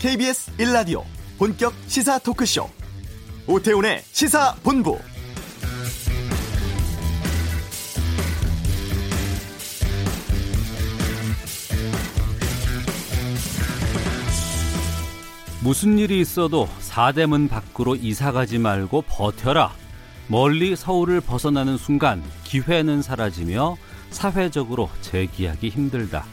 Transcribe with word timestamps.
KBS 0.00 0.56
1라디오 0.56 1.04
본격 1.36 1.74
시사 1.86 2.18
토크쇼 2.20 2.66
오태훈의 3.46 4.02
시사본부 4.12 4.98
무슨 15.62 15.98
일이 15.98 16.20
있어도 16.20 16.66
사대문 16.78 17.48
밖으로 17.48 17.94
이사가지 17.94 18.56
말고 18.56 19.02
버텨라. 19.02 19.74
멀리 20.28 20.76
서울을 20.76 21.20
벗어나는 21.20 21.76
순간 21.76 22.22
기회는 22.44 23.02
사라지며 23.02 23.76
사회적으로 24.08 24.88
재기하기 25.02 25.68
힘들다. 25.68 26.24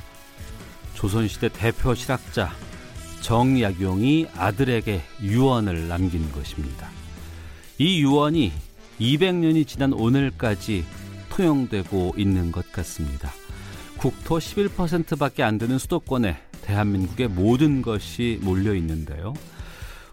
조선시대 0.93 1.49
대표 1.49 1.93
실학자 1.93 2.53
정약용이 3.27 4.27
아들에게 4.37 5.01
유언을 5.21 5.89
남긴 5.89 6.31
것입니다. 6.31 6.87
이 7.77 7.99
유언이 8.01 8.53
200년이 9.01 9.67
지난 9.67 9.91
오늘까지 9.91 10.85
통용되고 11.27 12.13
있는 12.15 12.53
것 12.53 12.71
같습니다. 12.71 13.29
국토 13.97 14.37
11%밖에 14.37 15.43
안 15.43 15.57
되는 15.57 15.77
수도권에 15.77 16.37
대한민국의 16.61 17.27
모든 17.27 17.81
것이 17.81 18.39
몰려 18.43 18.73
있는데요. 18.75 19.33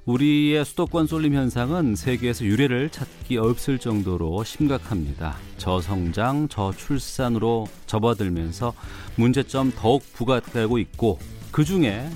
우리의 0.06 0.65
수도권 0.65 1.06
쏠림 1.06 1.34
현상은 1.34 1.95
세계에서 1.95 2.45
유례를 2.45 2.90
찾기 2.90 3.37
없을 3.37 3.78
정도로 3.78 4.42
심각합니다. 4.42 5.37
저성장, 5.59 6.48
저출산으로 6.48 7.68
접어들면서 7.87 8.74
문제점 9.15 9.70
더욱 9.70 10.02
부각되고 10.15 10.79
있고 10.79 11.20
그 11.52 11.65
중에 11.65 12.10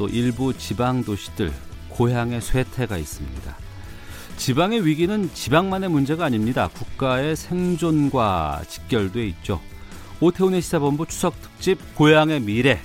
또 0.00 0.08
일부 0.08 0.56
지방 0.56 1.04
도시들 1.04 1.52
고향의 1.90 2.40
쇠퇴가 2.40 2.96
있습니다. 2.96 3.54
지방의 4.38 4.86
위기는 4.86 5.28
지방만의 5.34 5.90
문제가 5.90 6.24
아닙니다. 6.24 6.70
국가의 6.72 7.36
생존과 7.36 8.62
직결돼 8.66 9.26
있죠. 9.26 9.60
오태훈의 10.20 10.62
시사본부 10.62 11.04
추석 11.04 11.38
특집 11.42 11.94
고향의 11.96 12.40
미래 12.40 12.80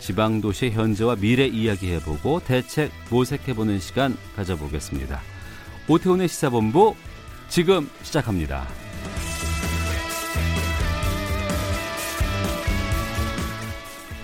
지방 0.00 0.40
도시의 0.40 0.72
현재와 0.72 1.14
미래 1.14 1.46
이야기해보고 1.46 2.40
대책 2.44 2.90
모색해보는 3.08 3.78
시간 3.78 4.16
가져보겠습니다. 4.34 5.20
오태훈의 5.86 6.26
시사본부 6.26 6.96
지금 7.48 7.88
시작합니다. 8.02 8.66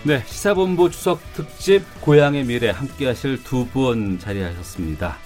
네, 0.05 0.23
시사본부 0.27 0.91
추석 0.91 1.21
특집 1.33 1.83
고향의 2.03 2.45
미래 2.45 2.69
함께하실 2.71 3.43
두 3.43 3.67
분 3.73 4.19
자리하셨습니다. 4.19 5.17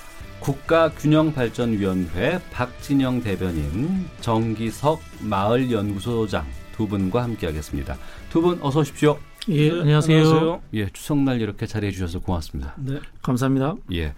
국가균형발전위원회 0.40 2.38
박진영 2.52 3.22
대변인, 3.22 4.06
정기석 4.20 5.00
마을연구소장 5.20 6.46
두 6.76 6.86
분과 6.86 7.24
함께하겠습니다. 7.24 7.96
두 8.30 8.40
분 8.40 8.58
어서 8.62 8.80
오십시오. 8.80 9.18
예, 9.48 9.68
네, 9.72 9.80
안녕하세요. 9.80 10.16
안녕하세요. 10.18 10.62
예, 10.74 10.88
추석날 10.92 11.40
이렇게 11.40 11.66
자리해 11.66 11.90
주셔서 11.90 12.20
고맙습니다. 12.20 12.74
네, 12.76 13.00
감사합니다. 13.22 13.74
예. 13.94 14.14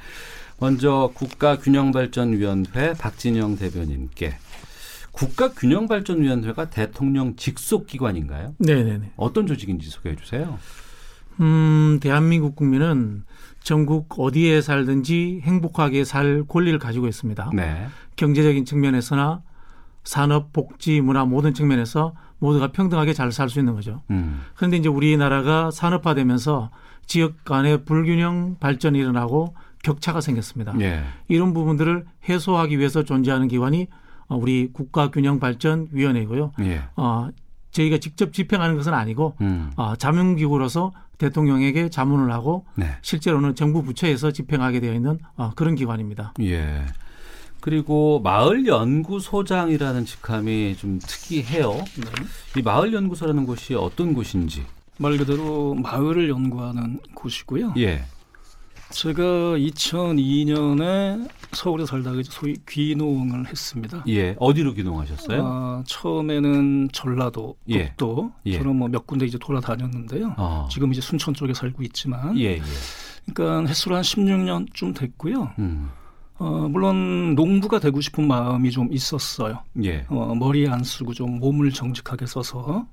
먼저 0.58 1.10
국가균형발전위원회 1.14 2.92
박진영 2.98 3.56
대변인께 3.56 4.36
국가균형발전위원회가 5.12 6.70
대통령 6.70 7.36
직속 7.36 7.86
기관인가요? 7.86 8.54
네, 8.58 8.82
네, 8.82 8.98
네. 8.98 9.10
어떤 9.16 9.46
조직인지 9.46 9.88
소개해 9.90 10.16
주세요. 10.16 10.58
음, 11.40 11.98
대한민국 12.00 12.56
국민은 12.56 13.24
전국 13.62 14.18
어디에 14.18 14.60
살든지 14.60 15.40
행복하게 15.42 16.04
살 16.04 16.44
권리를 16.46 16.78
가지고 16.78 17.08
있습니다. 17.08 17.50
네. 17.54 17.86
경제적인 18.16 18.64
측면에서나 18.64 19.42
산업, 20.04 20.52
복지, 20.52 21.00
문화 21.00 21.24
모든 21.24 21.52
측면에서 21.54 22.14
모두가 22.38 22.72
평등하게 22.72 23.12
잘 23.12 23.32
살 23.32 23.50
수 23.50 23.58
있는 23.58 23.74
거죠. 23.74 24.02
음. 24.10 24.40
그런데 24.54 24.78
이제 24.78 24.88
우리나라가 24.88 25.70
산업화되면서 25.70 26.70
지역 27.06 27.44
간의 27.44 27.84
불균형 27.84 28.56
발전이 28.60 28.98
일어나고 28.98 29.54
격차가 29.82 30.20
생겼습니다. 30.20 30.74
예. 30.80 31.02
이런 31.28 31.52
부분들을 31.52 32.06
해소하기 32.28 32.78
위해서 32.78 33.02
존재하는 33.02 33.48
기관이 33.48 33.82
어, 33.82 33.99
우리 34.36 34.70
국가균형발전위원회고요. 34.72 36.52
예. 36.60 36.82
어, 36.96 37.28
저희가 37.72 37.98
직접 37.98 38.32
집행하는 38.32 38.76
것은 38.76 38.94
아니고 38.94 39.34
음. 39.40 39.70
어, 39.76 39.96
자문기구로서 39.96 40.92
대통령에게 41.18 41.90
자문을 41.90 42.32
하고 42.32 42.64
네. 42.74 42.96
실제로는 43.02 43.54
정부 43.54 43.82
부처에서 43.82 44.32
집행하게 44.32 44.80
되어 44.80 44.94
있는 44.94 45.18
어, 45.36 45.52
그런 45.54 45.74
기관입니다. 45.74 46.34
예. 46.40 46.86
그리고 47.60 48.20
마을 48.20 48.66
연구소장이라는 48.66 50.06
직함이 50.06 50.76
좀 50.76 50.98
특이해요. 50.98 51.72
네. 51.72 52.58
이 52.58 52.62
마을 52.62 52.94
연구소라는 52.94 53.44
곳이 53.44 53.74
어떤 53.74 54.14
곳인지 54.14 54.64
말 54.96 55.16
그대로 55.18 55.74
마을을 55.74 56.28
연구하는 56.30 57.00
곳이고요. 57.14 57.74
예. 57.78 58.04
제가 58.90 59.22
2002년에 59.56 61.28
서울에 61.52 61.86
살다가 61.86 62.20
소위 62.24 62.56
귀농을 62.68 63.46
했습니다. 63.48 64.04
예. 64.08 64.34
어디로 64.38 64.74
귀농하셨어요? 64.74 65.42
아, 65.44 65.82
처음에는 65.86 66.88
전라도, 66.92 67.56
독도. 67.96 68.32
예. 68.46 68.52
예. 68.52 68.58
저는 68.58 68.76
뭐 68.76 68.88
몇 68.88 69.06
군데 69.06 69.26
이제 69.26 69.38
돌아다녔는데요. 69.38 70.34
아. 70.36 70.68
지금 70.70 70.92
이제 70.92 71.00
순천 71.00 71.34
쪽에 71.34 71.54
살고 71.54 71.82
있지만. 71.84 72.36
예, 72.38 72.54
예. 72.56 72.62
그러니까 73.32 73.68
횟수로 73.68 73.94
한 73.96 74.02
16년 74.02 74.66
좀 74.74 74.92
됐고요. 74.92 75.50
음. 75.58 75.90
어, 76.38 76.68
물론 76.68 77.34
농부가 77.34 77.78
되고 77.78 78.00
싶은 78.00 78.26
마음이 78.26 78.70
좀 78.70 78.92
있었어요. 78.92 79.62
예. 79.84 80.04
어, 80.08 80.34
머리 80.34 80.66
안 80.68 80.82
쓰고 80.82 81.14
좀 81.14 81.38
몸을 81.38 81.70
정직하게 81.70 82.26
써서 82.26 82.86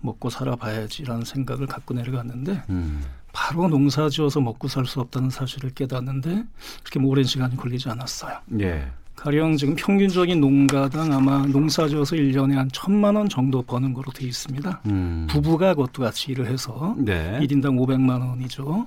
먹고 0.00 0.30
살아봐야지라는 0.30 1.24
생각을 1.24 1.66
갖고 1.66 1.92
내려갔는데 1.94 2.62
음. 2.70 3.02
바로 3.34 3.68
농사 3.68 4.08
지어서 4.08 4.40
먹고 4.40 4.68
살 4.68 4.86
수 4.86 5.00
없다는 5.00 5.28
사실을 5.30 5.70
깨닫는데 5.70 6.44
그렇게 6.82 6.98
뭐 7.00 7.10
오랜 7.10 7.24
시간이 7.24 7.56
걸리지 7.56 7.88
않았어요. 7.88 8.38
예. 8.60 8.86
가령 9.16 9.56
지금 9.56 9.74
평균적인 9.76 10.40
농가당 10.40 11.12
아마 11.12 11.46
농사 11.46 11.88
지어서 11.88 12.14
1년에 12.16 12.54
한 12.54 12.68
천만 12.72 13.16
원 13.16 13.28
정도 13.28 13.62
버는 13.62 13.94
거로 13.94 14.12
돼 14.12 14.26
있습니다. 14.26 14.82
음. 14.86 15.26
부부가 15.30 15.74
그것도 15.74 16.02
같이 16.02 16.32
일을 16.32 16.46
해서 16.46 16.94
네. 16.98 17.38
1인당 17.40 17.76
500만 17.78 18.20
원이죠. 18.28 18.86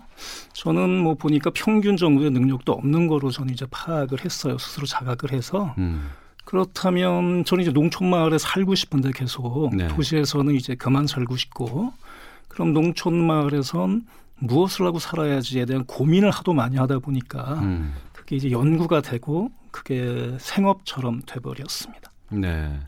저는 0.53 0.89
뭐 1.01 1.15
보니까 1.15 1.49
평균 1.53 1.97
정도의 1.97 2.29
능력도 2.31 2.71
없는 2.71 3.07
거로 3.07 3.31
저는 3.31 3.53
이제 3.53 3.65
파악을 3.71 4.23
했어요. 4.23 4.57
스스로 4.57 4.85
자각을 4.85 5.31
해서. 5.31 5.73
음. 5.77 6.09
그렇다면 6.45 7.43
저는 7.43 7.63
이제 7.63 7.71
농촌 7.71 8.09
마을에 8.09 8.37
살고 8.37 8.75
싶은데 8.75 9.11
계속 9.13 9.75
네. 9.75 9.87
도시에서는 9.87 10.53
이제 10.55 10.75
그만 10.75 11.07
살고 11.07 11.35
싶고 11.35 11.91
그럼 12.47 12.73
농촌 12.73 13.15
마을에선 13.25 14.05
무엇을 14.39 14.85
하고 14.85 14.99
살아야지에 14.99 15.65
대한 15.65 15.85
고민을 15.85 16.31
하도 16.31 16.53
많이 16.53 16.77
하다 16.77 16.99
보니까 16.99 17.55
음. 17.61 17.93
그게 18.13 18.35
이제 18.35 18.51
연구가 18.51 19.01
되고 19.01 19.51
그게 19.71 20.35
생업처럼 20.39 21.21
돼버렸습니다. 21.25 22.11
네. 22.31 22.79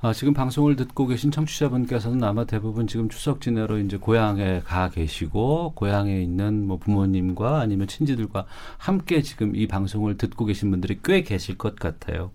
아, 0.00 0.12
지금 0.12 0.34
방송을 0.34 0.76
듣고 0.76 1.06
계신 1.06 1.30
청취자분께서는 1.30 2.22
아마 2.24 2.44
대부분 2.44 2.86
지금 2.86 3.08
추석 3.08 3.40
지내러 3.40 3.78
이제 3.78 3.96
고향에 3.96 4.60
가 4.60 4.90
계시고 4.90 5.72
고향에 5.74 6.20
있는 6.20 6.66
뭐 6.66 6.76
부모님과 6.76 7.60
아니면 7.60 7.86
친지들과 7.86 8.44
함께 8.76 9.22
지금 9.22 9.56
이 9.56 9.66
방송을 9.66 10.18
듣고 10.18 10.44
계신 10.44 10.70
분들이 10.70 10.98
꽤 11.02 11.22
계실 11.22 11.56
것 11.56 11.76
같아요. 11.76 12.32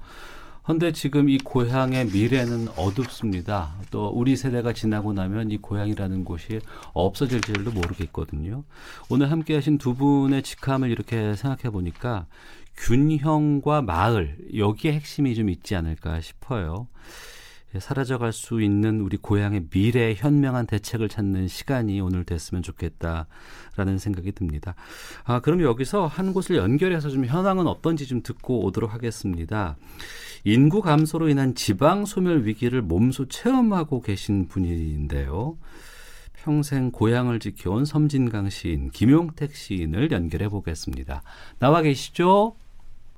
그런데 0.69 0.91
지금 0.91 1.29
이 1.29 1.39
고향의 1.39 2.09
미래는 2.13 2.67
어둡습니다. 2.77 3.73
또 3.89 4.09
우리 4.09 4.35
세대가 4.35 4.71
지나고 4.71 5.13
나면 5.13 5.49
이 5.49 5.57
고향이라는 5.57 6.23
곳이 6.23 6.59
없어질지도 6.93 7.71
모르겠거든요. 7.71 8.63
오늘 9.09 9.31
함께 9.31 9.55
하신 9.55 9.79
두 9.79 9.95
분의 9.95 10.43
직함을 10.43 10.91
이렇게 10.91 11.33
생각해 11.33 11.71
보니까 11.71 12.27
균형과 12.77 13.81
마을 13.81 14.37
여기에 14.55 14.93
핵심이 14.93 15.33
좀 15.33 15.49
있지 15.49 15.75
않을까 15.75 16.21
싶어요. 16.21 16.87
예, 17.75 17.79
사라져갈 17.79 18.33
수 18.33 18.61
있는 18.61 18.99
우리 19.01 19.17
고향의 19.17 19.67
미래 19.69 20.15
현명한 20.15 20.65
대책을 20.65 21.07
찾는 21.07 21.47
시간이 21.47 22.01
오늘 22.01 22.23
됐으면 22.23 22.63
좋겠다라는 22.63 23.99
생각이 23.99 24.31
듭니다. 24.31 24.73
아, 25.23 25.39
그럼 25.39 25.61
여기서 25.61 26.07
한 26.07 26.33
곳을 26.33 26.55
연결해서 26.55 27.09
좀 27.09 27.25
현황은 27.25 27.67
어떤지 27.67 28.07
좀 28.07 28.23
듣고 28.23 28.65
오도록 28.65 28.93
하겠습니다. 28.93 29.75
인구 30.43 30.81
감소로 30.81 31.29
인한 31.29 31.53
지방 31.53 32.05
소멸 32.05 32.45
위기를 32.45 32.81
몸소 32.81 33.27
체험하고 33.27 34.01
계신 34.01 34.47
분인데요. 34.47 35.57
평생 36.33 36.89
고향을 36.89 37.39
지켜온 37.39 37.85
섬진강 37.85 38.49
시인 38.49 38.89
김용택 38.89 39.53
시인을 39.53 40.11
연결해 40.11 40.47
보겠습니다. 40.47 41.21
나와 41.59 41.81
계시죠? 41.81 42.55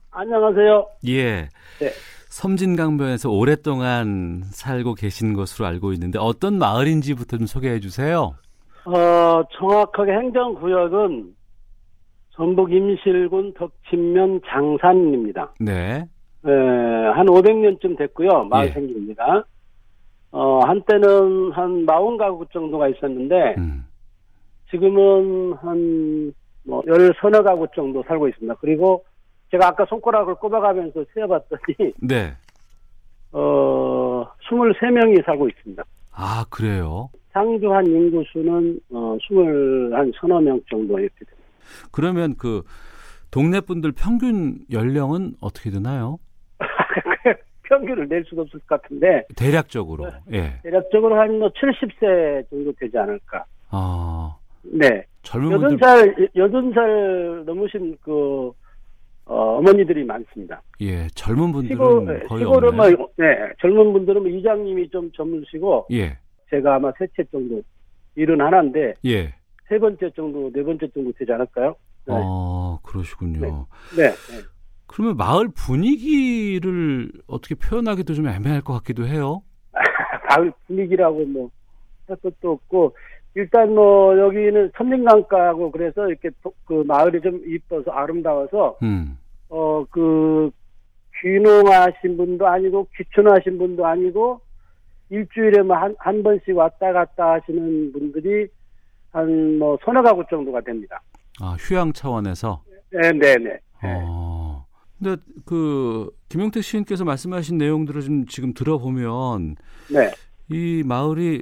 안녕하세요. 0.10 0.88
예. 1.08 1.50
네. 1.80 1.92
섬진강변에서 2.32 3.30
오랫동안 3.30 4.42
살고 4.46 4.96
계신 4.96 5.34
것으로 5.34 5.68
알고 5.68 5.92
있는데 5.94 6.18
어떤 6.18 6.58
마을인지부터 6.58 7.38
좀 7.38 7.46
소개해 7.46 7.82
주세요. 7.82 8.36
어, 8.86 9.44
정확하게 9.60 10.14
행정구역은 10.14 11.36
전북 12.32 12.72
임실군 12.72 13.54
덕친면 13.56 14.42
장산입니다. 14.48 15.54
네. 15.60 16.06
에, 16.46 16.50
한 16.50 17.26
500년쯤 17.28 17.98
됐고요. 17.98 18.46
마을 18.46 18.68
예. 18.68 18.72
생깁니다. 18.72 19.44
어, 20.32 20.60
한때는 20.60 21.52
한 21.52 21.86
40가구 21.86 22.50
정도가 22.52 22.88
있었는데, 22.88 23.56
음. 23.58 23.86
지금은 24.72 25.54
한, 25.62 26.34
뭐, 26.64 26.82
열 26.88 27.14
서너 27.22 27.44
가구 27.44 27.68
정도 27.76 28.02
살고 28.08 28.30
있습니다. 28.30 28.56
그리고 28.62 29.04
제가 29.52 29.68
아까 29.68 29.86
손가락을 29.86 30.36
꼽아가면서 30.36 31.04
세어봤더니, 31.14 31.94
네. 32.02 32.34
어, 33.32 34.26
23명이 34.50 35.24
살고 35.26 35.50
있습니다. 35.50 35.84
아, 36.14 36.46
그래요? 36.50 37.10
상주한 37.34 37.86
인구수는, 37.86 38.80
어, 38.94 39.18
20, 39.22 39.94
한 39.94 40.12
서너 40.20 40.40
명 40.42 40.60
정도 40.70 41.00
이렇게 41.00 41.16
됩니다. 41.26 41.38
그러면 41.92 42.36
그, 42.38 42.64
동네 43.30 43.62
분들 43.62 43.94
평균 43.94 44.60
연령은 44.72 45.36
어떻게 45.40 45.70
되나요? 45.70 46.18
평균을 47.64 48.10
낼 48.10 48.26
수가 48.26 48.42
없을 48.42 48.60
것 48.68 48.82
같은데 48.82 49.24
대략적으로 49.38 50.12
네. 50.28 50.38
예 50.38 50.60
대략적으로 50.64 51.18
한 51.18 51.40
뭐 51.40 51.48
70세 51.50 52.50
정도 52.50 52.74
되지 52.78 52.98
않을까. 52.98 53.46
아 53.70 54.36
네. 54.64 55.06
젊은 55.24 55.54
여든 55.54 55.78
살 55.78 56.30
여든 56.36 56.74
살 56.74 57.44
넘으신 57.46 57.98
그 58.04 58.52
어, 59.32 59.58
어머니들이 59.60 60.04
많습니다. 60.04 60.62
예, 60.82 61.08
젊은 61.16 61.54
분들은 61.54 61.76
시골, 61.76 62.28
거의 62.28 62.42
시골은 62.42 62.76
뭐, 62.76 62.86
네, 63.18 63.26
젊은 63.62 63.94
분들은 63.94 64.24
뭐 64.24 64.30
이장님이 64.30 64.90
좀 64.90 65.10
젊으시고, 65.14 65.88
예, 65.92 66.18
제가 66.50 66.76
아마 66.76 66.92
셋째 67.00 67.24
정도 67.32 67.62
일은 68.16 68.42
하나인데, 68.42 68.96
예, 69.06 69.34
세 69.70 69.80
번째 69.80 70.12
정도, 70.16 70.52
네 70.52 70.62
번째 70.62 70.86
정도 70.94 71.14
되지 71.18 71.32
않을까요? 71.32 71.76
네. 72.08 72.14
아, 72.18 72.78
그러시군요. 72.84 73.40
네. 73.96 74.04
네. 74.04 74.10
네. 74.10 74.44
그러면 74.88 75.16
마을 75.16 75.48
분위기를 75.56 77.10
어떻게 77.28 77.56
표현하기도 77.56 78.14
좀 78.14 78.28
애매할 78.28 78.62
것 78.62 78.74
같기도 78.74 79.08
해요. 79.08 79.44
마을 80.30 80.52
분위기라고 80.68 81.26
뭐 81.26 81.50
할 82.12 82.18
것도 82.18 82.52
없고 82.52 82.96
일단 83.34 83.74
뭐 83.74 84.18
여기는 84.18 84.72
천진강가고 84.78 85.72
그래서 85.72 86.08
이렇게 86.08 86.30
그 86.66 86.84
마을이 86.86 87.22
좀 87.22 87.42
이뻐서 87.46 87.92
아름다워서 87.92 88.78
음. 88.84 89.18
어 89.52 89.86
그 89.92 90.50
귀농하신 91.22 92.18
분도 92.18 92.48
아니고 92.48 92.88
귀촌하신 92.98 93.58
분도 93.60 93.86
아니고 93.86 94.42
일주일에 95.10 95.62
뭐한한 95.62 95.96
한 96.00 96.24
번씩 96.24 96.56
왔다 96.56 96.92
갔다 96.94 97.34
하시는 97.34 97.92
분들이 97.92 98.48
한 99.12 99.60
뭐 99.60 99.78
서너 99.84 100.02
가구 100.02 100.24
정도가 100.30 100.62
됩니다. 100.62 101.02
아 101.42 101.56
휴양 101.60 101.92
차원에서. 101.94 102.64
네, 102.92 103.12
네, 103.12 103.36
네. 103.38 103.60
어. 103.84 104.66
근데 104.98 105.22
그 105.46 106.10
김용택 106.30 106.64
시인께서 106.64 107.04
말씀하신 107.04 107.58
내용들을 107.58 108.02
좀 108.02 108.26
지금 108.28 108.54
들어보면 108.54 109.56
네. 109.92 110.12
이 110.50 110.84
마을이 110.86 111.42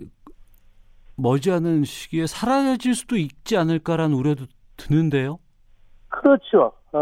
머지않은 1.18 1.84
시기에 1.84 2.26
사라질 2.28 2.96
수도 2.96 3.18
있지 3.18 3.58
않을까라는 3.58 4.16
우려도 4.16 4.46
드는데요. 4.78 5.40
그렇죠. 6.08 6.72
어, 6.94 7.00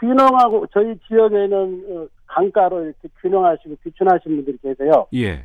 귀농하고 0.00 0.66
저희 0.72 0.96
지역에는 1.08 1.84
어, 1.90 2.06
강가로 2.26 2.84
이렇게 2.84 3.08
귀농하시고 3.22 3.76
귀촌하신 3.82 4.36
분들이 4.36 4.58
계세요. 4.58 5.06
예. 5.14 5.44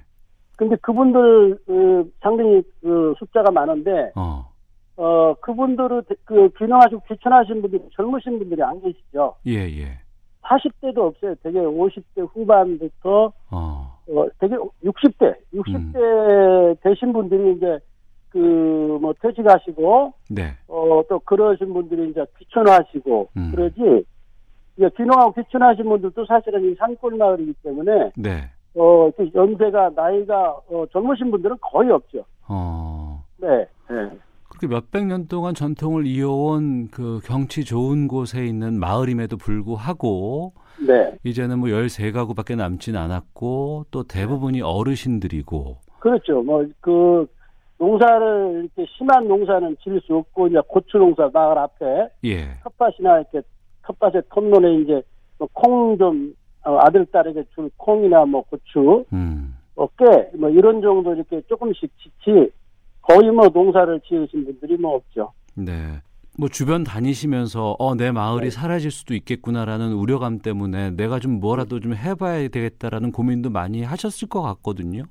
근데 0.57 0.75
그분들 0.81 1.59
어, 1.67 2.03
상당히 2.21 2.61
그 2.81 3.13
숫자가 3.17 3.51
많은데 3.51 4.11
어. 4.15 4.49
어, 4.97 5.33
그분들은 5.35 6.03
그 6.25 6.49
귀농하시고 6.57 7.03
귀촌하신 7.07 7.61
분들이 7.61 7.81
젊으신 7.95 8.39
분들이 8.39 8.61
안 8.61 8.81
계시죠. 8.81 9.35
예, 9.47 9.53
예. 9.53 9.99
40대도 10.41 10.97
없어요. 10.97 11.35
되게 11.43 11.59
50대 11.59 12.27
후반부터 12.33 13.31
어, 13.51 13.99
어 14.07 14.27
되게 14.39 14.55
60대, 14.83 15.35
60대 15.53 15.95
음. 15.95 16.75
되신 16.81 17.13
분들이 17.13 17.55
이제 17.55 17.79
그뭐 18.29 19.13
퇴직하시고 19.21 20.13
네. 20.29 20.55
어또 20.67 21.19
그러신 21.19 21.73
분들이 21.73 22.09
이제 22.09 22.25
귀촌하시고 22.37 23.29
음. 23.37 23.51
그러지 23.51 24.05
이제 24.79 24.89
귀농하고 24.95 25.33
귀촌하신 25.33 25.83
분들도 25.83 26.25
사실은 26.25 26.71
이 26.71 26.75
산골 26.75 27.17
마을이기 27.17 27.53
때문에 27.61 28.11
네. 28.15 28.49
어 28.75 29.11
연세가 29.35 29.91
나이가 29.93 30.51
어, 30.69 30.85
젊으신 30.93 31.29
분들은 31.31 31.57
거의 31.59 31.91
없죠. 31.91 32.23
어. 32.47 33.21
네. 33.37 33.67
네. 33.89 34.09
그렇게 34.47 34.67
몇백 34.67 35.05
년 35.05 35.27
동안 35.27 35.53
전통을 35.53 36.05
이어온 36.07 36.87
그 36.91 37.19
경치 37.25 37.65
좋은 37.65 38.07
곳에 38.07 38.45
있는 38.45 38.79
마을임에도 38.79 39.35
불구하고 39.35 40.53
네. 40.87 41.13
이제는 41.25 41.59
뭐 41.59 41.67
13가구밖에 41.67 42.55
남진 42.55 42.95
않았고 42.95 43.87
또 43.91 44.03
대부분이 44.03 44.61
어르신들이고 44.61 45.77
그렇죠. 45.99 46.41
뭐 46.41 46.65
그 46.79 47.27
농사를 47.79 48.69
이렇게 48.75 48.91
심한 48.97 49.27
농사는 49.27 49.75
지을 49.81 50.01
수 50.01 50.17
없고 50.17 50.47
이제 50.47 50.59
고추 50.67 50.97
농사 50.97 51.29
마을 51.33 51.57
앞에 51.57 52.09
예. 52.25 52.59
텃밭이나 52.63 53.19
이렇게 53.19 53.41
텃밭에 53.89 54.21
텃론에 54.29 54.81
이제 54.81 55.01
뭐 55.37 55.47
콩좀 55.53 56.33
어, 56.65 56.77
아들 56.81 57.05
딸에게 57.05 57.45
줄 57.55 57.69
콩이나 57.77 58.25
뭐 58.25 58.43
고추 58.43 59.05
음. 59.13 59.55
뭐 59.75 59.89
깨, 59.97 60.29
뭐 60.37 60.49
이런 60.49 60.81
정도 60.81 61.13
이렇게 61.13 61.41
조금씩 61.47 61.91
지치 61.97 62.51
거의 63.01 63.31
뭐 63.31 63.47
농사를 63.47 63.99
지으신 64.01 64.45
분들이 64.45 64.77
뭐 64.77 64.95
없죠. 64.95 65.31
네. 65.55 66.01
뭐 66.37 66.47
주변 66.47 66.83
다니시면서 66.83 67.75
어 67.79 67.95
내 67.95 68.11
마을이 68.11 68.45
네. 68.45 68.49
사라질 68.49 68.91
수도 68.91 69.13
있겠구나라는 69.13 69.93
우려감 69.93 70.39
때문에 70.39 70.91
내가 70.91 71.19
좀 71.19 71.39
뭐라도 71.39 71.79
좀 71.79 71.93
해봐야 71.95 72.47
되겠다라는 72.49 73.11
고민도 73.11 73.49
많이 73.49 73.83
하셨을 73.83 74.27
것 74.29 74.41
같거든요. 74.41 75.03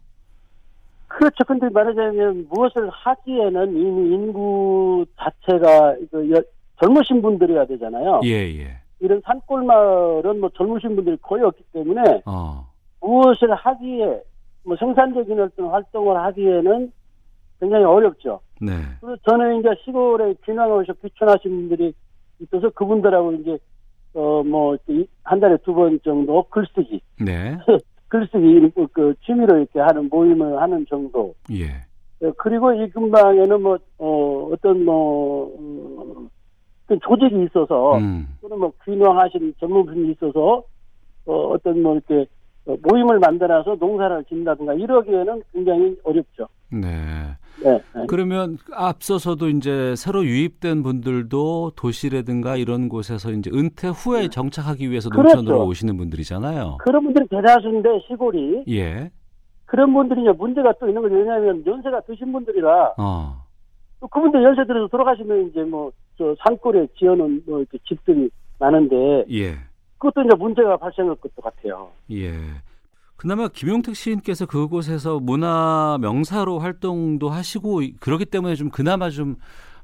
그렇죠. 1.09 1.45
근데 1.47 1.69
말하자면 1.71 2.47
무엇을 2.51 2.89
하기에는 2.91 3.77
이미 3.77 4.15
인구 4.15 5.05
자체가 5.17 5.97
그 6.11 6.31
젊으신 6.81 7.23
분들이야 7.23 7.67
되잖아요. 7.67 8.21
예, 8.25 8.31
예. 8.59 8.69
이런 9.01 9.21
산골 9.25 9.63
마을은 9.63 10.41
뭐 10.41 10.51
젊으신 10.57 10.97
분들이 10.97 11.17
거의 11.23 11.43
없기 11.45 11.63
때문에 11.73 12.23
어. 12.27 12.67
무엇을 13.01 13.55
하기에 13.55 14.23
뭐 14.65 14.77
생산적인 14.77 15.41
어떤 15.41 15.67
활동을 15.69 16.17
하기에는 16.17 16.93
굉장히 17.61 17.85
어렵죠. 17.85 18.41
네. 18.61 18.73
그리고 19.01 19.17
저는 19.29 19.61
이제 19.61 19.69
시골에 19.85 20.35
귀농하셔 20.45 20.93
귀촌하신 21.03 21.51
분들이 21.69 21.93
있어서 22.41 22.69
그분들하고 22.71 23.33
이제 23.33 23.59
어 24.15 24.43
뭐 24.43 24.77
한 25.25 25.39
달에 25.41 25.57
두 25.59 25.75
번 25.75 26.01
정도 26.05 26.43
글쓰기. 26.51 27.01
네. 27.21 27.57
글쓰기 28.09 28.71
그 28.93 29.15
취미로 29.25 29.59
이렇게 29.59 29.79
하는 29.81 30.09
모임을 30.09 30.61
하는 30.61 30.85
정도. 30.89 31.35
예. 31.53 31.67
어, 32.27 32.33
그리고 32.39 32.73
이 32.73 32.89
근방에는 32.91 33.63
뭐 33.63 33.79
어, 33.99 34.51
어떤 34.53 34.85
뭐 34.85 36.29
어, 36.89 36.97
조직이 37.03 37.45
있어서 37.45 37.99
음. 37.99 38.27
또는 38.41 38.59
뭐 38.59 38.73
귀농하신 38.85 39.55
전문분이 39.61 40.13
있어서 40.13 40.63
어, 41.27 41.35
어떤 41.51 41.83
뭐 41.83 41.95
이렇게 41.95 42.27
모임을 42.83 43.19
만들어서 43.19 43.77
농사를 43.79 44.25
짓는다든가 44.25 44.75
이러기에는 44.75 45.43
굉장히 45.53 45.97
어렵죠. 46.05 46.49
네. 46.71 46.89
네. 47.63 47.81
그러면 48.09 48.59
앞서서도 48.73 49.49
이제 49.49 49.95
새로 49.97 50.25
유입된 50.25 50.83
분들도 50.83 51.73
도시라든가 51.77 52.57
이런 52.57 52.89
곳에서 52.89 53.31
이제 53.31 53.51
은퇴 53.53 53.89
후에 53.89 54.23
네. 54.23 54.29
정착하기 54.29 54.91
위해서 54.91 55.09
농촌으로 55.09 55.45
그렇죠. 55.45 55.67
오시는 55.67 55.97
분들이잖아요. 55.97 56.79
그런 56.81 57.05
분들이 57.05 57.27
대다수인데 57.29 58.01
시골이. 58.07 58.65
예. 58.69 59.11
그런 59.65 59.93
분들이 59.93 60.23
이제 60.23 60.33
문제가 60.33 60.73
또 60.79 60.89
있는 60.89 61.03
거죠. 61.03 61.15
왜냐하면 61.15 61.63
연세가 61.67 62.03
드신 62.03 62.33
분들이라. 62.33 62.95
어. 62.99 63.48
또 64.01 64.09
그분들 64.09 64.43
연세 64.43 64.65
들어서 64.65 64.87
돌아가시면 64.89 65.49
이제 65.49 65.63
뭐 65.63 65.93
저 66.19 66.35
산골에 66.45 66.89
지어놓은 66.99 67.45
뭐 67.47 67.61
이렇게 67.61 67.79
집들이 67.87 68.29
많은데. 68.59 69.25
예. 69.31 69.55
그것도 69.99 70.27
이제 70.27 70.37
문제가 70.37 70.77
발생할 70.77 71.15
것도 71.17 71.41
같아요. 71.43 71.91
예. 72.11 72.33
그나마 73.17 73.49
김용택 73.49 73.97
시인께서 73.97 74.47
그곳에서 74.47 75.19
문화 75.21 75.97
명사로 76.01 76.59
활동도 76.59 77.29
하시고 77.31 77.81
그러기 78.01 78.27
때문에 78.27 78.55
좀 78.55 78.71
그나마 78.71 79.11
좀 79.11 79.37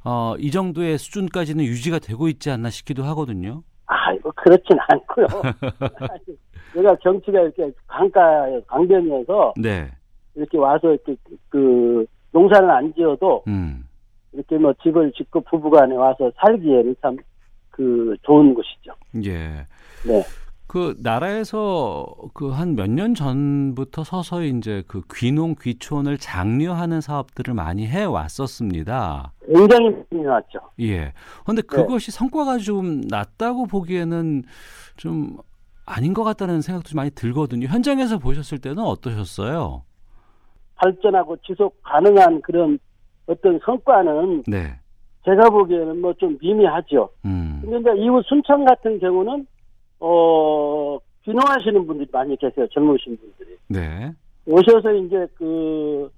어, 0.04 0.34
이 0.38 0.50
정도의 0.50 0.98
수준까지는 0.98 1.64
유지가 1.64 1.98
되고 1.98 2.28
있지 2.28 2.50
않나 2.50 2.70
싶기도 2.70 3.02
하거든요. 3.04 3.62
아, 3.86 4.12
이거 4.12 4.30
그렇진 4.36 4.76
않고요. 4.88 5.26
내가 6.74 6.96
정치가 7.02 7.40
이렇게 7.40 7.72
강가 7.86 8.46
강변이어서 8.66 9.54
네. 9.56 9.90
이렇게 10.34 10.58
와서 10.58 10.90
이렇게 10.90 11.16
그 11.48 12.04
농사는 12.32 12.68
안 12.68 12.92
지어도 12.94 13.42
음. 13.46 13.84
이렇게 14.34 14.58
뭐 14.58 14.72
집을 14.82 15.12
짓고 15.16 15.40
부부간에 15.42 15.94
와서 15.96 16.30
살기에는 16.40 16.96
참 17.00 17.16
그 17.76 18.14
좋은 18.22 18.54
곳이죠. 18.54 18.92
예. 19.24 19.66
네. 20.06 20.22
그 20.68 20.94
나라에서 21.02 22.06
그 22.32 22.52
한 22.52 22.76
몇 22.76 22.88
년 22.88 23.16
전부터 23.16 24.04
서서히 24.04 24.50
이제 24.50 24.84
그 24.86 25.02
귀농 25.12 25.56
귀촌을 25.60 26.18
장려하는 26.18 27.00
사업들을 27.00 27.52
많이 27.52 27.88
해 27.88 28.04
왔었습니다. 28.04 29.32
굉장히 29.52 29.90
많이 30.08 30.24
왔죠. 30.24 30.60
예. 30.82 31.12
그런데 31.42 31.62
네. 31.62 31.66
그것이 31.66 32.12
네. 32.12 32.16
성과가 32.16 32.58
좀 32.58 33.00
낮다고 33.08 33.66
보기에는 33.66 34.44
좀 34.96 35.36
아닌 35.84 36.14
것 36.14 36.22
같다는 36.22 36.60
생각도 36.60 36.90
좀 36.90 36.98
많이 36.98 37.10
들거든요. 37.10 37.66
현장에서 37.66 38.18
보셨을 38.18 38.58
때는 38.58 38.84
어떠셨어요? 38.84 39.82
발전하고 40.76 41.36
지속 41.38 41.76
가능한 41.82 42.40
그런 42.42 42.78
어떤 43.26 43.58
성과는 43.64 44.44
네. 44.46 44.74
제가 45.24 45.48
보기에는 45.50 46.00
뭐 46.00 46.12
좀 46.14 46.36
미미하죠. 46.40 47.08
음. 47.24 47.60
근데 47.62 47.78
이제 47.80 48.02
이후 48.02 48.20
순천 48.26 48.64
같은 48.64 48.98
경우는 48.98 49.46
어 50.00 50.98
귀농하시는 51.24 51.86
분들이 51.86 52.08
많이 52.12 52.36
계세요. 52.36 52.66
젊으신 52.72 53.16
분들이. 53.16 53.56
네. 53.68 54.12
오셔서 54.46 54.92
이제 54.92 55.26
그 55.36 56.10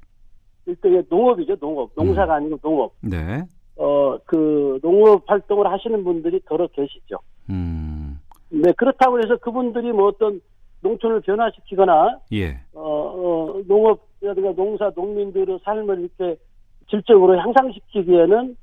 일종의 0.67 1.05
농업이죠. 1.09 1.57
농업. 1.57 1.91
농사가 1.95 2.35
음. 2.35 2.37
아니고 2.37 2.57
농업. 2.59 2.93
네. 3.01 3.43
어 3.77 4.19
그 4.25 4.79
농업 4.83 5.23
활동을 5.31 5.71
하시는 5.71 6.03
분들이 6.03 6.41
더러 6.47 6.67
계시죠. 6.69 7.19
음. 7.51 8.19
네 8.49 8.73
그렇다고 8.73 9.19
해서 9.19 9.37
그분들이 9.37 9.93
뭐 9.93 10.09
어떤 10.09 10.41
농촌을 10.81 11.21
변화시키거나 11.21 12.19
예. 12.33 12.59
어, 12.73 12.81
어 12.83 13.63
농업이라든가 13.69 14.53
농사 14.55 14.91
농민들의 14.97 15.61
삶을 15.65 16.01
이렇게 16.01 16.37
질적으로 16.91 17.39
향상시키기에는 17.39 18.57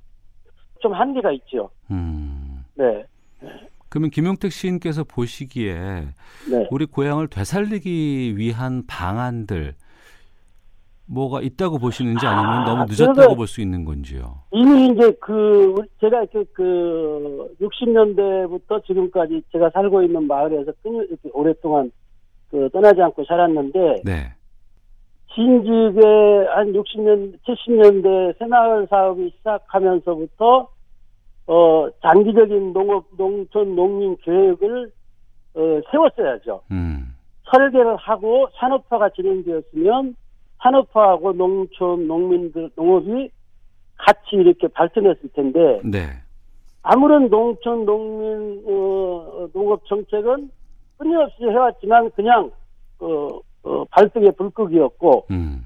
좀 0.80 0.94
한계가 0.94 1.32
있죠. 1.34 1.70
음. 1.92 2.63
네. 2.75 3.06
그러면 3.89 4.10
김용택 4.10 4.51
시인께서 4.51 5.03
보시기에 5.03 5.74
네. 6.50 6.68
우리 6.72 6.86
고향을 6.86 7.27
되살리기 7.27 8.38
위한 8.38 8.84
방안들 8.88 9.75
뭐가 11.06 11.42
있다고 11.42 11.77
보시는지 11.77 12.25
아니면 12.25 12.65
너무 12.65 12.86
늦었다고 12.89 13.36
볼 13.36 13.46
수 13.48 13.62
있는 13.62 13.86
건지요? 13.86 14.39
이미 14.51 14.88
이제 14.88 15.12
그 15.20 15.75
제가 16.00 16.24
이렇게 16.24 16.44
그 16.53 17.56
60년대부터 17.62 18.84
지금까지 18.86 19.44
제가 19.51 19.70
살고 19.72 20.01
있는 20.01 20.25
마을에서 20.27 20.72
이렇게 20.84 21.30
오랫동안 21.34 21.92
그 22.50 22.70
떠나지 22.72 23.01
않고 23.01 23.25
살았는데 23.25 24.01
네. 24.06 24.34
진직에 25.34 26.02
한 26.50 26.74
60년, 26.74 27.38
70년대 27.44 28.38
새마을 28.38 28.88
사업이 28.90 29.34
시작하면서부터 29.38 30.68
어, 31.48 31.88
장기적인 32.02 32.74
농업, 32.74 33.06
농촌, 33.18 33.75
농민 33.75 34.16
계획을 34.18 34.92
어, 35.56 35.60
세웠어야죠. 35.92 36.62
음. 36.72 37.16
설계를 37.52 37.96
하고 37.98 38.48
산업화가 38.56 39.10
진행되었으면 39.10 40.16
산업화하고 40.62 41.34
농촌, 41.34 42.08
농민들, 42.08 42.70
농업이 42.75 43.30
같이 43.98 44.36
이렇게 44.36 44.68
발전했을 44.68 45.30
텐데, 45.34 45.82
네. 45.84 46.08
아무런 46.82 47.30
농촌, 47.30 47.86
농민, 47.86 48.63
어, 48.66 49.48
농업 49.54 49.86
정책은 49.86 50.50
끊임없이 50.98 51.44
해왔지만 51.44 52.12
그냥, 52.12 52.52
어, 53.00 53.40
어, 53.63 53.86
발등의 53.86 54.34
불극이었고, 54.34 55.27
음. 55.32 55.65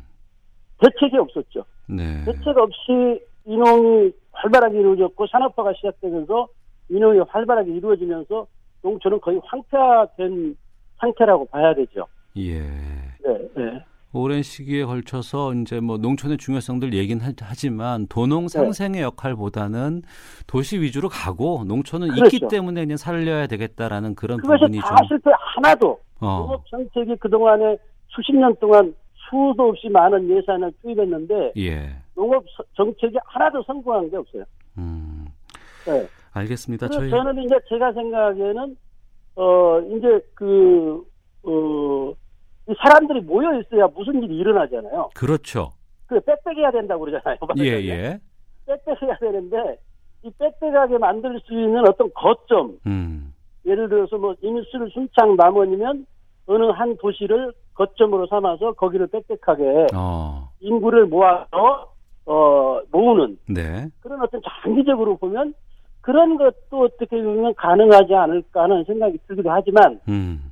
대책이 0.80 1.18
없었죠. 1.18 1.66
네. 1.88 2.24
대책 2.26 2.58
없이 2.58 3.22
인농이 3.46 4.12
활발하게 4.32 4.80
이루어졌고 4.80 5.26
산업화가 5.28 5.74
시작되면서 5.74 6.48
인용이 6.90 7.20
활발하게 7.28 7.72
이루어지면서 7.72 8.46
농촌은 8.84 9.20
거의 9.22 9.42
황폐화된 9.44 10.56
상태라고 11.00 11.46
봐야 11.46 11.74
되죠. 11.74 12.06
예. 12.38 12.60
네, 12.60 13.50
네. 13.56 13.84
오랜 14.14 14.42
시기에 14.42 14.86
걸쳐서 14.86 15.54
이제 15.54 15.80
뭐 15.80 15.98
농촌의 15.98 16.38
중요성들 16.38 16.94
얘기는 16.94 17.22
하지만 17.42 18.08
도농 18.08 18.44
네. 18.44 18.48
상생의 18.50 19.02
네. 19.02 19.02
역할보다는 19.02 20.04
도시 20.48 20.80
위주로 20.80 21.10
가고 21.10 21.64
농촌은 21.66 22.10
그렇죠. 22.10 22.36
있기 22.36 22.48
때문에 22.50 22.82
그냥 22.82 22.98
살려야 22.98 23.48
되겠다라는 23.48 24.16
그런 24.16 24.40
부분이 24.42 24.80
다 24.80 24.96
좀. 24.98 25.08
실패 25.08 25.32
하나도 25.34 26.00
어. 26.22 26.40
농업 26.40 26.66
정책이 26.68 27.18
그 27.20 27.30
동안에 27.30 27.78
수십 28.08 28.36
년 28.36 28.56
동안 28.60 28.96
수도 29.30 29.70
없이 29.70 29.90
많은 29.90 30.30
예산을 30.30 30.72
투입했는데 30.82 31.54
예. 31.58 31.96
농업 32.16 32.44
정책이 32.76 33.18
하나도 33.26 33.62
성공한 33.64 34.10
게 34.10 34.16
없어요. 34.18 34.44
음. 34.78 35.28
네. 35.86 36.08
알겠습니다. 36.32 36.88
저희... 36.90 37.10
저는 37.10 37.44
이제 37.44 37.56
제가 37.68 37.92
생각에는 37.92 38.78
어 39.36 39.80
이제 39.82 40.20
그 40.34 41.06
어, 41.44 42.14
사람들이 42.76 43.22
모여 43.22 43.60
있어야 43.60 43.88
무슨 43.96 44.22
일이 44.24 44.38
일어나잖아요. 44.38 45.12
그렇죠. 45.16 45.72
그 46.08 46.20
빽빽해야 46.22 46.72
된다고 46.72 47.06
그러잖아요. 47.06 47.38
예, 47.60 47.64
예. 47.86 48.20
빽빽해야 48.66 49.18
되는데 49.20 49.78
이 50.24 50.32
빽빽하게 50.38 50.98
만들 50.98 51.40
수 51.46 51.54
있는 51.54 51.88
어떤 51.88 52.12
거점. 52.14 52.78
음. 52.86 53.34
예를 53.66 53.90
들어서 53.90 54.18
뭐 54.18 54.36
인술 54.42 54.90
순창 54.92 55.36
남원이면 55.36 56.06
어느 56.48 56.66
한 56.72 56.96
도시를 56.98 57.52
거점으로 57.74 58.28
삼아서 58.28 58.74
거기를 58.74 59.08
빽빽하게 59.08 59.88
어. 59.94 60.50
인구를 60.62 61.06
모아서 61.06 61.94
어 62.26 62.80
모으는 62.92 63.38
네. 63.48 63.88
그런 64.00 64.22
어떤 64.22 64.42
장기적으로 64.64 65.18
보면 65.18 65.54
그런 66.02 66.38
것도 66.38 66.86
어떻게 66.86 67.22
보면 67.22 67.54
가능하지 67.56 68.16
않을까 68.16 68.64
하는 68.64 68.84
생각이 68.86 69.18
들기도 69.28 69.52
하지만 69.52 70.00
음. 70.08 70.47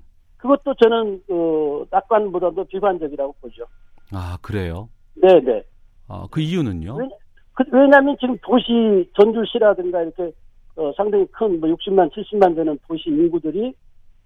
그것도 0.45 0.75
저는 0.75 1.21
그 1.25 1.85
낙관보다도 1.89 2.65
비관적이라고 2.65 3.35
보죠. 3.41 3.65
아 4.13 4.37
그래요? 4.43 4.89
네네. 5.15 5.63
아그 6.07 6.39
이유는요? 6.39 6.95
왜, 6.97 7.09
그, 7.53 7.63
왜냐하면 7.71 8.15
지금 8.19 8.37
도시 8.43 9.09
전주시라든가 9.15 10.03
이렇게 10.03 10.31
어, 10.75 10.91
상당히 10.95 11.25
큰 11.31 11.59
뭐 11.59 11.69
60만 11.69 12.11
70만 12.11 12.55
되는 12.55 12.77
도시 12.87 13.09
인구들이 13.09 13.73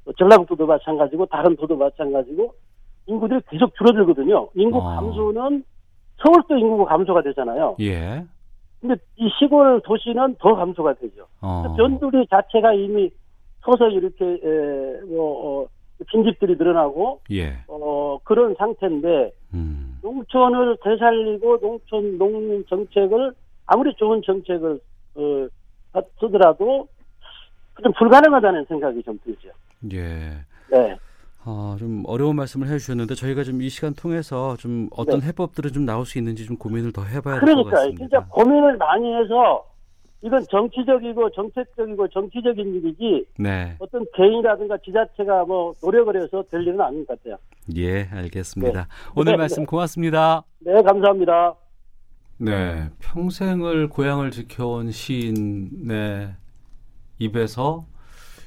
뭐 0.03 0.13
전라북도도 0.17 0.65
마찬가지고 0.65 1.25
다른 1.27 1.55
도도 1.55 1.77
마찬가지고 1.77 2.53
인구들이 3.07 3.39
계속 3.49 3.73
줄어들거든요. 3.77 4.49
인구 4.55 4.81
아. 4.81 4.95
감소는 4.95 5.63
서울도 6.17 6.57
인구가 6.57 6.85
감소가 6.97 7.21
되잖아요. 7.21 7.77
예. 7.79 8.25
근데 8.81 8.95
이 9.15 9.29
시골 9.39 9.81
도시는 9.85 10.35
더 10.39 10.55
감소가 10.55 10.95
되죠. 10.95 11.27
어. 11.41 11.63
전두리 11.77 12.27
자체가 12.27 12.73
이미 12.73 13.09
서서히 13.63 13.95
이렇게 13.95 14.25
에, 14.25 15.01
뭐 15.07 15.61
어, 15.63 15.67
빈집들이 16.07 16.55
늘어나고 16.55 17.21
예. 17.31 17.57
어 17.67 18.17
그런 18.23 18.55
상태인데 18.57 19.31
음. 19.53 19.97
농촌을 20.01 20.77
되살리고 20.83 21.59
농촌 21.59 22.17
농민 22.17 22.65
정책을 22.67 23.33
아무리 23.65 23.93
좋은 23.95 24.21
정책을 24.25 24.79
어, 25.15 25.47
쓰더라도 26.19 26.87
좀 27.83 27.91
불가능하다는 27.97 28.65
생각이 28.65 29.03
좀 29.03 29.19
들죠. 29.23 29.49
예. 29.93 30.31
네. 30.71 30.95
어, 31.45 31.75
좀 31.79 32.03
어려운 32.05 32.35
말씀을 32.35 32.67
해주셨는데 32.67 33.15
저희가 33.15 33.43
좀 33.43 33.61
이 33.61 33.69
시간 33.69 33.93
통해서 33.93 34.55
좀 34.57 34.89
어떤 34.91 35.19
네. 35.21 35.27
해법들을 35.27 35.71
좀 35.71 35.85
나올 35.85 36.05
수 36.05 36.17
있는지 36.17 36.45
좀 36.45 36.57
고민을 36.57 36.91
더 36.91 37.03
해봐야 37.03 37.39
될 37.39 37.55
것 37.55 37.63
같습니다. 37.63 37.71
그러니까 37.79 37.97
진짜 37.97 38.25
고민을 38.29 38.77
많이 38.77 39.13
해서 39.15 39.65
이건 40.21 40.45
정치적이고 40.49 41.31
정책적이고 41.31 42.07
정치적인 42.09 42.75
일이지 42.75 43.25
네. 43.37 43.75
어떤 43.79 44.05
개인이라든가 44.15 44.77
지자체가 44.77 45.45
뭐 45.45 45.73
노력을 45.81 46.15
해서 46.15 46.43
될 46.51 46.61
일은 46.61 46.81
아닌 46.81 47.05
것 47.05 47.17
같아요. 47.17 47.37
예, 47.77 48.03
알겠습니다. 48.11 48.81
네. 48.81 48.87
오늘 49.15 49.33
네, 49.33 49.37
말씀 49.37 49.65
고맙습니다. 49.65 50.43
네, 50.59 50.73
감사합니다. 50.81 51.55
네, 52.37 52.89
평생을 52.99 53.89
고향을 53.89 54.31
지켜온 54.31 54.91
시인의 54.91 56.33
입에서 57.19 57.85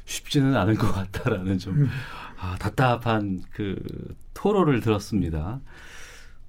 쉽지는 0.04 0.56
않을 0.56 0.74
것 0.76 0.92
같다라는 0.92 1.58
좀 1.58 1.88
아, 2.38 2.56
답답한 2.58 3.40
그 3.50 3.76
토로를 4.34 4.80
들었습니다. 4.80 5.60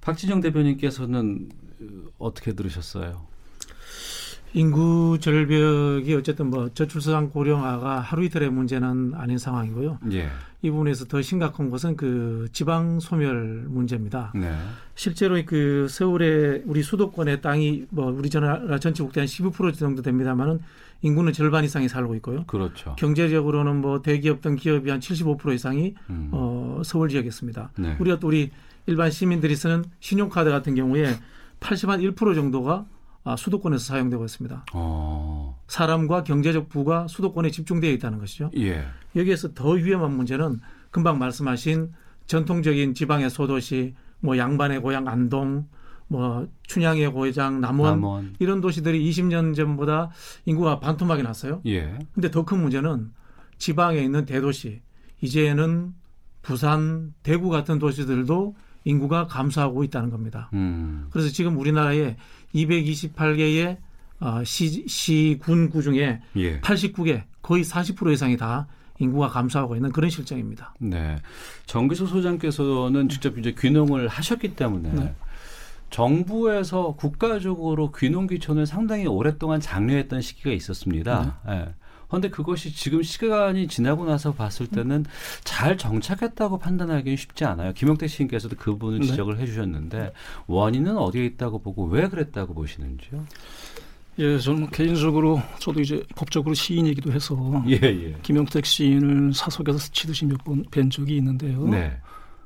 박진영 0.00 0.40
대표님께서는 0.40 1.48
어떻게 2.18 2.52
들으셨어요? 2.52 3.26
인구 4.54 5.18
절벽이 5.20 6.14
어쨌든 6.14 6.48
뭐 6.48 6.68
저출산 6.72 7.30
고령화가 7.30 7.98
하루 7.98 8.24
이틀의 8.24 8.50
문제는 8.50 9.12
아닌 9.16 9.36
상황이고요. 9.36 9.98
예. 10.12 10.28
이 10.62 10.70
부분에서 10.70 11.06
더 11.06 11.20
심각한 11.20 11.70
것은 11.70 11.96
그 11.96 12.48
지방 12.52 13.00
소멸 13.00 13.66
문제입니다. 13.68 14.32
네. 14.34 14.56
실제로 14.94 15.42
그 15.44 15.88
서울의 15.90 16.62
우리 16.66 16.84
수도권의 16.84 17.42
땅이 17.42 17.86
뭐 17.90 18.06
우리 18.06 18.30
전라 18.30 18.78
전체 18.78 19.02
국대 19.02 19.24
한12% 19.24 19.76
정도 19.76 20.02
됩니다만은 20.02 20.60
인구는 21.02 21.32
절반 21.32 21.64
이상이 21.64 21.88
살고 21.88 22.14
있고요. 22.16 22.44
그렇죠. 22.46 22.94
경제적으로는 22.96 23.80
뭐 23.80 24.02
대기업 24.02 24.40
등 24.40 24.54
기업이 24.54 24.88
한 24.88 25.00
75% 25.00 25.52
이상이 25.52 25.94
음. 26.08 26.28
어, 26.30 26.80
서울 26.84 27.08
지역에 27.08 27.26
있습니다. 27.26 27.72
네. 27.76 27.96
우리가 27.98 28.20
또 28.20 28.28
우리 28.28 28.50
일반 28.86 29.10
시민들이 29.10 29.56
쓰는 29.56 29.84
신용카드 29.98 30.48
같은 30.48 30.76
경우에 30.76 31.16
80한 31.60 32.14
1% 32.14 32.34
정도가 32.34 32.72
아, 32.72 32.86
수도권에서 33.36 33.82
사용되고 33.84 34.24
있습니다. 34.24 34.66
어. 34.74 35.58
사람과 35.66 36.24
경제적 36.24 36.68
부가 36.68 37.08
수도권에 37.08 37.50
집중되어 37.50 37.90
있다는 37.92 38.18
것이죠. 38.18 38.50
예. 38.58 38.84
여기에서 39.16 39.54
더 39.54 39.70
위험한 39.70 40.12
문제는 40.14 40.60
금방 40.90 41.18
말씀하신 41.18 41.92
전통적인 42.26 42.94
지방의 42.94 43.30
소도시, 43.30 43.94
뭐 44.20 44.36
양반의 44.36 44.80
고향 44.80 45.08
안동, 45.08 45.66
뭐 46.06 46.46
춘향의 46.66 47.12
고장 47.12 47.60
남원, 47.60 47.90
남원, 47.92 48.34
이런 48.38 48.60
도시들이 48.60 49.08
20년 49.10 49.54
전보다 49.56 50.10
인구가 50.44 50.78
반토막이 50.80 51.22
났어요. 51.22 51.62
예. 51.66 51.98
근데 52.12 52.30
더 52.30 52.44
큰 52.44 52.60
문제는 52.60 53.10
지방에 53.56 54.00
있는 54.00 54.26
대도시 54.26 54.82
이제는 55.22 55.94
부산, 56.42 57.14
대구 57.22 57.48
같은 57.48 57.78
도시들도 57.78 58.54
인구가 58.84 59.26
감소하고 59.26 59.84
있다는 59.84 60.10
겁니다. 60.10 60.50
음. 60.52 61.08
그래서 61.10 61.30
지금 61.30 61.58
우리나라에 61.58 62.16
228개의 62.54 63.78
어, 64.20 64.42
시, 64.44 64.86
시군구 64.86 65.82
중에 65.82 66.20
예. 66.36 66.60
89개 66.60 67.22
거의 67.42 67.64
40% 67.64 68.12
이상이 68.12 68.36
다 68.36 68.66
인구가 68.98 69.28
감소하고 69.28 69.74
있는 69.74 69.90
그런 69.90 70.08
실정입니다. 70.08 70.74
네. 70.78 71.16
정기수 71.66 72.06
소장께서는 72.06 73.08
직접 73.08 73.36
이제 73.38 73.54
귀농을 73.58 74.08
하셨기 74.08 74.54
때문에 74.54 74.92
네. 74.92 75.14
정부에서 75.90 76.94
국가적으로 76.96 77.92
귀농 77.92 78.26
귀촌을 78.26 78.66
상당히 78.66 79.06
오랫동안 79.06 79.60
장려했던 79.60 80.20
시기가 80.20 80.50
있었습니다. 80.52 81.40
네. 81.46 81.54
네. 81.54 81.74
그런데 82.14 82.30
그것이 82.30 82.72
지금 82.74 83.02
시간이 83.02 83.66
지나고 83.66 84.04
나서 84.04 84.32
봤을 84.32 84.66
때는 84.66 85.04
잘 85.42 85.76
정착했다고 85.76 86.58
판단하기는 86.58 87.16
쉽지 87.16 87.44
않아요. 87.44 87.72
김영태 87.72 88.06
시인께서도 88.06 88.56
그 88.56 88.72
부분을 88.72 89.00
네. 89.00 89.06
지적을 89.06 89.38
해주셨는데 89.38 90.12
원인은 90.46 90.96
어디에 90.96 91.24
있다고 91.26 91.58
보고 91.58 91.86
왜 91.86 92.08
그랬다고 92.08 92.54
보시는지요? 92.54 93.24
예, 94.20 94.38
저는 94.38 94.60
뭐 94.60 94.68
개인적으로 94.70 95.42
저도 95.58 95.80
이제 95.80 96.00
법적으로 96.14 96.54
시인이기도 96.54 97.10
해서 97.10 97.36
예, 97.66 97.80
예. 97.82 98.16
김영택 98.22 98.64
시인을 98.64 99.34
사석에서 99.34 99.76
스치듯이 99.78 100.26
몇 100.26 100.38
번 100.44 100.64
뵌 100.70 100.88
적이 100.88 101.16
있는데요. 101.16 101.66
네. 101.66 101.96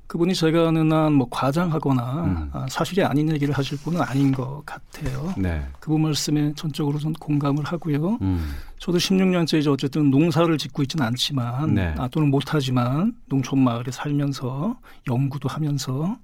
그분이 0.08 0.34
제가 0.34 0.68
아는 0.68 0.90
한 0.90 1.12
뭐 1.12 1.26
과장하거나 1.30 2.24
음. 2.24 2.50
아, 2.52 2.66
사실이 2.68 3.02
아닌 3.02 3.30
얘기를 3.30 3.52
하실 3.54 3.76
분은 3.78 4.00
아닌 4.00 4.32
것 4.32 4.64
같아요. 4.64 5.34
네. 5.36 5.64
그분 5.80 6.02
말씀에 6.02 6.52
전적으로 6.54 6.98
좀 6.98 7.12
공감을 7.14 7.64
하고요. 7.64 8.18
음. 8.22 8.50
저도 8.78 8.98
16년째 8.98 9.58
이제 9.58 9.68
어쨌든 9.68 10.10
농사를 10.10 10.56
짓고 10.56 10.82
있지는 10.82 11.04
않지만 11.06 11.74
네. 11.74 11.94
아, 11.98 12.08
또는 12.08 12.30
못하지만 12.30 13.14
농촌 13.26 13.58
마을에 13.60 13.90
살면서 13.90 14.78
연구도 15.08 15.48
하면서 15.48 16.16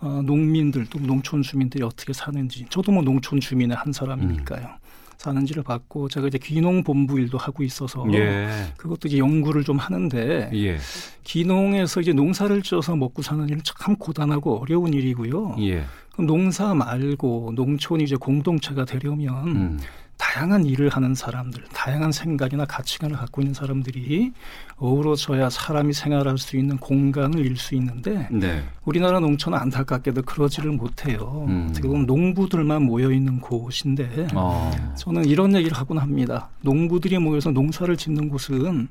어, 0.00 0.22
농민들 0.24 0.86
또 0.86 0.98
농촌 1.00 1.42
주민들이 1.42 1.82
어떻게 1.82 2.12
사는지 2.12 2.64
저도 2.70 2.92
뭐 2.92 3.02
농촌 3.02 3.40
주민의 3.40 3.76
한 3.76 3.92
사람이니까요. 3.92 4.64
음. 4.64 4.87
사는지를 5.18 5.64
봤고 5.64 6.08
제가 6.08 6.28
이제 6.28 6.38
귀농 6.38 6.84
본부 6.84 7.18
일도 7.18 7.38
하고 7.38 7.64
있어서 7.64 8.06
예. 8.12 8.48
그것도 8.76 9.08
이제 9.08 9.18
연구를 9.18 9.64
좀 9.64 9.76
하는데 9.76 10.50
예. 10.54 10.78
귀농에서 11.24 12.00
이제 12.00 12.12
농사를 12.12 12.62
쪄서 12.62 12.94
먹고 12.96 13.22
사는 13.22 13.46
일은 13.48 13.60
참 13.64 13.96
고단하고 13.96 14.60
어려운 14.60 14.94
일이고요. 14.94 15.56
예. 15.60 15.84
그럼 16.12 16.26
농사 16.26 16.72
말고 16.72 17.52
농촌이 17.54 18.04
이제 18.04 18.14
공동체가 18.14 18.84
되려면 18.84 19.48
음. 19.48 19.80
다양한 20.18 20.66
일을 20.66 20.88
하는 20.90 21.14
사람들, 21.14 21.64
다양한 21.72 22.12
생각이나 22.12 22.64
가치관을 22.66 23.16
갖고 23.16 23.40
있는 23.40 23.54
사람들이 23.54 24.32
어우러져야 24.76 25.48
사람이 25.48 25.92
생활할 25.92 26.38
수 26.38 26.56
있는 26.56 26.76
공간을 26.76 27.46
일 27.46 27.56
수 27.58 27.74
있는데 27.74 28.28
네. 28.30 28.62
우리나라 28.84 29.18
농촌은 29.18 29.58
안타깝게도 29.58 30.22
그러지를 30.22 30.70
못해요. 30.72 31.44
음. 31.48 31.68
어떻게 31.70 31.88
보면 31.88 32.06
농부들만 32.06 32.82
모여 32.82 33.10
있는 33.10 33.40
곳인데 33.40 34.28
어. 34.34 34.70
저는 34.96 35.24
이런 35.24 35.54
얘기를 35.56 35.76
하곤 35.76 35.98
합니다. 35.98 36.50
농부들이 36.60 37.18
모여서 37.18 37.50
농사를 37.50 37.96
짓는 37.96 38.28
곳은 38.28 38.88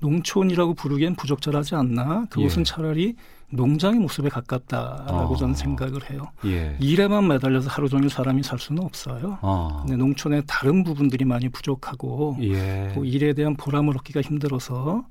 농촌이라고 0.00 0.74
부르기엔 0.74 1.14
부적절하지 1.16 1.74
않나? 1.74 2.26
그곳은 2.30 2.60
예. 2.60 2.64
차라리 2.64 3.16
농장의 3.50 4.00
모습에 4.00 4.28
가깝다라고 4.28 5.34
어. 5.34 5.36
저는 5.36 5.54
생각을 5.54 6.10
해요. 6.10 6.30
예. 6.44 6.76
일에만 6.80 7.28
매달려서 7.28 7.70
하루 7.70 7.88
종일 7.88 8.10
사람이 8.10 8.42
살 8.42 8.58
수는 8.58 8.82
없어요. 8.82 9.38
어. 9.40 9.82
근데 9.82 9.96
농촌의 9.96 10.42
다른 10.46 10.82
부분들이 10.82 11.24
많이 11.24 11.48
부족하고 11.48 12.36
예. 12.40 12.90
또 12.94 13.04
일에 13.04 13.32
대한 13.34 13.56
보람을 13.56 13.96
얻기가 13.98 14.20
힘들어서 14.20 15.04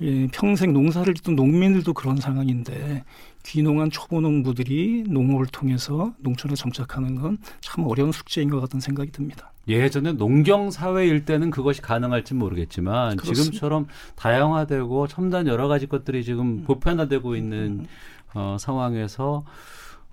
예, 0.00 0.26
평생 0.28 0.72
농사를 0.72 1.12
짓던 1.14 1.36
농민들도 1.36 1.92
그런 1.92 2.16
상황인데 2.16 3.04
귀농한 3.44 3.90
초보 3.90 4.20
농부들이 4.20 5.04
농업을 5.08 5.46
통해서 5.46 6.12
농촌에 6.20 6.54
정착하는 6.54 7.16
건 7.16 7.38
참 7.60 7.84
어려운 7.86 8.12
숙제인 8.12 8.50
것 8.50 8.60
같은 8.60 8.80
생각이 8.80 9.10
듭니다. 9.12 9.50
예전에 9.66 10.12
농경 10.12 10.70
사회일 10.70 11.24
때는 11.24 11.50
그것이 11.50 11.80
가능할지 11.80 12.34
모르겠지만 12.34 13.16
그렇습니다. 13.16 13.44
지금처럼 13.44 13.86
다양화되고 14.16 15.06
첨단 15.06 15.46
여러 15.46 15.68
가지 15.68 15.86
것들이 15.86 16.24
지금 16.24 16.46
음. 16.58 16.64
보편화되고 16.64 17.36
있는 17.36 17.80
음. 17.80 17.86
어, 18.34 18.56
상황에서 18.58 19.44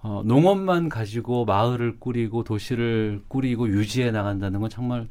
어, 0.02 0.22
농업만 0.24 0.88
가지고 0.88 1.44
마을을 1.46 1.98
꾸리고 2.00 2.44
도시를 2.44 3.24
꾸리고 3.28 3.68
유지해 3.68 4.12
나간다는 4.12 4.62
건 4.62 4.70
정말 4.70 5.08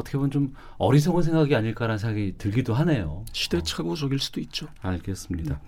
어떻게 0.00 0.18
보면 0.18 0.30
좀 0.30 0.54
어리석은 0.78 1.22
생각이 1.22 1.54
아닐까라는 1.54 1.98
생각이 1.98 2.34
들기도 2.38 2.74
하네요. 2.74 3.24
시대착오적일 3.32 4.18
수도 4.18 4.40
있죠. 4.40 4.66
알겠습니다. 4.80 5.54
네. 5.54 5.60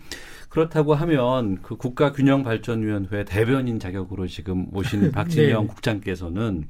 그렇다고 0.49 0.95
하면 0.95 1.63
그 1.63 1.77
국가균형발전위원회 1.77 3.25
대변인 3.25 3.79
자격으로 3.79 4.27
지금 4.27 4.67
오신 4.75 5.13
박진영 5.13 5.63
네. 5.63 5.67
국장께서는 5.69 6.69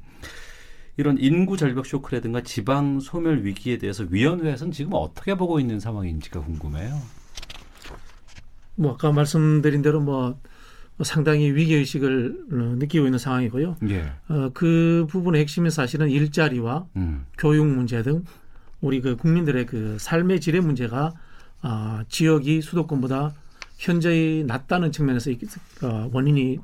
이런 0.95 1.17
인구 1.19 1.57
절벽 1.57 1.85
쇼크라든가 1.85 2.41
지방 2.41 2.99
소멸 2.99 3.43
위기에 3.43 3.77
대해서 3.79 4.05
위원회에서는 4.09 4.71
지금 4.71 4.91
어떻게 4.93 5.35
보고 5.35 5.59
있는 5.59 5.79
상황인지가 5.79 6.41
궁금해요. 6.41 6.97
뭐 8.75 8.93
아까 8.93 9.11
말씀드린 9.11 9.81
대로 9.81 10.01
뭐 10.01 10.39
상당히 11.03 11.51
위기 11.51 11.75
의식을 11.75 12.45
어, 12.51 12.55
느끼고 12.77 13.05
있는 13.05 13.19
상황이고요. 13.19 13.77
예. 13.89 14.11
어, 14.29 14.49
그 14.53 15.05
부분의 15.09 15.41
핵심은 15.41 15.69
사실은 15.69 16.09
일자리와 16.09 16.85
음. 16.95 17.25
교육 17.37 17.67
문제 17.67 18.01
등 18.03 18.23
우리 18.81 19.01
그 19.01 19.15
국민들의 19.15 19.65
그 19.65 19.97
삶의 19.99 20.41
질의 20.41 20.61
문제가 20.61 21.13
아, 21.61 22.03
지역이 22.09 22.61
수도권보다 22.61 23.33
현저히 23.77 24.43
낮다는 24.45 24.91
측면에서 24.91 25.31
어, 25.81 26.09
원인이 26.11 26.59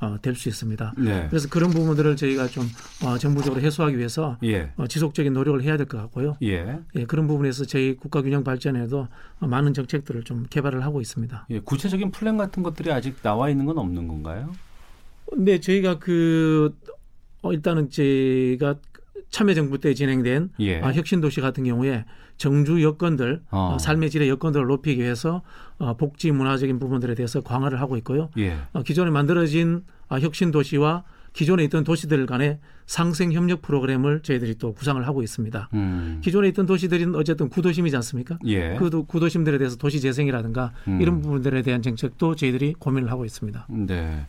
어, 0.00 0.16
될 0.22 0.34
수 0.36 0.48
있습니다. 0.48 0.94
네. 0.98 1.26
그래서 1.28 1.48
그런 1.48 1.70
부분들을 1.70 2.14
저희가 2.16 2.46
좀 2.46 2.64
어, 3.04 3.18
정부적으로 3.18 3.60
해소하기 3.60 3.98
위해서 3.98 4.38
예. 4.44 4.70
어, 4.76 4.86
지속적인 4.86 5.32
노력을 5.32 5.60
해야 5.62 5.76
될 5.76 5.86
것 5.86 5.98
같고요. 5.98 6.36
예. 6.42 6.78
예. 6.94 7.04
그런 7.06 7.26
부분에서 7.26 7.64
저희 7.64 7.96
국가 7.96 8.22
균형 8.22 8.44
발전에도 8.44 9.08
많은 9.40 9.74
정책들을 9.74 10.22
좀 10.22 10.46
개발을 10.48 10.84
하고 10.84 11.00
있습니다. 11.00 11.46
예, 11.50 11.58
구체적인 11.60 12.12
플랜 12.12 12.36
같은 12.36 12.62
것들이 12.62 12.92
아직 12.92 13.20
나와 13.22 13.50
있는 13.50 13.66
건 13.66 13.78
없는 13.78 14.06
건가요? 14.06 14.52
네, 15.36 15.58
저희가 15.60 15.98
그 15.98 16.74
어, 17.42 17.52
일단은 17.52 17.90
제가 17.90 18.76
참여정부 19.30 19.78
때 19.78 19.94
진행된 19.94 20.50
예. 20.60 20.80
아, 20.80 20.92
혁신도시 20.92 21.40
같은 21.40 21.64
경우에 21.64 22.04
정주 22.38 22.82
여건들 22.82 23.42
어. 23.50 23.74
어. 23.74 23.78
삶의 23.78 24.10
질의 24.10 24.28
여건들을 24.30 24.66
높이기 24.66 25.02
위해서 25.02 25.42
어, 25.78 25.96
복지 25.96 26.30
문화적인 26.30 26.78
부분들에 26.78 27.14
대해서 27.14 27.40
강화를 27.42 27.80
하고 27.80 27.96
있고요. 27.98 28.30
예. 28.38 28.56
어, 28.72 28.82
기존에 28.82 29.10
만들어진 29.10 29.82
아, 30.08 30.18
혁신 30.18 30.50
도시와 30.50 31.04
기존에 31.34 31.64
있던 31.64 31.84
도시들 31.84 32.24
간의 32.26 32.58
상생 32.86 33.32
협력 33.32 33.60
프로그램을 33.60 34.22
저희들이 34.22 34.54
또 34.54 34.72
구상을 34.72 35.06
하고 35.06 35.22
있습니다. 35.22 35.68
음. 35.74 36.20
기존에 36.24 36.48
있던 36.48 36.64
도시들은 36.64 37.14
어쨌든 37.14 37.50
구도심이지 37.50 37.94
않습니까? 37.96 38.38
예. 38.46 38.76
그 38.76 39.04
구도심들에 39.04 39.58
대해서 39.58 39.76
도시 39.76 40.00
재생이라든가 40.00 40.72
음. 40.88 41.00
이런 41.00 41.20
부분들에 41.20 41.60
대한 41.62 41.82
정책도 41.82 42.34
저희들이 42.34 42.74
고민을 42.78 43.10
하고 43.10 43.26
있습니다. 43.26 43.66
네. 43.68 44.26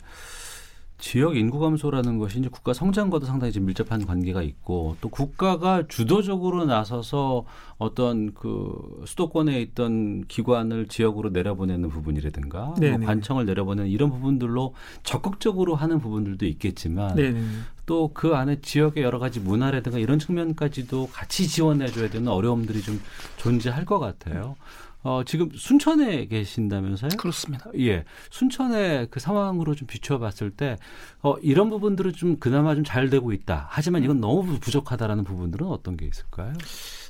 지역 1.00 1.38
인구 1.38 1.60
감소라는 1.60 2.18
것이 2.20 2.40
이제 2.40 2.50
국가 2.50 2.74
성장과도 2.74 3.26
상당히 3.26 3.54
좀 3.54 3.66
밀접한 3.66 4.06
관계가 4.06 4.44
있고 4.44 4.98
또 5.02 5.10
국가가 5.10 5.88
주도적으로 5.88 6.66
나서서 6.66 7.46
어떤 7.78 8.34
그 8.34 9.04
수도권에 9.06 9.60
있던 9.62 10.26
기관을 10.28 10.88
지역으로 10.88 11.30
내려보내는 11.30 11.90
부분이라든가 11.90 12.76
뭐 12.98 13.08
관청을 13.08 13.46
내려보내는 13.46 13.90
이런 13.90 14.10
부분들로 14.12 14.76
적극적으로 15.04 15.76
하는 15.76 16.00
부분들도 16.00 16.46
있겠지만 16.46 17.16
또 17.86 18.12
그 18.14 18.36
안에 18.36 18.60
지역의 18.62 19.02
여러 19.04 19.18
가지 19.18 19.40
문화라든가 19.40 19.98
이런 19.98 20.20
측면까지도 20.20 21.10
같이 21.12 21.48
지원해줘야 21.48 22.10
되는 22.10 22.28
어려움들이 22.28 22.82
좀 22.82 23.00
존재할 23.38 23.86
것 23.86 23.98
같아요. 24.00 24.56
어, 25.02 25.24
지금 25.26 25.50
순천에 25.54 26.26
계신다면서요? 26.28 27.12
그렇습니다. 27.18 27.72
예. 27.80 28.04
순천의 28.32 29.08
그 29.10 29.20
상황으로 29.22 29.74
좀 29.74 29.88
비춰봤을 29.88 30.52
때, 30.52 30.76
어, 31.22 31.36
이런 31.38 31.70
부분들은 31.70 32.14
좀 32.14 32.38
그나마 32.38 32.76
좀 32.76 32.84
잘 32.84 33.10
되고 33.10 33.32
있다. 33.32 33.68
하지만 33.70 34.04
이건 34.04 34.20
너무 34.20 34.60
부족하다라는 34.60 35.24
부분들은 35.24 35.68
어떤 35.68 35.96
게 35.96 36.06
있을까요? 36.06 36.54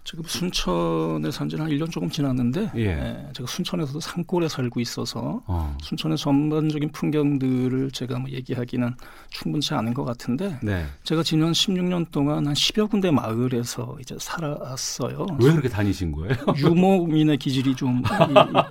지금 0.03 0.23
순천에 0.23 1.31
산 1.31 1.49
지는 1.49 1.65
한 1.65 1.71
1년 1.71 1.91
조금 1.91 2.09
지났는데 2.09 2.71
예. 2.75 2.81
예, 2.81 3.27
제가 3.33 3.47
순천에서도 3.47 3.99
산골에 3.99 4.47
살고 4.47 4.79
있어서 4.79 5.41
어. 5.45 5.77
순천의 5.81 6.17
전반적인 6.17 6.91
풍경들을 6.91 7.91
제가 7.91 8.19
뭐 8.19 8.29
얘기하기는 8.29 8.93
충분치 9.29 9.73
않은 9.73 9.93
것 9.93 10.05
같은데 10.05 10.57
네. 10.63 10.85
제가 11.03 11.23
지난 11.23 11.51
16년 11.51 12.11
동안 12.11 12.47
한 12.47 12.53
10여 12.53 12.89
군데 12.89 13.11
마을에서 13.11 13.97
이제 13.99 14.15
살았어요. 14.19 15.25
왜 15.41 15.51
그렇게 15.51 15.69
다니신 15.69 16.11
거예요? 16.11 16.35
유목민의 16.57 17.37
기질이 17.37 17.75
좀 17.75 18.01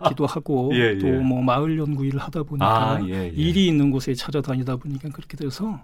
있기도 0.05 0.27
하고 0.27 0.71
예, 0.75 0.95
예. 0.95 0.99
또뭐 0.99 1.43
마을 1.43 1.79
연구 1.79 2.05
일을 2.05 2.21
하다 2.21 2.43
보니까 2.43 2.67
아, 2.67 3.01
예, 3.07 3.25
예. 3.25 3.29
일이 3.29 3.67
있는 3.69 3.91
곳에 3.91 4.15
찾아다니다 4.15 4.77
보니까 4.77 5.09
그렇게 5.11 5.37
돼서 5.37 5.81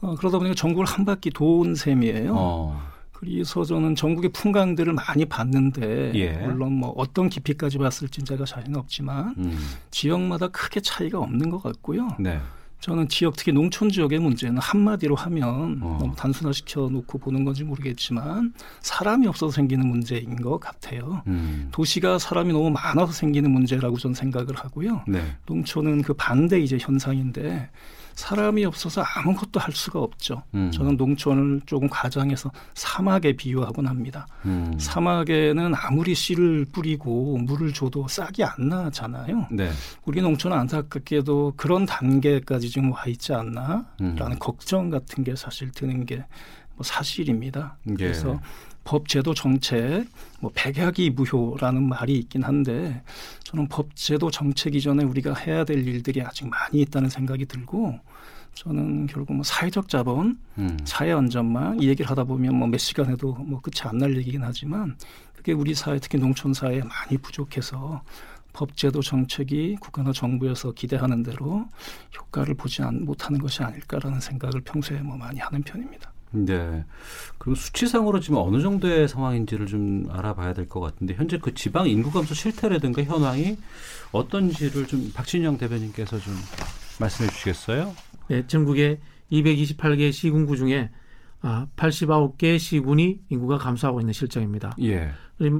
어, 0.00 0.14
그러다 0.16 0.38
보니까 0.38 0.54
전국을 0.54 0.86
한 0.86 1.04
바퀴 1.04 1.30
도운 1.30 1.74
셈이에요. 1.74 2.34
어. 2.36 2.97
그래서 3.18 3.64
저는 3.64 3.96
전국의 3.96 4.30
풍광들을 4.30 4.92
많이 4.92 5.24
봤는데 5.24 6.12
예. 6.14 6.32
물론 6.46 6.74
뭐 6.74 6.94
어떤 6.96 7.28
깊이까지 7.28 7.78
봤을지 7.78 8.22
제가 8.22 8.44
자신 8.44 8.76
없지만 8.76 9.34
음. 9.38 9.58
지역마다 9.90 10.46
크게 10.48 10.80
차이가 10.80 11.18
없는 11.18 11.50
것 11.50 11.60
같고요. 11.60 12.10
네. 12.20 12.40
저는 12.78 13.08
지역 13.08 13.34
특히 13.34 13.50
농촌 13.50 13.90
지역의 13.90 14.20
문제는 14.20 14.58
한마디로 14.58 15.16
하면 15.16 15.80
어. 15.82 15.98
너무 16.00 16.14
단순화시켜 16.14 16.90
놓고 16.90 17.18
보는 17.18 17.44
건지 17.44 17.64
모르겠지만 17.64 18.54
사람이 18.82 19.26
없어서 19.26 19.50
생기는 19.50 19.84
문제인 19.88 20.36
것 20.36 20.60
같아요. 20.60 21.22
음. 21.26 21.70
도시가 21.72 22.20
사람이 22.20 22.52
너무 22.52 22.70
많아서 22.70 23.10
생기는 23.10 23.50
문제라고 23.50 23.98
저는 23.98 24.14
생각을 24.14 24.54
하고요. 24.54 25.02
네. 25.08 25.20
농촌은 25.46 26.02
그 26.02 26.14
반대 26.14 26.60
이제 26.60 26.78
현상인데 26.80 27.68
사람이 28.18 28.64
없어서 28.64 29.00
아무것도 29.02 29.60
할 29.60 29.72
수가 29.72 30.00
없죠. 30.00 30.42
음. 30.52 30.72
저는 30.72 30.96
농촌을 30.96 31.60
조금 31.66 31.88
과장해서 31.88 32.50
사막에 32.74 33.34
비유하곤 33.34 33.86
합니다. 33.86 34.26
음. 34.44 34.76
사막에는 34.76 35.72
아무리 35.76 36.16
씨를 36.16 36.66
뿌리고 36.72 37.38
물을 37.38 37.72
줘도 37.72 38.08
싹이 38.08 38.42
안 38.42 38.68
나잖아요. 38.68 39.46
네. 39.52 39.70
우리 40.04 40.20
농촌은 40.20 40.58
안타깝게도 40.58 41.54
그런 41.56 41.86
단계까지 41.86 42.68
지금 42.70 42.90
와 42.90 43.04
있지 43.06 43.32
않나라는 43.32 43.86
음. 44.00 44.38
걱정 44.40 44.90
같은 44.90 45.22
게 45.22 45.36
사실 45.36 45.70
드는 45.70 46.04
게 46.04 46.24
뭐 46.78 46.84
사실입니다. 46.84 47.76
예. 47.90 47.94
그래서 47.94 48.40
법 48.84 49.08
제도 49.08 49.34
정책 49.34 50.06
뭐 50.40 50.50
백약이 50.54 51.10
무효라는 51.10 51.82
말이 51.82 52.14
있긴 52.14 52.44
한데 52.44 53.02
저는 53.42 53.68
법 53.68 53.94
제도 53.96 54.30
정책 54.30 54.76
이전에 54.76 55.04
우리가 55.04 55.34
해야 55.34 55.64
될 55.64 55.86
일들이 55.86 56.22
아직 56.22 56.48
많이 56.48 56.80
있다는 56.80 57.10
생각이 57.10 57.44
들고 57.46 57.98
저는 58.62 59.06
결국 59.06 59.34
뭐 59.34 59.44
사회적 59.44 59.88
자본, 59.88 60.36
음. 60.58 60.76
사회 60.84 61.12
안전망 61.12 61.80
이 61.80 61.88
얘기를 61.88 62.10
하다 62.10 62.24
보면 62.24 62.56
뭐 62.56 62.68
몇 62.68 62.78
시간 62.78 63.06
해도 63.10 63.34
뭐 63.34 63.60
끝이 63.60 63.82
안 63.88 63.98
날 63.98 64.16
얘기긴 64.16 64.42
하지만 64.42 64.96
그게 65.36 65.52
우리 65.52 65.74
사회 65.74 65.98
특히 66.00 66.18
농촌 66.18 66.52
사회에 66.54 66.82
많이 66.82 67.16
부족해서 67.18 68.02
법제도 68.52 69.00
정책이 69.00 69.76
국가나 69.80 70.12
정부에서 70.12 70.72
기대하는 70.72 71.22
대로 71.22 71.66
효과를 72.18 72.54
보지 72.54 72.82
못하는 72.82 73.38
것이 73.40 73.62
아닐까라는 73.62 74.18
생각을 74.20 74.60
평소에 74.62 75.00
뭐 75.02 75.16
많이 75.16 75.38
하는 75.38 75.62
편입니다. 75.62 76.10
네. 76.32 76.84
그리고 77.38 77.54
수치상으로 77.54 78.18
지금 78.20 78.38
어느 78.38 78.60
정도의 78.60 79.08
상황인지를 79.08 79.66
좀 79.66 80.06
알아봐야 80.10 80.52
될 80.52 80.68
것 80.68 80.80
같은데 80.80 81.14
현재 81.14 81.38
그 81.38 81.54
지방 81.54 81.88
인구 81.88 82.10
감소 82.10 82.34
실태라든가 82.34 83.02
현황이 83.04 83.56
어떤지를 84.12 84.86
좀 84.88 85.12
박진영 85.14 85.56
대변인께서 85.58 86.18
좀 86.18 86.34
말씀해 87.00 87.30
주시겠어요? 87.30 87.94
네, 88.28 88.46
전국의 88.46 89.00
228개 89.32 90.12
시군구 90.12 90.56
중에 90.56 90.90
아, 91.40 91.66
89개 91.76 92.58
시군이 92.58 93.20
인구가 93.28 93.58
감소하고 93.58 94.00
있는 94.00 94.12
실정입니다. 94.12 94.74
예. 94.82 95.10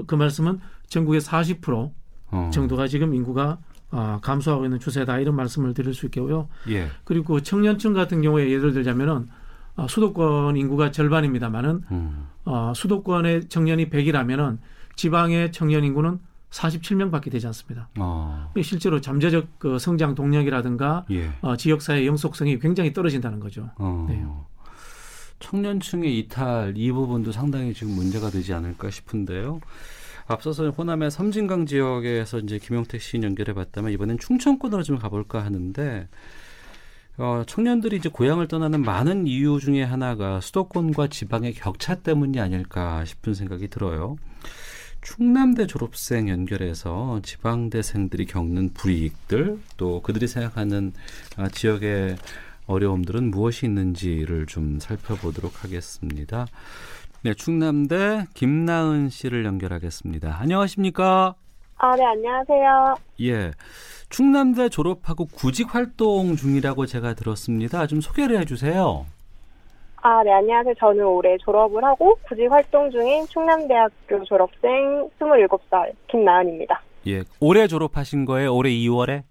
그 0.07 0.15
말씀은 0.15 0.61
전국의 0.89 1.21
40% 1.21 1.93
어. 2.31 2.51
정도가 2.53 2.89
지금 2.89 3.15
인구가 3.15 3.59
아, 3.91 4.19
감소하고 4.23 4.65
있는 4.65 4.79
추세다 4.79 5.19
이런 5.19 5.35
말씀을 5.37 5.73
드릴 5.73 5.95
수 5.95 6.07
있겠고요. 6.07 6.49
예. 6.69 6.89
그리고 7.05 7.41
청년층 7.41 7.95
같은 7.95 8.21
경우에 8.23 8.51
예를 8.51 8.73
들자면은 8.73 9.29
아, 9.77 9.87
수도권 9.87 10.57
인구가 10.57 10.91
절반입니다만은 10.91 11.83
음. 11.91 12.27
아, 12.45 12.73
수도권의 12.75 13.49
청년이 13.49 13.89
100이라면은 13.91 14.59
지방의 14.97 15.53
청년 15.53 15.85
인구는 15.85 16.19
47명밖에 16.51 17.31
되지 17.31 17.47
않습니다. 17.49 17.89
어. 17.99 18.53
실제로 18.63 19.01
잠재적 19.01 19.59
그 19.59 19.79
성장 19.79 20.15
동력이라든가 20.15 21.05
예. 21.11 21.31
어, 21.43 21.57
지역사회 21.57 22.07
영속성이 22.07 22.59
굉장히 22.59 22.93
떨어진다는 22.93 23.41
거죠. 23.41 23.71
어. 23.77 24.07
네. 24.09 24.25
청년층의 25.41 26.19
이탈 26.19 26.75
이 26.77 26.91
부분도 26.91 27.33
상당히 27.33 27.73
지금 27.75 27.95
문제가 27.95 28.31
되지 28.31 28.53
않을까 28.55 28.91
싶은데요. 28.91 29.61
앞서서 30.27 30.69
호남의 30.71 31.11
섬진강 31.11 31.67
지역에서 31.67 32.41
이제 32.41 32.59
김용택 32.59 33.01
씨 33.01 33.21
연결해 33.23 33.55
봤다면 33.55 33.93
이번엔 33.93 34.19
충청권으로 34.19 34.83
좀 34.83 34.99
가볼까 34.99 35.43
하는데 35.45 36.09
어, 37.17 37.43
청년들이 37.47 37.97
이제 37.97 38.09
고향을 38.09 38.47
떠나는 38.47 38.83
많은 38.83 39.27
이유 39.27 39.59
중에 39.59 39.83
하나가 39.83 40.41
수도권과 40.41 41.09
지방의 41.09 41.55
격차 41.55 41.97
때문이 41.97 42.39
아닐까 42.41 43.05
싶은 43.05 43.35
생각이 43.35 43.69
들어요. 43.69 44.17
충남대 45.01 45.67
졸업생 45.67 46.29
연결해서 46.29 47.21
지방대생들이 47.23 48.27
겪는 48.27 48.75
불이익들 48.75 49.59
또 49.77 50.03
그들이 50.03 50.27
생각하는 50.27 50.93
아, 51.37 51.49
지역의 51.49 52.17
어려움들은 52.67 53.31
무엇이 53.31 53.67
있는지를 53.67 54.47
좀 54.47 54.79
살펴보도록 54.79 55.65
하겠습니다. 55.65 56.47
네, 57.23 57.35
충남대 57.35 58.27
김나은 58.35 59.09
씨를 59.09 59.45
연결하겠습니다. 59.45 60.39
안녕하십니까? 60.39 61.35
아, 61.79 61.97
네, 61.97 62.05
안녕하세요. 62.05 62.97
예. 63.23 63.53
충남대 64.11 64.69
졸업하고 64.69 65.27
구직 65.27 65.75
활동 65.75 66.37
중이라고 66.37 66.87
제가 66.87 67.15
들었습니다. 67.15 67.87
좀 67.87 68.01
소개를 68.01 68.39
해 68.41 68.45
주세요. 68.45 69.07
아, 70.01 70.23
네, 70.23 70.33
안녕하세요. 70.33 70.75
저는 70.75 71.05
올해 71.05 71.37
졸업을 71.39 71.83
하고 71.85 72.17
구직 72.29 72.51
활동 72.51 72.91
중인 72.91 73.27
충남대학교 73.27 74.25
졸업생 74.25 75.09
27살 75.19 75.93
김나은입니다. 76.09 76.81
예, 77.09 77.23
올해 77.41 77.67
졸업하신 77.67 78.25
거예요? 78.25 78.55
올해 78.55 78.71
2월에? 78.71 79.23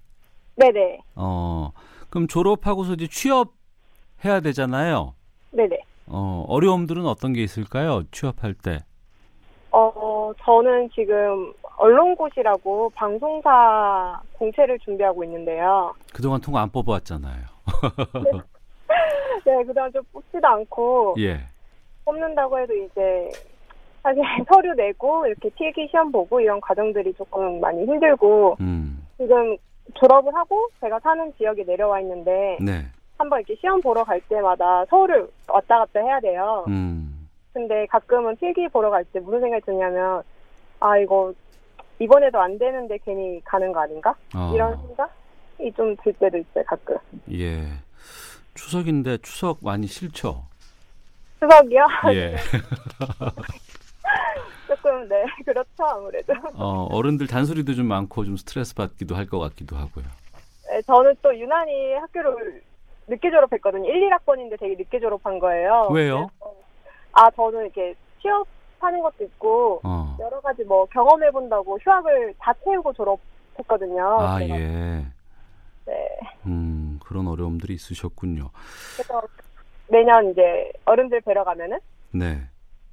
네네. 0.55 0.99
어, 1.15 1.71
그럼 2.09 2.27
졸업하고서 2.27 2.93
이제 2.93 3.07
취업해야 3.07 4.41
되잖아요? 4.43 5.13
네네. 5.51 5.79
어, 6.07 6.45
어려움들은 6.47 7.05
어떤 7.05 7.33
게 7.33 7.43
있을까요? 7.43 8.03
취업할 8.11 8.53
때? 8.53 8.79
어, 9.71 10.31
저는 10.43 10.89
지금 10.93 11.53
언론고시라고 11.77 12.89
방송사 12.95 14.19
공채를 14.33 14.79
준비하고 14.79 15.23
있는데요. 15.23 15.93
그동안 16.13 16.41
통화 16.41 16.61
안 16.61 16.69
뽑아왔잖아요. 16.71 17.45
네. 19.45 19.51
네, 19.57 19.63
그다음 19.63 19.91
좀 19.91 20.01
뽑지도 20.11 20.47
않고 20.47 21.15
예. 21.19 21.39
뽑는다고 22.05 22.59
해도 22.59 22.73
이제 22.73 23.29
사실 24.03 24.21
서류 24.47 24.73
내고 24.73 25.25
이렇게 25.27 25.49
필기 25.49 25.87
시험 25.89 26.11
보고 26.11 26.39
이런 26.39 26.59
과정들이 26.61 27.13
조금 27.13 27.59
많이 27.59 27.83
힘들고 27.85 28.57
음. 28.59 29.05
지금 29.17 29.57
졸업을 29.95 30.33
하고 30.35 30.67
제가 30.81 30.99
사는 30.99 31.33
지역에 31.37 31.63
내려와 31.63 31.99
있는데 32.01 32.57
네. 32.61 32.83
한번 33.17 33.39
이렇게 33.39 33.55
시험 33.55 33.81
보러 33.81 34.03
갈 34.03 34.21
때마다 34.21 34.85
서울을 34.85 35.27
왔다 35.47 35.79
갔다 35.79 35.99
해야 36.01 36.19
돼요. 36.19 36.65
음. 36.67 37.27
근데 37.53 37.85
가끔은 37.87 38.35
필기 38.35 38.67
보러 38.67 38.89
갈 38.91 39.03
때 39.05 39.19
무슨 39.19 39.41
생각이 39.41 39.65
드냐면 39.65 40.21
아 40.79 40.97
이거 40.97 41.33
이번에도 41.99 42.39
안 42.39 42.57
되는데 42.59 42.97
괜히 43.03 43.41
가는 43.43 43.71
거 43.71 43.79
아닌가? 43.79 44.13
어. 44.35 44.51
이런 44.53 44.77
생각이 44.87 45.71
좀 45.75 45.95
들 46.03 46.13
때도 46.13 46.37
있어요 46.37 46.63
가끔. 46.65 46.97
예. 47.31 47.63
추석인데 48.57 49.19
추석 49.19 49.59
많이 49.61 49.87
싫죠? 49.87 50.43
추석이요? 51.39 51.87
예. 52.13 52.35
조금 54.67 55.07
네 55.07 55.23
그렇죠 55.45 55.85
아무래도. 55.85 56.33
어 56.55 56.87
어른들 56.91 57.27
잔소리도 57.27 57.73
좀 57.75 57.85
많고 57.87 58.25
좀 58.25 58.35
스트레스 58.35 58.75
받기도 58.75 59.15
할 59.15 59.27
것 59.27 59.39
같기도 59.39 59.75
하고요. 59.75 60.05
네, 60.69 60.81
저는 60.81 61.15
또 61.21 61.37
유난히 61.37 61.93
학교를 61.93 62.61
늦게 63.07 63.29
졸업했거든요. 63.29 63.89
1, 63.89 64.09
1학번인데 64.09 64.59
되게 64.59 64.75
늦게 64.75 64.99
졸업한 64.99 65.39
거예요. 65.39 65.87
왜요? 65.91 66.29
아 67.13 67.29
저는 67.31 67.61
이렇게 67.65 67.95
취업하는 68.21 69.01
것도 69.01 69.23
있고 69.23 69.79
어. 69.83 70.17
여러 70.19 70.41
가지 70.41 70.63
뭐 70.63 70.85
경험해 70.87 71.31
본다고 71.31 71.77
휴학을 71.81 72.33
다 72.39 72.53
채우고 72.65 72.93
졸업했거든요. 72.93 74.17
아 74.19 74.41
예. 74.43 75.05
네. 75.87 75.93
음, 76.45 76.99
그런 77.03 77.27
어려움들이 77.27 77.73
있으셨군요. 77.73 78.49
그래서 78.95 79.21
매년 79.87 80.29
이제 80.29 80.71
어른들 80.85 81.21
뵈러 81.21 81.43
가면은 81.43 81.79
네. 82.11 82.41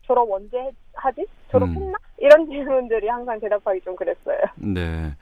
졸업 0.02 0.30
언제 0.30 0.70
하지? 0.94 1.26
졸업했나? 1.50 1.98
음. 1.98 2.14
이런 2.18 2.46
질문들이 2.48 3.08
항상 3.08 3.38
대답하기 3.40 3.80
좀 3.80 3.96
그랬어요. 3.96 4.38
네. 4.56 5.14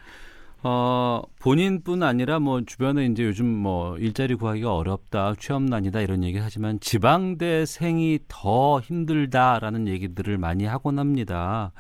어, 0.65 1.23
본인뿐 1.41 2.05
아니라 2.05 2.39
뭐 2.39 2.61
주변에 2.65 3.07
이제 3.07 3.25
요즘 3.25 3.47
뭐 3.47 3.99
일자리 3.99 4.37
구하기가 4.37 4.73
어렵다, 4.77 5.35
취업난이다 5.37 6.01
이런 6.01 6.23
얘기 6.23 6.39
하지만 6.39 6.79
지방대생이 6.79 8.21
더 8.29 8.79
힘들다라는 8.81 9.89
얘기들을 9.89 10.39
많이 10.39 10.65
하곤 10.65 11.01
합니다. 11.01 11.73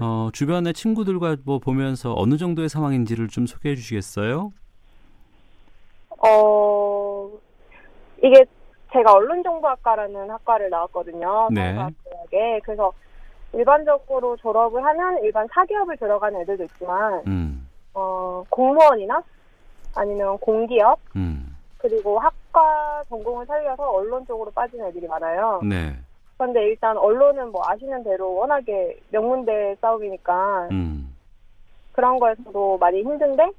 어, 0.00 0.28
주변의 0.32 0.74
친구들과 0.74 1.36
뭐 1.44 1.60
보면서 1.60 2.12
어느 2.16 2.36
정도의 2.36 2.68
상황인지를 2.68 3.28
좀 3.28 3.46
소개해 3.46 3.76
주시겠어요? 3.76 4.52
어, 6.20 7.30
이게 8.22 8.44
제가 8.92 9.12
언론정보학과라는 9.12 10.30
학과를 10.30 10.70
나왔거든요. 10.70 11.48
네. 11.52 11.72
대학에 12.04 12.60
그래서 12.64 12.92
일반적으로 13.52 14.36
졸업을 14.36 14.84
하면 14.84 15.22
일반 15.24 15.46
사기업을 15.52 15.96
들어가는 15.96 16.40
애들도 16.42 16.64
있지만 16.64 17.22
음. 17.26 17.68
어, 17.94 18.44
공무원이나 18.50 19.22
아니면 19.96 20.38
공기업 20.38 20.98
음. 21.16 21.56
그리고 21.78 22.18
학과 22.18 23.02
전공을 23.08 23.46
살려서 23.46 23.90
언론 23.90 24.26
쪽으로 24.26 24.50
빠진 24.50 24.84
애들이 24.84 25.06
많아요. 25.08 25.60
네. 25.64 25.96
그런데 26.36 26.64
일단 26.66 26.96
언론은 26.96 27.50
뭐 27.52 27.62
아시는 27.66 28.04
대로 28.04 28.34
워낙에 28.34 28.98
명문대 29.10 29.76
싸움이니까 29.80 30.68
음. 30.70 31.14
그런 31.92 32.18
거에서도 32.18 32.78
많이 32.78 33.02
힘든데 33.02 33.50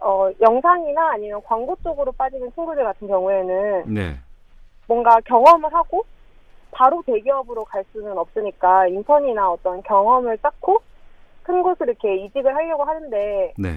어, 0.00 0.30
영상이나 0.40 1.12
아니면 1.12 1.40
광고 1.44 1.76
쪽으로 1.82 2.12
빠지는 2.12 2.50
친구들 2.52 2.82
같은 2.84 3.06
경우에는 3.06 3.94
네. 3.94 4.16
뭔가 4.88 5.20
경험을 5.20 5.72
하고 5.72 6.04
바로 6.70 7.02
대기업으로 7.06 7.64
갈 7.64 7.84
수는 7.92 8.16
없으니까 8.16 8.86
인턴이나 8.88 9.50
어떤 9.50 9.82
경험을 9.82 10.38
쌓고 10.38 10.80
큰 11.42 11.62
곳으로 11.62 11.92
이렇게 11.92 12.16
이직을 12.24 12.54
하려고 12.54 12.84
하는데 12.84 13.52
네. 13.58 13.68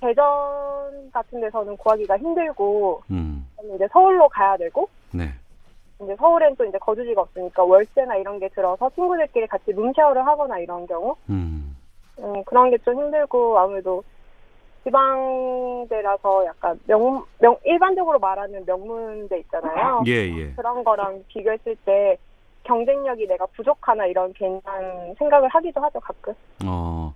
대전 0.00 1.10
같은 1.12 1.40
데서는 1.40 1.76
구하기가 1.76 2.18
힘들고 2.18 3.02
음. 3.10 3.46
이제 3.74 3.86
서울로 3.92 4.28
가야 4.28 4.56
되고 4.56 4.88
네. 5.12 5.28
이제 6.02 6.16
서울엔 6.16 6.56
또 6.56 6.64
이제 6.64 6.78
거주지가 6.78 7.20
없으니까 7.20 7.62
월세나 7.62 8.16
이런 8.16 8.38
게 8.38 8.48
들어서 8.48 8.90
친구들끼리 8.90 9.46
같이 9.46 9.72
룸쉐어를 9.72 10.26
하거나 10.26 10.58
이런 10.58 10.86
경우 10.86 11.14
음. 11.28 11.76
음 12.18 12.44
그런 12.44 12.70
게 12.70 12.78
좀 12.78 12.94
힘들고 12.98 13.58
아무래도 13.58 14.02
지방대라서 14.84 16.44
약간 16.46 16.78
명, 16.86 17.24
명 17.40 17.56
일반적으로 17.64 18.18
말하는 18.18 18.64
명문대 18.66 19.38
있잖아요. 19.40 20.02
예, 20.06 20.12
예. 20.12 20.52
그런 20.54 20.82
거랑 20.84 21.24
비교했을 21.28 21.76
때 21.84 22.16
경쟁력이 22.64 23.26
내가 23.26 23.46
부족하나 23.46 24.06
이런 24.06 24.32
괜한 24.32 25.14
생각을 25.18 25.48
하기도 25.48 25.80
하죠 25.80 26.00
가끔. 26.00 26.34
어 26.64 27.14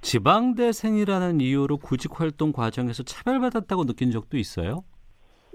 지방대생이라는 0.00 1.40
이유로 1.40 1.78
구직 1.78 2.20
활동 2.20 2.52
과정에서 2.52 3.02
차별받았다고 3.02 3.84
느낀 3.84 4.10
적도 4.10 4.36
있어요? 4.36 4.84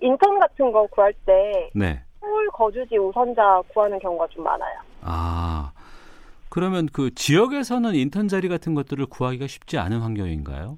인턴 0.01 0.39
같은 0.39 0.71
거 0.71 0.85
구할 0.87 1.13
때 1.25 1.69
네. 1.73 2.03
서울 2.19 2.47
거주지 2.51 2.97
우선자 2.97 3.61
구하는 3.73 3.99
경우가 3.99 4.27
좀 4.27 4.43
많아요. 4.43 4.79
아 5.01 5.71
그러면 6.49 6.87
그 6.91 7.13
지역에서는 7.13 7.95
인턴 7.95 8.27
자리 8.27 8.47
같은 8.47 8.73
것들을 8.73 9.05
구하기가 9.07 9.47
쉽지 9.47 9.77
않은 9.77 9.99
환경인가요? 9.99 10.77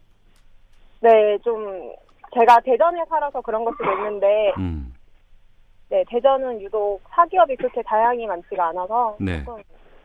네, 1.01 1.37
좀 1.43 1.93
제가 2.33 2.59
대전에 2.61 3.03
살아서 3.09 3.41
그런 3.41 3.63
걸 3.65 3.73
수도 3.77 3.91
있는데 3.93 4.53
음. 4.57 4.93
네, 5.89 6.03
대전은 6.07 6.61
유독 6.61 7.01
사기업이 7.09 7.55
그렇게 7.55 7.81
다양히 7.83 8.27
많지가 8.27 8.69
않아서 8.69 9.15
네. 9.19 9.43
조금 9.43 9.61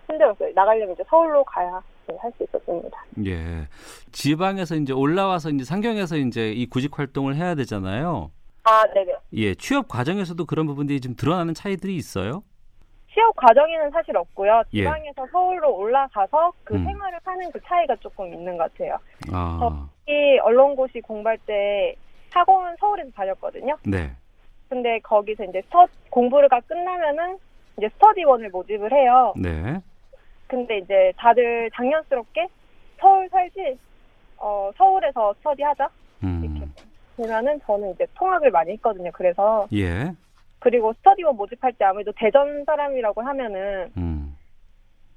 힘들었어요. 0.09 0.53
나가려면 0.55 0.95
이제 0.95 1.03
서울로 1.09 1.45
가야 1.45 1.83
네, 2.07 2.17
할수 2.21 2.45
있었습니다. 2.45 3.05
예. 3.27 3.69
지방에서 4.13 4.77
이제 4.77 4.93
올라와서 4.93 5.51
이제 5.51 5.65
상경에서 5.65 6.17
이제 6.17 6.53
이 6.53 6.67
구직 6.67 6.99
활동을 6.99 7.35
해야 7.37 7.55
되잖아요. 7.55 8.31
아, 8.65 8.83
네네. 8.95 9.15
예, 9.35 9.55
취업 9.55 9.89
과정에서도 9.89 10.45
그런 10.47 10.67
부분들이 10.67 11.01
좀 11.01 11.15
드러나는 11.15 11.53
차이들이 11.55 11.97
있어요? 11.97 12.43
취업 13.15 13.35
과정에는 13.37 13.91
사실 13.91 14.17
없고요. 14.17 14.65
예. 14.73 14.79
지방에서 14.79 15.23
예. 15.23 15.31
서울로 15.31 15.77
올라가서 15.77 16.53
그 16.65 16.75
음. 16.75 16.85
생활을 16.85 17.19
하는 17.25 17.51
그 17.53 17.61
차이가 17.63 17.95
조금 17.97 18.33
있는 18.35 18.59
것 18.59 18.73
같아요. 18.73 18.99
아. 19.33 19.89
저희 20.05 20.39
언론고시 20.41 21.01
공부할 21.01 21.39
때 21.47 21.95
학원 22.33 22.77
서울에서 22.77 23.11
다녔거든요. 23.13 23.77
네. 23.87 24.11
근데 24.69 24.99
거기서 24.99 25.45
이제 25.45 25.63
스터 25.63 25.87
공부가 26.11 26.61
끝나면은 26.61 27.39
이제 27.79 27.89
스터디원을 27.95 28.51
모집을 28.51 28.93
해요. 28.93 29.33
네. 29.37 29.81
근데 30.49 30.79
이제 30.79 31.13
다들 31.17 31.71
장년스럽게 31.75 32.49
서울 32.99 33.29
살지 33.29 33.79
어 34.39 34.71
서울에서 34.77 35.35
스터디 35.35 35.63
하자 35.63 35.89
음. 36.25 36.43
이렇게 36.45 36.73
그러면은 37.17 37.61
저는 37.65 37.93
이제 37.93 38.07
통학을 38.15 38.51
많이 38.51 38.73
했거든요. 38.73 39.11
그래서 39.13 39.69
예. 39.73 40.13
그리고 40.65 40.95
스터디원 40.95 41.37
모집할 41.37 41.75
때 41.75 41.85
아무래도 41.85 42.11
대전 42.17 42.65
사람이라고 42.65 43.21
하면은 43.21 43.93
음. 43.99 44.35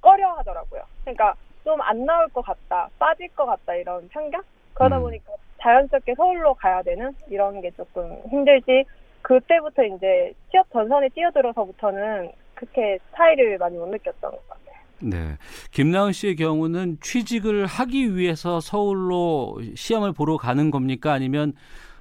꺼려 0.02 0.34
하더라고요. 0.34 0.82
그러니까 1.02 1.36
좀 1.64 1.80
안 1.82 2.06
나올 2.06 2.28
것 2.30 2.42
같다, 2.42 2.90
빠질 3.00 3.30
것 3.30 3.46
같다 3.46 3.74
이런 3.76 4.10
편견? 4.10 4.42
그러다 4.74 4.98
음. 4.98 5.04
보니까 5.04 5.32
자연스럽게 5.62 6.16
서울로 6.16 6.54
가야 6.54 6.84
되는 6.84 7.14
이런 7.30 7.62
게 7.62 7.72
조금 7.72 8.22
힘들지 8.30 8.84
그때부터 9.22 9.84
이제 9.86 10.34
취업 10.52 10.70
전선에 10.72 11.08
뛰어들어서부터는 11.16 12.30
그렇게 12.54 13.00
차이를 13.16 13.58
많이 13.58 13.78
못 13.78 13.88
느꼈던 13.88 14.30
것 14.32 14.50
같아요. 14.50 14.76
네. 15.00 15.38
김나은 15.72 16.12
씨의 16.12 16.36
경우는 16.36 16.98
취직을 17.02 17.68
하기 17.68 18.18
위해서 18.18 18.60
서울로 18.60 19.62
시험을 19.76 20.12
보러 20.12 20.36
가는 20.36 20.72
겁니까? 20.72 21.14
아니면 21.14 21.54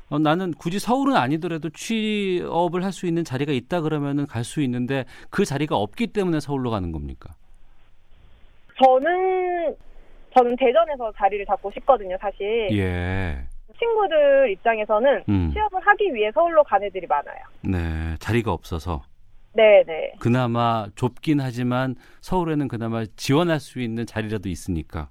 어, 0.08 0.18
나는 0.18 0.52
굳이 0.54 0.78
서울은 0.78 1.16
아니더라도 1.16 1.68
취업을 1.70 2.84
할 2.84 2.92
수 2.92 3.06
있는 3.06 3.24
자리가 3.24 3.52
있다 3.52 3.80
그러면은 3.80 4.26
갈 4.26 4.44
수 4.44 4.60
있는데 4.62 5.04
그 5.30 5.44
자리가 5.44 5.76
없기 5.76 6.08
때문에 6.08 6.40
서울로 6.40 6.70
가는 6.70 6.92
겁니까? 6.92 7.34
저는 8.82 9.74
저는 10.36 10.54
대전에서 10.56 11.12
자리를 11.16 11.44
잡고 11.46 11.70
싶거든요, 11.72 12.16
사실. 12.20 12.68
예. 12.72 13.38
친구들 13.78 14.50
입장에서는 14.52 15.24
음. 15.28 15.50
취업을 15.52 15.80
하기 15.86 16.14
위해 16.14 16.30
서울로 16.32 16.62
간 16.64 16.82
애들이 16.82 17.06
많아요. 17.06 17.36
네, 17.62 18.16
자리가 18.20 18.52
없어서. 18.52 19.02
네, 19.54 19.82
네. 19.86 20.12
그나마 20.18 20.86
좁긴 20.94 21.40
하지만 21.40 21.94
서울에는 22.20 22.68
그나마 22.68 23.04
지원할 23.16 23.58
수 23.60 23.80
있는 23.80 24.06
자리라도 24.06 24.48
있으니까. 24.48 25.08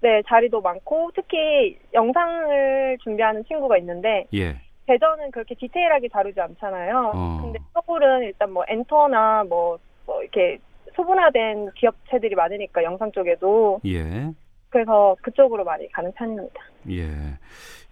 네, 0.00 0.22
자리도 0.28 0.60
많고 0.60 1.10
특히 1.14 1.78
영상을 1.92 2.98
준비하는 3.02 3.44
친구가 3.44 3.78
있는데 3.78 4.26
예. 4.34 4.60
대전은 4.86 5.30
그렇게 5.32 5.54
디테일하게 5.54 6.08
다루지 6.08 6.40
않잖아요. 6.40 7.12
어. 7.14 7.40
근데 7.42 7.58
서울은 7.74 8.22
일단 8.22 8.52
뭐 8.52 8.64
엔터나 8.68 9.44
뭐, 9.48 9.78
뭐 10.06 10.22
이렇게 10.22 10.58
소분화된 10.94 11.72
기업체들이 11.74 12.34
많으니까 12.34 12.82
영상 12.82 13.12
쪽에도 13.12 13.80
예. 13.86 14.32
그래서 14.70 15.16
그쪽으로 15.22 15.64
많이 15.64 15.90
가는 15.92 16.12
편입니다. 16.12 16.60
예. 16.90 17.08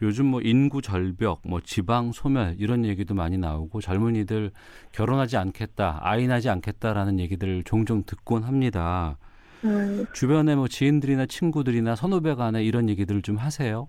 요즘 0.02 0.26
뭐 0.26 0.40
인구 0.42 0.82
절벽, 0.82 1.40
뭐 1.44 1.60
지방 1.60 2.12
소멸 2.12 2.56
이런 2.58 2.84
얘기도 2.84 3.14
많이 3.14 3.38
나오고 3.38 3.80
젊은이들 3.80 4.50
결혼하지 4.92 5.38
않겠다, 5.38 6.00
아이 6.02 6.26
낳지 6.26 6.50
않겠다라는 6.50 7.18
얘기들 7.18 7.64
종종 7.64 8.02
듣곤 8.04 8.42
합니다. 8.42 9.16
음. 9.64 10.06
주변에 10.12 10.54
뭐 10.54 10.68
지인들이나 10.68 11.26
친구들이나 11.26 11.96
선후배 11.96 12.34
간에 12.34 12.62
이런 12.62 12.88
얘기들을 12.88 13.22
좀 13.22 13.36
하세요? 13.36 13.88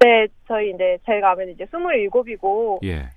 네, 0.00 0.26
저희 0.48 0.70
이제 0.70 0.98
제가 1.04 1.32
아무래도 1.32 1.52
이제 1.52 1.66
스물일곱이고 1.70 2.80
예. 2.84 3.08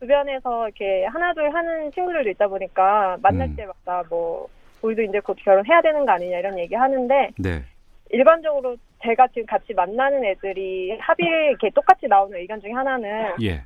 주변에서 0.00 0.68
이렇게 0.68 1.04
하나둘 1.06 1.54
하는 1.54 1.90
친구들도 1.92 2.28
있다 2.30 2.48
보니까 2.48 3.16
만날 3.22 3.48
음. 3.48 3.56
때마다 3.56 4.02
뭐 4.08 4.48
우리도 4.82 5.02
이제 5.02 5.20
곧 5.20 5.36
결혼해야 5.40 5.80
되는 5.82 6.04
거 6.04 6.12
아니냐 6.12 6.38
이런 6.38 6.58
얘기 6.58 6.74
하는데 6.74 7.30
네. 7.38 7.62
일반적으로 8.10 8.76
제가 9.02 9.28
지금 9.28 9.46
같이 9.46 9.72
만나는 9.74 10.24
애들이 10.24 10.96
합의 11.00 11.26
이렇게 11.50 11.70
똑같이 11.70 12.06
나오는 12.06 12.36
의견 12.38 12.60
중에 12.60 12.72
하나는 12.72 13.32
예. 13.42 13.64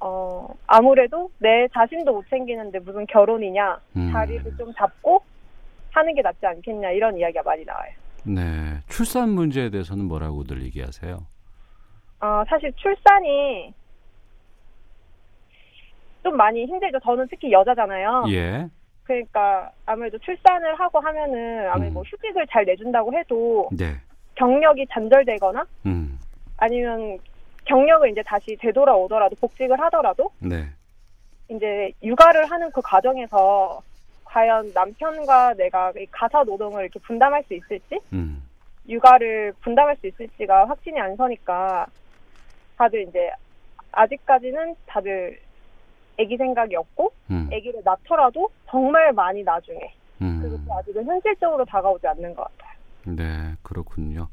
어 0.00 0.48
아무래도 0.66 1.30
내 1.38 1.68
자신도 1.74 2.12
못 2.12 2.24
챙기는데 2.30 2.78
무슨 2.78 3.06
결혼이냐 3.06 3.78
음. 3.96 4.10
자리를 4.12 4.56
좀 4.56 4.72
잡고 4.74 5.22
하는 5.92 6.14
게 6.14 6.22
낫지 6.22 6.46
않겠냐 6.46 6.90
이런 6.90 7.16
이야기가 7.16 7.42
많이 7.42 7.64
나와요. 7.64 7.92
네 8.24 8.80
출산 8.88 9.30
문제에 9.30 9.70
대해서는 9.70 10.04
뭐라고들 10.04 10.62
얘기하세요? 10.62 11.26
어 12.20 12.44
사실 12.48 12.72
출산이 12.76 13.72
좀 16.22 16.36
많이 16.36 16.66
힘들죠. 16.66 16.98
저는 17.00 17.26
특히 17.30 17.50
여자잖아요. 17.50 18.24
예. 18.28 18.68
그러니까 19.04 19.72
아무래도 19.86 20.18
출산을 20.18 20.78
하고 20.78 21.00
하면은 21.00 21.68
아무래도 21.70 21.94
뭐 21.94 22.02
음. 22.02 22.04
휴직을 22.06 22.46
잘 22.48 22.64
내준다고 22.64 23.12
해도 23.12 23.68
네. 23.72 23.96
경력이 24.36 24.86
단절되거나 24.90 25.66
음. 25.86 26.18
아니면 26.58 27.18
경력을 27.64 28.08
이제 28.10 28.22
다시 28.24 28.56
되돌아오더라도 28.60 29.34
복직을 29.36 29.80
하더라도 29.80 30.30
네. 30.38 30.66
이제 31.48 31.90
육아를 32.02 32.50
하는 32.50 32.70
그 32.70 32.80
과정에서 32.82 33.82
과연 34.30 34.70
남편과 34.72 35.54
내가 35.54 35.92
가사 36.12 36.44
노동을 36.44 36.82
이렇게 36.82 37.00
분담할 37.00 37.42
수 37.44 37.54
있을지 37.54 37.98
음. 38.12 38.42
육아를 38.88 39.52
분담할 39.60 39.96
수 39.96 40.06
있을지가 40.06 40.68
확신이 40.68 40.98
안 41.00 41.16
서니까 41.16 41.86
다들 42.76 43.08
이제 43.08 43.30
아직까지는 43.92 44.76
다들 44.86 45.38
아기 46.18 46.36
생각이 46.36 46.76
없고 46.76 47.12
음. 47.30 47.50
아기를 47.52 47.82
낳더라도 47.84 48.48
정말 48.68 49.12
많이 49.12 49.42
나중에 49.42 49.92
음. 50.22 50.40
그리고 50.42 50.78
아직은 50.78 51.04
현실적으로 51.04 51.64
다가오지 51.64 52.06
않는 52.06 52.34
것 52.34 52.44
같아요. 52.44 52.70
네, 53.16 53.54
그렇군요. 53.62 54.28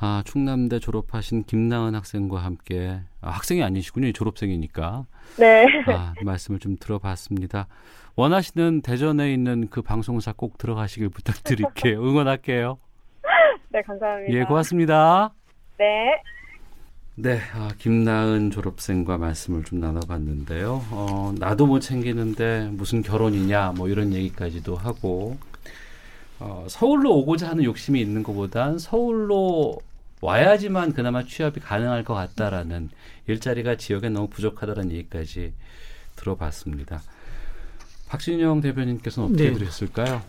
아, 0.00 0.22
충남대 0.24 0.78
졸업하신 0.78 1.42
김나은 1.44 1.94
학생과 1.94 2.38
함께 2.38 3.00
아, 3.20 3.30
학생이 3.30 3.62
아니시군요. 3.62 4.12
졸업생이니까. 4.12 5.06
네. 5.38 5.66
아, 5.88 6.14
말씀을 6.22 6.60
좀 6.60 6.76
들어봤습니다. 6.78 7.66
원하시는 8.18 8.80
대전에 8.80 9.32
있는 9.32 9.68
그 9.70 9.80
방송사 9.80 10.32
꼭 10.36 10.58
들어가시길 10.58 11.08
부탁드릴게요. 11.08 12.02
응원할게요. 12.02 12.80
네, 13.70 13.80
감사합니다. 13.80 14.34
예, 14.34 14.42
고맙습니다. 14.42 15.32
네. 15.78 16.20
네, 17.14 17.40
아, 17.54 17.70
김나은 17.78 18.50
졸업생과 18.50 19.18
말씀을 19.18 19.62
좀 19.62 19.78
나눠봤는데요. 19.78 20.84
어, 20.90 21.32
나도 21.38 21.68
못 21.68 21.78
챙기는데 21.78 22.70
무슨 22.72 23.02
결혼이냐, 23.02 23.74
뭐 23.76 23.88
이런 23.88 24.12
얘기까지도 24.12 24.74
하고, 24.74 25.38
어, 26.40 26.66
서울로 26.68 27.14
오고자 27.18 27.48
하는 27.48 27.62
욕심이 27.62 28.00
있는 28.00 28.24
것보단 28.24 28.80
서울로 28.80 29.78
와야지만 30.22 30.92
그나마 30.92 31.22
취업이 31.22 31.60
가능할 31.60 32.02
것 32.02 32.14
같다라는 32.14 32.90
일자리가 33.28 33.76
지역에 33.76 34.08
너무 34.08 34.26
부족하다는 34.26 34.90
얘기까지 34.90 35.52
들어봤습니다. 36.16 37.00
박진영 38.08 38.60
대변인께서는 38.60 39.28
어떻게 39.30 39.50
네. 39.50 39.54
들으셨을까요? 39.54 40.22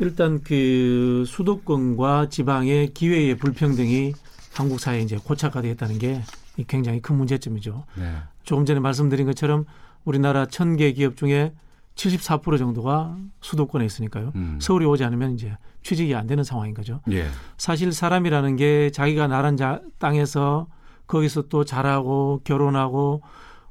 일단 0.00 0.40
그 0.42 1.24
수도권과 1.26 2.28
지방의 2.28 2.94
기회의 2.94 3.36
불평등이 3.36 4.12
한국 4.52 4.80
사회에 4.80 5.00
이제 5.02 5.16
고착화되었다는 5.16 5.98
게 5.98 6.22
굉장히 6.66 7.00
큰 7.00 7.16
문제점이죠. 7.16 7.84
네. 7.96 8.14
조금 8.42 8.64
전에 8.64 8.80
말씀드린 8.80 9.26
것처럼 9.26 9.64
우리나라 10.04 10.46
천 10.46 10.76
개 10.76 10.92
기업 10.92 11.16
중에 11.16 11.52
74% 11.94 12.58
정도가 12.58 13.16
수도권에 13.40 13.84
있으니까요. 13.84 14.32
음. 14.34 14.58
서울이 14.60 14.84
오지 14.84 15.04
않으면 15.04 15.34
이제 15.34 15.56
취직이 15.82 16.14
안 16.14 16.26
되는 16.26 16.42
상황인 16.42 16.74
거죠. 16.74 17.00
예. 17.12 17.28
사실 17.56 17.92
사람이라는 17.92 18.56
게 18.56 18.90
자기가 18.90 19.28
나란 19.28 19.56
자, 19.56 19.80
땅에서 19.98 20.66
거기서 21.06 21.42
또 21.42 21.64
자라고 21.64 22.40
결혼하고 22.42 23.22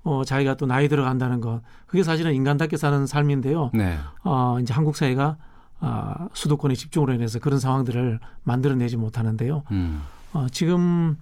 어, 0.04 0.24
자기가 0.26 0.56
또 0.56 0.66
나이 0.66 0.88
들어간다는 0.88 1.42
것. 1.42 1.62
그게 1.88 2.04
사실은 2.04 2.34
인간답게 2.34 2.78
사는 2.78 3.06
삶인데요. 3.08 3.72
네. 3.74 3.98
어, 4.24 4.58
이제 4.62 4.74
한국 4.74 4.96
사회가 4.96 5.38
아, 5.80 6.30
수도권의 6.34 6.78
집중으로 6.78 7.13
인해서 7.13 7.39
그런 7.39 7.60
상황들을 7.60 8.20
만들어내지 8.44 8.98
못하는데요. 8.98 9.63
음. 9.72 10.02
어, 10.34 10.48
지금 10.50 11.18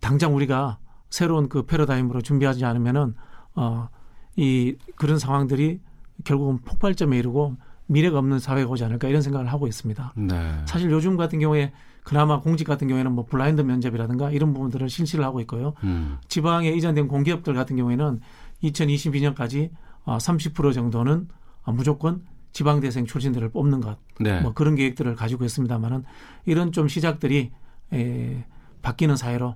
당장 0.00 0.34
우리가 0.34 0.78
새로운 1.08 1.48
그 1.48 1.64
패러다임으로 1.64 2.22
준비하지 2.22 2.64
않으면은 2.64 3.14
어, 3.54 3.88
이 4.36 4.76
그런 4.96 5.18
상황들이 5.18 5.80
결국은 6.24 6.58
폭발점에 6.58 7.18
이르고 7.18 7.56
미래가 7.86 8.18
없는 8.18 8.38
사회가 8.38 8.70
오지 8.70 8.84
않을까 8.84 9.08
이런 9.08 9.20
생각을 9.22 9.50
하고 9.50 9.66
있습니다. 9.66 10.12
네. 10.16 10.62
사실 10.66 10.90
요즘 10.90 11.16
같은 11.16 11.40
경우에 11.40 11.72
그나마 12.04 12.40
공직 12.40 12.64
같은 12.64 12.88
경우에는 12.88 13.12
뭐 13.12 13.26
블라인드 13.26 13.60
면접이라든가 13.62 14.30
이런 14.30 14.52
부분들을 14.52 14.88
실시를 14.88 15.24
하고 15.24 15.40
있고요. 15.40 15.74
음. 15.84 16.18
지방에 16.28 16.70
이전된 16.70 17.08
공기업들 17.08 17.54
같은 17.54 17.76
경우에는 17.76 18.20
2022년까지 18.62 19.70
30% 20.06 20.72
정도는 20.74 21.28
무조건 21.66 22.22
지방 22.52 22.80
대생 22.80 23.06
출신들을 23.06 23.48
뽑는 23.50 23.80
것, 23.80 23.98
네. 24.18 24.40
뭐 24.40 24.52
그런 24.52 24.74
계획들을 24.74 25.14
가지고 25.14 25.44
있습니다만은 25.44 26.04
이런 26.46 26.72
좀 26.72 26.88
시작들이 26.88 27.52
에, 27.92 28.44
바뀌는 28.82 29.16
사회로 29.16 29.54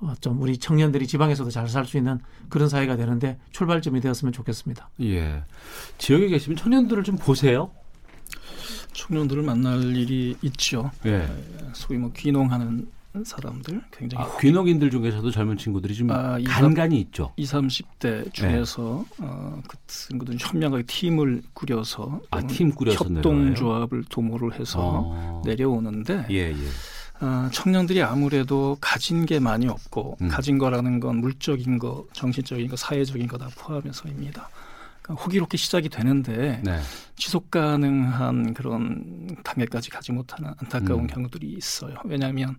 어, 0.00 0.12
좀 0.20 0.42
우리 0.42 0.58
청년들이 0.58 1.06
지방에서도 1.06 1.48
잘 1.50 1.68
살 1.68 1.86
수 1.86 1.96
있는 1.96 2.18
그런 2.50 2.68
사회가 2.68 2.96
되는데 2.96 3.38
출발점이 3.52 4.00
되었으면 4.02 4.32
좋겠습니다. 4.32 4.90
예. 5.02 5.44
지역에 5.96 6.28
계시면 6.28 6.56
청년들을 6.56 7.02
좀 7.04 7.16
보세요. 7.16 7.70
청년들을 8.96 9.42
만날 9.42 9.82
일이 9.94 10.36
있죠. 10.42 10.90
예. 11.04 11.28
소위 11.72 11.98
뭐 11.98 12.10
귀농하는 12.16 12.88
사람들 13.24 13.82
굉장히 13.92 14.24
아, 14.24 14.38
귀농인들 14.38 14.90
중에서도 14.90 15.30
젊은 15.30 15.56
친구들이 15.56 15.94
좀 15.94 16.10
아, 16.10 16.38
간간이 16.46 16.98
있죠. 17.00 17.32
20, 17.36 17.54
30대 17.54 18.32
중에서 18.32 19.04
네. 19.18 19.26
어, 19.26 19.62
그 19.68 19.76
친구들은 19.86 20.38
현명하게 20.40 20.82
팀을 20.84 21.42
꾸려서 21.54 22.20
아, 22.30 22.40
팀 22.42 22.70
꾸려서 22.70 23.04
협동조합을 23.04 24.04
도모를 24.10 24.58
해서 24.60 24.78
어. 24.80 25.42
내려오는데 25.44 26.26
예, 26.30 26.50
예. 26.50 27.24
어, 27.24 27.48
청년들이 27.50 28.02
아무래도 28.02 28.76
가진 28.82 29.24
게 29.24 29.38
많이 29.40 29.66
없고 29.66 30.18
음. 30.20 30.28
가진 30.28 30.58
거라는 30.58 31.00
건 31.00 31.16
물적인 31.16 31.78
거, 31.78 32.04
정신적인 32.12 32.68
거, 32.68 32.76
사회적인 32.76 33.26
거 33.28 33.38
다 33.38 33.48
포함해서입니다. 33.56 34.50
그러니까 35.06 35.24
호기롭게 35.24 35.56
시작이 35.56 35.88
되는데 35.88 36.60
네. 36.64 36.80
지속 37.14 37.50
가능한 37.50 38.54
그런 38.54 39.36
단계까지 39.44 39.90
가지 39.90 40.12
못하는 40.12 40.52
안타까운 40.58 41.02
음. 41.02 41.06
경우들이 41.06 41.46
있어요. 41.56 41.94
왜냐하면 42.04 42.56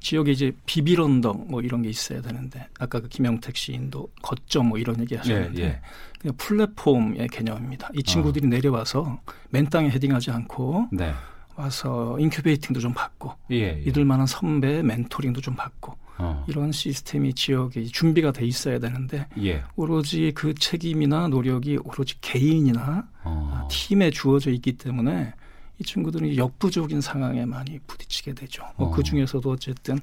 지역에 0.00 0.30
이제 0.30 0.52
비빌 0.64 1.00
언덕 1.00 1.50
뭐 1.50 1.60
이런 1.60 1.82
게 1.82 1.88
있어야 1.88 2.22
되는데 2.22 2.68
아까 2.78 3.00
그 3.00 3.08
김용택 3.08 3.56
시인도 3.56 4.08
거점 4.22 4.68
뭐 4.68 4.78
이런 4.78 5.00
얘기 5.00 5.16
하셨는데 5.16 5.60
예, 5.60 5.66
예. 5.66 5.80
그냥 6.20 6.36
플랫폼의 6.36 7.26
개념입니다. 7.28 7.90
이 7.94 8.02
친구들이 8.04 8.46
어. 8.46 8.48
내려와서 8.48 9.20
맨 9.50 9.68
땅에 9.68 9.90
헤딩하지 9.90 10.30
않고 10.30 10.88
네. 10.92 11.12
와서 11.56 12.16
인큐베이팅도 12.20 12.78
좀 12.78 12.94
받고 12.94 13.32
예, 13.50 13.56
예. 13.56 13.82
이들만한 13.86 14.28
선배 14.28 14.84
멘토링도 14.84 15.40
좀 15.40 15.56
받고 15.56 15.96
어. 16.18 16.44
이런 16.48 16.72
시스템이 16.72 17.34
지역에 17.34 17.84
준비가 17.84 18.32
돼 18.32 18.44
있어야 18.44 18.78
되는데 18.78 19.26
예. 19.42 19.62
오로지 19.76 20.32
그 20.34 20.54
책임이나 20.54 21.28
노력이 21.28 21.78
오로지 21.84 22.20
개인이나 22.20 23.08
어. 23.24 23.68
팀에 23.70 24.10
주어져 24.10 24.50
있기 24.50 24.72
때문에 24.72 25.32
이 25.78 25.84
친구들은 25.84 26.36
역부족인 26.36 27.00
상황에 27.00 27.44
많이 27.44 27.78
부딪히게 27.86 28.34
되죠. 28.34 28.64
뭐 28.76 28.88
어. 28.88 28.90
그 28.90 29.02
중에서도 29.02 29.48
어쨌든 29.48 29.98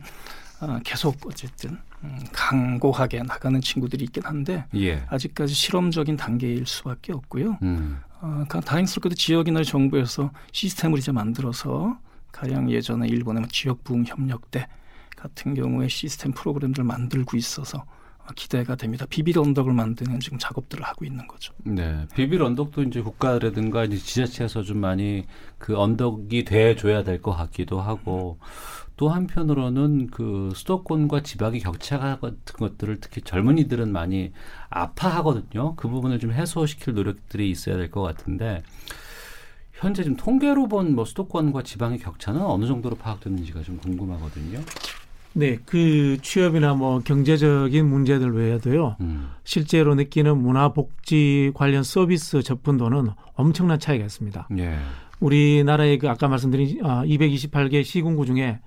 아, 0.62 0.80
계속 0.86 1.18
어쨌든 1.26 1.78
음, 2.04 2.20
강고하게 2.32 3.24
나가는 3.24 3.60
친구들이 3.60 4.06
있긴 4.06 4.24
한데 4.26 4.66
예. 4.76 5.04
아직까지 5.10 5.54
실험적인 5.54 6.16
단계일 6.16 6.66
수밖에 6.66 7.12
없고요. 7.12 7.58
음. 7.62 8.00
어, 8.22 8.46
다행스럽게도 8.48 9.16
지역이나 9.16 9.64
정부에서 9.64 10.32
시스템을 10.54 11.00
이제 11.00 11.12
만들어서 11.12 11.98
가령 12.32 12.72
예전에 12.72 13.08
일본의 13.08 13.48
지역 13.50 13.84
부흥 13.84 14.06
협력대 14.06 14.68
같은 15.26 15.54
경우에 15.56 15.88
시스템 15.88 16.32
프로그램들 16.34 16.84
만들고 16.84 17.36
있어서 17.38 17.84
기대가 18.36 18.76
됩니다. 18.76 19.06
비빌 19.08 19.38
언덕을 19.38 19.72
만드는 19.74 20.20
지금 20.20 20.38
작업들을 20.40 20.84
하고 20.84 21.06
있는 21.06 21.28
거죠. 21.28 21.54
네, 21.64 22.08
비빌 22.16 22.42
언덕도 22.42 22.84
이제 22.84 23.02
국가라든가 23.02 23.84
이제 23.86 23.98
지자체에서 23.98 24.64
좀 24.64 24.80
많이 24.80 25.26
그 25.60 25.78
언덕이 25.78 26.44
돼 26.46 26.76
줘야 26.76 27.04
될 27.04 27.22
것 27.22 27.36
같기도 27.36 27.80
하고 27.82 28.40
또 28.98 29.10
한편으로는 29.10 30.08
그 30.08 30.52
수도권과 30.56 31.22
지방의 31.22 31.60
격차 31.60 32.00
같은 32.00 32.36
것들을 32.58 33.00
특히 33.02 33.22
젊은이들은 33.22 33.92
많이 33.92 34.32
아파하거든요. 34.70 35.76
그 35.76 35.88
부분을 35.90 36.18
좀 36.20 36.32
해소시킬 36.32 36.94
노력들이 36.94 37.50
있어야 37.52 37.78
될 37.78 37.92
것 37.92 38.02
같은데 38.02 38.64
현재 39.74 40.04
좀 40.04 40.16
통계로 40.16 40.68
본 40.68 40.96
뭐 40.96 41.06
수도권과 41.06 41.62
지방의 41.64 42.00
격차는 42.00 42.42
어느 42.42 42.66
정도로 42.66 42.96
파악됐는지가 42.96 43.62
좀 43.64 43.78
궁금하거든요. 43.78 44.62
네, 45.38 45.58
그 45.66 46.18
취업이나 46.22 46.74
뭐 46.76 47.00
경제적인 47.00 47.86
문제들 47.86 48.34
외에도요, 48.34 48.96
음. 49.02 49.32
실제로 49.44 49.94
느끼는 49.94 50.38
문화복지 50.38 51.52
관련 51.54 51.84
서비스 51.84 52.42
접근도는 52.42 53.10
엄청난 53.34 53.78
차이가 53.78 54.06
있습니다. 54.06 54.48
예. 54.58 54.78
우리나라의 55.20 55.98
그 55.98 56.10
아까 56.10 56.30
말씀드린 56.30 56.80
아, 56.86 57.04
228개 57.04 57.84
시군구 57.84 58.26
중에 58.26 58.60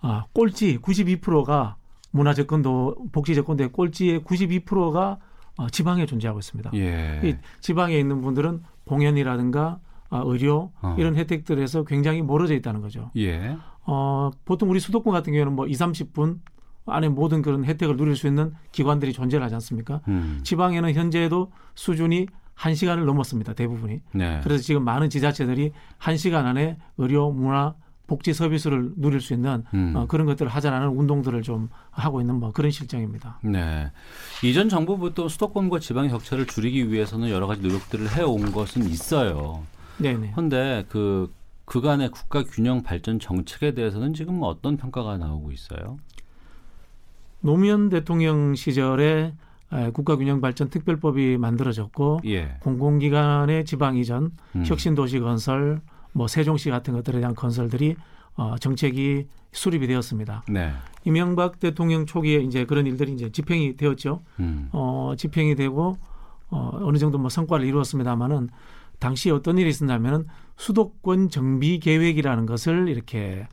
아, 0.00 0.24
꼴찌 0.32 0.78
92%가 0.78 1.76
문화 2.12 2.32
접근도 2.32 3.08
복지 3.12 3.34
접근도의 3.34 3.72
꼴찌의 3.72 4.20
92%가 4.20 5.18
어, 5.58 5.68
지방에 5.68 6.06
존재하고 6.06 6.38
있습니다. 6.38 6.70
예. 6.74 7.20
이 7.24 7.36
지방에 7.60 7.98
있는 7.98 8.22
분들은 8.22 8.62
공연이라든가 8.84 9.80
아, 10.08 10.22
의료 10.24 10.72
어. 10.80 10.96
이런 10.98 11.16
혜택들에서 11.16 11.84
굉장히 11.84 12.22
멀어져 12.22 12.54
있다는 12.54 12.80
거죠. 12.80 13.10
예. 13.16 13.56
어, 13.86 14.30
보통 14.44 14.70
우리 14.70 14.80
수도권 14.80 15.12
같은 15.12 15.32
경우에는 15.32 15.52
뭐 15.54 15.66
2, 15.66 15.72
30분 15.72 16.38
안에 16.86 17.08
모든 17.08 17.42
그런 17.42 17.64
혜택을 17.64 17.96
누릴 17.96 18.16
수 18.16 18.26
있는 18.26 18.52
기관들이 18.72 19.12
존재하지 19.12 19.54
않습니까? 19.54 20.00
음. 20.08 20.40
지방에는 20.44 20.92
현재도 20.94 21.50
수준이 21.74 22.26
1시간을 22.56 23.04
넘었습니다. 23.04 23.54
대부분이. 23.54 24.00
네. 24.12 24.40
그래서 24.42 24.62
지금 24.62 24.84
많은 24.84 25.10
지자체들이 25.10 25.72
1시간 25.98 26.46
안에 26.46 26.78
의료, 26.96 27.30
문화, 27.30 27.74
복지 28.06 28.32
서비스를 28.32 28.92
누릴 28.96 29.20
수 29.20 29.34
있는 29.34 29.64
음. 29.74 29.92
어, 29.96 30.06
그런 30.06 30.26
것들을 30.26 30.50
하자라는 30.50 30.88
운동들을 30.88 31.42
좀 31.42 31.68
하고 31.90 32.20
있는 32.20 32.36
뭐 32.36 32.52
그런 32.52 32.70
실정입니다. 32.70 33.40
네. 33.42 33.90
이전 34.44 34.68
정부부터 34.68 35.28
수도권과 35.28 35.80
지방의 35.80 36.10
격차를 36.10 36.46
줄이기 36.46 36.90
위해서는 36.90 37.30
여러 37.30 37.46
가지 37.46 37.62
노력들을 37.62 38.16
해온 38.16 38.52
것은 38.52 38.86
있어요. 38.86 39.64
네네. 39.98 40.32
그런데 40.34 40.84
그 40.88 41.32
그간의 41.66 42.10
국가 42.10 42.42
균형 42.42 42.82
발전 42.82 43.18
정책에 43.18 43.74
대해서는 43.74 44.14
지금 44.14 44.40
어떤 44.42 44.76
평가가 44.76 45.18
나오고 45.18 45.52
있어요? 45.52 45.98
노무현 47.40 47.90
대통령 47.90 48.54
시절에 48.54 49.34
국가균형발전 49.92 50.70
특별법이 50.70 51.38
만들어졌고 51.38 52.20
예. 52.26 52.56
공공기관의 52.60 53.64
지방 53.64 53.96
이전, 53.96 54.30
음. 54.54 54.64
혁신도시 54.64 55.18
건설, 55.20 55.80
뭐 56.12 56.28
세종시 56.28 56.70
같은 56.70 56.94
것들에 56.94 57.18
대한 57.18 57.34
건설들이 57.34 57.96
어, 58.36 58.56
정책이 58.58 59.26
수립이 59.52 59.86
되었습니다. 59.86 60.44
네. 60.48 60.72
이명박 61.04 61.58
대통령 61.58 62.06
초기에 62.06 62.40
이제 62.40 62.64
그런 62.64 62.86
일들이 62.86 63.12
이제 63.12 63.30
집행이 63.30 63.76
되었죠. 63.76 64.22
음. 64.38 64.68
어, 64.72 65.14
집행이 65.16 65.56
되고 65.56 65.96
어, 66.48 66.70
어느 66.82 66.98
정도 66.98 67.18
뭐 67.18 67.28
성과를 67.28 67.66
이루었습니다만은 67.66 68.50
당시 68.98 69.30
어떤 69.30 69.58
일이 69.58 69.68
있었냐면은 69.68 70.26
수도권 70.56 71.30
정비 71.30 71.78
계획이라는 71.78 72.46
것을 72.46 72.88
이렇게 72.88 73.46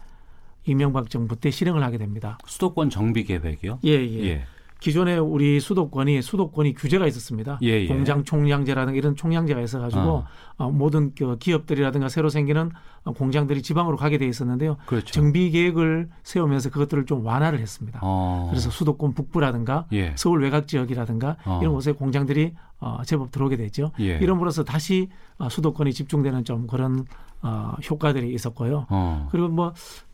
이명박 0.66 1.10
정부 1.10 1.36
때 1.36 1.52
실행을 1.52 1.84
하게 1.84 1.98
됩니다. 1.98 2.38
수도권 2.46 2.89
정비 2.89 3.24
계획이요? 3.26 3.80
예, 3.84 3.89
예. 3.89 4.24
예. 4.26 4.46
기존에 4.84 5.18
우리 5.18 5.62
수도권이 5.62 6.22
수도권이 6.22 6.74
규제가 6.74 7.08
있었습니다. 7.08 7.58
예, 7.64 7.68
예. 7.70 7.88
공장 7.88 8.26
총량제라든가 8.26 8.98
이런 8.98 9.16
총량제가 9.16 9.62
있어가지고 9.62 10.02
어. 10.02 10.26
어, 10.58 10.72
모든 10.72 11.16
그 11.16 11.38
기업들이라든가 11.38 12.10
새로 12.10 12.28
생기는 12.28 12.70
공장들이 13.16 13.62
지방으로 13.62 13.96
가게 13.96 14.18
돼 14.18 14.28
있었는데요. 14.28 14.76
그렇죠. 14.86 15.06
정비 15.06 15.52
계획을 15.52 16.10
세우면서 16.24 16.70
그것들을 16.70 17.06
좀 17.06 17.26
완화를 17.26 17.60
했습니다. 17.60 18.02
어. 18.04 18.48
그래서 18.50 18.70
수도권 18.70 19.14
북부라든가 19.14 19.86
예. 19.94 20.12
서울 20.18 20.44
외곽 20.44 20.68
지역이라든가 20.68 21.38
어. 21.46 21.60
이런 21.62 21.74
곳에 21.74 21.94
공장들이 21.94 22.54
어, 22.82 23.04
제법 23.06 23.32
들어오게 23.32 23.56
됐죠. 23.56 23.92
예. 24.02 24.18
이름으로써 24.18 24.66
다시 24.66 25.08
어, 25.38 25.48
수도권이 25.48 25.94
집중되는 25.94 26.44
좀 26.44 26.68
그런 26.68 27.06
어, 27.44 27.76
효과들이 27.89 28.34
있었고요. 28.34 28.88
어. 28.89 29.28
그리고 29.32 29.50
뭐 29.50 29.74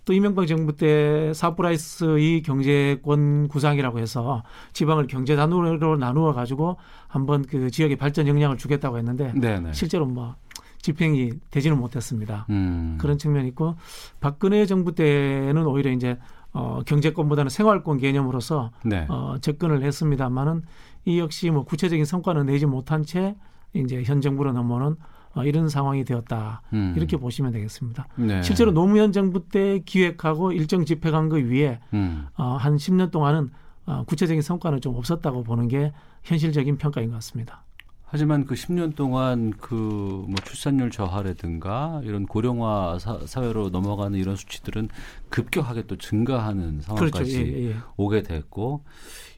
또 0.09 0.13
이명박 0.13 0.47
정부 0.47 0.75
때 0.75 1.31
사프라이스의 1.35 2.41
경제권 2.41 3.47
구상이라고 3.47 3.99
해서 3.99 4.41
지방을 4.73 5.05
경제 5.05 5.35
단으로 5.35 5.97
나누어 5.97 6.33
가지고 6.33 6.77
한번 7.07 7.45
그 7.45 7.69
지역의 7.69 7.95
발전 7.95 8.27
역량을 8.27 8.57
주겠다고 8.57 8.97
했는데 8.97 9.31
네네. 9.35 9.73
실제로 9.73 10.07
뭐 10.07 10.33
집행이 10.81 11.33
되지는 11.51 11.77
못했습니다. 11.77 12.47
음. 12.49 12.97
그런 12.99 13.19
측면이 13.19 13.49
있고 13.49 13.75
박근혜 14.19 14.65
정부 14.65 14.95
때는 14.95 15.67
오히려 15.67 15.91
이제 15.91 16.17
어, 16.53 16.79
경제권보다는 16.87 17.51
생활권 17.51 17.99
개념으로서 17.99 18.71
네. 18.83 19.05
어, 19.09 19.35
접근을 19.39 19.83
했습니다만은 19.83 20.63
이 21.05 21.19
역시 21.19 21.51
뭐 21.51 21.65
구체적인 21.65 22.03
성과는 22.05 22.47
내지 22.47 22.65
못한 22.65 23.03
채 23.03 23.35
이제 23.75 24.01
현 24.03 24.21
정부로 24.21 24.53
넘어오는 24.53 24.95
어, 25.35 25.43
이런 25.43 25.69
상황이 25.69 26.03
되었다 26.03 26.61
음. 26.73 26.93
이렇게 26.97 27.17
보시면 27.17 27.51
되겠습니다. 27.51 28.07
네. 28.15 28.41
실제로 28.41 28.71
노무현 28.71 29.11
정부 29.11 29.47
때 29.47 29.79
기획하고 29.85 30.51
일정 30.51 30.85
집행한 30.85 31.29
것 31.29 31.37
위에 31.43 31.79
음. 31.93 32.27
어, 32.37 32.57
한 32.59 32.77
10년 32.77 33.11
동안은 33.11 33.49
어, 33.85 34.03
구체적인 34.05 34.41
성과는 34.41 34.81
좀 34.81 34.95
없었다고 34.95 35.43
보는 35.43 35.67
게 35.67 35.91
현실적인 36.23 36.77
평가인 36.77 37.09
것 37.09 37.15
같습니다. 37.15 37.63
하지만 38.11 38.45
그 38.45 38.55
10년 38.55 38.95
동안 38.95 39.51
그 39.51 40.19
뭐 40.29 40.35
출산율 40.45 40.91
저하라든가 40.91 42.01
이런 42.03 42.25
고령화 42.25 42.99
사, 42.99 43.41
회로 43.41 43.69
넘어가는 43.69 44.17
이런 44.19 44.35
수치들은 44.35 44.89
급격하게 45.29 45.83
또 45.87 45.95
증가하는 45.97 46.81
상황까지 46.81 47.33
그렇죠. 47.33 47.51
예, 47.51 47.69
예. 47.69 47.75
오게 47.97 48.23
됐고 48.23 48.83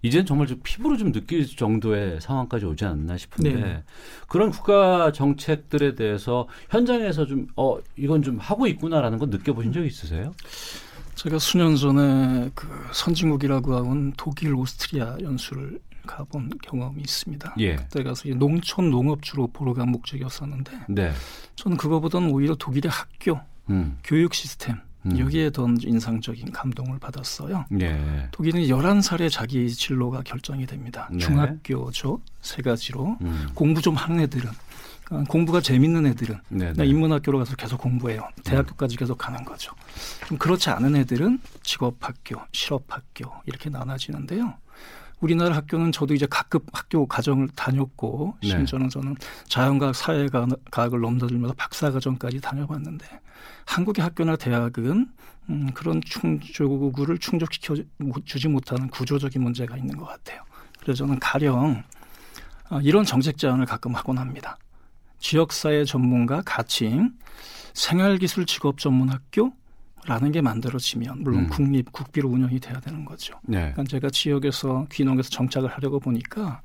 이제는 0.01 0.25
정말 0.25 0.47
좀 0.47 0.59
피부로 0.63 0.97
좀 0.97 1.11
느낄 1.11 1.47
정도의 1.47 2.19
상황까지 2.21 2.65
오지 2.65 2.85
않나 2.85 3.17
싶은데 3.17 3.53
네. 3.53 3.83
그런 4.27 4.49
국가 4.51 5.11
정책들에 5.11 5.95
대해서 5.95 6.47
현장에서 6.69 7.25
좀 7.25 7.47
어 7.55 7.77
이건 7.97 8.21
좀 8.21 8.37
하고 8.37 8.67
있구나라는 8.67 9.19
건 9.19 9.29
느껴보신 9.29 9.73
적 9.73 9.85
있으세요? 9.85 10.33
제가 11.15 11.37
수년 11.39 11.75
전에 11.75 12.49
그 12.55 12.67
선진국이라고 12.93 13.75
하는 13.75 14.13
독일, 14.17 14.55
오스트리아 14.55 15.17
연수를 15.21 15.79
가본 16.11 16.51
경험이 16.61 17.01
있습니다. 17.01 17.55
예. 17.59 17.75
그때 17.77 18.03
가서 18.03 18.27
농촌 18.29 18.91
농업 18.91 19.23
주로 19.23 19.47
보러 19.47 19.73
간 19.73 19.89
목적이었었는데 19.89 20.71
네. 20.89 21.11
저는 21.55 21.77
그거보다는 21.77 22.29
오히려 22.29 22.55
독일의 22.55 22.91
학교, 22.91 23.39
음. 23.69 23.97
교육 24.03 24.33
시스템 24.33 24.77
음. 25.05 25.17
여기에 25.17 25.51
더 25.51 25.67
인상적인 25.67 26.51
감동을 26.51 26.99
받았어요. 26.99 27.65
예. 27.79 28.27
독일은 28.31 28.61
11살에 28.63 29.31
자기 29.31 29.69
진로가 29.69 30.21
결정이 30.23 30.65
됩니다. 30.65 31.07
네. 31.11 31.19
중학교죠. 31.19 32.19
세 32.41 32.61
가지로. 32.61 33.17
음. 33.21 33.47
공부 33.55 33.81
좀 33.81 33.95
하는 33.95 34.19
애들은 34.19 34.49
어, 35.11 35.23
공부가 35.27 35.59
재밌는 35.59 36.05
애들은 36.07 36.39
네, 36.49 36.73
네. 36.73 36.85
인문학교로 36.85 37.39
가서 37.39 37.55
계속 37.55 37.79
공부해요. 37.81 38.27
대학교까지 38.43 38.95
계속 38.95 39.17
가는 39.17 39.43
거죠. 39.43 39.73
좀 40.27 40.37
그렇지 40.37 40.69
않은 40.69 40.95
애들은 40.95 41.39
직업학교, 41.63 42.39
실업학교 42.51 43.29
이렇게 43.45 43.69
나눠지는데요. 43.69 44.53
우리나라 45.21 45.55
학교는 45.55 45.91
저도 45.91 46.13
이제 46.13 46.27
각급 46.29 46.65
학교 46.73 47.05
과정을 47.05 47.47
다녔고 47.55 48.35
네. 48.41 48.49
심지어는 48.49 48.89
저는 48.89 49.15
자연과학, 49.47 49.95
사회과학을 49.95 50.99
넘나들면서 50.99 51.53
박사과정까지 51.53 52.41
다녀봤는데 52.41 53.05
한국의 53.65 54.03
학교나 54.03 54.35
대학은 54.35 55.07
음, 55.49 55.71
그런 55.73 56.01
충족을 56.01 57.17
충족시켜 57.19 57.75
주지 58.25 58.47
못하는 58.47 58.87
구조적인 58.89 59.41
문제가 59.41 59.77
있는 59.77 59.95
것 59.97 60.05
같아요. 60.05 60.43
그래서 60.79 60.99
저는 60.99 61.19
가령 61.19 61.83
어, 62.71 62.79
이런 62.81 63.05
정책 63.05 63.37
제안을 63.37 63.65
가끔 63.65 63.95
하곤 63.95 64.17
합니다. 64.17 64.57
지역사회 65.19 65.85
전문가 65.85 66.41
가칭 66.43 67.11
생활기술 67.73 68.45
직업 68.45 68.79
전문 68.79 69.09
학교 69.09 69.53
라는 70.07 70.31
게 70.31 70.41
만들어지면 70.41 71.23
물론 71.23 71.41
음. 71.41 71.49
국립 71.49 71.91
국비로 71.91 72.29
운영이 72.29 72.59
돼야 72.59 72.79
되는 72.79 73.05
거죠. 73.05 73.35
네. 73.43 73.71
그러니까 73.71 73.83
제가 73.83 74.09
지역에서 74.09 74.87
귀농에서 74.91 75.29
정착을 75.29 75.69
하려고 75.69 75.99
보니까 75.99 76.61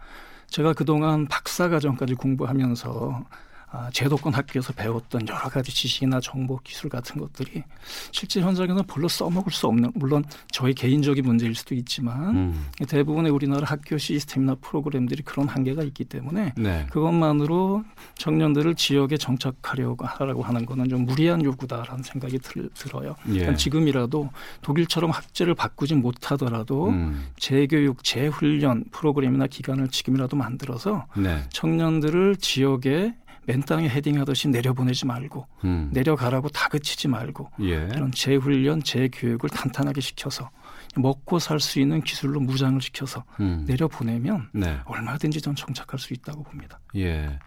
제가 0.49 0.73
그동안 0.73 1.27
박사 1.27 1.69
과정까지 1.69 2.15
공부하면서 2.15 3.25
아, 3.69 3.91
제도권 3.93 4.33
학교에서 4.33 4.73
배웠던 4.73 5.27
여러 5.29 5.49
가지 5.49 5.75
지식이나 5.75 6.21
정보 6.21 6.59
기술 6.59 6.89
같은 6.89 7.21
것들이 7.21 7.65
실제 8.13 8.41
현장에서 8.41 8.85
별로 8.85 9.09
써먹을 9.09 9.51
수 9.53 9.67
없는 9.67 9.91
물론 9.95 10.25
저희 10.53 10.73
개인적인 10.73 11.25
문제일 11.25 11.55
수도 11.57 11.75
있지만 11.75 12.37
음. 12.37 12.67
대부분의 12.89 13.33
우리나라 13.33 13.67
학교 13.67 13.99
시스템이나 13.99 14.55
프로그램들이 14.61 15.23
그런 15.23 15.49
한계가 15.49 15.83
있기 15.83 16.05
때문에 16.05 16.55
네. 16.57 16.87
그것만으로 16.91 17.85
청년들을 18.15 18.77
지역에 18.77 19.17
정착하려고 19.17 20.07
하라고 20.07 20.43
하는 20.43 20.65
거는 20.65 20.89
좀 20.89 21.05
무리한 21.05 21.45
요구다라는 21.45 22.05
생각이 22.05 22.39
들, 22.39 22.71
어요 22.95 23.17
예. 23.29 23.33
그러니까 23.33 23.57
지금이라도 23.57 24.31
독일처럼 24.63 25.11
학제를 25.11 25.57
바꾸지 25.57 25.97
못하더라도 25.97 26.91
음. 26.91 27.27
재교육, 27.37 28.05
재훈련 28.05 28.85
프로그램이나 28.93 29.49
기관을 29.49 29.89
지금이라도 29.89 30.37
만들어서 30.37 31.07
네. 31.17 31.43
청년들을 31.51 32.37
지역에 32.37 33.15
맨 33.47 33.63
땅에 33.63 33.89
헤딩하듯이 33.89 34.49
내려보내지 34.49 35.07
말고 35.07 35.47
음. 35.65 35.89
내려가라고 35.93 36.49
다그치지 36.49 37.09
말고 37.09 37.51
예. 37.63 37.89
이런 37.95 38.11
재훈련, 38.13 38.83
재교육을 38.83 39.49
탄탄하게 39.51 40.01
시켜서 40.01 40.51
먹고 40.97 41.39
살 41.39 41.61
수 41.61 41.79
있는 41.81 42.03
기술로 42.03 42.41
무장을 42.41 42.81
시켜서 42.81 43.25
음. 43.41 43.65
내려보내면 43.67 44.49
네. 44.53 44.79
얼마든지 44.85 45.41
전 45.41 45.55
정착할 45.55 45.99
수 45.99 46.13
있다고 46.13 46.43
봅니다. 46.43 46.81
예. 46.97 47.39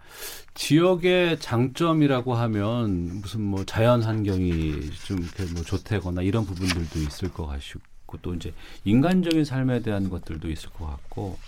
지역의 0.54 1.38
장점이라고 1.40 2.34
하면 2.34 3.20
무슨 3.20 3.42
뭐 3.42 3.64
자연 3.64 4.02
환경이 4.02 4.90
좀 5.04 5.18
이렇게 5.18 5.44
뭐 5.52 5.62
좋다거나 5.62 6.22
이런 6.22 6.44
부분들도 6.44 6.98
있을 7.00 7.32
것 7.32 7.46
같고 7.46 8.18
또 8.22 8.34
이제 8.34 8.52
인간적인 8.84 9.44
삶에 9.44 9.82
대한 9.82 10.08
것들도 10.10 10.50
있을 10.50 10.70
것 10.70 10.86
같고 10.86 11.38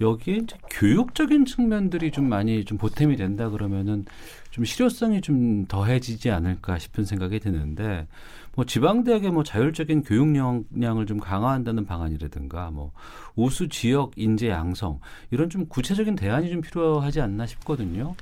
여기에 0.00 0.36
이제 0.36 0.56
교육적인 0.70 1.44
측면들이 1.44 2.10
좀 2.10 2.28
많이 2.28 2.64
좀 2.64 2.78
보탬이 2.78 3.16
된다 3.16 3.48
그러면은 3.48 4.04
좀 4.50 4.64
실효성이 4.64 5.20
좀 5.20 5.66
더해지지 5.66 6.30
않을까 6.30 6.78
싶은 6.78 7.04
생각이 7.04 7.38
드는데 7.40 8.06
뭐 8.54 8.64
지방대학의 8.64 9.30
뭐 9.30 9.42
자율적인 9.42 10.02
교육 10.02 10.34
역량을 10.36 11.06
좀 11.06 11.18
강화한다는 11.18 11.86
방안이라든가 11.86 12.70
뭐 12.70 12.92
우수 13.36 13.68
지역 13.68 14.12
인재 14.16 14.48
양성 14.48 15.00
이런 15.30 15.50
좀 15.50 15.66
구체적인 15.66 16.14
대안이 16.16 16.50
좀 16.50 16.60
필요하지 16.60 17.20
않나 17.20 17.46
싶거든요. 17.46 18.14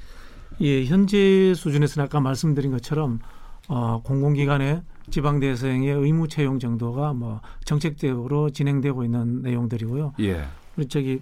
예, 0.60 0.84
현재 0.84 1.54
수준에서는 1.54 2.06
아까 2.06 2.20
말씀드린 2.20 2.70
것처럼 2.70 3.20
어, 3.68 4.00
공공기관의 4.02 4.82
지방대생의 5.10 5.92
의무 5.92 6.28
채용 6.28 6.58
정도가 6.58 7.12
뭐 7.12 7.40
정책대로 7.64 8.50
진행되고 8.50 9.04
있는 9.04 9.42
내용들이고요. 9.42 10.14
예. 10.20 10.44
우리 10.76 10.86
저기 10.86 11.20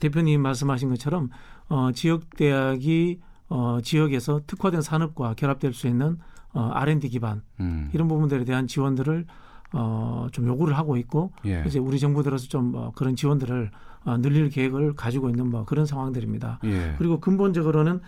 대표님 0.00 0.40
말씀하신 0.42 0.88
것처럼 0.90 1.30
어, 1.68 1.90
지역 1.92 2.36
대학이 2.36 3.20
어, 3.48 3.78
지역에서 3.82 4.42
특화된 4.46 4.82
산업과 4.82 5.34
결합될 5.34 5.72
수 5.72 5.86
있는 5.86 6.18
어, 6.52 6.70
R&D 6.72 7.08
기반 7.08 7.42
음. 7.60 7.90
이런 7.92 8.08
부분들에 8.08 8.44
대한 8.44 8.66
지원들을 8.66 9.26
어, 9.72 10.26
좀 10.32 10.46
요구를 10.46 10.76
하고 10.76 10.96
있고 10.96 11.32
예. 11.46 11.62
이제 11.66 11.78
우리 11.78 11.98
정부 11.98 12.22
들어서 12.22 12.48
좀 12.48 12.72
어, 12.74 12.92
그런 12.94 13.14
지원들을 13.14 13.70
어, 14.04 14.16
늘릴 14.18 14.48
계획을 14.48 14.94
가지고 14.94 15.28
있는 15.28 15.48
뭐 15.48 15.64
그런 15.64 15.86
상황들입니다. 15.86 16.60
예. 16.64 16.94
그리고 16.98 17.20
근본적으로는 17.20 18.00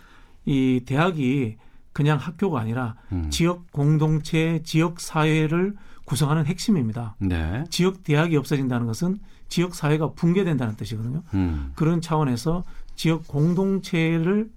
이 0.45 0.83
대학이 0.85 1.57
그냥 1.93 2.19
학교가 2.19 2.61
아니라 2.61 2.97
음. 3.13 3.29
지역 3.31 3.71
공동체, 3.71 4.61
지역 4.65 5.01
사회를 5.01 5.75
구성하는 6.05 6.47
핵심입니다. 6.47 7.17
네. 7.19 7.65
지역 7.71 8.03
대학이 8.05 8.37
없어진다는 8.37 8.87
것은 8.87 9.19
지역 9.49 9.75
사회가 9.75 10.13
붕괴된다는 10.13 10.77
뜻이거든요. 10.77 11.23
음. 11.35 11.73
그런 11.75 12.01
차원에서 12.01 12.65
지역 12.97 13.27
공동체를 13.29 14.51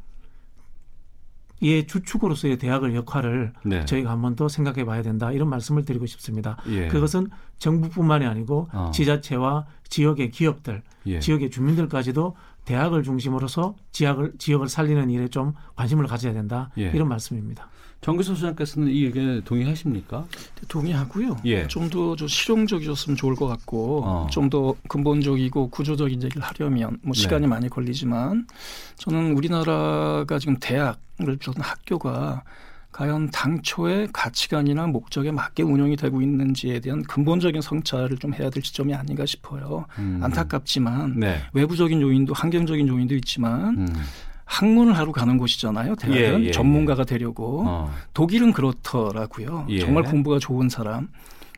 예 1.61 1.85
주축으로서의 1.85 2.57
대학의 2.57 2.95
역할을 2.95 3.53
네. 3.63 3.85
저희가 3.85 4.11
한 4.11 4.21
번 4.21 4.35
더 4.35 4.49
생각해 4.49 4.83
봐야 4.83 5.01
된다 5.01 5.31
이런 5.31 5.49
말씀을 5.49 5.85
드리고 5.85 6.05
싶습니다. 6.05 6.57
예. 6.67 6.89
그것은 6.89 7.29
정부뿐만이 7.59 8.25
아니고 8.25 8.67
어. 8.73 8.91
지자체와 8.93 9.65
지역의 9.87 10.31
기업들, 10.31 10.83
예. 11.05 11.19
지역의 11.21 11.51
주민들까지도 11.51 12.35
대학을 12.65 13.03
중심으로서 13.03 13.75
지역을 13.91 14.33
지역을 14.37 14.67
살리는 14.67 15.09
일에 15.09 15.27
좀 15.27 15.53
관심을 15.75 16.07
가져야 16.07 16.33
된다 16.33 16.71
예. 16.77 16.91
이런 16.93 17.07
말씀입니다. 17.07 17.69
정기소 18.01 18.35
소장께서는 18.35 18.89
이 18.89 19.05
의견에 19.05 19.41
동의하십니까? 19.41 20.27
동의하고요. 20.67 21.37
예. 21.45 21.67
좀더 21.67 22.15
좀 22.15 22.27
실용적이었으면 22.27 23.17
좋을 23.17 23.35
것 23.35 23.47
같고 23.47 24.03
어. 24.05 24.27
좀더 24.29 24.75
근본적이고 24.87 25.69
구조적인 25.69 26.21
얘기를 26.21 26.43
하려면 26.43 26.99
뭐 27.01 27.13
시간이 27.13 27.41
네. 27.41 27.47
많이 27.47 27.67
걸리지만 27.67 28.45
저는 28.97 29.35
우리나라가 29.35 30.37
지금 30.37 30.57
대학을 30.59 31.37
비롯한 31.39 31.63
학교가 31.63 32.43
과연 32.95 33.29
당초의 33.29 34.07
가치관이나 34.13 34.87
목적에 34.87 35.29
맞게 35.29 35.63
운영이 35.63 35.97
되고 35.97 36.21
있는지에 36.21 36.79
대한 36.79 37.03
근본적인 37.03 37.59
성찰을 37.61 38.17
좀 38.19 38.33
해야 38.33 38.49
될 38.49 38.63
지점이 38.63 38.93
아닌가 38.93 39.25
싶어요. 39.25 39.85
음. 39.99 40.21
안타깝지만 40.23 41.19
네. 41.19 41.41
외부적인 41.51 42.01
요인도 42.01 42.33
환경적인 42.33 42.87
요인도 42.87 43.15
있지만 43.15 43.79
음. 43.79 43.87
학문을 44.45 44.97
하러 44.97 45.11
가는 45.11 45.37
곳이잖아요. 45.37 45.95
대학은 45.95 46.43
예, 46.43 46.45
예, 46.45 46.51
전문가가 46.51 47.01
예. 47.01 47.05
되려고 47.05 47.65
어. 47.67 47.93
독일은 48.13 48.53
그렇더라고요. 48.53 49.65
예. 49.71 49.79
정말 49.79 50.03
공부가 50.03 50.39
좋은 50.39 50.69
사람. 50.69 51.09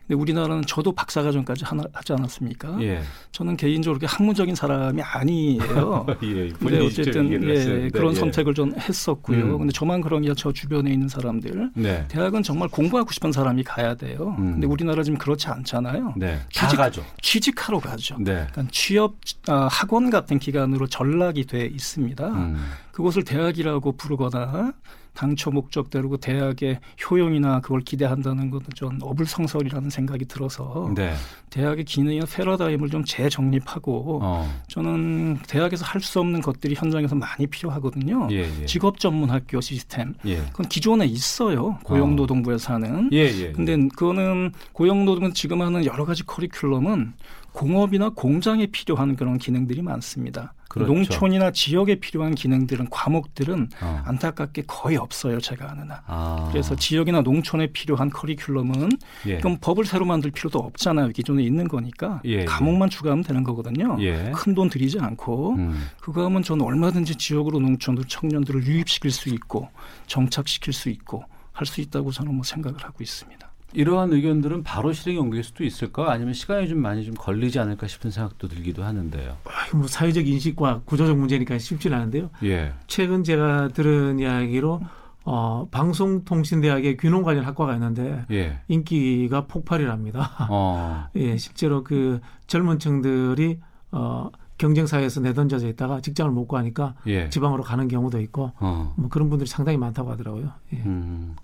근데 0.08 0.18
우리나라는 0.18 0.62
저도 0.66 0.92
박사과정까지 0.92 1.66
하나, 1.66 1.84
하지 1.92 2.14
않았습니까? 2.14 2.78
예. 2.80 3.02
저는 3.30 3.58
개인적으로 3.58 4.00
학문적인 4.06 4.54
사람이 4.54 5.02
아니에요. 5.02 6.06
예, 6.24 6.48
근데 6.48 6.86
어쨌든 6.86 7.30
예, 7.30 7.90
그런 7.90 8.12
예. 8.12 8.18
선택을 8.18 8.54
좀 8.54 8.72
했었고요. 8.78 9.38
음. 9.38 9.58
근데 9.58 9.72
저만 9.72 10.00
그런 10.00 10.22
게 10.22 10.28
저 10.38 10.52
주변에 10.52 10.92
있는 10.92 11.08
사람들 11.08 11.72
네. 11.74 12.06
대학은 12.08 12.44
정말 12.44 12.68
공부하고 12.68 13.10
싶은 13.12 13.32
사람이 13.32 13.64
가야 13.64 13.96
돼요. 13.96 14.36
음. 14.38 14.52
근데 14.52 14.66
우리나라 14.68 15.02
지금 15.02 15.18
그렇지 15.18 15.48
않잖아요. 15.48 16.14
네. 16.16 16.40
취직, 16.50 16.76
가죠. 16.76 17.04
취직하러 17.20 17.80
가죠. 17.80 18.16
네. 18.18 18.46
그러니까 18.52 18.68
취업 18.70 19.16
아, 19.48 19.68
학원 19.70 20.10
같은 20.10 20.38
기관으로 20.38 20.86
전락이 20.86 21.46
돼 21.46 21.66
있습니다. 21.66 22.28
음. 22.28 22.70
그것을 22.92 23.24
대학이라고 23.24 23.96
부르거나 23.96 24.72
당초 25.14 25.50
목적대로 25.50 26.08
그 26.08 26.18
대학의 26.18 26.78
효용이나 27.10 27.60
그걸 27.60 27.80
기대한다는 27.80 28.50
것은 28.50 28.66
좀 28.74 28.98
어불성설이라는 29.02 29.90
생각이 29.90 30.24
들어서 30.26 30.92
네. 30.94 31.12
대학의 31.50 31.84
기능이나 31.84 32.26
패러다임을 32.26 32.88
좀 32.90 33.04
재정립하고 33.04 34.20
어. 34.22 34.60
저는 34.68 35.38
대학에서 35.48 35.84
할 35.84 35.98
수 35.98 36.20
없는 36.20 36.40
것들이 36.40 36.74
현장에서 36.76 37.16
많이 37.16 37.46
필요하거든요. 37.48 38.28
예, 38.30 38.48
예. 38.60 38.66
직업 38.66 38.98
전문 39.00 39.30
학교 39.30 39.60
시스템. 39.60 40.14
예. 40.26 40.36
그건 40.52 40.68
기존에 40.68 41.04
있어요. 41.06 41.78
고용노동부에서 41.82 42.74
하는. 42.74 43.10
예, 43.12 43.18
예, 43.18 43.48
예. 43.48 43.52
근데 43.52 43.76
그거는 43.76 44.52
고용노동은 44.72 45.34
지금 45.34 45.60
하는 45.60 45.84
여러 45.84 46.04
가지 46.04 46.22
커리큘럼은 46.22 47.12
공업이나 47.52 48.10
공장에 48.10 48.66
필요한 48.66 49.16
그런 49.16 49.38
기능들이 49.38 49.82
많습니다. 49.82 50.54
그렇죠. 50.68 50.92
농촌이나 50.92 51.50
지역에 51.50 51.96
필요한 51.96 52.34
기능들은 52.34 52.88
과목들은 52.90 53.68
어. 53.80 54.02
안타깝게 54.04 54.64
거의 54.66 54.96
없어요. 54.96 55.40
제가 55.40 55.70
아는 55.70 55.90
한. 55.90 56.00
아. 56.06 56.48
그래서 56.50 56.76
지역이나 56.76 57.22
농촌에 57.22 57.68
필요한 57.68 58.10
커리큘럼은 58.10 58.98
예. 59.26 59.38
그럼 59.38 59.56
법을 59.60 59.86
새로 59.86 60.04
만들 60.04 60.30
필요도 60.30 60.58
없잖아요. 60.58 61.08
기존에 61.08 61.42
있는 61.42 61.68
거니까 61.68 62.20
예. 62.26 62.40
예. 62.40 62.44
과목만 62.44 62.90
추가하면 62.90 63.24
되는 63.24 63.42
거거든요. 63.44 63.96
예. 64.00 64.30
큰돈 64.34 64.68
들이지 64.68 64.98
않고 65.00 65.54
음. 65.54 65.88
그거 66.00 66.24
하면 66.26 66.42
저는 66.42 66.64
얼마든지 66.64 67.16
지역으로 67.16 67.60
농촌으로 67.60 68.04
청년들을 68.06 68.66
유입시킬 68.66 69.10
수 69.10 69.30
있고 69.30 69.68
정착시킬 70.06 70.72
수 70.72 70.90
있고 70.90 71.24
할 71.52 71.66
수 71.66 71.80
있다고 71.80 72.12
저는 72.12 72.34
뭐 72.34 72.44
생각을 72.44 72.84
하고 72.84 73.02
있습니다. 73.02 73.47
이러한 73.72 74.12
의견들은 74.12 74.62
바로 74.62 74.92
실행에 74.92 75.18
옮길 75.18 75.44
수도 75.44 75.64
있을까? 75.64 76.10
아니면 76.10 76.32
시간이 76.32 76.68
좀 76.68 76.80
많이 76.80 77.04
좀 77.04 77.14
걸리지 77.14 77.58
않을까 77.58 77.86
싶은 77.86 78.10
생각도 78.10 78.48
들기도 78.48 78.82
하는데요. 78.82 79.36
아, 79.44 79.76
뭐 79.76 79.86
사회적 79.86 80.26
인식과 80.26 80.82
구조적 80.84 81.18
문제니까 81.18 81.58
쉽지는 81.58 81.98
않은데요. 81.98 82.30
예. 82.44 82.72
최근 82.86 83.24
제가 83.24 83.68
들은 83.68 84.18
이야기로 84.18 84.80
어, 85.24 85.68
방송통신대학의 85.70 86.96
귀농 86.96 87.22
관련 87.22 87.44
학과가 87.44 87.74
있는데 87.74 88.24
예. 88.30 88.60
인기가 88.68 89.46
폭발이랍니다. 89.46 90.48
어. 90.48 91.06
예, 91.16 91.36
실제로 91.36 91.84
그 91.84 92.20
젊은 92.46 92.78
층들이 92.78 93.60
어, 93.90 94.30
경쟁사회에서 94.56 95.20
내던져져 95.20 95.68
있다가 95.68 96.00
직장을 96.00 96.32
못 96.32 96.46
구하니까 96.46 96.94
예. 97.06 97.28
지방으로 97.28 97.62
가는 97.62 97.86
경우도 97.88 98.20
있고 98.22 98.52
어. 98.58 98.94
뭐 98.96 99.10
그런 99.10 99.28
분들이 99.28 99.48
상당히 99.48 99.76
많다고 99.76 100.10
하더라고요. 100.10 100.52
예. 100.72 100.78
음. 100.78 101.36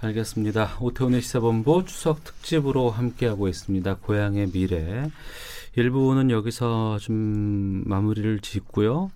알겠습니다. 0.00 0.76
오태훈의 0.80 1.20
시사본부 1.20 1.84
추석 1.84 2.22
특집으로 2.22 2.90
함께하고 2.90 3.48
있습니다. 3.48 3.96
고향의 3.96 4.52
미래. 4.52 5.10
일부는 5.74 6.30
여기서 6.30 6.98
좀 6.98 7.82
마무리를 7.84 8.38
짓고요. 8.38 9.10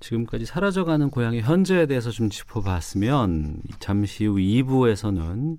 지금까지 0.00 0.44
사라져가는 0.44 1.10
고향의 1.10 1.40
현재에 1.40 1.86
대해서 1.86 2.10
좀 2.10 2.28
짚어봤으면 2.28 3.62
잠시 3.80 4.26
후 4.26 4.36
2부에서는 4.36 5.58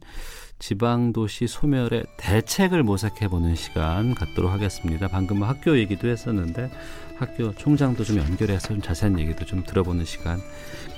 지방도시 0.59 1.47
소멸의 1.47 2.03
대책을 2.17 2.84
모색해보는 2.84 3.55
시간 3.55 4.13
갖도록 4.13 4.51
하겠습니다. 4.51 5.07
방금 5.07 5.41
학교 5.43 5.80
얘기도 5.80 6.07
했었는데 6.07 6.70
학교 7.17 7.53
총장도 7.55 8.03
좀 8.03 8.17
연결해서 8.17 8.67
좀 8.70 8.82
자세한 8.82 9.20
얘기도 9.20 9.45
좀 9.45 9.63
들어보는 9.63 10.05
시간 10.05 10.39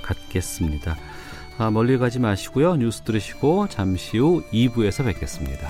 갖겠습니다. 0.04 0.98
아, 1.58 1.70
멀리 1.70 1.98
가지 1.98 2.20
마시고요. 2.20 2.76
뉴스 2.78 3.02
들으시고 3.02 3.68
잠시 3.68 4.18
후 4.18 4.44
2부에서 4.52 5.06
뵙겠습니다. 5.06 5.70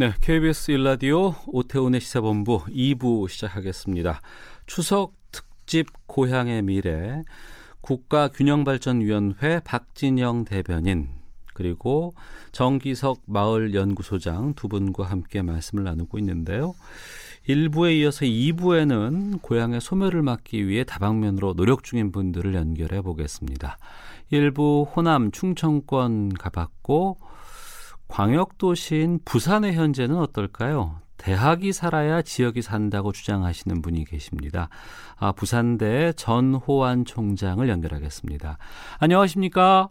네, 0.00 0.14
KBS 0.18 0.70
일라디오 0.70 1.34
오태훈의 1.46 2.00
시사본부 2.00 2.64
2부 2.70 3.28
시작하겠습니다. 3.28 4.22
추석 4.64 5.12
특집 5.30 5.88
고향의 6.06 6.62
미래 6.62 7.22
국가균형발전위원회 7.82 9.60
박진영 9.62 10.46
대변인 10.46 11.10
그리고 11.52 12.14
정기석 12.52 13.24
마을연구소장 13.26 14.54
두 14.54 14.68
분과 14.68 15.04
함께 15.04 15.42
말씀을 15.42 15.84
나누고 15.84 16.18
있는데요. 16.20 16.72
1부에 17.46 17.98
이어서 17.98 18.24
2부에는 18.24 19.42
고향의 19.42 19.82
소멸을 19.82 20.22
막기 20.22 20.66
위해 20.66 20.82
다방면으로 20.82 21.52
노력 21.52 21.84
중인 21.84 22.10
분들을 22.10 22.54
연결해 22.54 23.02
보겠습니다. 23.02 23.76
일부 24.30 24.86
호남 24.96 25.30
충청권 25.30 26.32
가봤고 26.32 27.18
광역도시인 28.10 29.20
부산의 29.24 29.74
현재는 29.74 30.16
어떨까요? 30.16 30.96
대학이 31.16 31.72
살아야 31.72 32.22
지역이 32.22 32.62
산다고 32.62 33.12
주장하시는 33.12 33.82
분이 33.82 34.04
계십니다. 34.04 34.68
아, 35.18 35.32
부산대 35.32 36.12
전호환 36.16 37.04
총장을 37.04 37.66
연결하겠습니다. 37.68 38.56
안녕하십니까? 39.00 39.90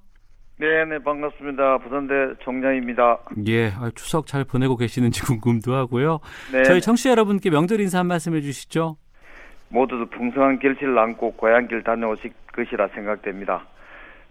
네, 0.57 0.85
네, 0.85 1.01
반갑습니다. 1.01 1.77
부산대 1.77 2.13
정장입니다. 2.43 3.19
예, 3.47 3.67
아, 3.69 3.89
추석 3.95 4.27
잘 4.27 4.43
보내고 4.43 4.75
계시는지 4.75 5.21
궁금도 5.25 5.73
하고요. 5.73 6.19
네. 6.51 6.63
저희 6.63 6.81
청취자 6.81 7.11
여러분께 7.11 7.49
명절 7.49 7.79
인사 7.79 7.99
한 7.99 8.07
말씀 8.07 8.35
해주시죠. 8.35 8.97
모두도 9.69 10.07
풍성한 10.07 10.59
결실을 10.59 10.97
안고 10.97 11.33
고향길 11.33 11.83
다녀오실 11.83 12.33
것이라 12.53 12.89
생각됩니다. 12.89 13.65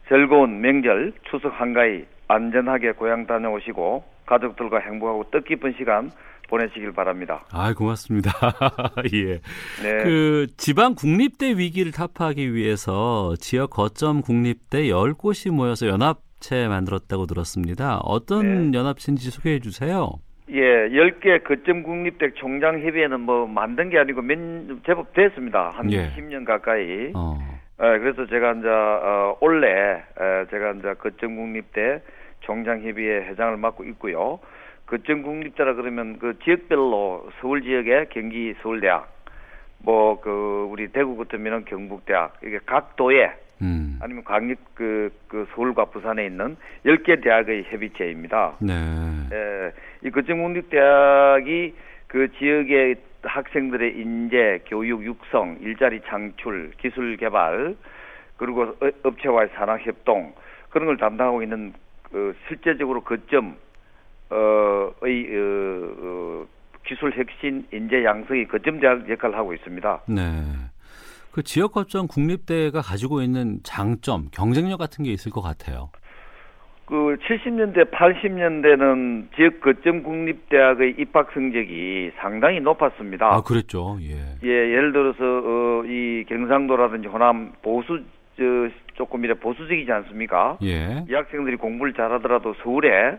즐거운 0.09 0.61
명절, 0.61 1.12
추석 1.30 1.49
한가위 1.59 2.05
안전하게 2.28 2.92
고향 2.92 3.26
다녀오시고 3.26 4.04
가족들과 4.26 4.78
행복하고 4.80 5.24
뜻깊은 5.30 5.74
시간 5.78 6.10
보내시길 6.48 6.92
바랍니다. 6.92 7.44
아, 7.52 7.74
고맙습니다. 7.74 8.30
예. 9.12 9.40
네. 9.82 10.02
그 10.02 10.46
지방 10.56 10.94
국립대 10.94 11.56
위기를 11.56 11.92
타파하기 11.92 12.54
위해서 12.54 13.34
지역 13.38 13.70
거점 13.70 14.22
국립대 14.22 14.84
10곳이 14.84 15.50
모여서 15.50 15.86
연합체 15.88 16.68
만들었다고 16.68 17.26
들었습니다. 17.26 17.98
어떤 17.98 18.70
네. 18.70 18.78
연합체인지 18.78 19.30
소개해 19.30 19.60
주세요. 19.60 20.10
예, 20.50 20.88
10개 20.88 21.44
거점 21.44 21.82
국립대 21.82 22.32
총장 22.34 22.80
협의회는 22.80 23.20
뭐 23.20 23.46
만든 23.46 23.90
게 23.90 23.98
아니고 23.98 24.22
몇 24.22 24.38
제법 24.86 25.12
됐습니다. 25.12 25.70
한 25.74 25.92
예. 25.92 26.10
10년 26.16 26.46
가까이. 26.46 27.12
어. 27.14 27.38
예, 27.80 27.98
그래서 27.98 28.26
제가 28.26 28.52
이제 28.52 28.68
어, 28.68 29.36
올해 29.40 29.68
에, 29.68 30.46
제가 30.50 30.72
이제 30.72 30.94
거점 30.98 31.36
국립대 31.36 32.00
총장 32.49 32.80
협의회 32.80 33.26
회장을 33.28 33.59
맡고 33.59 33.84
있고요. 33.84 34.40
거점 34.86 35.22
국립대라 35.22 35.74
그러면 35.74 36.18
그 36.18 36.38
지역별로 36.38 37.28
서울 37.40 37.62
지역에 37.62 38.07
경기 38.09 38.55
서울대학, 38.62 39.07
뭐 39.84 40.18
그 40.22 40.66
우리 40.70 40.88
대구 40.88 41.18
같으면은 41.18 41.66
경북대학 41.66 42.38
이게 42.42 42.59
각 42.64 42.96
도에 42.96 43.30
음. 43.61 43.99
아니면 44.01 44.24
강력 44.24 44.57
그, 44.74 45.11
그 45.28 45.46
서울과 45.55 45.86
부산에 45.86 46.24
있는 46.24 46.57
10개 46.86 47.22
대학의 47.22 47.64
협의체입니다. 47.64 48.57
네. 48.61 48.72
예, 49.30 49.72
이 50.03 50.11
거점 50.11 50.42
국립대학이 50.42 51.74
그 52.07 52.32
지역의 52.38 52.96
학생들의 53.24 53.99
인재, 54.01 54.61
교육 54.66 55.05
육성, 55.05 55.59
일자리 55.61 56.01
창출, 56.07 56.70
기술 56.78 57.18
개발, 57.18 57.76
그리고 58.38 58.74
업체와의 59.03 59.51
산학 59.55 59.84
협동 59.84 60.32
그런 60.70 60.86
걸 60.86 60.96
담당하고 60.96 61.42
있는 61.42 61.74
그 62.11 62.34
실제적으로 62.48 63.02
거점 63.02 63.56
어의 64.30 65.26
어, 65.30 65.94
어, 65.98 66.46
기술 66.86 67.12
혁신 67.12 67.66
인재 67.72 68.04
양성이 68.04 68.46
거점 68.46 68.80
역할을 68.82 69.36
하고 69.36 69.52
있습니다. 69.54 70.02
네. 70.09 70.22
그 71.30 71.42
지역 71.42 71.72
거점 71.72 72.09
국립대가 72.09 72.80
가지고 72.80 73.22
있는 73.22 73.61
장점, 73.62 74.28
경쟁력 74.32 74.78
같은 74.78 75.04
게 75.04 75.12
있을 75.12 75.30
것 75.30 75.40
같아요. 75.40 75.90
그 76.86 77.18
70년대, 77.20 77.90
80년대는 77.90 79.26
지역 79.36 79.61
거점 79.61 80.02
국립대학의 80.02 80.94
입학 80.98 81.30
성적이 81.34 82.12
상당히 82.18 82.61
높았습니다. 82.61 83.26
아, 83.26 83.42
그랬죠. 83.42 83.98
예. 84.00 84.14
예, 84.42 84.48
예를 84.48 84.92
들어서 84.92 85.18
어, 85.22 85.84
이 85.84 86.24
경상도라든지 86.26 87.09
호남 87.09 87.52
보수 87.62 88.02
저 88.38 88.42
조금 88.99 89.24
이래 89.24 89.32
보수적이지 89.34 89.90
않습니까? 89.90 90.59
예. 90.64 91.05
이 91.09 91.14
학생들이 91.14 91.57
공부를 91.57 91.94
잘하더라도 91.94 92.55
서울에 92.64 93.18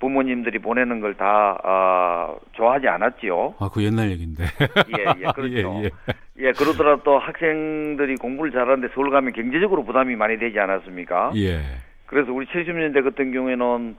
부모님들이 0.00 0.58
보내는 0.60 1.00
걸 1.00 1.14
다 1.14 1.58
아, 1.62 2.34
좋아하지 2.52 2.88
않았지요. 2.88 3.54
아, 3.58 3.68
그 3.72 3.82
옛날 3.84 4.10
얘기인데. 4.12 4.44
예, 4.96 5.04
예, 5.20 5.24
그렇죠. 5.34 5.80
예, 5.82 5.84
예. 5.84 5.90
예, 6.38 6.52
그러더라도 6.52 7.18
학생들이 7.18 8.16
공부를 8.16 8.52
잘하는데 8.52 8.88
서울 8.94 9.10
가면 9.10 9.32
경제적으로 9.34 9.84
부담이 9.84 10.16
많이 10.16 10.38
되지 10.38 10.58
않았습니까? 10.58 11.32
예. 11.36 11.60
그래서 12.06 12.32
우리 12.32 12.46
70년대 12.46 13.04
같은 13.04 13.32
경우에는 13.32 13.96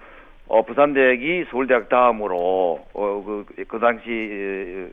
어, 0.48 0.66
부산대학이 0.66 1.46
서울대학 1.52 1.90
다음으로 1.90 2.80
어, 2.94 3.24
그, 3.24 3.46
그 3.68 3.80
당시 3.80 4.10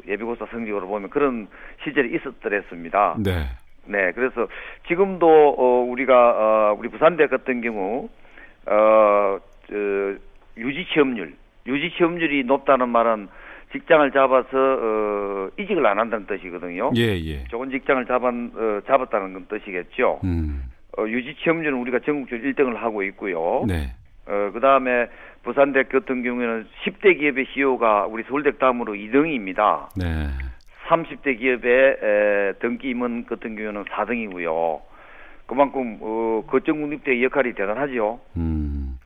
예비고사 0.06 0.46
성적으로 0.50 0.86
보면 0.86 1.08
그런 1.08 1.48
시절이 1.84 2.14
있었더랬습니다. 2.14 3.16
네. 3.24 3.46
네, 3.86 4.12
그래서 4.12 4.46
지금도 4.88 5.26
어, 5.26 5.84
우리가 5.88 6.30
어, 6.30 6.76
우리 6.78 6.88
부산대 6.88 7.26
같은 7.28 7.60
경우 7.60 8.08
어, 8.66 9.38
저, 9.68 9.74
유지 10.56 10.86
취업률, 10.92 11.34
유지 11.66 11.90
취업률이 11.96 12.44
높다는 12.44 12.88
말은 12.88 13.28
직장을 13.72 14.10
잡아서 14.12 14.48
어, 14.52 15.48
이직을 15.58 15.84
안 15.86 15.98
한다는 15.98 16.26
뜻이거든요. 16.26 16.92
예, 16.96 17.16
예. 17.18 17.44
좋은 17.44 17.70
직장을 17.70 18.06
잡았, 18.06 18.28
어, 18.28 18.80
잡았다는 18.86 19.32
건 19.32 19.46
뜻이겠죠. 19.48 20.20
음. 20.24 20.64
어, 20.98 21.06
유지 21.06 21.34
취업률은 21.42 21.78
우리가 21.78 21.98
전국적으로 22.00 22.48
1등을 22.48 22.76
하고 22.76 23.02
있고요. 23.02 23.64
네. 23.66 23.92
어, 24.26 24.50
그 24.52 24.60
다음에 24.60 25.08
부산대 25.42 25.84
같은 25.84 26.22
경우에는 26.22 26.66
10대 26.84 27.18
기업의 27.18 27.46
CEO가 27.52 28.06
우리 28.06 28.24
서울대 28.24 28.56
다음으로 28.58 28.94
2등입니다. 28.94 29.88
네. 29.96 30.28
30대 30.86 31.38
기업의 31.38 31.96
에, 32.02 32.52
등기 32.60 32.90
임원 32.90 33.26
같은 33.26 33.56
경우는 33.56 33.84
4등이고요. 33.84 34.80
그만큼 35.46 35.98
어, 36.00 36.42
거점 36.46 36.82
국립대의 36.82 37.22
역할이 37.24 37.54
대단하죠. 37.54 38.20
음. 38.36 38.98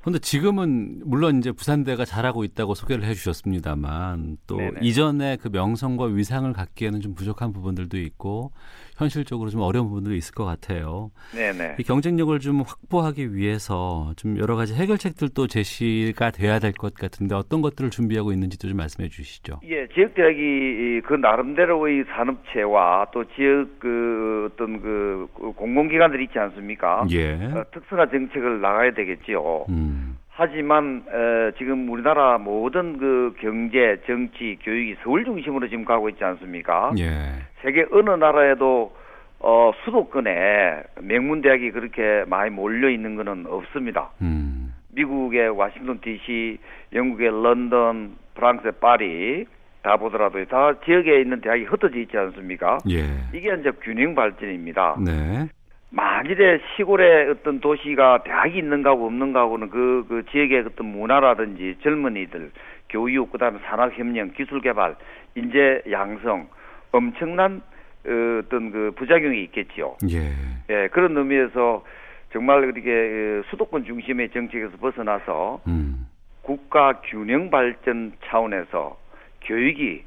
그런데 0.00 0.20
지금은 0.20 1.02
물론 1.04 1.38
이제 1.38 1.50
부산대가 1.50 2.04
잘하고 2.04 2.44
있다고 2.44 2.74
소개를 2.74 3.04
해주셨습니다만 3.04 4.38
또 4.46 4.56
네네. 4.56 4.80
이전에 4.80 5.36
그 5.36 5.48
명성과 5.48 6.04
위상을 6.04 6.52
갖기에는 6.52 7.00
좀 7.00 7.14
부족한 7.14 7.52
부분들도 7.52 7.98
있고 7.98 8.52
현실적으로 8.96 9.50
좀 9.50 9.60
어려운 9.60 9.88
부분도 9.88 10.14
있을 10.14 10.34
것 10.34 10.44
같아요. 10.44 11.10
네네. 11.34 11.76
이 11.78 11.82
경쟁력을 11.82 12.38
좀 12.40 12.62
확보하기 12.62 13.34
위해서 13.34 14.12
좀 14.16 14.38
여러 14.38 14.56
가지 14.56 14.74
해결책들도 14.74 15.46
제시가 15.46 16.30
돼야 16.30 16.58
될 16.58 16.72
것 16.72 16.94
같은데 16.94 17.34
어떤 17.34 17.62
것들을 17.62 17.90
준비하고 17.90 18.32
있는지도 18.32 18.68
좀 18.68 18.76
말씀해 18.76 19.08
주시죠. 19.08 19.60
예, 19.64 19.86
지역 19.94 20.14
대학이 20.14 21.00
그 21.06 21.14
나름대로의 21.14 22.04
산업체와 22.14 23.06
또 23.12 23.24
지역 23.34 23.78
그 23.78 24.50
어떤 24.52 24.80
그 24.82 25.26
공공기관들이 25.56 26.24
있지 26.24 26.38
않습니까? 26.38 27.06
예. 27.10 27.34
어, 27.52 27.64
특성화 27.72 28.06
정책을 28.10 28.60
나가야 28.60 28.92
되겠지요. 28.94 29.66
음. 29.68 30.15
하지만 30.36 31.02
에, 31.08 31.52
지금 31.56 31.88
우리나라 31.88 32.36
모든 32.36 32.98
그 32.98 33.34
경제, 33.40 33.98
정치, 34.06 34.58
교육이 34.62 34.96
서울 35.02 35.24
중심으로 35.24 35.68
지금 35.68 35.86
가고 35.86 36.10
있지 36.10 36.22
않습니까? 36.22 36.92
예. 36.98 37.40
세계 37.62 37.86
어느 37.90 38.10
나라에도 38.10 38.94
어, 39.40 39.72
수도권에 39.84 40.82
명문 41.00 41.40
대학이 41.40 41.70
그렇게 41.70 42.24
많이 42.26 42.50
몰려 42.50 42.90
있는 42.90 43.16
것은 43.16 43.46
없습니다. 43.48 44.10
음. 44.20 44.74
미국의 44.92 45.48
워싱턴 45.50 46.00
D.C., 46.00 46.58
영국의 46.92 47.28
런던, 47.28 48.16
프랑스의 48.34 48.72
파리 48.78 49.46
다 49.82 49.96
보더라도 49.96 50.44
다 50.46 50.74
지역에 50.84 51.20
있는 51.20 51.40
대학이 51.40 51.64
흩어져 51.64 51.98
있지 51.98 52.16
않습니까? 52.16 52.78
예. 52.90 53.04
이게 53.32 53.54
이제 53.58 53.70
균형 53.82 54.14
발전입니다. 54.14 54.96
네. 55.02 55.48
만일에 55.90 56.60
시골에 56.74 57.28
어떤 57.28 57.60
도시가 57.60 58.24
대학이 58.24 58.58
있는가 58.58 58.90
하고 58.90 59.06
없는가 59.06 59.40
하고는 59.40 59.70
그, 59.70 60.04
그 60.08 60.24
지역의 60.30 60.64
어떤 60.66 60.86
문화라든지 60.86 61.76
젊은이들, 61.82 62.50
교육, 62.88 63.30
그 63.30 63.38
다음에 63.38 63.58
산학협력, 63.66 64.34
기술개발, 64.34 64.96
인재 65.34 65.82
양성, 65.90 66.48
엄청난 66.92 67.62
어, 68.06 68.40
어떤 68.40 68.70
그 68.70 68.92
부작용이 68.96 69.42
있겠지요. 69.44 69.96
예. 70.10 70.32
예, 70.70 70.88
그런 70.88 71.16
의미에서 71.16 71.84
정말 72.32 72.64
이렇게 72.64 72.82
그 72.82 73.42
수도권 73.50 73.84
중심의 73.84 74.30
정책에서 74.30 74.76
벗어나서 74.78 75.60
음. 75.66 76.06
국가 76.42 77.00
균형 77.04 77.50
발전 77.50 78.12
차원에서 78.24 78.96
교육이 79.42 80.04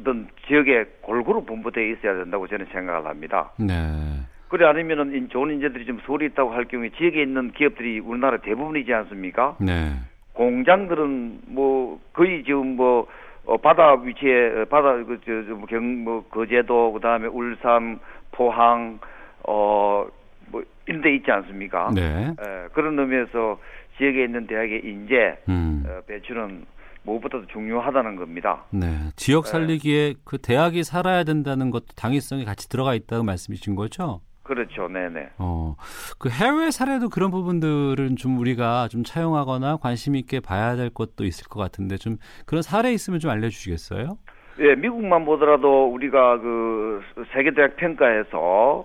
어떤 0.00 0.28
지역에 0.46 0.86
골고루 1.02 1.44
분포되어 1.44 1.84
있어야 1.84 2.14
된다고 2.14 2.46
저는 2.46 2.66
생각을 2.72 3.06
합니다. 3.06 3.52
네. 3.58 3.74
그래 4.48 4.66
아니면은 4.66 5.28
좋은 5.28 5.52
인재들이 5.52 5.86
좀 5.86 6.00
서울에 6.04 6.26
있다고 6.26 6.52
할 6.52 6.64
경우에 6.64 6.90
지역에 6.90 7.22
있는 7.22 7.52
기업들이 7.52 8.00
우리나라 8.00 8.38
대부분이지 8.38 8.92
않습니까? 8.92 9.56
네. 9.60 9.92
공장들은 10.32 11.40
뭐 11.48 12.00
거의 12.12 12.42
지금 12.44 12.76
뭐 12.76 13.06
어, 13.46 13.56
바다 13.56 13.94
위치에 13.94 14.62
어, 14.62 14.64
바다 14.64 14.94
그저경뭐 15.04 15.86
뭐, 16.02 16.24
거제도 16.30 16.92
그다음에 16.92 17.26
울산 17.28 18.00
포항 18.32 18.98
어뭐 19.46 20.10
이런 20.86 21.00
데 21.00 21.14
있지 21.14 21.30
않습니까? 21.30 21.90
네. 21.94 22.28
에, 22.28 22.68
그런 22.72 22.98
의미에서 22.98 23.58
지역에 23.98 24.24
있는 24.24 24.46
대학의 24.46 24.82
인재 24.84 25.38
음. 25.48 25.84
어, 25.86 26.00
배출은 26.06 26.64
무엇보다도 27.02 27.46
중요하다는 27.46 28.16
겁니다. 28.16 28.64
네. 28.70 28.86
지역 29.16 29.44
네. 29.44 29.50
살리기에 29.50 30.08
네. 30.12 30.14
그 30.24 30.38
대학이 30.38 30.84
살아야 30.84 31.24
된다는 31.24 31.70
것도 31.70 31.86
당위성이 31.96 32.44
같이 32.44 32.68
들어가 32.68 32.94
있다는 32.94 33.24
말씀이신 33.24 33.74
거죠? 33.74 34.20
그렇죠. 34.42 34.88
네네. 34.88 35.30
어, 35.38 35.76
그 36.18 36.28
해외 36.28 36.70
사례도 36.70 37.08
그런 37.08 37.30
부분들은 37.30 38.16
좀 38.16 38.38
우리가 38.38 38.88
좀 38.88 39.04
차용하거나 39.04 39.76
관심 39.76 40.16
있게 40.16 40.40
봐야 40.40 40.74
될 40.74 40.90
것도 40.90 41.24
있을 41.24 41.48
것 41.48 41.60
같은데 41.60 41.96
좀 41.96 42.16
그런 42.46 42.62
사례 42.62 42.92
있으면 42.92 43.20
좀 43.20 43.30
알려주시겠어요? 43.30 44.18
예, 44.58 44.74
미국만 44.74 45.24
보더라도 45.24 45.86
우리가 45.86 46.38
그 46.38 47.00
세계 47.32 47.52
대학 47.52 47.76
평가에서 47.76 48.84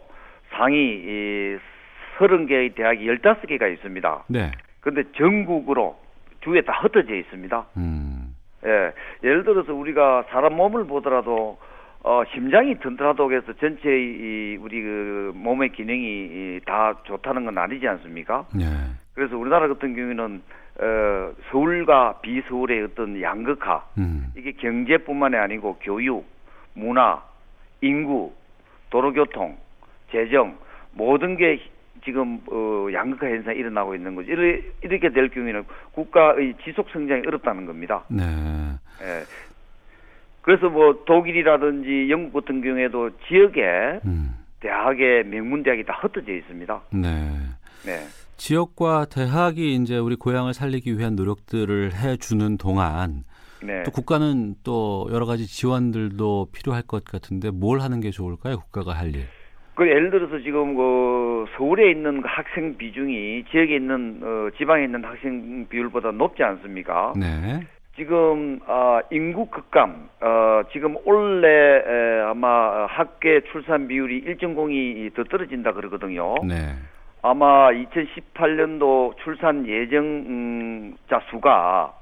상위 0.51 1.57
30개의 2.19 2.75
대학이 2.75 3.05
15개가 3.05 3.73
있습니다. 3.73 4.25
네. 4.27 4.51
근데 4.81 5.03
전국으로 5.17 5.97
주에 6.45 6.61
다 6.61 6.73
흩어져 6.81 7.15
있습니다. 7.15 7.65
음. 7.77 8.35
예. 8.65 8.93
예를 9.23 9.43
들어서 9.43 9.73
우리가 9.73 10.25
사람 10.29 10.55
몸을 10.55 10.85
보더라도 10.85 11.57
어, 12.03 12.23
심장이 12.33 12.75
튼튼하다고 12.79 13.33
해서 13.33 13.53
전체 13.53 13.89
이 13.89 14.57
우리 14.61 14.81
그 14.81 15.33
몸의 15.35 15.71
기능이 15.71 16.59
다 16.65 16.93
좋다는 17.03 17.45
건 17.45 17.57
아니지 17.57 17.87
않습니까? 17.87 18.45
네. 18.53 18.63
그래서 19.15 19.35
우리나라 19.35 19.67
같은 19.67 19.95
경우에는 19.95 20.41
어, 20.77 21.31
서울과 21.49 22.19
비서울의 22.21 22.83
어떤 22.83 23.19
양극화 23.19 23.83
음. 23.97 24.27
이게 24.37 24.51
경제뿐만이 24.51 25.35
아니고 25.35 25.77
교육, 25.81 26.25
문화, 26.73 27.23
인구, 27.81 28.33
도로교통, 28.91 29.57
재정 30.11 30.57
모든 30.93 31.37
게 31.37 31.59
지금 32.03 32.39
어, 32.51 32.87
양극화 32.91 33.27
현상이 33.27 33.57
일어나고 33.57 33.95
있는 33.95 34.15
거죠. 34.15 34.31
이렇게, 34.31 34.71
이렇게 34.83 35.09
될 35.09 35.29
경우에는 35.29 35.63
국가의 35.93 36.55
지속 36.63 36.89
성장이 36.91 37.21
어렵다는 37.25 37.65
겁니다. 37.65 38.03
네. 38.09 38.23
예. 39.01 39.23
그래서 40.41 40.69
뭐 40.69 41.03
독일이라든지 41.05 42.07
영국 42.09 42.33
같은 42.33 42.61
경우에도 42.61 43.09
지역에 43.27 43.99
음. 44.05 44.35
대학의 44.59 45.25
명문 45.25 45.63
대학이 45.63 45.83
다 45.85 45.97
흩어져 46.01 46.33
있습니다. 46.33 46.81
네. 46.93 47.09
네. 47.85 48.05
지역과 48.37 49.05
대학이 49.05 49.75
이제 49.75 49.97
우리 49.97 50.15
고향을 50.15 50.53
살리기 50.53 50.97
위한 50.97 51.15
노력들을 51.15 51.93
해주는 51.93 52.57
동안 52.57 53.23
네. 53.63 53.83
또 53.83 53.91
국가는 53.91 54.55
또 54.63 55.07
여러 55.11 55.25
가지 55.25 55.47
지원들도 55.47 56.49
필요할 56.51 56.83
것 56.83 57.03
같은데 57.03 57.49
뭘 57.49 57.79
하는 57.79 57.99
게 58.01 58.11
좋을까요? 58.11 58.57
국가가 58.57 58.93
할 58.93 59.15
일. 59.15 59.25
그 59.75 59.87
예를 59.87 60.09
들어서 60.09 60.39
지금 60.39 60.75
그 60.75 61.45
서울에 61.57 61.91
있는 61.91 62.21
그 62.21 62.27
학생 62.29 62.77
비중이 62.77 63.43
지역에 63.51 63.75
있는 63.75 64.21
어, 64.23 64.49
지방에 64.57 64.85
있는 64.85 65.03
학생 65.03 65.67
비율보다 65.67 66.11
높지 66.11 66.43
않습니까? 66.43 67.13
네. 67.17 67.59
지금 67.97 68.59
어, 68.67 68.99
인구 69.11 69.47
급감 69.47 70.09
어, 70.21 70.61
지금 70.71 70.95
올해 71.03 71.47
에, 71.49 72.21
아마 72.21 72.85
학계 72.87 73.41
출산 73.51 73.87
비율이 73.87 74.23
1.0이 74.23 75.13
더 75.13 75.23
떨어진다 75.25 75.73
그러거든요. 75.73 76.35
네. 76.45 76.73
아마 77.21 77.69
2018년도 77.71 79.17
출산 79.23 79.67
예정자 79.67 81.19
수가 81.29 81.93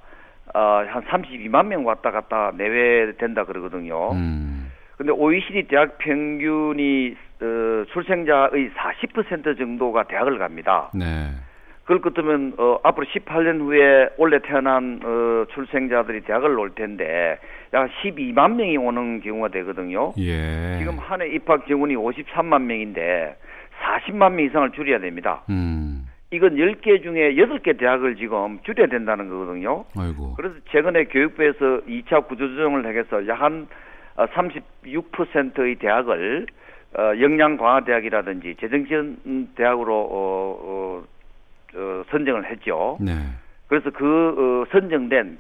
어, 0.54 0.60
한 0.60 1.04
32만 1.06 1.68
명 1.68 1.86
왔다 1.88 2.12
갔다 2.12 2.52
내외된다 2.56 3.46
그러거든요. 3.46 4.12
음. 4.12 4.72
근데 4.98 5.12
OECD 5.12 5.64
대학 5.68 5.98
평균이 5.98 7.16
어, 7.44 7.86
출생자의 7.92 8.72
40% 8.72 9.58
정도가 9.58 10.04
대학을 10.04 10.38
갑니다. 10.40 10.90
네. 10.94 11.32
그럴 11.84 12.00
것 12.00 12.14
같으면 12.14 12.54
어, 12.58 12.80
앞으로 12.84 13.06
18년 13.08 13.60
후에 13.60 14.10
원래 14.18 14.40
태어난 14.40 15.02
어, 15.04 15.46
출생자들이 15.54 16.22
대학을 16.22 16.58
올 16.58 16.74
텐데 16.74 17.38
약 17.74 17.90
12만 18.02 18.56
명이 18.56 18.78
오는 18.78 19.20
경우가 19.20 19.50
되거든요. 19.50 20.14
예. 20.18 20.78
지금 20.80 20.98
한 20.98 21.20
해 21.22 21.28
입학 21.28 21.68
정원이 21.68 21.96
53만 21.98 22.62
명인데 22.62 23.36
40만 23.82 24.32
명 24.32 24.46
이상을 24.46 24.72
줄여야 24.72 25.00
됩니다. 25.00 25.44
음. 25.50 26.08
이건 26.32 26.56
10개 26.56 27.04
중에 27.04 27.36
6개 27.36 27.78
대학을 27.78 28.16
지금 28.16 28.60
줄여야 28.64 28.88
된다는 28.88 29.28
거거든요. 29.28 29.84
아이고. 29.98 30.36
그래서 30.36 30.56
최근에 30.72 31.04
교육부에서 31.06 31.82
2차 31.88 32.28
구조조정을 32.28 32.86
해서 32.98 33.28
약 33.28 33.42
한 33.42 33.68
36%의 34.16 35.76
대학을 35.76 36.46
어, 36.98 37.20
역량 37.20 37.58
강화 37.58 37.84
대학이라든지 37.84 38.56
재정지원 38.60 39.50
대학으로 39.56 39.94
어, 39.96 40.60
어, 40.62 41.04
어, 41.76 42.04
선정을 42.10 42.50
했죠. 42.52 42.98
네. 43.02 43.14
그래서 43.68 43.90
그 43.90 44.66
어, 44.68 44.72
선정된 44.72 45.38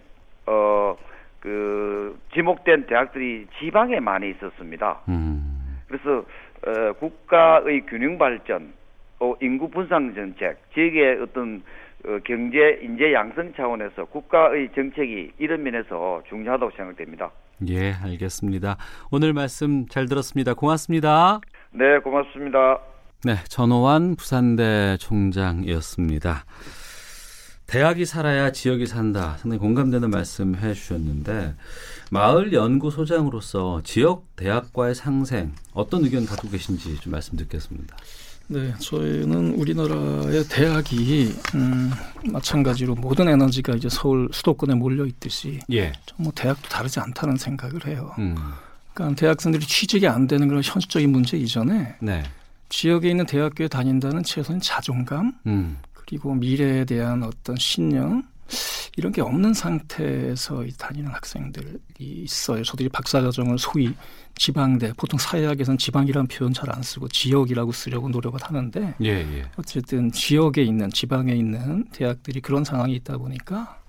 어, 0.48 0.98
그 1.40 2.18
지목된 2.34 2.88
대학들이 2.88 3.48
지방에 3.60 4.00
많이 4.00 4.32
있었습니다. 4.32 5.02
음. 5.10 5.78
그래서 5.88 6.26
어, 6.66 6.94
국가의 6.94 7.86
균형 7.86 8.18
발전, 8.18 8.74
어, 9.20 9.36
인구 9.42 9.70
분산 9.70 10.16
정책, 10.16 10.58
지역의 10.74 11.22
어떤 11.22 11.62
어, 12.06 12.18
경제 12.24 12.80
인재 12.82 13.14
양성 13.14 13.54
차원에서 13.54 14.06
국가의 14.06 14.70
정책이 14.74 15.34
이런 15.38 15.64
면에서 15.64 16.24
중요하다고 16.30 16.72
생각됩니다. 16.72 17.32
예, 17.70 17.94
알겠습니다. 17.94 18.78
오늘 19.12 19.34
말씀 19.34 19.88
잘 19.88 20.08
들었습니다. 20.08 20.54
고맙습니다. 20.54 21.40
네, 21.72 22.00
고맙습니다. 22.00 22.80
네, 23.26 23.36
전호환 23.48 24.16
부산대 24.16 24.98
총장이었습니다. 25.00 26.46
대학이 27.66 28.06
살아야 28.06 28.52
지역이 28.52 28.86
산다. 28.86 29.38
상당히 29.38 29.60
공감되는 29.60 30.10
말씀 30.10 30.56
해 30.56 30.74
주셨는데 30.74 31.56
마을 32.12 32.54
연구 32.54 32.92
소장으로서 32.92 33.82
지역 33.84 34.36
대학과의 34.36 34.94
상생 34.94 35.54
어떤 35.74 36.04
의견 36.04 36.26
갖고 36.26 36.50
계신지 36.50 37.00
좀 37.00 37.12
말씀 37.14 37.38
듣겠습니다. 37.38 37.96
네, 38.54 38.72
저희는 38.78 39.56
우리나라의 39.56 40.44
대학이 40.48 41.34
음, 41.56 41.92
마찬가지로 42.32 42.94
모든 42.94 43.28
에너지가 43.28 43.74
이제 43.74 43.90
서울 43.90 44.30
수도권에 44.32 44.76
몰려 44.76 45.08
있듯이 45.08 45.60
예. 45.72 45.92
뭐 46.18 46.32
대학도 46.36 46.70
다르지 46.70 47.00
않다는 47.00 47.38
생각을 47.38 47.88
해요. 47.88 48.14
음. 48.20 48.36
그러니까 48.94 49.20
대학생들이 49.20 49.66
취직이 49.66 50.08
안 50.08 50.28
되는 50.28 50.48
그런 50.48 50.62
현실적인 50.64 51.12
문제 51.12 51.36
이전에 51.36 51.96
네. 52.00 52.24
지역에 52.70 53.10
있는 53.10 53.26
대학교에 53.26 53.68
다닌다는 53.68 54.22
최소한 54.22 54.62
자존감 54.62 55.34
음. 55.48 55.78
그리고 55.94 56.36
미래에 56.36 56.86
대한 56.86 57.24
어떤 57.24 57.56
신념 57.56 58.24
이런 58.98 59.12
게 59.12 59.22
없는 59.22 59.56
상태에서 59.56 60.64
다니는 60.78 61.12
학생들이 61.12 61.80
있어요. 62.00 62.64
저도 62.64 62.84
이 62.84 62.90
박사과정을 62.90 63.58
소위 63.58 63.94
지방대, 64.36 64.94
보통 64.98 65.18
사회학에서는 65.20 65.78
지방이라는 65.78 66.28
표현 66.28 66.54
잘 66.54 66.74
안 66.74 66.82
쓰고 66.82 67.08
지역이라고 67.10 67.72
쓰려고 67.72 68.10
노력을 68.10 68.40
하는데 68.42 68.96
예, 69.04 69.08
예. 69.10 69.46
어쨌든 69.58 70.12
지역에 70.12 70.64
있는 70.64 70.90
지방에 70.90 71.34
있는 71.34 71.86
대학들이 71.92 72.42
그런 72.42 72.64
상황이 72.64 72.96
있다 72.96 73.18
보니까 73.18 73.80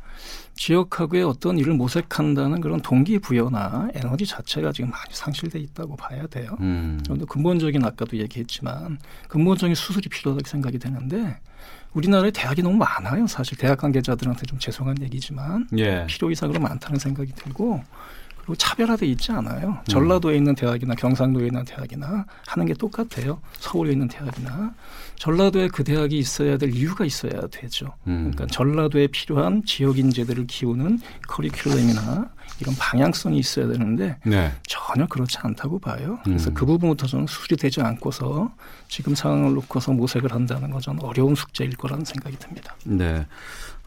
지역하고의 0.55 1.25
어떤 1.25 1.59
일을 1.59 1.75
모색한다는 1.75 2.61
그런 2.61 2.81
동기부여나 2.81 3.89
에너지 3.95 4.27
자체가 4.27 4.73
지금 4.73 4.91
많이 4.91 5.13
상실돼 5.13 5.59
있다고 5.59 5.97
봐야 5.97 6.27
돼요. 6.27 6.57
음. 6.61 7.01
그런데 7.05 7.25
근본적인 7.29 7.85
아까도 7.85 8.17
얘기했지만 8.19 8.99
근본적인 9.29 9.75
수술이 9.75 10.09
필요하다고 10.09 10.49
생각이 10.49 10.79
되는데 10.79 11.39
우리나라에 11.95 12.31
대학이 12.31 12.63
너무 12.63 12.77
많아요. 12.77 13.27
사실 13.27 13.57
대학 13.57 13.79
관계자들한테 13.79 14.47
좀 14.47 14.59
죄송한 14.59 15.01
얘기지만 15.03 15.69
예. 15.79 16.07
필요 16.07 16.31
이상으로 16.31 16.61
많다는 16.61 16.99
생각이 16.99 17.33
들고 17.35 17.83
그리고 18.45 18.57
차별화돼 18.57 19.07
있지 19.07 19.33
않아요. 19.33 19.69
음. 19.71 19.85
전라도에 19.89 20.37
있는 20.37 20.55
대학이나 20.55 20.95
경상도에 20.95 21.47
있는 21.47 21.65
대학이나 21.65 22.27
하는 22.47 22.67
게 22.67 22.75
똑같아요. 22.75 23.41
서울에 23.59 23.93
있는 23.93 24.07
대학이나 24.07 24.75
전라도에 25.17 25.69
그 25.69 25.83
대학이 25.83 26.19
있어야 26.19 26.59
될 26.59 26.75
이유가 26.75 27.07
있어야 27.07 27.47
되죠. 27.51 27.95
음. 28.07 28.31
그러니까 28.31 28.47
전라도에 28.47 29.07
필요한 29.07 29.63
지역 29.65 29.99
인재들을 29.99 30.47
키우는 30.47 31.01
커리큘럼이나 31.27 32.29
이런 32.61 32.75
방향성이 32.79 33.39
있어야 33.39 33.67
되는데 33.67 34.19
네. 34.27 34.53
전혀 34.67 35.07
그렇지 35.07 35.39
않다고 35.41 35.79
봐요. 35.79 36.19
그래서 36.25 36.51
음. 36.51 36.55
그 36.55 36.67
부분부터 36.67 37.07
저는 37.07 37.27
수술이 37.27 37.57
되지 37.57 37.81
않고서 37.81 38.53
지금 38.89 39.15
상황을 39.15 39.55
놓고서 39.55 39.93
모색을 39.93 40.33
한다는 40.33 40.71
건 40.71 40.83
저는 40.83 41.03
어려운 41.03 41.35
숙제일 41.35 41.75
거라는 41.77 42.05
생각이 42.05 42.39
듭니다. 42.39 42.77
네. 42.85 43.27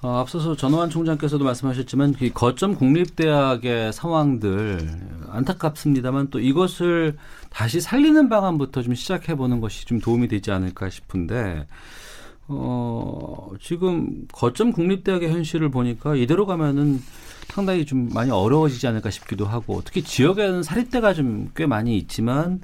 어, 0.01 0.19
앞서서 0.19 0.55
전호환 0.55 0.89
총장께서도 0.91 1.43
말씀하셨지만 1.43 2.13
그 2.13 2.29
거점 2.31 2.75
국립대학의 2.75 3.91
상황들 3.93 4.79
안타깝습니다만 5.29 6.29
또 6.29 6.39
이것을 6.39 7.17
다시 7.49 7.81
살리는 7.81 8.29
방안부터 8.29 8.83
좀 8.83 8.93
시작해 8.93 9.33
보는 9.35 9.59
것이 9.59 9.85
좀 9.85 9.99
도움이 9.99 10.27
되지 10.27 10.51
않을까 10.51 10.89
싶은데 10.91 11.65
어, 12.47 13.49
지금 13.59 14.27
거점 14.31 14.71
국립대학의 14.71 15.31
현실을 15.31 15.69
보니까 15.69 16.15
이대로 16.15 16.45
가면은 16.45 17.01
상당히 17.47 17.85
좀 17.85 18.09
많이 18.13 18.29
어려워지지 18.29 18.85
않을까 18.87 19.09
싶기도 19.09 19.45
하고 19.45 19.81
특히 19.83 20.03
지역에는 20.03 20.63
사립대가 20.63 21.13
좀 21.13 21.49
꽤 21.55 21.65
많이 21.65 21.97
있지만 21.97 22.61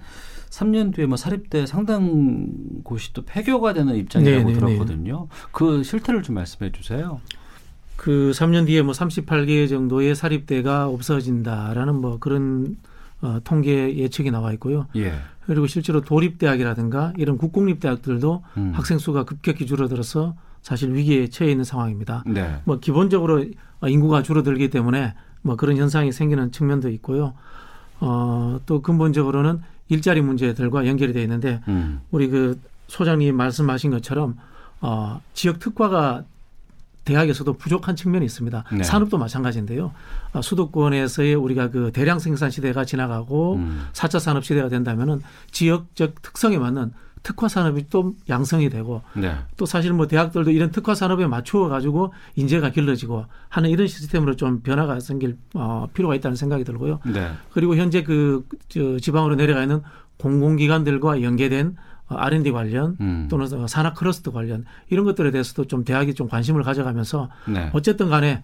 3년 0.54 0.94
뒤에 0.94 1.08
뭐 1.08 1.18
사립대 1.18 1.66
상당 1.66 2.48
곳이 2.84 3.12
또 3.14 3.24
폐교가 3.26 3.74
되는 3.74 3.96
입장이라고 3.96 4.38
네네네. 4.38 4.54
네, 4.54 4.54
네. 4.54 4.60
들었거든요. 4.60 5.28
그 5.52 5.82
실태를 5.82 6.22
좀 6.22 6.36
말씀해 6.36 6.72
주세요. 6.72 7.20
그 7.96 8.32
3년 8.36 8.68
뒤에 8.68 8.84
뭐 8.84 8.94
38개 8.94 9.68
정도의 9.68 10.14
사립대가 10.14 10.88
없어진다라는 10.88 11.96
뭐 11.96 12.20
그런 12.20 12.78
어, 13.22 13.40
통계 13.44 13.98
예측이 13.98 14.30
나와 14.30 14.52
있고요. 14.54 14.86
예. 14.96 15.14
그리고 15.48 15.66
실제로 15.66 16.02
도립대학이라든가 16.02 17.14
이런 17.18 17.38
국공립대학들도 17.38 18.44
음. 18.58 18.72
학생 18.76 19.00
수가 19.00 19.24
급격히 19.24 19.66
줄어들어서 19.66 20.36
사실 20.62 20.94
위기에 20.94 21.30
처해 21.30 21.50
있는 21.50 21.64
상황입니다. 21.64 22.24
네. 22.28 22.62
뭐 22.66 22.80
기본적으로 22.80 23.44
인구가 23.88 24.22
줄어들기 24.22 24.70
때문에 24.70 25.16
뭐 25.42 25.56
그런 25.56 25.78
현상이 25.78 26.12
생기는 26.12 26.52
측면도 26.52 26.90
있고요. 26.90 27.34
어, 28.06 28.60
또 28.66 28.82
근본적으로는 28.82 29.62
일자리 29.88 30.22
문제들과 30.22 30.86
연결이 30.88 31.14
돼 31.14 31.22
있는데 31.22 31.62
음. 31.70 32.02
우리 32.12 32.28
그 32.28 32.60
소장님 32.88 33.36
말씀하신 33.36 33.92
것처럼 33.92 34.36
어, 34.82 35.22
지역 35.34 35.60
특화가 35.60 36.26
대학에서도 37.06 37.54
부족한 37.54 37.96
측면이 37.96 38.26
있습니다. 38.26 38.64
네. 38.74 38.84
산업도 38.84 39.18
마찬가지인데요. 39.18 39.94
아, 40.34 40.42
수도권에서의 40.42 41.36
우리가 41.36 41.70
그 41.70 41.92
대량 41.94 42.20
생산 42.20 42.50
시대가 42.50 42.84
지나가고 42.84 43.56
음. 43.56 43.88
4차 43.94 44.20
산업 44.20 44.44
시대가 44.44 44.68
된다면은 44.70 45.22
지역적 45.52 46.22
특성에 46.22 46.58
맞는 46.58 46.92
특화 47.24 47.48
산업이 47.48 47.90
또 47.90 48.16
양성이 48.30 48.70
되고 48.70 49.02
네. 49.16 49.34
또 49.56 49.66
사실 49.66 49.94
뭐 49.94 50.08
대학들도 50.08 50.52
이런 50.52 50.72
특화 50.72 50.94
산업에 50.94 51.26
맞추어 51.26 51.70
가지고 51.70 52.14
인재가 52.36 52.70
길러지고 52.70 53.26
하는 53.48 53.70
이런 53.70 53.88
시스템으로 53.88 54.36
좀 54.36 54.62
변화가 54.62 55.00
생길 55.00 55.38
어, 55.56 55.88
필요가 55.94 56.16
있다는 56.16 56.36
생각이 56.36 56.66
들고요. 56.66 57.00
네. 57.06 57.32
그리고 57.52 57.78
현재 57.78 58.04
그 58.04 58.46
저, 58.68 59.00
지방으로 59.00 59.36
내려가 59.36 59.62
있는 59.62 59.82
공공기관들과 60.18 61.22
연계된 61.22 61.78
R&D 62.08 62.52
관련 62.52 62.98
음. 63.00 63.28
또는 63.30 63.68
산업 63.68 63.96
클러스터 63.96 64.32
관련 64.32 64.66
이런 64.90 65.06
것들에 65.06 65.32
대해서도 65.32 65.66
좀 65.66 65.86
대학이 65.86 66.14
좀 66.14 66.28
관심을 66.28 66.62
가져가면서 66.62 67.30
네. 67.48 67.70
어쨌든 67.74 68.10
간에 68.10 68.44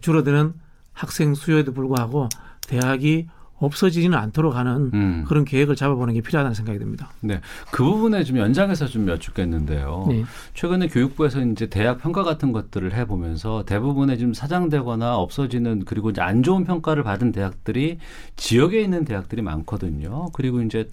줄어드는 0.00 0.52
학생 0.92 1.34
수요에도 1.34 1.72
불구하고 1.72 2.28
대학이 2.66 3.28
없어지지는 3.58 4.16
않도록 4.16 4.54
하는 4.54 4.90
음. 4.94 5.24
그런 5.26 5.44
계획을 5.44 5.76
잡아보는 5.76 6.14
게 6.14 6.20
필요하다는 6.20 6.54
생각이 6.54 6.78
듭니다. 6.78 7.10
네. 7.20 7.40
그 7.70 7.84
부분에 7.84 8.24
좀 8.24 8.38
연장해서 8.38 8.86
좀 8.86 9.08
여쭙겠는데요. 9.08 10.06
네. 10.08 10.24
최근에 10.54 10.88
교육부에서 10.88 11.44
이제 11.44 11.66
대학 11.66 11.98
평가 11.98 12.22
같은 12.22 12.52
것들을 12.52 12.94
해보면서 12.94 13.64
대부분의 13.64 14.18
좀 14.18 14.34
사장되거나 14.34 15.16
없어지는 15.16 15.84
그리고 15.84 16.10
이제 16.10 16.20
안 16.20 16.42
좋은 16.42 16.64
평가를 16.64 17.02
받은 17.02 17.32
대학들이 17.32 17.98
지역에 18.36 18.80
있는 18.80 19.04
대학들이 19.04 19.42
많거든요. 19.42 20.30
그리고 20.32 20.62
이제 20.62 20.88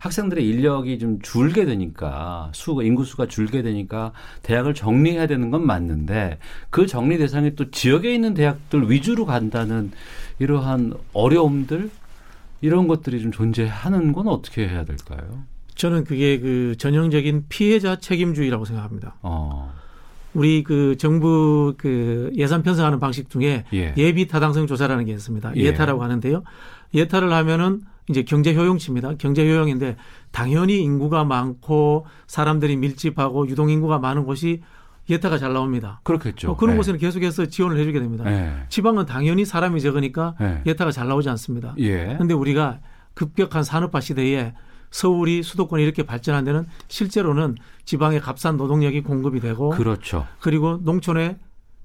학생들의 0.00 0.46
인력이 0.46 0.98
좀 0.98 1.20
줄게 1.20 1.66
되니까 1.66 2.50
수 2.54 2.80
인구수가 2.82 3.26
줄게 3.26 3.62
되니까 3.62 4.12
대학을 4.42 4.74
정리해야 4.74 5.26
되는 5.26 5.50
건 5.50 5.66
맞는데 5.66 6.38
그 6.70 6.86
정리 6.86 7.18
대상이 7.18 7.54
또 7.54 7.70
지역에 7.70 8.14
있는 8.14 8.32
대학들 8.32 8.90
위주로 8.90 9.26
간다는 9.26 9.92
이러한 10.38 10.94
어려움들 11.12 11.90
이런 12.60 12.88
것들이 12.88 13.20
좀 13.20 13.32
존재하는 13.32 14.12
건 14.12 14.28
어떻게 14.28 14.68
해야 14.68 14.84
될까요? 14.84 15.44
저는 15.74 16.04
그게 16.04 16.38
그 16.38 16.74
전형적인 16.76 17.46
피해자 17.48 17.96
책임주의라고 17.96 18.64
생각합니다. 18.64 19.16
어. 19.22 19.72
우리 20.34 20.62
그 20.62 20.96
정부 20.96 21.74
그 21.76 22.30
예산 22.36 22.62
편성하는 22.62 23.00
방식 23.00 23.30
중에 23.30 23.64
예. 23.72 23.94
비 24.12 24.28
타당성 24.28 24.66
조사라는 24.66 25.06
게 25.06 25.12
있습니다. 25.12 25.52
예. 25.56 25.60
예타라고 25.62 26.02
하는데요. 26.02 26.42
예타를 26.94 27.32
하면은 27.32 27.80
이제 28.08 28.22
경제 28.22 28.54
효용치입니다. 28.54 29.14
경제 29.18 29.48
효용인데 29.48 29.96
당연히 30.32 30.80
인구가 30.82 31.24
많고 31.24 32.06
사람들이 32.26 32.76
밀집하고 32.76 33.48
유동 33.48 33.70
인구가 33.70 33.98
많은 33.98 34.24
곳이 34.24 34.62
예타가 35.10 35.38
잘 35.38 35.52
나옵니다. 35.52 36.00
그렇겠죠. 36.04 36.52
어, 36.52 36.56
그런 36.56 36.74
네. 36.74 36.76
곳에는 36.78 37.00
계속해서 37.00 37.46
지원을 37.46 37.78
해주게 37.78 38.00
됩니다. 38.00 38.24
네. 38.24 38.64
지방은 38.68 39.06
당연히 39.06 39.44
사람이 39.44 39.80
적으니까 39.80 40.34
네. 40.40 40.62
예타가 40.66 40.92
잘 40.92 41.08
나오지 41.08 41.28
않습니다. 41.30 41.74
그런데 41.76 42.28
예. 42.30 42.32
우리가 42.32 42.80
급격한 43.14 43.64
산업화 43.64 44.00
시대에 44.00 44.54
서울이 44.90 45.42
수도권이 45.42 45.82
이렇게 45.82 46.04
발전한 46.04 46.44
데는 46.44 46.66
실제로는 46.88 47.56
지방의 47.84 48.20
값싼 48.20 48.56
노동력이 48.56 49.02
공급이 49.02 49.40
되고 49.40 49.70
그렇죠. 49.70 50.26
그리고 50.40 50.78
농촌에 50.82 51.38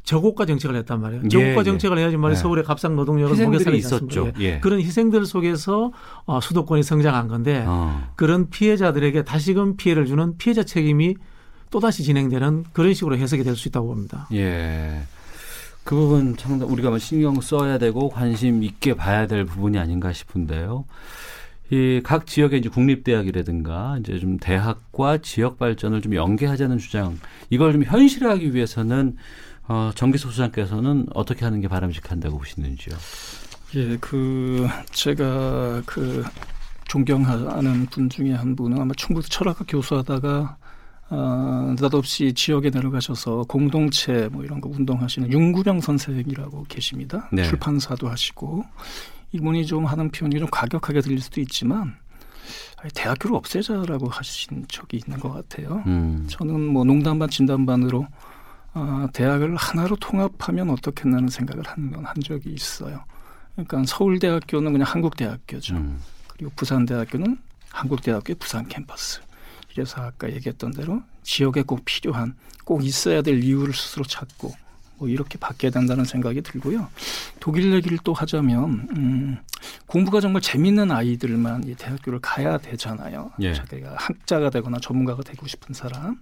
저고가 0.03 0.45
정책을 0.45 0.75
했단 0.77 1.01
말이에요. 1.01 1.23
예, 1.25 1.29
저고가 1.29 1.59
예, 1.61 1.63
정책을 1.63 1.97
해야지 1.97 2.15
말이 2.17 2.33
예. 2.33 2.35
서울의 2.35 2.63
값싼 2.63 2.95
노동력을 2.95 3.43
목에 3.43 3.75
있었죠. 3.75 4.31
예. 4.39 4.59
그런 4.59 4.79
희생들 4.79 5.25
속에서 5.25 5.91
어, 6.25 6.39
수도권이 6.39 6.83
성장한 6.83 7.27
건데 7.27 7.63
어. 7.67 8.07
그런 8.15 8.49
피해자들에게 8.49 9.23
다시금 9.23 9.77
피해를 9.77 10.05
주는 10.05 10.37
피해자 10.37 10.63
책임이 10.63 11.15
또다시 11.75 12.03
진행되는 12.03 12.63
그런 12.71 12.93
식으로 12.93 13.17
해석이 13.17 13.43
될 13.43 13.57
수 13.57 13.67
있다고 13.67 13.87
봅니다. 13.87 14.29
예. 14.33 15.01
그 15.83 15.93
부분 15.93 16.37
참 16.37 16.61
우리가 16.61 16.89
뭐 16.89 16.97
신경 16.99 17.41
써야 17.41 17.77
되고 17.77 18.07
관심 18.09 18.63
있게 18.63 18.93
봐야 18.93 19.27
될 19.27 19.43
부분이 19.45 19.77
아닌가 19.77 20.13
싶은데요. 20.13 20.85
이 21.71 21.99
각 22.03 22.27
지역의 22.27 22.59
이제 22.59 22.69
국립대학이라든가 22.69 23.97
이제 23.99 24.17
좀 24.19 24.37
대학과 24.37 25.17
지역 25.17 25.59
발전을 25.59 26.01
좀 26.01 26.15
연계하자는 26.15 26.77
주장 26.77 27.19
이걸 27.49 27.73
좀 27.73 27.83
현실화하기 27.83 28.55
위해서는 28.55 29.17
어, 29.67 29.91
정기소 29.95 30.29
소장께서는 30.29 31.07
어떻게 31.13 31.43
하는 31.43 31.59
게 31.59 31.67
바람직한다고 31.67 32.37
보시는지요? 32.37 32.95
예, 33.75 33.97
그 33.99 34.65
제가 34.91 35.81
그 35.85 36.23
존경하는 36.87 37.87
분 37.87 38.07
중에 38.09 38.31
한 38.31 38.55
분은 38.55 38.79
아마 38.79 38.93
충북 38.95 39.29
철학과 39.29 39.65
교수하다가 39.67 40.55
어, 41.09 41.73
느닷없이 41.75 42.33
지역에 42.33 42.69
내려가셔서 42.69 43.43
공동체 43.47 44.27
뭐 44.31 44.43
이런 44.43 44.59
거 44.59 44.69
운동하시는 44.69 45.31
윤구병 45.31 45.81
선생이라고 45.81 46.65
계십니다. 46.67 47.29
네. 47.31 47.43
출판사도 47.43 48.09
하시고 48.09 48.65
이분이 49.31 49.65
좀 49.65 49.85
하는 49.85 50.09
표현이 50.09 50.39
좀 50.39 50.47
과격하게 50.49 51.01
들릴 51.01 51.21
수도 51.21 51.41
있지만 51.41 51.95
대학교를 52.93 53.35
없애자라고 53.35 54.09
하신 54.09 54.65
적이 54.67 54.97
있는 54.97 55.19
것 55.19 55.31
같아요. 55.31 55.83
음. 55.87 56.25
저는 56.27 56.59
뭐 56.59 56.83
농담반 56.83 57.29
진담반으로 57.29 58.07
어, 58.73 59.07
대학을 59.13 59.55
하나로 59.55 59.95
통합하면 59.95 60.69
어떻겠나는 60.69 61.29
생각을 61.29 61.63
한, 61.65 61.93
한 62.03 62.15
적이 62.21 62.51
있어요. 62.53 63.03
그러니까 63.53 63.83
서울대학교는 63.85 64.73
그냥 64.73 64.87
한국대학교죠. 64.87 65.75
음. 65.75 65.99
그리고 66.27 66.51
부산대학교는 66.55 67.37
한국대학교의 67.69 68.35
부산 68.35 68.67
캠퍼스. 68.67 69.21
그래서 69.75 70.01
아까 70.01 70.31
얘기했던 70.31 70.71
대로 70.71 71.03
지역에 71.23 71.61
꼭 71.61 71.83
필요한 71.83 72.33
꼭 72.63 72.83
있어야 72.83 73.21
될 73.21 73.43
이유를 73.43 73.73
스스로 73.73 74.05
찾고 74.05 74.53
뭐 74.97 75.09
이렇게 75.09 75.37
바뀌어야 75.37 75.71
된다는 75.71 76.05
생각이 76.05 76.41
들고요. 76.41 76.87
독일 77.41 77.73
얘기를 77.73 77.97
또 78.03 78.13
하자면 78.13 78.87
음, 78.95 79.37
공부가 79.85 80.21
정말 80.21 80.41
재밌는 80.41 80.91
아이들만 80.91 81.65
이 81.67 81.75
대학교를 81.75 82.19
가야 82.21 82.57
되잖아요. 82.57 83.31
예. 83.41 83.53
자기가 83.53 83.95
학자가 83.97 84.49
되거나 84.49 84.79
전문가가 84.79 85.21
되고 85.21 85.45
싶은 85.45 85.75
사람. 85.75 86.21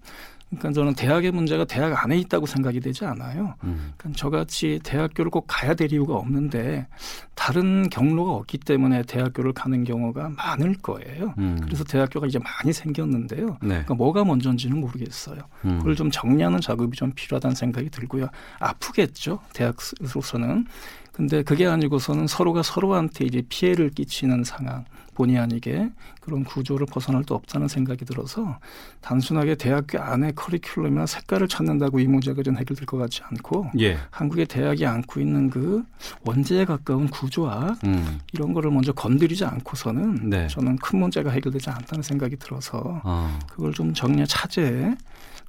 그러니까 0.57 0.71
저는 0.71 0.93
대학의 0.95 1.31
문제가 1.31 1.65
대학 1.65 2.03
안에 2.03 2.17
있다고 2.17 2.45
생각이 2.45 2.79
되지 2.79 3.05
않아요. 3.05 3.55
음. 3.63 3.93
그러니까 3.97 4.17
저같이 4.17 4.79
대학교를 4.83 5.31
꼭 5.31 5.45
가야 5.47 5.73
될 5.73 5.91
이유가 5.91 6.15
없는데 6.15 6.87
다른 7.35 7.89
경로가 7.89 8.31
없기 8.31 8.59
때문에 8.59 9.03
대학교를 9.03 9.53
가는 9.53 9.83
경우가 9.83 10.29
많을 10.29 10.75
거예요. 10.75 11.33
음. 11.37 11.59
그래서 11.63 11.83
대학교가 11.83 12.27
이제 12.27 12.39
많이 12.39 12.73
생겼는데요. 12.73 13.57
네. 13.61 13.67
그러니까 13.67 13.95
뭐가 13.95 14.23
먼저인지는 14.23 14.79
모르겠어요. 14.79 15.39
음. 15.65 15.79
그걸 15.79 15.95
좀 15.95 16.11
정리하는 16.11 16.61
작업이 16.61 16.97
좀 16.97 17.11
필요하다는 17.13 17.55
생각이 17.55 17.89
들고요. 17.89 18.27
아프겠죠. 18.59 19.39
대학으로서는. 19.53 20.65
근데 21.11 21.43
그게 21.43 21.67
아니고서는 21.67 22.25
서로가 22.27 22.63
서로한테 22.63 23.25
이제 23.25 23.43
피해를 23.47 23.91
끼치는 23.91 24.43
상황. 24.43 24.83
본의 25.13 25.37
아니게 25.37 25.89
그런 26.19 26.43
구조를 26.43 26.85
벗어날 26.85 27.23
수 27.27 27.33
없다는 27.33 27.67
생각이 27.67 28.03
들어서 28.05 28.59
단순하게 29.01 29.55
대학교 29.55 29.99
안에 29.99 30.31
커리큘럼이나 30.31 31.07
색깔을 31.07 31.47
찾는다고 31.47 31.99
이 31.99 32.07
문제가 32.07 32.43
좀 32.43 32.57
해결될 32.57 32.85
것 32.85 32.97
같지 32.97 33.21
않고 33.23 33.71
예. 33.79 33.97
한국의 34.11 34.47
대학이 34.47 34.85
안고 34.85 35.19
있는 35.19 35.49
그 35.49 35.83
원제에 36.25 36.65
가까운 36.65 37.07
구조학 37.07 37.77
음. 37.85 38.19
이런 38.33 38.53
거를 38.53 38.71
먼저 38.71 38.91
건드리지 38.91 39.45
않고서는 39.45 40.29
네. 40.29 40.47
저는 40.47 40.77
큰 40.77 40.99
문제가 40.99 41.29
해결되지 41.31 41.69
않다는 41.69 42.01
생각이 42.03 42.35
들어서 42.37 43.01
어. 43.03 43.39
그걸 43.49 43.73
좀 43.73 43.93
정리해 43.93 44.25
차제 44.25 44.95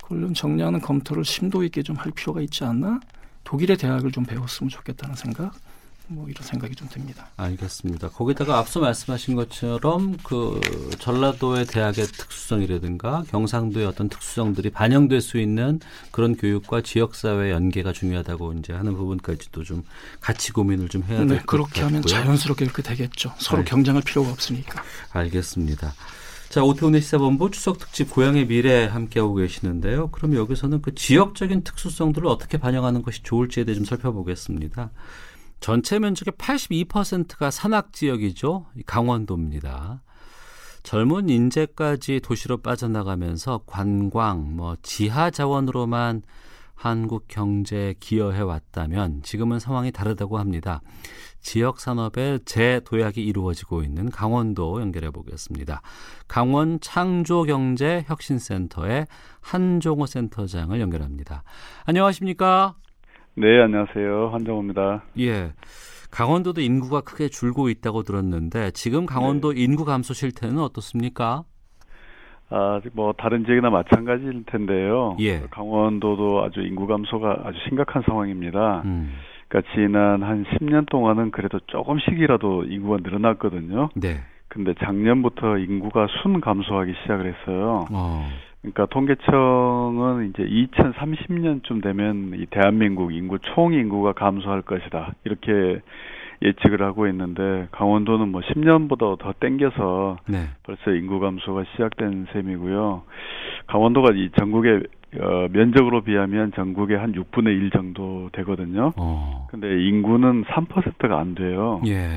그걸 0.03 0.21
좀 0.21 0.35
정리하는 0.35 0.81
검토를 0.81 1.25
심도 1.25 1.65
있게 1.65 1.83
좀 1.83 1.95
할 2.05 2.13
필요가 2.13 2.41
있지 2.41 2.65
않나 2.65 3.01
독일의 3.45 3.77
대학을 3.77 4.11
좀 4.13 4.25
배웠으면 4.25 4.69
좋겠다는 4.69 5.15
생각 5.15 5.53
뭐 6.07 6.29
이런 6.29 6.47
생각이 6.47 6.75
좀 6.75 6.89
듭니다. 6.89 7.31
알겠습니다. 7.37 8.11
거기다가 8.11 8.59
앞서 8.59 8.81
말씀하신 8.81 9.37
것처럼 9.37 10.17
그 10.23 10.61
전라도의 10.99 11.67
대학의 11.67 12.07
특수성이라든가 12.07 13.25
경상도의 13.31 13.87
어떤 13.87 14.09
특수성들이 14.09 14.71
반영될 14.71 15.21
수 15.21 15.39
있는 15.39 15.81
그런 16.11 16.37
교육과 16.37 16.83
지역 16.83 17.15
사회 17.15 17.51
연계가 17.51 17.93
중요하다고 17.93 18.55
이제 18.55 18.73
하는 18.73 18.95
부분까지도 18.95 19.65
좀 19.65 19.85
같이 20.21 20.53
고민을 20.53 20.89
좀 20.89 21.03
해야 21.05 21.19
될것 21.19 21.37
네, 21.39 21.43
그렇게 21.47 21.83
하면 21.83 22.03
자연스럽게 22.03 22.67
그렇게 22.67 22.83
되겠죠. 22.83 23.33
서로 23.39 23.63
네. 23.63 23.71
경쟁할 23.71 24.03
필요가 24.03 24.31
없으니까. 24.31 24.83
알겠습니다. 25.13 25.95
자, 26.51 26.63
오태훈의 26.63 27.01
시사본부 27.01 27.51
추석 27.51 27.79
특집 27.79 28.11
고향의 28.11 28.47
미래 28.47 28.85
함께하고 28.85 29.35
계시는데요. 29.35 30.11
그럼 30.11 30.37
여기서는 30.37 30.83
그 30.83 30.95
지역적인 30.95 31.65
특수성들을 31.65 32.29
어떻게 32.29 32.59
반영하는 32.59 33.03
것이 33.03 33.25
좋을지에 33.25 33.65
대해 33.65 33.75
좀 33.75 33.85
살펴보겠습니다. 33.85 34.91
전체 35.65 35.99
면적의 35.99 36.35
82%가 36.35 37.51
산악 37.51 37.95
지역이죠. 37.95 38.67
강원도입니다. 38.85 40.03
젊은 40.83 41.31
인재까지 41.31 42.21
도시로 42.21 42.59
빠져나가면서 42.59 43.63
관광, 43.65 44.57
뭐 44.57 44.77
지하 44.83 45.31
자원으로만 45.31 46.21
한국 46.75 47.29
경제에 47.29 47.95
기여해 47.99 48.43
왔다면 48.43 49.23
지금은 49.23 49.59
상황이 49.59 49.91
다르다고 49.91 50.37
합니다. 50.37 50.83
지역 51.41 51.81
산업의 51.81 52.41
재도약이 52.45 53.25
이루어지고 53.25 53.85
있는 53.85 54.11
강원도 54.11 54.83
연결해 54.83 55.13
보겠습니다. 55.13 55.81
강원 56.29 56.79
창조경제혁신센터의 56.81 59.07
한종호 59.41 60.05
센터장을 60.05 60.79
연결합니다. 60.79 61.43
안녕하십니까? 61.87 62.77
네, 63.37 63.61
안녕하세요. 63.61 64.29
한종호입니다. 64.29 65.03
예. 65.19 65.53
강원도도 66.13 66.61
인구가 66.61 67.01
크게 67.01 67.29
줄고 67.29 67.69
있다고 67.69 68.05
들었는데 68.05 68.71
지금 68.71 69.07
강원도 69.07 69.53
네. 69.53 69.63
인구 69.63 69.85
감소 69.85 70.15
실태는 70.15 70.59
어떻습니까? 70.59 71.43
아, 72.51 72.81
뭐 72.93 73.13
다른 73.19 73.45
지역이나 73.45 73.71
마찬가지일 73.71 74.45
텐데요. 74.47 75.17
예. 75.19 75.41
강원도도 75.51 76.45
아주 76.45 76.61
인구 76.61 76.87
감소가 76.87 77.41
아주 77.43 77.59
심각한 77.69 78.03
상황입니다. 78.07 78.83
음. 78.85 79.13
그러니까 79.49 79.73
지난 79.75 80.23
한 80.23 80.45
10년 80.45 80.89
동안은 80.89 81.33
그래도 81.33 81.59
조금씩이라도 81.67 82.67
인구가 82.67 82.99
늘어났거든요. 83.03 83.89
네. 83.97 84.21
근데 84.47 84.75
작년부터 84.85 85.59
인구가 85.59 86.07
순 86.23 86.41
감소하기 86.41 86.93
시작을 87.03 87.35
했어요. 87.35 87.87
어. 87.91 88.29
그러니까 88.65 88.87
통계청은 88.87 90.31
이제 90.31 90.43
2030년쯤 90.43 91.83
되면 91.83 92.33
이 92.37 92.47
대한민국 92.47 93.13
인구 93.13 93.39
총 93.39 93.75
인구가 93.75 94.13
감소할 94.13 94.63
것이다. 94.63 95.13
이렇게 95.25 95.83
예측을 96.41 96.83
하고 96.83 97.07
있는데 97.09 97.69
강원도는 97.73 98.29
뭐 98.29 98.41
10년보다 98.41 99.19
더 99.19 99.33
땡겨서 99.39 100.17
네. 100.27 100.49
벌써 100.63 100.93
인구 100.93 101.21
감소가 101.21 101.65
시작된 101.73 102.27
셈이고요. 102.33 103.03
강원도가 103.67 104.13
이 104.15 104.31
전국의 104.39 104.83
어, 105.21 105.47
면적으로 105.53 106.01
비하면 106.01 106.53
전국의 106.53 106.99
한 106.99 107.13
6분의 107.13 107.47
1 107.47 107.71
정도 107.71 108.31
되거든요. 108.33 108.93
어. 108.97 109.47
근데 109.51 109.69
인구는 109.85 110.45
3%가 110.45 111.19
안 111.19 111.35
돼요. 111.35 111.81
예. 111.87 112.09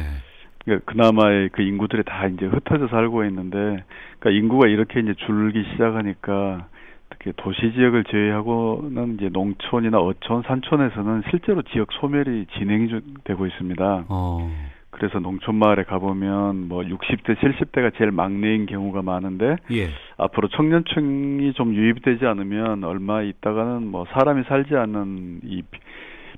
그러니까 0.67 0.91
그나마의 0.91 1.49
그 1.53 1.61
인구들이 1.61 2.03
다 2.03 2.27
이제 2.27 2.45
흩어져 2.45 2.87
살고 2.87 3.23
있는데, 3.25 3.83
그러니까 4.19 4.29
인구가 4.31 4.67
이렇게 4.67 4.99
이제 4.99 5.13
줄기 5.25 5.63
시작하니까 5.71 6.67
특히 7.09 7.31
도시 7.37 7.71
지역을 7.71 8.03
제외하고는 8.03 9.15
이제 9.15 9.29
농촌이나 9.31 9.97
어촌, 9.97 10.43
산촌에서는 10.43 11.23
실제로 11.29 11.61
지역 11.61 11.93
소멸이 11.93 12.47
진행이 12.57 12.89
되고 13.23 13.47
있습니다. 13.47 14.05
어. 14.09 14.51
그래서 14.89 15.19
농촌 15.19 15.55
마을에 15.55 15.83
가보면 15.83 16.67
뭐 16.67 16.81
60대, 16.81 17.37
70대가 17.37 17.95
제일 17.97 18.11
막내인 18.11 18.65
경우가 18.65 19.03
많은데 19.03 19.55
예. 19.71 19.89
앞으로 20.17 20.47
청년층이 20.49 21.53
좀 21.53 21.75
유입되지 21.75 22.25
않으면 22.25 22.83
얼마 22.83 23.21
있다가는 23.21 23.87
뭐 23.87 24.05
사람이 24.11 24.43
살지 24.49 24.75
않는 24.75 25.41
이 25.45 25.61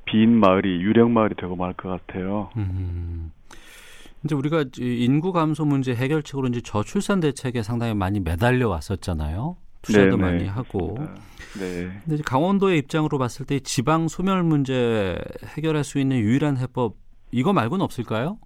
빈 0.09 0.39
마을이 0.39 0.81
유령 0.81 1.13
마을이 1.13 1.35
되고 1.35 1.55
말 1.55 1.73
것 1.73 1.89
같아요. 1.89 2.49
음. 2.57 3.31
이제 4.23 4.35
우리가 4.35 4.65
인구 4.79 5.31
감소 5.31 5.65
문제 5.65 5.93
해결책으로 5.93 6.47
이제 6.47 6.61
저출산 6.61 7.19
대책에 7.19 7.63
상당히 7.63 7.93
많이 7.93 8.19
매달려 8.19 8.67
왔었잖아요. 8.69 9.57
투자도 9.81 10.17
네네. 10.17 10.21
많이 10.21 10.45
하고. 10.47 10.97
네. 11.57 11.89
근데 12.03 12.15
이제 12.15 12.23
강원도의 12.25 12.79
입장으로 12.79 13.17
봤을 13.17 13.45
때 13.45 13.59
지방 13.59 14.07
소멸 14.07 14.43
문제 14.43 15.17
해결할 15.55 15.83
수 15.83 15.99
있는 15.99 16.17
유일한 16.17 16.57
해법 16.57 16.95
이거 17.31 17.53
말고는 17.53 17.83
없을까요? 17.83 18.37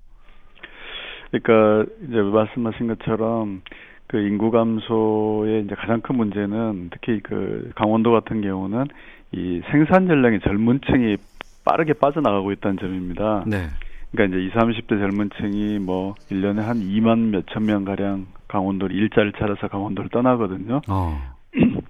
그러니까 1.31 1.91
이제 2.07 2.17
말씀하신 2.17 2.87
것처럼 2.87 3.61
그 4.07 4.17
인구 4.19 4.51
감소의 4.51 5.65
이제 5.65 5.73
가장 5.73 6.01
큰 6.01 6.17
문제는 6.17 6.91
특히 6.93 7.19
그 7.23 7.71
강원도 7.75 8.11
같은 8.11 8.41
경우는 8.41 8.85
이 9.31 9.61
생산 9.71 10.07
전량의 10.07 10.41
젊은 10.41 10.79
층이 10.85 11.17
빠르게 11.65 11.93
빠져나가고 11.93 12.51
있다는 12.51 12.77
점입니다. 12.77 13.43
네. 13.47 13.69
그러니까 14.13 14.37
이제 14.37 14.45
20, 14.45 14.87
30대 14.87 14.89
젊은 14.99 15.29
층이 15.37 15.79
뭐 15.79 16.13
1년에 16.31 16.61
한 16.61 16.77
2만 16.77 17.29
몇천 17.29 17.65
명 17.65 17.83
가량 17.83 18.27
강원도를 18.47 18.95
일자를 18.95 19.33
찾아서 19.33 19.67
강원도를 19.67 20.09
떠나거든요. 20.11 20.81
어. 20.87 21.33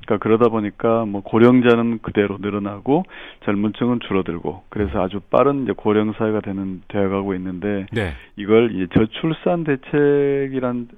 그러니까 0.05 0.17
그러다 0.17 0.49
보니까 0.49 1.05
뭐 1.05 1.21
고령자는 1.21 1.99
그대로 2.01 2.37
늘어나고 2.39 3.03
젊은 3.45 3.71
층은 3.73 3.99
줄어들고 4.07 4.63
그래서 4.69 5.01
아주 5.01 5.21
빠른 5.31 5.63
이제 5.63 5.73
고령 5.75 6.13
사회가 6.13 6.41
되는 6.41 6.81
되어가고 6.89 7.33
있는데 7.35 7.85
네. 7.91 8.11
이걸 8.35 8.75
이제 8.75 8.87
저출산 8.93 9.63
대책이란 9.63 10.89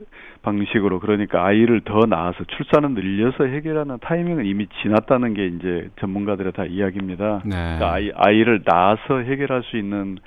방식으로 0.41 0.99
그러니까 0.99 1.45
아이를 1.45 1.82
더 1.82 1.99
낳아서 2.07 2.43
출산을 2.57 2.91
늘려서 2.91 3.45
해결하는 3.45 3.99
타이밍은 4.01 4.45
이미 4.45 4.67
지났다는 4.82 5.34
게 5.36 5.47
이제 5.47 5.89
전문가들의 5.99 6.53
다 6.53 6.65
이야기입니다. 6.65 7.41
네. 7.45 7.55
그러니까 7.55 7.93
아이 7.93 8.11
아이를 8.15 8.63
낳아서 8.65 9.19
해결할 9.19 9.63
수 9.63 9.78
있는 9.78 10.17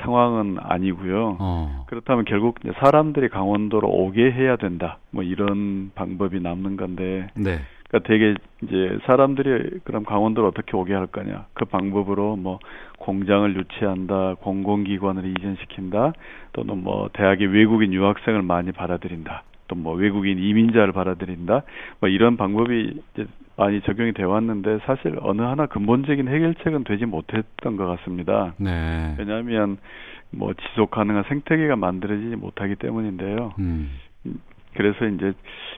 상황은 0.00 0.56
아니고요. 0.60 1.36
어. 1.40 1.84
그렇다면 1.86 2.24
결국 2.24 2.58
사람들이 2.80 3.28
강원도로 3.28 3.88
오게 3.88 4.32
해야 4.32 4.56
된다. 4.56 4.98
뭐 5.10 5.22
이런 5.22 5.92
방법이 5.94 6.40
남는 6.40 6.76
건데. 6.76 7.28
네. 7.34 7.58
그러니까 7.88 8.08
되게 8.08 8.34
이제 8.62 8.98
사람들이 9.06 9.80
그럼 9.84 10.04
강원도를 10.04 10.48
어떻게 10.48 10.76
오게 10.76 10.92
할 10.94 11.06
거냐. 11.06 11.46
그 11.54 11.64
방법으로 11.64 12.36
뭐 12.36 12.58
공장을 12.98 13.54
유치한다, 13.56 14.34
공공기관을 14.40 15.26
이전시킨다, 15.26 16.12
또는 16.52 16.82
뭐 16.82 17.08
대학의 17.12 17.46
외국인 17.48 17.92
유학생을 17.92 18.42
많이 18.42 18.72
받아들인다. 18.72 19.44
또 19.68 19.76
뭐 19.76 19.94
외국인 19.94 20.38
이민자를 20.38 20.92
받아들인다. 20.92 21.62
뭐 22.00 22.08
이런 22.08 22.36
방법이 22.36 23.00
이제 23.12 23.26
많이 23.56 23.80
적용이 23.82 24.12
되어 24.12 24.28
왔는데 24.28 24.80
사실 24.84 25.16
어느 25.20 25.42
하나 25.42 25.66
근본적인 25.66 26.28
해결책은 26.28 26.84
되지 26.84 27.06
못했던 27.06 27.76
것 27.76 27.86
같습니다. 27.86 28.54
네. 28.58 29.14
왜냐하면 29.18 29.78
뭐 30.30 30.52
지속 30.54 30.90
가능한 30.90 31.24
생태계가 31.28 31.76
만들어지지 31.76 32.36
못하기 32.36 32.76
때문인데요. 32.76 33.52
음. 33.58 33.90
그래서 34.74 35.06
이제 35.06 35.32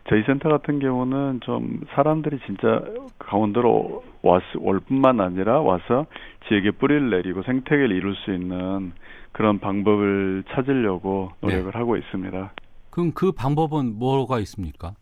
저희 0.09 0.22
센터 0.22 0.49
같은 0.49 0.79
경우는 0.79 1.41
좀 1.43 1.81
사람들이 1.95 2.39
진짜 2.47 2.83
강원도로 3.18 4.03
왔, 4.22 4.43
올 4.59 4.81
뿐만 4.81 5.20
아니라 5.20 5.61
와서 5.61 6.07
지역에 6.49 6.70
뿌리를 6.70 7.11
내리고 7.11 7.43
생태계를 7.43 7.95
이룰 7.95 8.14
수 8.16 8.33
있는 8.33 8.93
그런 9.33 9.59
방법을 9.59 10.45
찾으려고 10.49 11.31
노력을 11.41 11.70
네. 11.70 11.79
하고 11.79 11.97
있습니다. 11.99 12.53
그럼 12.91 13.12
그 13.14 13.33
방법은 13.33 13.99
뭐가 13.99 14.39
있습니까? 14.41 14.95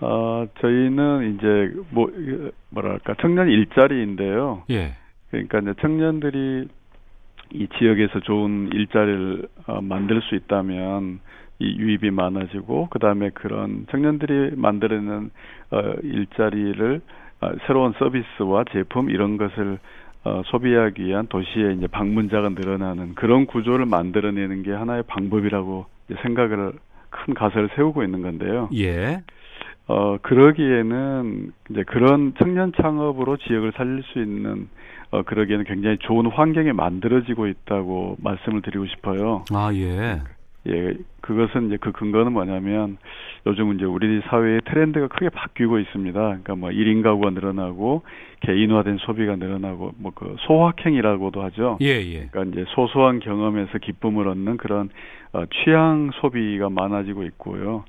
어, 0.00 0.46
저희는 0.60 1.34
이제 1.34 1.72
뭐 1.90 2.10
뭐랄까 2.70 3.14
청년 3.20 3.48
일자리인데요. 3.48 4.64
예. 4.70 4.94
그러니까 5.30 5.60
이제 5.60 5.74
청년들이 5.80 6.68
이 7.52 7.68
지역에서 7.78 8.20
좋은 8.20 8.70
일자리를 8.72 9.48
어, 9.66 9.80
만들 9.80 10.20
수 10.22 10.34
있다면 10.34 11.20
이 11.60 11.76
유입이 11.76 12.10
많아지고 12.10 12.88
그다음에 12.88 13.30
그런 13.30 13.86
청년들이 13.90 14.56
만들어내는 14.56 15.30
어, 15.70 15.92
일자리를 16.02 17.00
어, 17.40 17.52
새로운 17.66 17.92
서비스와 17.98 18.64
제품 18.72 19.10
이런 19.10 19.36
것을 19.36 19.78
어, 20.24 20.42
소비하기 20.46 21.04
위한 21.04 21.26
도시의 21.28 21.76
이제 21.76 21.86
방문자가 21.86 22.48
늘어나는 22.50 23.14
그런 23.14 23.46
구조를 23.46 23.86
만들어내는 23.86 24.62
게 24.62 24.72
하나의 24.72 25.04
방법이라고 25.06 25.86
생각을 26.22 26.72
큰 27.10 27.34
가설을 27.34 27.70
세우고 27.76 28.02
있는 28.02 28.22
건데요. 28.22 28.68
예. 28.74 29.22
어, 29.86 30.16
그러기에는 30.22 31.52
이제 31.70 31.82
그런 31.84 32.34
청년 32.38 32.72
창업으로 32.80 33.36
지역을 33.36 33.72
살릴 33.76 34.02
수 34.12 34.18
있는 34.18 34.68
어, 35.10 35.22
그러기에는 35.22 35.64
굉장히 35.64 35.98
좋은 35.98 36.26
환경이 36.26 36.72
만들어지고 36.72 37.46
있다고 37.46 38.16
말씀을 38.20 38.62
드리고 38.62 38.86
싶어요. 38.86 39.44
아, 39.52 39.70
예. 39.74 40.22
예, 40.66 40.94
그것은 41.20 41.66
이제 41.66 41.76
그 41.78 41.92
근거는 41.92 42.32
뭐냐면 42.32 42.96
요즘 43.46 43.74
이제 43.74 43.84
우리 43.84 44.22
사회의 44.22 44.62
트렌드가 44.64 45.08
크게 45.08 45.28
바뀌고 45.28 45.78
있습니다. 45.78 46.18
그러니까 46.18 46.54
뭐 46.54 46.70
1인 46.70 47.02
가구가 47.02 47.30
늘어나고 47.30 48.02
개인화된 48.40 48.96
소비가 48.98 49.36
늘어나고 49.36 49.92
뭐 49.98 50.12
그 50.14 50.36
소확행이라고도 50.40 51.42
하죠. 51.44 51.78
예, 51.82 51.86
예. 51.86 52.28
그러니까 52.30 52.44
이제 52.44 52.64
소소한 52.74 53.20
경험에서 53.20 53.78
기쁨을 53.78 54.26
얻는 54.28 54.56
그런 54.56 54.88
어, 55.32 55.44
취향 55.46 56.10
소비가 56.20 56.70
많아지고 56.70 57.24
있고요. 57.24 57.84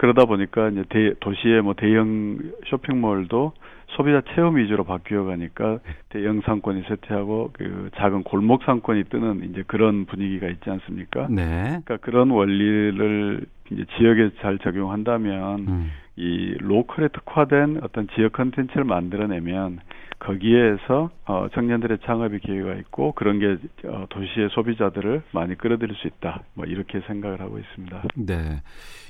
그러다 0.00 0.24
보니까 0.24 0.70
이제 0.70 0.82
대, 0.88 1.12
도시의 1.20 1.60
뭐 1.60 1.74
대형 1.74 2.38
쇼핑몰도 2.68 3.52
소비자 3.88 4.22
체험 4.34 4.56
위주로 4.56 4.82
바뀌어 4.84 5.24
가니까 5.24 5.80
대형 6.08 6.40
상권이 6.40 6.84
쇠퇴하고 6.88 7.50
그 7.52 7.90
작은 7.96 8.22
골목 8.22 8.62
상권이 8.64 9.04
뜨는 9.10 9.50
이제 9.50 9.62
그런 9.66 10.06
분위기가 10.06 10.48
있지 10.48 10.70
않습니까? 10.70 11.26
네. 11.28 11.42
그러니까 11.84 11.98
그런 11.98 12.30
원리를 12.30 13.44
이제 13.72 13.84
지역에 13.98 14.30
잘 14.40 14.58
적용한다면 14.60 15.58
음. 15.68 15.90
이 16.16 16.54
로컬에 16.60 17.08
특화된 17.08 17.80
어떤 17.82 18.08
지역 18.14 18.32
컨텐츠를 18.32 18.84
만들어내면 18.84 19.80
거기에서 20.20 21.10
어, 21.24 21.48
청년들의 21.54 21.98
창업의 22.04 22.40
기회가 22.40 22.74
있고 22.74 23.12
그런 23.12 23.38
게 23.38 23.56
어, 23.88 24.06
도시의 24.10 24.50
소비자들을 24.52 25.22
많이 25.32 25.56
끌어들일 25.56 25.96
수 25.96 26.06
있다. 26.06 26.42
뭐 26.54 26.66
이렇게 26.66 27.00
생각을 27.06 27.40
하고 27.40 27.58
있습니다. 27.58 28.02
네. 28.16 28.62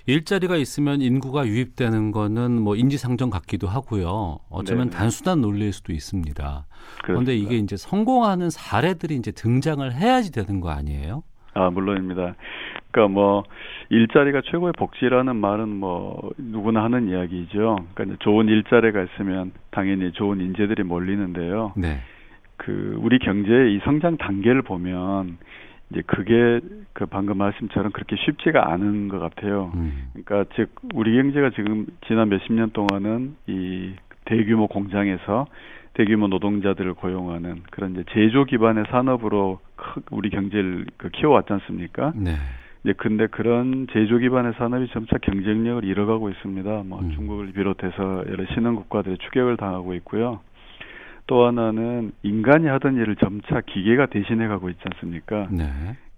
일자리가 0.07 0.57
있으면 0.57 1.03
인구가 1.03 1.47
유입되는 1.47 2.13
거는 2.13 2.61
뭐 2.61 2.77
인지상정 2.77 3.31
같기도 3.31 3.67
하고요. 3.67 4.39
어쩌면 4.49 4.89
네네. 4.89 4.97
단순한 4.97 5.41
논리일 5.41 5.73
수도 5.73 5.93
있습니다. 5.93 6.67
그런데 7.05 7.37
이게 7.37 7.57
이제 7.57 7.77
성공하는 7.77 8.51
사례들이 8.51 9.17
이제 9.17 9.33
등장을 9.33 9.93
해야지 9.93 10.33
되는 10.33 10.61
거 10.61 10.71
아니에요? 10.71 11.23
아, 11.55 11.71
물론입니다. 11.71 12.35
그러니까 12.91 13.13
뭐 13.13 13.45
일자리가 13.89 14.43
최고의 14.43 14.73
복지라는 14.77 15.37
말은 15.37 15.69
뭐 15.69 16.31
누구나 16.39 16.85
하는 16.85 17.09
이야기죠. 17.09 17.77
그러니까 17.95 18.17
좋은 18.21 18.49
일자리가 18.49 19.03
있으면 19.03 19.53
당연히 19.71 20.13
좋은 20.13 20.41
인재들이 20.41 20.83
몰리는데요. 20.83 21.73
네. 21.77 22.01
그 22.57 22.97
우리 23.01 23.19
경제의 23.19 23.75
이 23.75 23.81
성장 23.85 24.17
단계를 24.17 24.63
보면 24.63 25.39
이제 25.91 26.03
그게 26.07 26.61
그 26.93 27.07
방금 27.07 27.39
말씀처럼 27.39 27.91
그렇게 27.93 28.17
쉽지가 28.17 28.73
않은 28.73 29.09
것 29.09 29.19
같아요. 29.19 29.73
음. 29.75 30.11
그러니까 30.13 30.45
즉 30.55 30.71
우리 30.95 31.17
경제가 31.17 31.51
지금 31.51 31.87
지난 32.07 32.29
몇십 32.29 32.53
년 32.53 32.71
동안은 32.71 33.35
이 33.47 33.93
대규모 34.25 34.69
공장에서 34.69 35.47
대규모 35.95 36.29
노동자들을 36.29 36.95
고용하는 36.95 37.63
그런 37.71 37.93
이제 37.93 38.05
제조 38.11 38.45
기반의 38.45 38.85
산업으로 38.91 39.59
우리 40.11 40.31
경제를 40.31 40.87
그 40.97 41.09
키워왔지 41.11 41.53
않습니까? 41.53 42.12
네. 42.16 42.37
이제 42.83 42.95
근데 42.97 43.26
그런 43.26 43.87
제조 43.93 44.18
기반의 44.18 44.55
산업이 44.57 44.89
점차 44.93 45.18
경쟁력을 45.18 45.85
잃어가고 45.85 46.31
있습니다. 46.31 46.83
뭐 46.87 47.01
음. 47.01 47.11
중국을 47.12 47.53
비롯해서 47.53 48.24
여러 48.28 48.47
신흥 48.55 48.76
국가들의 48.76 49.18
추격을 49.18 49.57
당하고 49.57 49.95
있고요. 49.95 50.41
또 51.26 51.47
하나는 51.47 52.12
인간이 52.22 52.66
하던 52.66 52.97
일을 52.97 53.16
점차 53.16 53.61
기계가 53.61 54.07
대신해 54.07 54.49
가고 54.49 54.68
있지 54.70 54.81
않습니까? 54.93 55.47
네. 55.51 55.64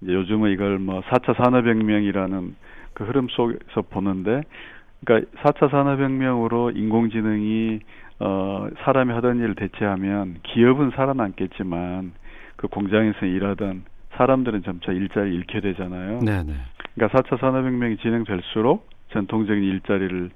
이제 0.01 0.13
요즘은 0.13 0.53
이걸 0.53 0.79
뭐 0.79 1.01
4차 1.03 1.37
산업혁명이라는 1.37 2.55
그 2.95 3.05
흐름 3.05 3.29
속에서 3.29 3.83
보는데 3.91 4.43
그러니까 5.05 5.31
4차 5.43 5.71
산업혁명으로 5.71 6.71
인공지능이 6.71 7.81
어 8.21 8.69
사람이 8.85 9.13
하던 9.15 9.39
일을 9.39 9.55
대체하면 9.57 10.37
기업은 10.45 10.93
살아남겠지만 10.95 12.13
그 12.63 12.69
공장에서 12.69 13.27
일하던 13.27 13.83
사람들은 14.13 14.63
점차 14.63 14.93
일자리 14.93 15.35
잃게 15.35 15.61
되잖아요. 15.61 16.21
네네. 16.21 16.53
그러니까 16.95 17.19
4차 17.19 17.41
산업혁명이 17.41 17.97
진행될수록 17.97 18.89
전통적인 19.11 19.65
일자리를 19.65 20.31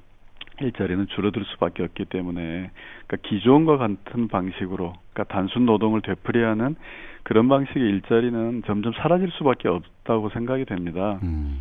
일자리는 0.60 1.06
줄어들 1.08 1.44
수밖에 1.44 1.84
없기 1.84 2.06
때문에 2.06 2.70
그러니까 3.06 3.28
기존과 3.28 3.76
같은 3.76 4.26
방식으로 4.26 4.94
그러니까 5.12 5.32
단순 5.32 5.66
노동을 5.66 6.00
되풀이하는 6.00 6.74
그런 7.22 7.48
방식의 7.48 7.82
일자리는 7.82 8.64
점점 8.66 8.92
사라질 8.94 9.30
수밖에 9.32 9.68
없다고 9.68 10.30
생각이 10.30 10.64
됩니다. 10.64 11.20
음. 11.22 11.60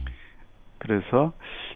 그래서 0.80 1.34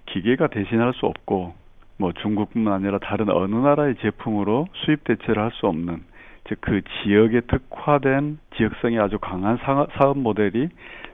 기계가 0.08 0.48
대신할 0.48 0.94
수 0.94 1.06
없고 1.06 1.54
뭐 1.98 2.12
중국뿐만 2.14 2.74
아니라 2.74 2.98
다른 2.98 3.30
어느 3.30 3.54
나라의 3.54 3.98
제품으로 4.02 4.68
수입 4.74 5.04
대체를 5.04 5.44
할 5.44 5.52
수 5.52 5.68
없는 5.68 6.10
즉 6.48 6.62
그 6.62 6.82
지역에 7.04 7.42
특화된 7.42 8.40
지역성이 8.60 9.00
아주 9.00 9.18
강한 9.20 9.58
사업 9.64 10.18
모델이 10.18 10.70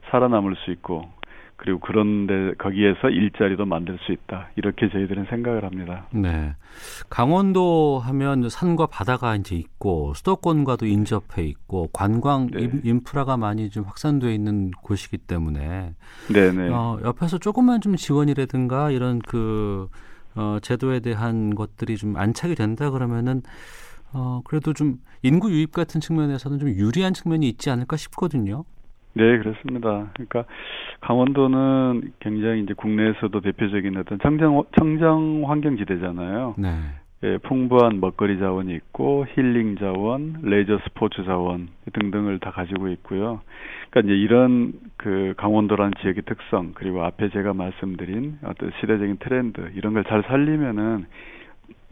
살아남을 0.10 0.56
수 0.66 0.72
있고 0.72 1.04
그리고 1.58 1.80
그런데 1.80 2.54
거기에서 2.58 3.10
일자리도 3.10 3.66
만들 3.66 3.98
수 4.06 4.12
있다 4.12 4.50
이렇게 4.58 4.89
저희들은 4.89 5.28
생각을 5.30 5.64
합니다. 5.64 6.06
네, 6.12 6.54
강원도 7.10 8.00
하면 8.04 8.50
산과 8.50 8.88
바다가 8.88 9.36
이제 9.36 9.56
있고 9.56 10.14
수도권과도 10.16 10.86
인접해 10.86 11.43
있고 11.43 11.88
관광 11.93 12.48
네. 12.48 12.70
인프라가 12.84 13.38
많이 13.38 13.70
좀 13.70 13.86
확산돼 13.86 14.34
있는 14.34 14.72
곳이기 14.84 15.18
때문에 15.20 15.93
네네. 16.34 16.70
어, 16.74 17.00
옆에서 17.04 17.38
조금만 17.38 17.80
좀 17.80 17.96
지원이라든가 17.96 18.91
이런 18.91 19.20
그 19.20 19.88
어, 20.36 20.58
제도에 20.62 21.00
대한 21.00 21.56
것들이 21.56 21.96
좀 21.96 22.18
안착이 22.18 22.56
된다 22.56 22.91
그러면은 22.91 23.41
어, 24.16 24.41
그래도 24.45 24.72
좀 24.74 24.99
인구 25.24 25.51
유입 25.51 25.74
같은 25.74 25.99
측면에서는 25.99 26.57
좀 26.59 26.70
유리한 26.70 27.13
측면이 27.13 27.47
있지 27.49 27.70
않을까 27.70 27.97
싶거든요. 27.97 28.63
네, 29.13 29.38
그렇습니다. 29.38 30.09
그러니까 30.13 30.45
강원도는 31.01 32.13
굉장히 32.20 32.63
이제 32.63 32.74
국내에서도 32.74 33.39
대표적인 33.41 33.97
어떤 33.97 34.20
청정 34.20 34.63
청정 34.78 35.43
환경 35.47 35.78
지대잖아요. 35.78 36.55
네. 36.57 36.70
예, 37.24 37.38
풍부한 37.39 37.99
먹거리 38.01 38.39
자원이 38.39 38.74
있고 38.76 39.26
힐링 39.36 39.78
자원, 39.78 40.38
레저 40.43 40.80
스포츠 40.84 41.24
자원 41.24 41.70
등등을 41.93 42.39
다 42.39 42.51
가지고 42.51 42.89
있고요. 42.89 43.41
그러니까 43.89 44.11
이제 44.13 44.18
이런 44.22 44.74
그 44.97 45.34
강원도라는 45.38 45.93
지역의 46.01 46.24
특성 46.26 46.72
그리고 46.74 47.03
앞에 47.03 47.30
제가 47.30 47.53
말씀드린 47.53 48.38
어떤 48.43 48.72
시대적인 48.80 49.18
트렌드 49.20 49.72
이런 49.76 49.93
걸 49.93 50.03
잘 50.03 50.24
살리면은 50.24 51.05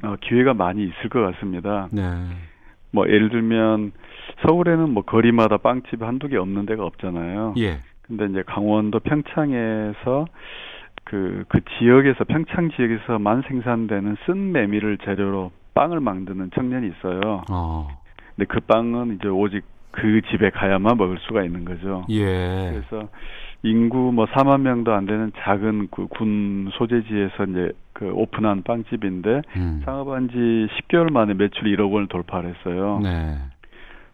어, 0.04 0.16
기회가 0.22 0.54
많이 0.54 0.84
있을 0.84 1.10
것 1.10 1.22
같습니다. 1.22 1.88
네. 1.91 2.04
뭐 2.91 3.08
예를 3.08 3.30
들면 3.30 3.91
서울에는 4.45 4.89
뭐 4.89 5.04
거리마다 5.04 5.58
빵집 5.58 6.01
한두 6.04 6.28
개 6.28 6.38
없는 6.38 6.66
데가 6.66 6.86
없잖아요. 6.86 7.56
예. 7.58 7.80
근데 8.04 8.26
이제 8.26 8.43
강원도 8.45 8.99
평창에서 8.99 10.28
그, 11.06 11.43
그 11.47 11.60
지역에서 11.80 12.24
평창 12.26 12.70
지역에서만 12.72 13.43
생산되는 13.47 14.18
쓴 14.26 14.51
메밀을 14.51 14.99
재료로 14.99 15.51
빵을 15.74 15.99
만드는 15.99 16.51
청년이 16.54 16.88
있어요. 16.88 17.43
어. 17.49 17.88
근데 18.36 18.45
그 18.47 18.60
빵은 18.62 19.16
이제 19.16 19.28
오직 19.28 19.64
그 19.91 20.22
집에 20.32 20.49
가야만 20.49 20.97
먹을 20.97 21.18
수가 21.20 21.43
있는 21.43 21.66
거죠. 21.66 22.06
예. 22.10 22.72
그래서 22.74 23.10
인구 23.64 24.11
뭐 24.11 24.26
4만 24.26 24.61
명도 24.61 24.93
안 24.93 25.05
되는 25.05 25.32
작은 25.38 25.88
그 25.89 26.07
군 26.07 26.70
소재지에서 26.74 27.45
이제 27.45 27.72
그 27.93 28.11
오픈한 28.11 28.64
빵집인데 28.64 29.41
음. 29.55 29.82
창업한 29.86 30.30
지 30.30 30.36
10개월 30.36 31.11
만에 31.11 31.34
매출 31.34 31.64
1억 31.64 31.91
원을 31.91 32.07
돌파를 32.07 32.53
했어요. 32.53 32.99
네. 33.01 33.38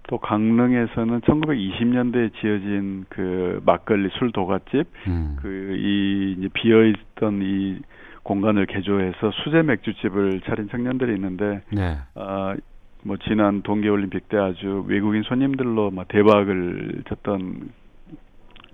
또 0.07 0.17
강릉에서는 0.17 1.21
1920년대에 1.21 2.33
지어진 2.39 3.05
그 3.09 3.61
막걸리 3.65 4.09
술 4.13 4.31
도가집 4.31 4.87
음. 5.07 5.37
그이 5.41 6.49
비어 6.53 6.83
있던 6.85 7.41
이 7.43 7.79
공간을 8.23 8.65
개조해서 8.67 9.31
수제 9.43 9.63
맥주집을 9.63 10.41
차린 10.41 10.69
청년들이 10.69 11.13
있는데 11.15 11.61
네. 11.71 11.97
아 12.15 12.55
뭐 13.03 13.17
지난 13.17 13.61
동계 13.61 13.89
올림픽 13.89 14.27
때 14.29 14.37
아주 14.37 14.83
외국인 14.87 15.23
손님들로 15.23 15.91
막 15.91 16.07
대박을 16.07 17.03
쳤던 17.07 17.69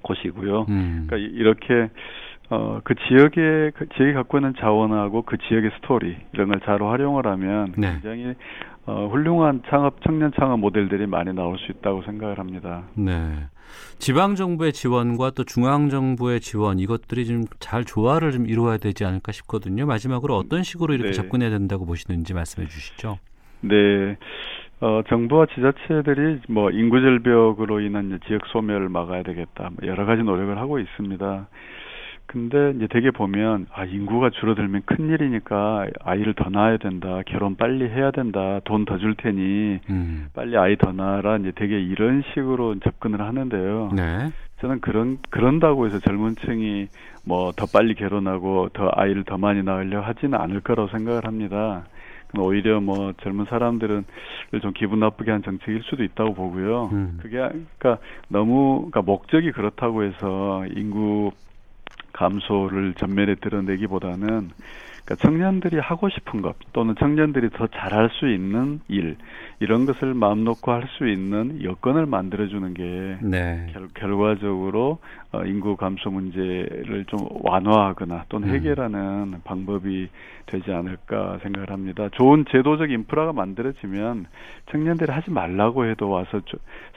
곳이고요. 0.06 0.66
음. 0.70 1.08
그러니까 1.08 1.18
이렇게 1.38 1.90
어, 2.52 2.80
그 2.84 2.94
지역의, 3.08 3.72
그 3.76 3.90
지역이 3.98 4.14
갖고 4.14 4.38
있는 4.38 4.54
자원하고 4.60 5.24
그 5.24 5.38
지역의 5.50 5.72
스토리, 5.78 6.16
이런 6.34 6.48
걸 6.50 6.60
잘 6.64 6.82
활용을 6.84 7.26
하면 7.26 7.74
네. 7.76 7.94
굉장히 7.94 8.36
어, 8.86 9.08
훌륭한 9.08 9.64
창업, 9.68 10.00
청년 10.04 10.32
창업 10.40 10.60
모델들이 10.60 11.08
많이 11.08 11.34
나올 11.34 11.58
수 11.58 11.72
있다고 11.72 12.04
생각을 12.04 12.38
합니다. 12.38 12.84
네. 12.94 13.48
지방정부의 13.98 14.74
지원과 14.74 15.32
또 15.32 15.44
중앙정부의 15.44 16.40
지원, 16.40 16.78
이것들이 16.80 17.26
좀 17.26 17.46
잘 17.60 17.84
조화를 17.84 18.32
좀 18.32 18.46
이루어야 18.46 18.78
되지 18.78 19.06
않을까 19.06 19.32
싶거든요. 19.32 19.88
마지막으로 19.88 20.36
어떤 20.38 20.62
식으로 20.62 20.94
이렇게 20.94 21.10
네. 21.10 21.14
접근해야 21.14 21.50
된다고 21.50 21.86
보시는지 21.88 22.36
말씀해 22.36 22.68
주시죠. 22.68 23.18
네. 23.62 24.18
어, 24.82 25.02
정부와 25.08 25.46
지자체들이 25.48 26.42
뭐 26.50 26.70
인구 26.72 27.00
절벽으로 27.00 27.80
인한 27.80 28.20
지역 28.28 28.46
소멸을 28.48 28.90
막아야 28.90 29.24
되겠다. 29.24 29.70
뭐 29.72 29.88
여러 29.88 30.06
가지 30.06 30.22
노력을 30.24 30.58
하고 30.58 30.80
있습니다. 30.80 31.48
근데 32.28 32.72
이제 32.76 32.88
되게 32.90 33.12
보면 33.12 33.68
아 33.72 33.86
인구가 33.86 34.32
줄어들면 34.32 34.82
큰 34.86 35.10
일이니까 35.10 35.86
아이를 36.04 36.34
더 36.34 36.50
낳아야 36.50 36.78
된다 36.78 37.22
결혼 37.28 37.56
빨리 37.56 37.88
해야 37.88 38.10
된다 38.10 38.60
돈 38.66 38.84
더 38.86 38.98
줄 38.98 39.14
테니 39.16 39.80
음. 39.92 40.26
빨리 40.34 40.58
아이 40.58 40.76
더 40.76 40.92
낳아라 40.92 41.38
이제 41.38 41.52
되게 41.56 41.80
이런 41.80 42.24
식으로 42.34 42.80
접근을 42.80 43.22
하는데요. 43.22 43.92
네. 43.96 44.32
저는 44.60 44.82
그런 44.82 45.20
그런다고 45.30 45.86
해서 45.86 46.00
젊은층이 46.00 46.88
뭐 47.26 47.52
더 47.56 47.68
빨리 47.72 47.94
결혼하고 47.94 48.70
더 48.74 48.90
아이를 48.96 49.24
더 49.24 49.38
많이 49.38 49.62
낳으려 49.64 50.02
하지는 50.02 50.38
않을 50.40 50.62
거라고 50.62 50.90
생각을 50.90 51.26
합니다. 51.26 51.86
오히려 52.38 52.80
뭐 52.82 53.14
젊은 53.22 53.46
사람들은 53.46 54.06
좀 54.62 54.74
기분 54.74 55.00
나쁘게 55.00 55.32
한 55.32 55.44
정책일 55.44 55.84
수도 55.84 56.04
있다고 56.04 56.34
보고요. 56.34 56.90
음. 56.92 57.20
그게 57.22 57.38
그러니까 57.38 57.98
너무 58.28 58.90
그러니까 58.90 59.02
목적이 59.02 59.52
그렇다고 59.52 60.04
해서 60.04 60.66
인구 60.76 61.32
감소를 62.14 62.94
전면에 62.96 63.36
드러내기보다는 63.36 64.52
그러니까 65.06 65.28
청년들이 65.28 65.78
하고 65.78 66.10
싶은 66.10 66.42
것 66.42 66.56
또는 66.74 66.96
청년들이 67.00 67.52
더 67.52 67.68
잘할 67.68 68.10
수 68.14 68.28
있는 68.28 68.82
일 68.88 69.18
이런 69.60 69.86
것을 69.86 70.14
마음 70.14 70.44
놓고 70.44 70.72
할 70.72 70.86
수 70.98 71.08
있는 71.08 71.64
여건을 71.64 72.06
만들어주는 72.06 72.74
게 72.74 73.18
네. 73.22 73.68
결, 73.74 73.88
결과적으로 73.94 75.00
어, 75.32 75.44
인구 75.46 75.76
감소 75.76 76.10
문제를 76.10 77.06
좀 77.08 77.20
완화하거나 77.44 78.26
또는 78.30 78.50
음. 78.50 78.56
해결하는 78.56 79.00
음. 79.34 79.42
방법이 79.44 80.10
되지 80.46 80.72
않을까 80.72 81.40
생각을 81.42 81.72
합니다. 81.72 82.08
좋은 82.14 82.46
제도적 82.52 82.92
인프라가 82.92 83.34
만들어지면 83.34 84.28
청년들이 84.72 85.12
하지 85.12 85.32
말라고 85.32 85.86
해도 85.86 86.10
와서 86.10 86.42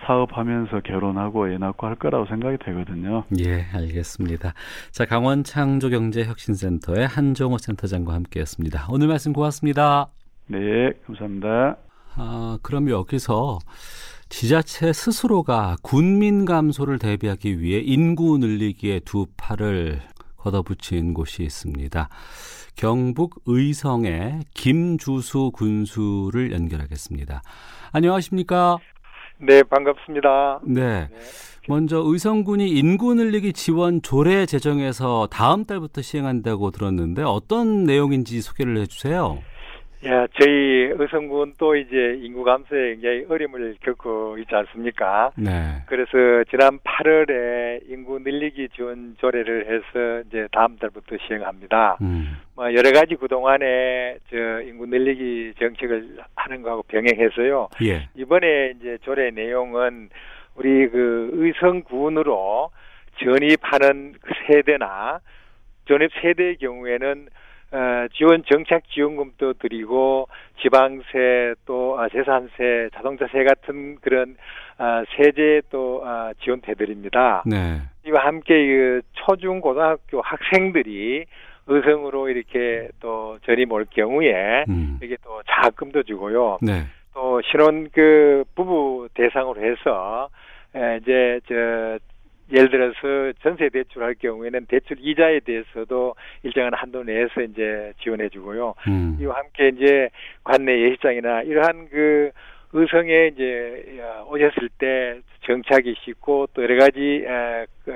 사업하면서 0.07 0.81
결혼하고 0.81 1.49
애 1.49 1.59
낳고 1.59 1.87
할 1.87 1.97
거라고 1.97 2.27
생각이 2.27 2.59
되거든요. 2.59 3.25
예, 3.39 3.65
알겠습니다. 3.75 4.53
자, 4.93 5.07
강원 5.07 5.45
창조경제혁신센터의 5.45 7.07
한정호 7.07 7.57
센터장 7.59 7.98
과 8.05 8.15
함께했습니다. 8.15 8.89
오늘 8.91 9.09
말씀 9.09 9.33
고맙습니다. 9.33 10.09
네, 10.47 10.59
감사합니다. 11.07 11.77
아, 12.17 12.59
그럼 12.63 12.91
여기서 12.91 13.59
지자체 14.29 14.93
스스로가 14.93 15.77
군민 15.83 16.45
감소를 16.45 16.99
대비하기 16.99 17.61
위해 17.61 17.81
인구 17.81 18.39
늘리기에 18.39 19.01
두 19.01 19.27
팔을 19.37 20.01
걷어붙인 20.37 21.15
곳이 21.15 21.43
있습니다. 21.43 22.09
경북 22.77 23.43
의성의 23.47 24.41
김주수 24.55 25.51
군수를 25.53 26.53
연결하겠습니다. 26.53 27.43
안녕하십니까? 27.93 28.79
네, 29.39 29.63
반갑습니다. 29.63 30.61
네. 30.65 31.09
네. 31.09 31.17
먼저 31.69 32.03
의성군이 32.03 32.67
인구 32.71 33.15
늘리기 33.15 33.53
지원 33.53 34.01
조례 34.01 34.47
제정에서 34.47 35.29
다음 35.31 35.67
달부터 35.67 36.01
시행한다고 36.01 36.71
들었는데 36.71 37.23
어떤 37.23 37.85
내용인지 37.85 38.41
소개를 38.41 38.79
해주세요. 38.79 39.39
야, 40.07 40.27
저희 40.41 40.93
의성군 40.97 41.55
또 41.59 41.75
이제 41.75 42.19
인구 42.23 42.45
감소에 42.45 42.95
굉장히 42.95 43.27
어려움을 43.29 43.77
겪고 43.83 44.39
있지 44.39 44.55
않습니까? 44.55 45.33
네. 45.37 45.83
그래서 45.87 46.45
지난 46.51 46.79
8월에 46.79 47.81
인구 47.91 48.21
늘리기 48.21 48.69
지원 48.77 49.17
조례를 49.19 49.67
해서 49.67 50.23
이제 50.29 50.47
다음 50.53 50.77
달부터 50.79 51.17
시행합니다. 51.27 51.99
음. 52.01 52.39
뭐 52.55 52.73
여러 52.75 52.93
가지 52.93 53.17
그동안에 53.17 54.19
저 54.31 54.63
인구 54.63 54.87
늘리기 54.87 55.55
정책을 55.59 56.19
하는 56.37 56.63
거하고 56.63 56.83
병행해서요. 56.85 57.69
예. 57.83 58.09
이번에 58.15 58.75
이제 58.79 58.99
조례 59.03 59.31
내용은 59.31 60.11
우리 60.59 60.89
그 60.89 61.31
의성군으로 61.33 62.71
전입하는 63.23 64.15
그 64.21 64.33
세대나 64.47 65.21
전입 65.87 66.11
세대의 66.21 66.57
경우에는 66.57 67.29
어, 67.71 68.07
지원 68.15 68.43
정책 68.51 68.89
지원금도 68.89 69.55
드리고 69.55 70.29
지방세 70.61 71.55
또 71.67 72.01
아, 72.01 72.09
재산세, 72.09 72.89
자동차세 72.95 73.45
같은 73.45 73.97
그런 74.01 74.37
아, 74.79 75.05
세제 75.17 75.61
또 75.71 76.03
아, 76.05 76.33
지원해 76.43 76.75
드립니다. 76.75 77.43
네. 77.47 77.83
이와 78.07 78.25
함께 78.25 78.55
그 78.55 79.03
초중 79.13 79.61
고등학교 79.61 80.23
학생들이 80.23 81.27
의성으로 81.67 82.31
이렇게 82.31 82.89
또 83.01 83.39
전임 83.45 83.71
올 83.73 83.85
경우에 83.85 84.65
음. 84.69 84.99
이게 85.03 85.17
또 85.23 85.43
자금도 85.47 86.05
주고요. 86.05 86.59
네. 86.63 86.87
또 87.13 87.43
신혼 87.43 87.91
그 87.93 88.45
부부 88.55 89.09
대상으로 89.13 89.63
해서 89.63 90.31
이제 91.01 91.41
저 91.47 91.99
예를 92.51 92.71
들어서 92.71 93.33
전세 93.43 93.69
대출할 93.69 94.15
경우에는 94.15 94.67
대출 94.67 94.97
이자에 95.01 95.41
대해서도 95.41 96.15
일정한 96.43 96.73
한도 96.75 97.03
내에서 97.03 97.43
이제 97.43 97.93
지원해 98.01 98.29
주고요. 98.31 98.75
음. 98.89 99.19
이와 99.21 99.37
함께 99.37 99.69
이제 99.69 100.09
관내 100.45 100.81
예식장이나 100.81 101.43
이러한 101.43 101.89
그 101.91 102.31
의성에 102.73 103.29
이제 103.29 104.01
오셨을 104.27 104.69
때 104.79 105.21
정착이 105.47 105.95
쉽고 106.05 106.49
또 106.55 106.63
여러 106.63 106.77
가지 106.79 107.25
그 107.85 107.93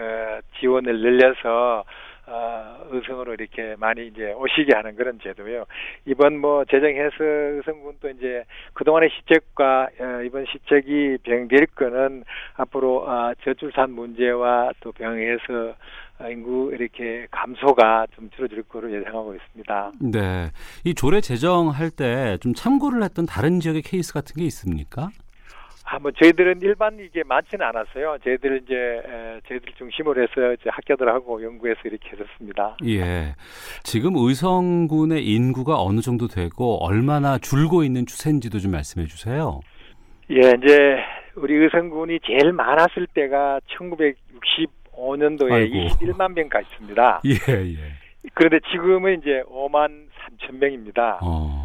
지원을 0.61 1.01
늘려서 1.01 1.85
어, 2.27 2.77
의성으로 2.91 3.35
이렇게 3.35 3.75
많이 3.79 4.07
이제 4.07 4.33
오시게 4.33 4.75
하는 4.75 4.95
그런 4.95 5.19
제도예요. 5.23 5.65
이번 6.07 6.39
뭐 6.39 6.65
재정해서 6.65 7.17
의성군도 7.25 8.11
이제 8.11 8.45
그동안의 8.75 9.11
시책과 9.11 9.89
어, 9.99 10.23
이번 10.25 10.45
시책이 10.47 11.19
병될 11.25 11.67
거는 11.75 12.25
앞으로 12.55 13.05
어, 13.09 13.33
저출산 13.45 13.91
문제와 13.93 14.71
또 14.81 14.93
병행해서 14.93 15.75
인구 16.31 16.71
이렇게 16.73 17.27
감소가 17.33 18.07
좀 18.15 18.31
줄어들 18.31 18.63
거로 18.63 18.93
예상하고 18.93 19.35
있습니다. 19.35 19.93
네. 20.13 20.51
이 20.85 20.95
조례 20.95 21.21
제정할 21.21 21.91
때 21.91 22.37
좀 22.41 22.55
참고를 22.55 23.03
했던 23.03 23.27
다른 23.27 23.59
지역의 23.61 23.83
케이스 23.83 24.13
같은 24.13 24.35
게 24.37 24.45
있습니까? 24.45 25.11
아, 25.85 25.99
뭐 25.99 26.11
저희들은 26.13 26.61
일반 26.63 26.99
이게 26.99 27.23
많지는 27.25 27.67
않았어요. 27.67 28.17
저희들 28.25 28.63
이제 28.65 28.75
에, 28.75 29.41
저희들 29.49 29.73
중심으로 29.77 30.23
해서 30.23 30.53
이제 30.55 30.71
학교들하고 30.71 31.43
연구해서 31.43 31.81
이렇게 31.85 32.11
했었습니다. 32.11 32.77
예. 32.87 33.35
지금 33.83 34.13
의성군의 34.17 35.27
인구가 35.27 35.83
어느 35.83 36.01
정도 36.01 36.29
되고 36.29 36.83
얼마나 36.85 37.37
줄고 37.39 37.83
있는 37.85 38.07
추세인지도 38.07 38.59
좀 38.61 38.71
말씀해 38.73 39.07
주세요. 39.07 39.61
예, 40.31 40.37
이제 40.39 40.99
우리 41.35 41.55
의성군이 41.57 42.21
제일 42.27 42.53
많았을 42.53 43.07
때가 43.13 43.61
1965년도에 43.77 45.53
아이고. 45.53 45.75
21만 45.89 46.33
명가 46.35 46.61
있습니다. 46.61 47.21
예, 47.27 47.53
예. 47.55 47.77
그런데 48.35 48.61
지금은 48.71 49.19
이제 49.19 49.43
5만 49.49 50.07
3천 50.39 50.55
명입니다. 50.59 51.19
어. 51.23 51.62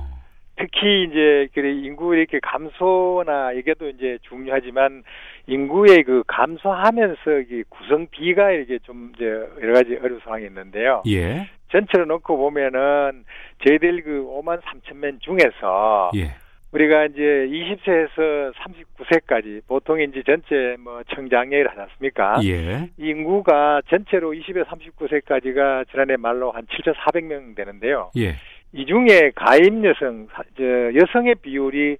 특히 0.58 1.04
이제 1.04 1.48
그 1.54 1.62
인구 1.66 2.16
이렇게 2.16 2.40
감소나 2.42 3.54
이게도 3.54 3.90
이제 3.90 4.18
중요하지만 4.24 5.04
인구의 5.46 6.04
그 6.04 6.24
감소하면서 6.28 7.40
이 7.50 7.64
구성 7.70 8.08
비가 8.10 8.52
이렇게 8.52 8.80
좀 8.80 9.12
이제 9.16 9.26
여러 9.62 9.74
가지 9.74 9.98
어려운 10.02 10.20
상황이 10.24 10.46
있는데요. 10.46 11.04
예. 11.08 11.48
전체로 11.72 12.06
놓고 12.06 12.38
보면은 12.38 13.24
저희들 13.66 14.04
그 14.04 14.26
5만 14.26 14.62
3천 14.62 14.96
명 14.96 15.20
중에서 15.20 16.12
예. 16.16 16.36
우리가 16.72 17.06
이제 17.06 17.22
20세에서 17.22 18.54
39세까지 18.54 19.62
보통 19.68 20.02
이제 20.02 20.22
전체 20.26 20.76
뭐 20.80 21.02
청장년을 21.14 21.70
하지 21.70 21.80
않습니까? 21.80 22.40
예. 22.44 22.90
인구가 22.98 23.82
전체로 23.90 24.32
20에 24.32 24.66
39세까지가 24.66 25.90
지난해 25.92 26.18
말로 26.18 26.52
한 26.52 26.66
7,400명 26.66 27.56
되는데요. 27.56 28.12
예. 28.18 28.36
이 28.74 28.86
중에 28.86 29.32
가임 29.36 29.84
여성, 29.86 30.28
저 30.58 30.64
여성의 30.94 31.36
비율이 31.36 31.98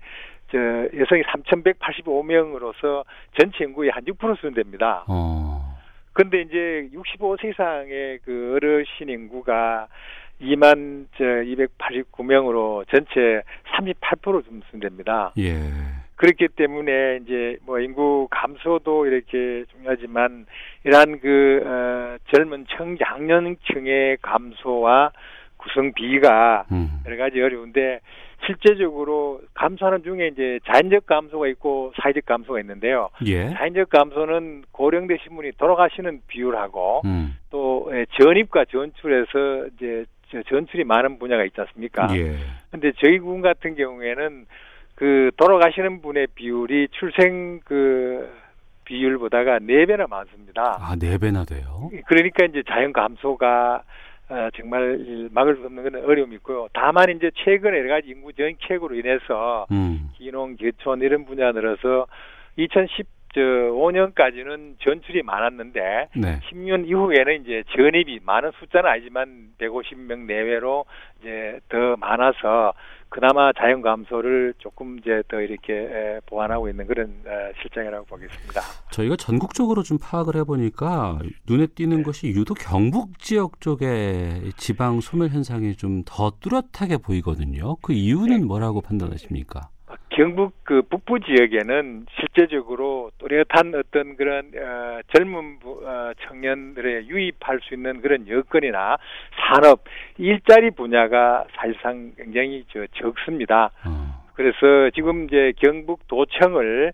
저 0.52 0.58
여성이 0.98 1.24
3,185명으로서 1.24 3.04
전체 3.38 3.66
인구의 3.66 3.92
한 3.92 4.04
6% 4.04 4.36
수준 4.36 4.54
됩니다. 4.54 5.04
어. 5.08 5.78
근데 6.14 6.42
이제 6.42 6.90
65세 6.94 7.52
이상의 7.52 8.20
그 8.24 8.54
어르신 8.56 9.10
인구가 9.10 9.88
2만 10.42 11.08
저 11.18 11.24
289명으로 11.24 12.86
전체 12.90 13.42
38% 13.76 14.46
좀수준됩니다. 14.46 15.34
예. 15.38 15.54
그렇기 16.16 16.48
때문에 16.50 17.20
이제 17.24 17.58
뭐 17.64 17.80
인구 17.80 18.28
감소도 18.32 19.06
이렇게 19.06 19.66
중요하지만 19.72 20.48
이러한 20.84 21.20
그 21.20 21.62
어, 21.64 22.18
젊은 22.34 22.66
청장년층의 22.76 24.18
감소와 24.22 25.12
구성비가 25.68 26.66
음. 26.72 27.02
여러 27.06 27.18
가지 27.18 27.42
어려운데 27.42 28.00
실제적으로 28.46 29.42
감소하는 29.54 30.04
중에 30.04 30.28
이제 30.28 30.60
자연적 30.72 31.06
감소가 31.06 31.48
있고 31.50 31.92
사회적 32.02 32.26
감소가 32.26 32.60
있는데요. 32.62 33.10
예. 33.26 33.50
자연적 33.50 33.90
감소는 33.90 34.64
고령되신 34.72 35.36
분이 35.36 35.52
돌아가시는 35.58 36.22
비율하고 36.28 37.02
음. 37.06 37.36
또 37.50 37.90
예, 37.94 38.06
전입과 38.20 38.66
전출에서 38.66 39.68
이제 39.76 40.06
전출이 40.50 40.84
많은 40.84 41.20
분야가 41.20 41.44
있지 41.46 41.60
않습니까? 41.62 42.08
예. 42.16 42.36
근데 42.72 42.92
저희 43.04 43.18
군 43.20 43.42
같은 43.42 43.76
경우에는 43.76 44.46
그 44.96 45.32
돌아가시는 45.38 46.02
분의 46.02 46.28
비율이 46.36 46.90
출생 46.92 47.60
그 47.64 48.30
비율보다가 48.86 49.60
네 49.62 49.86
배나 49.86 50.06
많습니다. 50.08 50.78
아, 50.80 50.96
네 50.98 51.18
배나 51.18 51.44
돼요? 51.44 51.90
그러니까 52.08 52.46
이제 52.46 52.64
자연 52.68 52.94
감소가 52.94 53.84
어, 54.30 54.50
정말 54.58 55.00
막을 55.32 55.56
수 55.56 55.66
없는 55.66 55.84
그런 55.84 56.04
어려움이 56.04 56.36
있고요. 56.36 56.68
다만 56.74 57.10
이제 57.16 57.32
최근에 57.34 57.78
여러 57.80 57.90
가지 57.96 58.10
인구 58.10 58.34
정책으로 58.34 58.96
인해서 58.96 59.66
음. 59.72 60.10
기농, 60.16 60.58
개촌 60.58 61.02
이런 61.02 61.26
분야 61.26 61.54
늘어서 61.54 62.08
2010저 62.58 63.36
5년까지는 63.36 64.76
전출이 64.80 65.24
많았는데 65.24 66.10
네. 66.16 66.40
10년 66.52 66.88
이후에는 66.88 67.42
이제 67.44 67.64
전입이 67.76 68.20
많은 68.26 68.52
숫자는 68.60 68.90
아니지만 68.90 69.52
150명 69.60 70.26
내외로 70.26 70.86
이제 71.22 71.60
더 71.70 71.96
많아서 71.98 72.74
그나마 73.10 73.52
자연 73.54 73.82
감소를 73.82 74.54
조금 74.58 74.98
이제 75.00 75.22
더 75.28 75.40
이렇게 75.40 76.20
보완하고 76.26 76.70
있는 76.70 76.88
그런 76.88 77.24
실정이라고 77.62 78.06
보겠습니다. 78.06 78.62
저희가 78.92 79.16
전국적으로 79.16 79.84
좀 79.84 79.98
파악을 80.02 80.36
해보니까 80.38 81.20
눈에 81.48 81.68
띄는 81.68 81.98
네. 81.98 82.04
것이 82.04 82.28
유독 82.28 82.58
경북 82.60 83.20
지역 83.20 83.60
쪽에 83.62 84.42
지방 84.58 85.02
소멸 85.02 85.30
현상이 85.30 85.76
좀 85.76 85.98
더 86.06 86.32
뚜렷하게 86.40 86.98
보이거든요. 86.98 87.76
그 87.82 87.94
이유는 87.94 88.40
네. 88.42 88.46
뭐라고 88.46 88.82
판단하십니까? 88.82 89.70
경북 90.18 90.54
그 90.64 90.82
북부 90.82 91.20
지역에는 91.20 92.08
실제적으로 92.20 93.12
또렷한 93.20 93.76
어떤 93.76 94.16
그런 94.18 94.52
어, 94.56 95.00
젊은 95.16 95.60
부, 95.60 95.80
어, 95.86 96.12
청년들의 96.28 97.08
유입할 97.08 97.60
수 97.62 97.76
있는 97.76 98.02
그런 98.02 98.28
여건이나 98.28 98.98
산업 99.36 99.84
일자리 100.18 100.72
분야가 100.72 101.46
사실상 101.56 102.14
굉장히 102.18 102.66
저 102.74 102.88
적습니다. 102.96 103.70
어. 103.86 104.26
그래서 104.34 104.90
지금 104.96 105.26
이제 105.26 105.54
경북 105.58 106.08
도청을 106.08 106.94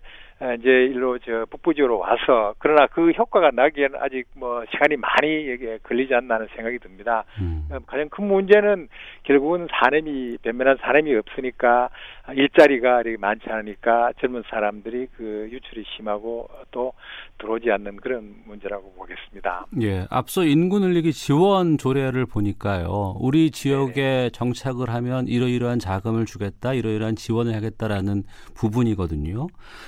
이제 0.58 0.68
일로 0.68 1.18
저 1.18 1.46
북부 1.48 1.72
지역으로 1.74 1.98
와서 1.98 2.54
그러나 2.58 2.86
그 2.86 3.10
효과가 3.10 3.50
나기에는 3.52 3.98
아직 4.00 4.24
뭐 4.34 4.64
시간이 4.70 4.96
많이 4.96 5.56
걸리지 5.82 6.14
않나는 6.14 6.48
생각이 6.54 6.78
듭니다. 6.80 7.24
음. 7.40 7.66
어, 7.70 7.78
가장 7.86 8.08
큰 8.10 8.26
문제는 8.26 8.88
결국은 9.22 9.68
사람이 9.70 10.38
변변한 10.42 10.76
사람이 10.80 11.14
없으니까 11.14 11.88
일자리가 12.34 13.02
이렇게 13.02 13.16
많지 13.18 13.44
않으니까 13.48 14.12
젊은 14.20 14.42
사람들이 14.48 15.08
그 15.16 15.48
유출이 15.50 15.84
심하고 15.96 16.48
또 16.70 16.92
들어오지 17.38 17.70
않는 17.70 17.96
그런 17.96 18.34
문제라고 18.46 18.92
보겠습니다. 18.94 19.66
예, 19.82 20.06
앞서 20.10 20.44
인구 20.44 20.78
늘리기 20.78 21.12
지원 21.12 21.78
조례를 21.78 22.26
보니까요. 22.26 23.16
우리 23.20 23.50
지역에 23.50 23.94
네 23.94 24.30
정착을 24.30 24.90
하면 24.90 25.26
이러이러한 25.26 25.78
자금을 25.78 26.26
주겠다, 26.26 26.74
이러이러한 26.74 27.16
지원을 27.16 27.54
하겠다라는 27.54 28.22
부분이거든요. 28.54 29.46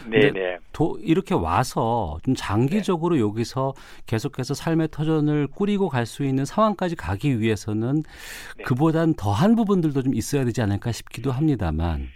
네, 0.09 0.31
네. 0.31 0.46
이렇게 1.01 1.35
와서 1.35 2.19
좀 2.25 2.35
장기적으로 2.35 3.15
네. 3.17 3.21
여기서 3.21 3.75
계속해서 4.07 4.55
삶의 4.55 4.89
터전을 4.91 5.49
꾸리고 5.49 5.89
갈 5.89 6.07
수 6.07 6.25
있는 6.25 6.45
상황까지 6.45 6.95
가기 6.95 7.41
위해서는 7.41 8.03
네. 8.57 8.65
그보단 8.65 9.15
더한 9.15 9.57
부분들도 9.57 10.03
좀 10.03 10.15
있어야 10.15 10.45
되지 10.45 10.63
않을까 10.63 10.93
싶기도 10.93 11.33
합니다만. 11.33 12.09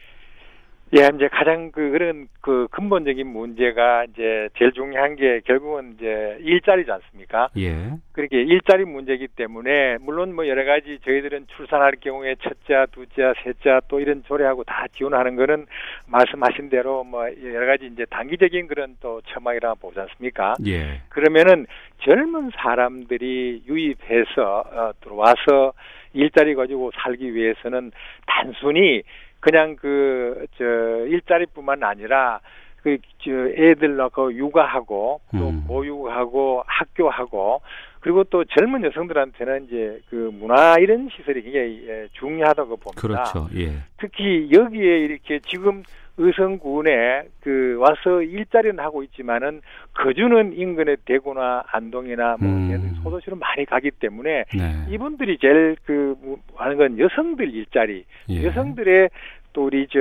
예, 0.97 1.09
이제 1.15 1.29
가장 1.29 1.71
그 1.71 1.91
그런 1.91 2.27
그 2.41 2.67
근본적인 2.73 3.25
문제가 3.25 4.05
이제 4.05 4.49
제일 4.59 4.73
중요한 4.73 5.15
게 5.15 5.41
결국은 5.45 5.95
이제 5.95 6.37
일자리지 6.41 6.91
않습니까? 6.91 7.49
예. 7.59 7.93
그렇게 8.13 8.43
일자리 8.43 8.85
문제이기 8.85 9.29
때문에 9.29 9.99
물론 10.01 10.35
뭐 10.35 10.49
여러 10.49 10.65
가지 10.65 10.99
저희들은 11.05 11.47
출산할 11.57 11.93
경우에 12.01 12.35
첫째, 12.43 12.87
둘째, 12.91 13.33
셋째 13.45 13.81
또 13.87 14.01
이런 14.01 14.25
조례하고 14.25 14.65
다 14.65 14.87
지원하는 14.97 15.37
거는 15.37 15.67
말씀하신 16.07 16.71
대로 16.71 17.05
뭐 17.05 17.25
여러 17.41 17.67
가지 17.67 17.87
이제 17.87 18.05
단기적인 18.11 18.67
그런 18.67 18.97
또 19.01 19.21
처막이라 19.29 19.75
보지 19.75 20.01
않습니까? 20.01 20.57
예. 20.67 21.03
그러면은 21.09 21.67
젊은 22.01 22.51
사람들이 22.57 23.63
유입해서 23.69 24.65
어, 24.73 24.93
들어와서 25.01 25.73
일자리 26.15 26.57
가지고 26.57 26.91
살기 26.97 27.33
위해서는 27.35 27.93
단순히 28.27 29.03
그냥 29.41 29.77
그 29.77 30.47
저 30.57 30.65
일자리뿐만 31.07 31.83
아니라 31.83 32.41
그 32.83 32.99
저 33.23 33.31
애들 33.31 33.97
낳고 33.97 34.33
육아하고 34.35 35.21
또 35.33 35.49
음. 35.51 35.65
보육하고 35.67 36.63
학교하고 36.67 37.61
그리고 38.01 38.25
또 38.25 38.45
젊은 38.45 38.83
여성들한테는 38.85 39.67
이제 39.67 40.01
그 40.09 40.31
문화 40.33 40.77
이런 40.79 41.11
시설이 41.15 41.43
굉장히 41.43 41.87
예, 41.87 42.09
중요하다고 42.13 42.77
봅니다. 42.79 43.01
그렇죠. 43.01 43.49
예. 43.55 43.73
특히 43.99 44.49
여기에 44.51 45.01
이렇게 45.01 45.41
지금 45.47 45.83
의성군에 46.21 47.23
그 47.41 47.77
와서 47.79 48.23
일자리는 48.23 48.79
하고 48.79 49.03
있지만은 49.03 49.63
거주는 49.95 50.53
인근의 50.53 50.99
대구나 51.07 51.65
안동이나 51.67 52.37
뭐 52.39 52.49
음. 52.49 52.95
소도시로 53.03 53.37
많이 53.37 53.65
가기 53.65 53.91
때문에 53.93 54.45
네. 54.53 54.87
이분들이 54.91 55.39
제일 55.39 55.77
그 55.85 56.15
하는 56.55 56.77
건 56.77 56.99
여성들 56.99 57.53
일자리, 57.55 58.05
예. 58.29 58.45
여성들의 58.45 59.09
또 59.53 59.65
우리 59.65 59.87
저 59.91 59.99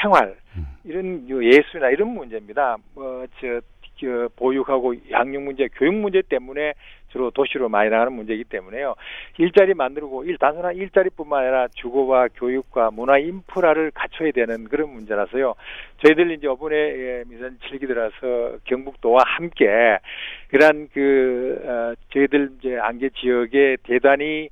생활 0.00 0.34
음. 0.56 0.66
이런 0.84 1.28
예술이나 1.28 1.90
이런 1.90 2.08
문제입니다. 2.08 2.76
뭐저 2.94 3.28
저 3.40 3.60
보육하고 4.36 4.94
양육 5.10 5.42
문제, 5.42 5.68
교육 5.74 5.94
문제 5.94 6.22
때문에 6.22 6.74
주로 7.12 7.30
도시로 7.30 7.68
많이 7.68 7.90
나가는 7.90 8.12
문제이기 8.12 8.44
때문에요. 8.44 8.94
일자리 9.38 9.74
만들고 9.74 10.24
일 10.24 10.38
단순한 10.38 10.76
일자리뿐만 10.76 11.42
아니라 11.42 11.68
주거와 11.68 12.28
교육과 12.34 12.90
문화 12.90 13.18
인프라를 13.18 13.90
갖춰야 13.90 14.32
되는 14.32 14.64
그런 14.64 14.90
문제라서요. 14.90 15.54
저희들 16.02 16.32
이제 16.32 16.48
이번에 16.50 16.76
예, 16.76 17.24
미선 17.28 17.58
7기 17.58 17.86
들어서 17.86 18.56
경북도와 18.64 19.22
함께 19.26 19.98
그러한 20.48 20.88
그 20.92 21.60
어, 21.64 21.94
저희들 22.12 22.52
이제 22.58 22.78
안개 22.78 23.10
지역에 23.10 23.76
대단히 23.82 24.24
에, 24.24 24.48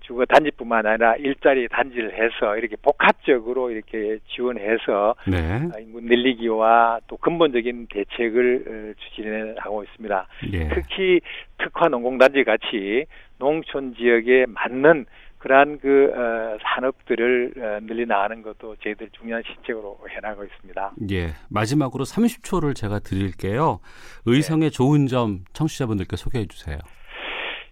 주거 0.00 0.24
단지뿐만 0.26 0.86
아니라 0.86 1.16
일자리 1.16 1.68
단지를 1.68 2.12
해서 2.14 2.56
이렇게 2.56 2.76
복합적으로 2.76 3.70
이렇게 3.70 4.18
지원해서 4.34 5.14
네. 5.26 5.68
아, 5.74 5.78
인구 5.78 6.00
늘리기와 6.00 7.00
또 7.06 7.16
근본적인 7.16 7.86
대책을 7.90 8.64
어, 8.66 9.00
추진해 9.00 9.54
하고 9.58 9.84
있습니다. 9.84 10.26
예. 10.52 10.68
특히 10.68 11.20
특화 11.58 11.88
농공단지 11.88 12.44
같이 12.44 13.06
농촌 13.38 13.94
지역에 13.94 14.46
맞는 14.48 15.06
그러한 15.38 15.78
그 15.80 16.12
어, 16.14 16.56
산업들을 16.62 17.54
어, 17.56 17.80
늘려나가는 17.82 18.42
것도 18.42 18.76
저희들 18.76 19.10
중요한 19.10 19.42
실책으로 19.44 19.98
해나가고 20.08 20.44
있습니다. 20.44 20.92
예, 21.10 21.30
마지막으로 21.50 22.04
30초를 22.04 22.76
제가 22.76 23.00
드릴게요. 23.00 23.80
의성의 24.26 24.70
네. 24.70 24.76
좋은 24.76 25.08
점 25.08 25.40
청취자분들께 25.52 26.16
소개해 26.16 26.46
주세요. 26.46 26.78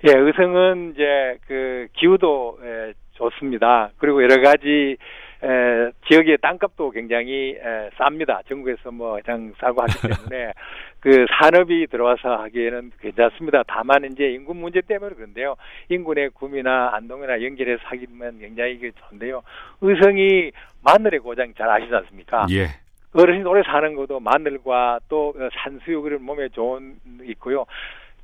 예, 0.08 0.12
의성은 0.16 0.92
이제 0.94 1.36
그 1.46 1.88
기후도 1.92 2.58
예, 2.62 2.92
좋습니다. 3.12 3.90
그리고 3.98 4.22
여러 4.22 4.40
가지 4.40 4.96
에, 5.42 5.90
지역의 6.08 6.38
땅값도 6.42 6.90
굉장히 6.90 7.56
에, 7.56 7.90
쌉니다. 7.98 8.46
전국에서 8.48 8.90
뭐 8.90 9.16
가장 9.16 9.52
싸고 9.58 9.82
하기 9.82 9.92
때문에 10.08 10.52
그 11.00 11.26
산업이 11.38 11.86
들어와서 11.88 12.36
하기에는 12.42 12.92
괜찮습니다. 13.00 13.62
다만 13.66 14.04
이제 14.04 14.30
인구 14.30 14.54
문제 14.54 14.80
때문에 14.80 15.14
그런데요. 15.14 15.56
인근의 15.88 16.30
구미나 16.30 16.90
안동이나 16.94 17.42
연결해서 17.42 17.80
하기면 17.84 18.38
굉장히 18.40 18.78
좋은데요. 18.78 19.42
의성이 19.80 20.52
마늘의 20.82 21.20
고장 21.20 21.52
잘 21.54 21.68
아시지 21.68 21.94
않습니까? 21.94 22.46
예. 22.50 22.66
어르신 23.12 23.44
오래 23.46 23.62
사는 23.64 23.94
것도 23.96 24.20
마늘과 24.20 25.00
또 25.08 25.34
산수유 25.52 26.02
그런 26.02 26.22
몸에 26.22 26.48
좋은 26.50 26.94
있고요. 27.24 27.66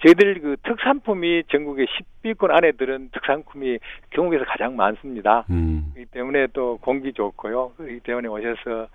저희들 0.05 0.41
그 0.41 0.57
특산품이 0.63 1.45
전국의 1.49 1.87
10위권 2.23 2.51
안에 2.51 2.73
들은 2.73 3.11
특산품이 3.13 3.79
경북에서 4.11 4.45
가장 4.45 4.77
많습니다. 4.77 5.45
음. 5.51 5.91
그렇기 5.95 6.11
때문에 6.11 6.49
또 6.53 6.79
공기 6.79 7.13
좋고요. 7.13 7.73
그렇기 7.77 8.01
때문에 8.01 8.29
오셔서 8.29 8.89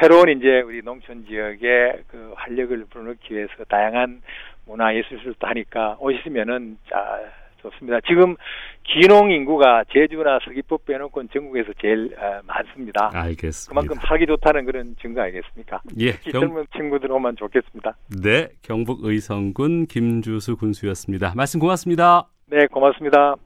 새로운 0.00 0.28
이제 0.28 0.60
우리 0.60 0.82
농촌 0.82 1.26
지역에 1.26 2.02
그 2.08 2.32
활력을 2.36 2.86
불어넣기 2.90 3.34
위해서 3.34 3.52
다양한 3.68 4.22
문화 4.66 4.94
예술도 4.94 5.46
하니까 5.46 5.96
오시면은 6.00 6.78
자 6.88 7.20
좋습니다. 7.62 7.98
지금 8.06 8.36
기농 8.84 9.30
인구가 9.30 9.84
제주나 9.92 10.38
서귀포 10.44 10.78
빼놓고 10.86 11.26
전국에서 11.32 11.72
제일 11.80 12.14
어, 12.18 12.40
많습니다. 12.44 13.10
알겠습니다. 13.12 13.68
그만큼 13.68 13.96
살기 14.06 14.26
좋다는 14.26 14.64
그런 14.64 14.96
증거 15.00 15.22
아니겠습니까? 15.22 15.80
예, 15.98 16.12
경... 16.30 16.40
젊은 16.40 16.66
친구들 16.76 17.12
오면 17.12 17.36
좋겠습니다. 17.36 17.96
네, 18.22 18.48
경북 18.62 19.04
의성군 19.04 19.86
김주수 19.86 20.56
군수였습니다. 20.56 21.34
말씀 21.36 21.60
고맙습니다. 21.60 22.28
네, 22.46 22.66
고맙습니다. 22.66 23.36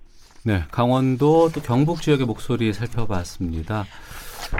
네, 0.47 0.61
강원도 0.71 1.49
또 1.55 1.61
경북 1.61 2.03
지역의 2.03 2.27
목소리 2.27 2.73
살펴봤습니다. 2.73 3.85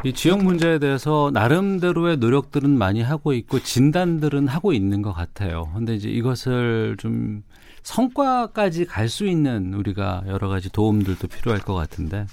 이 0.03 0.13
지역 0.13 0.43
문제에 0.43 0.79
대해서 0.79 1.31
나름대로의 1.33 2.17
노력들은 2.17 2.71
많이 2.71 3.03
하고 3.03 3.33
있고 3.35 3.59
진단들은 3.59 4.49
하고 4.49 4.73
있는 4.73 5.03
것 5.03 5.13
같아요. 5.13 5.69
근데 5.75 5.95
이제 5.95 6.09
이것을 6.09 6.97
좀 6.99 7.43
성과까지 7.85 8.87
갈 8.87 9.09
수 9.09 9.27
있는 9.27 9.75
우리가 9.75 10.25
여러 10.27 10.49
가지 10.49 10.71
도움들도 10.71 11.29
필요할 11.29 11.61
것 11.61 11.75
같은데 11.75 12.27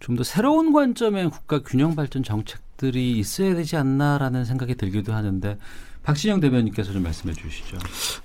좀 0.00 0.16
더 0.16 0.22
새로운 0.24 0.72
관점의 0.72 1.30
국가 1.30 1.60
균형 1.60 1.94
발전 1.94 2.22
정책들이 2.22 3.18
있어야 3.18 3.54
되지 3.54 3.76
않나라는 3.76 4.44
생각이 4.44 4.74
들기도 4.74 5.12
하는데 5.14 5.56
박신영 6.02 6.40
대변인께서 6.40 6.92
좀 6.92 7.02
말씀해 7.02 7.34
주시죠. 7.34 7.78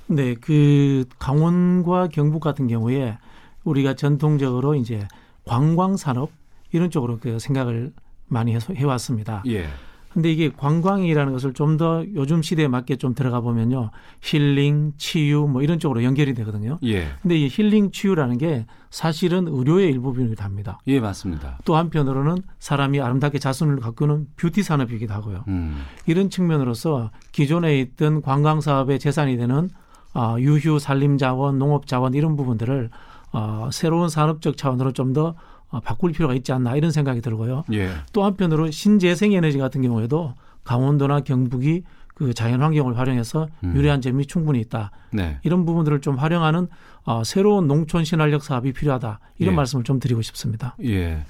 네, 0.07 0.35
그 0.35 1.05
강원과 1.19 2.09
경북 2.09 2.41
같은 2.41 2.67
경우에 2.67 3.17
우리가 3.63 3.95
전통적으로 3.95 4.75
이제 4.75 5.07
관광 5.45 5.97
산업 5.97 6.31
이런 6.71 6.89
쪽으로 6.91 7.19
그 7.19 7.39
생각을 7.39 7.91
많이 8.27 8.55
해왔습니다. 8.75 9.43
예. 9.47 9.67
근데 10.13 10.31
이게 10.31 10.49
관광이라는 10.49 11.33
것을 11.33 11.53
좀 11.53 11.71
더 11.77 12.03
요즘 12.15 12.41
시대에 12.41 12.67
맞게 12.67 12.97
좀 12.97 13.15
들어가 13.15 13.39
보면요. 13.39 13.91
힐링, 14.21 14.91
치유 14.97 15.47
뭐 15.47 15.61
이런 15.61 15.79
쪽으로 15.79 16.03
연결이 16.03 16.33
되거든요. 16.33 16.77
예. 16.83 17.07
근데 17.21 17.37
이 17.37 17.47
힐링, 17.49 17.91
치유라는 17.91 18.37
게 18.37 18.65
사실은 18.89 19.47
의료의 19.47 19.89
일부분이기도 19.91 20.43
합니다. 20.43 20.79
예, 20.87 20.99
맞습니다. 20.99 21.57
또 21.63 21.77
한편으로는 21.77 22.43
사람이 22.59 22.99
아름답게 22.99 23.39
자손을 23.39 23.79
가꾸는 23.79 24.27
뷰티 24.35 24.63
산업이기도 24.63 25.13
하고요. 25.13 25.45
음. 25.47 25.81
이런 26.05 26.29
측면으로서 26.29 27.09
기존에 27.31 27.79
있던 27.79 28.21
관광 28.21 28.59
사업의 28.59 28.99
재산이 28.99 29.37
되는 29.37 29.69
어, 30.13 30.35
유휴, 30.39 30.77
산림 30.77 31.17
자원, 31.17 31.57
농업 31.57 31.87
자원 31.87 32.13
이런 32.13 32.35
부분들을 32.35 32.89
어, 33.31 33.69
새로운 33.71 34.09
산업적 34.09 34.57
차원으로 34.57 34.91
좀더 34.91 35.27
어, 35.29 35.35
바꿀 35.79 36.11
필요가 36.11 36.33
있지 36.33 36.51
않나 36.51 36.75
이런 36.75 36.91
생각이 36.91 37.21
들고요. 37.21 37.63
예. 37.73 37.91
또 38.13 38.23
한편으로 38.23 38.71
신재생 38.71 39.33
에너지 39.33 39.57
같은 39.57 39.81
경우에도 39.81 40.33
강원도나 40.63 41.21
경북이 41.21 41.83
그 42.13 42.33
자연 42.33 42.61
환경을 42.61 42.97
활용해서 42.97 43.47
음. 43.63 43.75
유리한 43.75 44.01
점이 44.01 44.27
충분히 44.27 44.59
있다. 44.59 44.91
네. 45.11 45.39
이런 45.43 45.65
부분들을 45.65 46.01
좀 46.01 46.17
활용하는 46.17 46.67
어, 47.03 47.23
새로운 47.23 47.67
농촌 47.67 48.03
신활력 48.03 48.43
사업이 48.43 48.73
필요하다. 48.73 49.19
이런 49.39 49.53
예. 49.53 49.55
말씀을 49.55 49.83
좀 49.83 49.99
드리고 49.99 50.21
싶습니다. 50.21 50.75
예. 50.83 51.23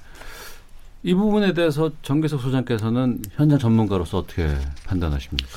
이 1.02 1.14
부분에 1.14 1.52
대해서 1.54 1.90
정계석 2.02 2.40
소장께서는 2.40 3.22
현장 3.32 3.58
전문가로서 3.58 4.18
어떻게 4.18 4.54
판단하십니까? 4.86 5.48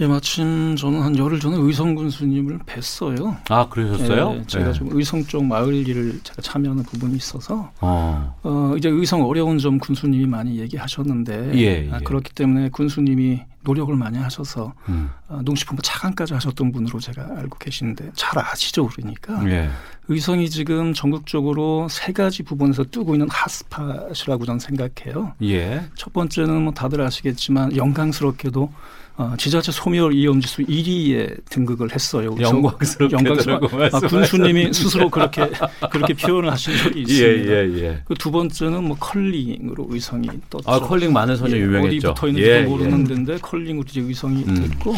예, 0.00 0.06
마침 0.08 0.74
저는 0.74 1.02
한 1.02 1.16
열흘 1.16 1.38
전에 1.38 1.56
의성 1.56 1.94
군수님을 1.94 2.58
뵀어요. 2.60 3.36
아, 3.48 3.68
그러셨어요? 3.68 4.38
예, 4.40 4.44
제가 4.46 4.66
네. 4.66 4.72
좀 4.72 4.88
의성 4.90 5.24
쪽 5.24 5.44
마을 5.44 5.72
일을 5.72 6.20
제가 6.24 6.42
참여하는 6.42 6.82
부분이 6.82 7.14
있어서 7.16 7.70
어, 7.80 8.36
어 8.42 8.74
이제 8.76 8.88
의성 8.88 9.24
어려운 9.24 9.58
점 9.58 9.78
군수님이 9.78 10.26
많이 10.26 10.58
얘기하셨는데 10.58 11.52
예, 11.54 11.90
아, 11.92 11.98
예. 12.00 12.04
그렇기 12.04 12.32
때문에 12.32 12.70
군수님이 12.70 13.42
노력을 13.62 13.94
많이 13.96 14.18
하셔서 14.18 14.74
음. 14.88 15.10
어, 15.28 15.40
농식품부 15.44 15.80
차관까지 15.82 16.34
하셨던 16.34 16.72
분으로 16.72 16.98
제가 16.98 17.22
알고 17.38 17.58
계시는데 17.58 18.10
잘 18.14 18.38
아시죠, 18.38 18.88
그러니까 18.88 19.48
예. 19.48 19.70
의성이 20.08 20.50
지금 20.50 20.92
전국적으로 20.92 21.88
세 21.88 22.12
가지 22.12 22.42
부분에서 22.42 22.84
뜨고 22.90 23.14
있는 23.14 23.28
핫스팟이라고 23.30 24.44
저는 24.44 24.58
생각해요. 24.58 25.34
예. 25.42 25.84
첫 25.94 26.12
번째는 26.12 26.62
뭐 26.62 26.72
다들 26.72 27.00
아시겠지만 27.00 27.76
영광스럽게도 27.76 28.70
어, 29.16 29.34
지자체 29.38 29.70
소멸 29.70 30.12
위험지수 30.12 30.62
1위에 30.62 31.44
등극을 31.48 31.94
했어요. 31.94 32.34
영광스럽게 32.38 33.16
영광스럽 33.16 33.62
아, 33.94 34.00
군수님이 34.00 34.72
스스로 34.72 35.08
그렇게 35.08 35.48
그렇게 35.90 36.14
표현을 36.14 36.50
하신 36.50 36.76
적이 36.78 36.98
예, 37.08 37.12
있습니다. 37.12 37.52
예, 37.52 37.56
예, 37.56 37.82
예. 37.82 38.02
그두 38.06 38.32
번째는 38.32 38.82
뭐 38.82 38.96
컬링으로 38.98 39.86
의성이 39.90 40.28
떴죠. 40.50 40.68
아, 40.68 40.80
컬링 40.80 41.12
많은 41.12 41.36
소녀 41.36 41.56
예, 41.56 41.60
유명했죠. 41.60 42.08
어디 42.10 42.14
붙어 42.14 42.26
있는지 42.26 42.48
예, 42.48 42.62
모르는 42.62 43.04
데인데 43.04 43.38
컬링으로 43.38 43.84
이제 43.88 44.00
의성이 44.00 44.42
음. 44.48 44.54
됐고 44.68 44.96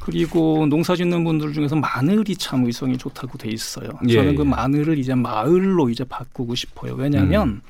그리고 0.00 0.64
농사 0.66 0.94
짓는 0.94 1.24
분들 1.24 1.52
중에서 1.52 1.74
마늘이 1.74 2.36
참 2.36 2.64
의성이 2.64 2.96
좋다고 2.96 3.36
돼 3.38 3.50
있어요. 3.50 3.90
예, 4.08 4.14
저는 4.14 4.36
그 4.36 4.42
마늘을 4.42 4.98
이제 4.98 5.14
마을로 5.16 5.90
이제 5.90 6.04
바꾸고 6.04 6.54
싶어요. 6.54 6.94
왜냐하면 6.94 7.48
음. 7.48 7.60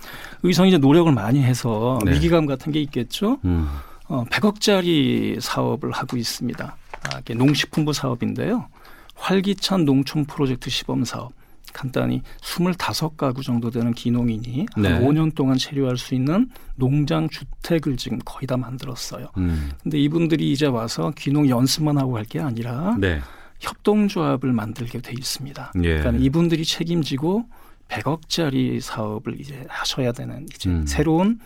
의성이 0.43 0.69
이제 0.69 0.77
노력을 0.77 1.11
많이 1.13 1.43
해서 1.43 1.99
네. 2.05 2.13
위기감 2.13 2.45
같은 2.45 2.73
게 2.73 2.81
있겠죠. 2.83 3.39
음. 3.47 3.69
어, 4.09 4.25
100억짜리 4.25 5.41
사업을 5.41 5.93
하고 5.93 6.17
있습니다. 6.17 6.77
아, 7.03 7.21
농식품부 7.35 7.93
사업인데요. 7.93 8.67
활기찬 9.15 9.85
농촌 9.85 10.25
프로젝트 10.25 10.71
시범 10.71 11.05
사업. 11.05 11.33
간단히 11.75 12.23
25가구 12.41 13.43
정도 13.43 13.71
되는 13.71 13.93
기농인이 13.93 14.67
네. 14.79 14.89
한 14.89 15.03
5년 15.05 15.35
동안 15.35 15.59
체류할 15.59 15.99
수 15.99 16.15
있는 16.15 16.49
농장 16.77 17.29
주택을 17.29 17.99
지금 17.99 18.19
거의 18.25 18.47
다 18.47 18.57
만들었어요. 18.57 19.29
음. 19.37 19.71
근데 19.83 19.99
이분들이 19.99 20.51
이제 20.51 20.65
와서 20.67 21.13
기농 21.15 21.49
연습만 21.49 21.99
하고 21.99 22.13
갈 22.13 22.25
게 22.25 22.41
아니라 22.41 22.97
네. 22.99 23.21
협동조합을 23.61 24.53
만들게 24.53 25.01
돼 25.01 25.13
있습니다. 25.13 25.73
예. 25.85 25.99
그러니까 25.99 26.25
이분들이 26.25 26.65
책임지고 26.65 27.45
100억짜리 27.89 28.81
사업을 28.81 29.39
이제 29.41 29.65
하셔야 29.69 30.13
되는 30.13 30.47
이제 30.55 30.71
음. 30.71 30.87
새로운 30.87 31.27
음, 31.29 31.41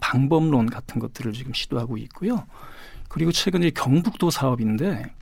방법론 0.00 0.70
같은 0.70 0.98
것들을 0.98 1.32
지금 1.32 1.52
시도하고 1.52 1.96
있고요. 1.98 2.44
그리고 3.08 3.32
최근에 3.32 3.70
경북도 3.70 4.30
사업인데 4.30 5.12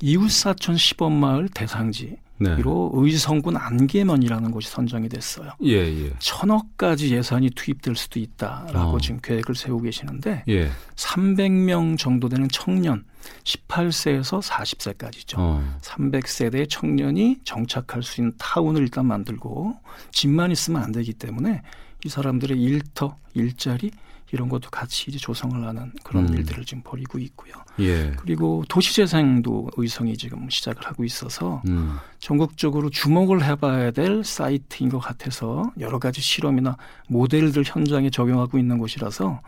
이웃사촌 0.00 0.76
시범마을 0.76 1.48
대상지 1.48 2.16
네. 2.42 2.56
로 2.56 2.90
의성군 2.94 3.56
안개면이라는 3.56 4.50
곳이 4.50 4.68
선정이 4.68 5.08
됐어요. 5.08 5.52
예, 5.62 5.76
예. 5.76 6.12
천억까지 6.18 7.14
예산이 7.14 7.50
투입될 7.50 7.94
수도 7.94 8.18
있다라고 8.18 8.96
어. 8.96 8.98
지금 8.98 9.20
계획을 9.22 9.54
세우고 9.54 9.84
계시는데 9.84 10.42
예. 10.48 10.70
300명 10.96 11.96
정도 11.98 12.28
되는 12.28 12.48
청년 12.48 13.04
18세에서 13.44 14.42
40세까지죠. 14.42 15.34
어. 15.38 15.78
300세대 15.82 16.68
청년이 16.68 17.38
정착할 17.44 18.02
수 18.02 18.20
있는 18.20 18.34
타운을 18.38 18.82
일단 18.82 19.06
만들고 19.06 19.76
집만 20.10 20.50
있으면 20.50 20.82
안 20.82 20.90
되기 20.90 21.12
때문에 21.12 21.62
이 22.04 22.08
사람들의 22.08 22.60
일터, 22.60 23.16
일자리 23.34 23.90
이런 24.32 24.48
것도 24.48 24.70
같이 24.70 25.10
이제 25.10 25.18
조성을 25.18 25.62
하는 25.62 25.92
그런 26.02 26.26
음. 26.28 26.34
일들을 26.34 26.64
지금 26.64 26.82
벌이고 26.82 27.18
있고요. 27.18 27.52
예. 27.80 28.12
그리고 28.16 28.64
도시재생도 28.68 29.70
의성이 29.76 30.16
지금 30.16 30.48
시작을 30.48 30.86
하고 30.86 31.04
있어서 31.04 31.62
음. 31.68 31.96
전국적으로 32.18 32.88
주목을 32.88 33.44
해봐야 33.44 33.90
될 33.90 34.24
사이트인 34.24 34.88
것 34.88 35.00
같아서 35.00 35.70
여러 35.78 35.98
가지 35.98 36.22
실험이나 36.22 36.78
모델들 37.08 37.62
현장에 37.66 38.08
적용하고 38.08 38.58
있는 38.58 38.78
곳이라서 38.78 39.40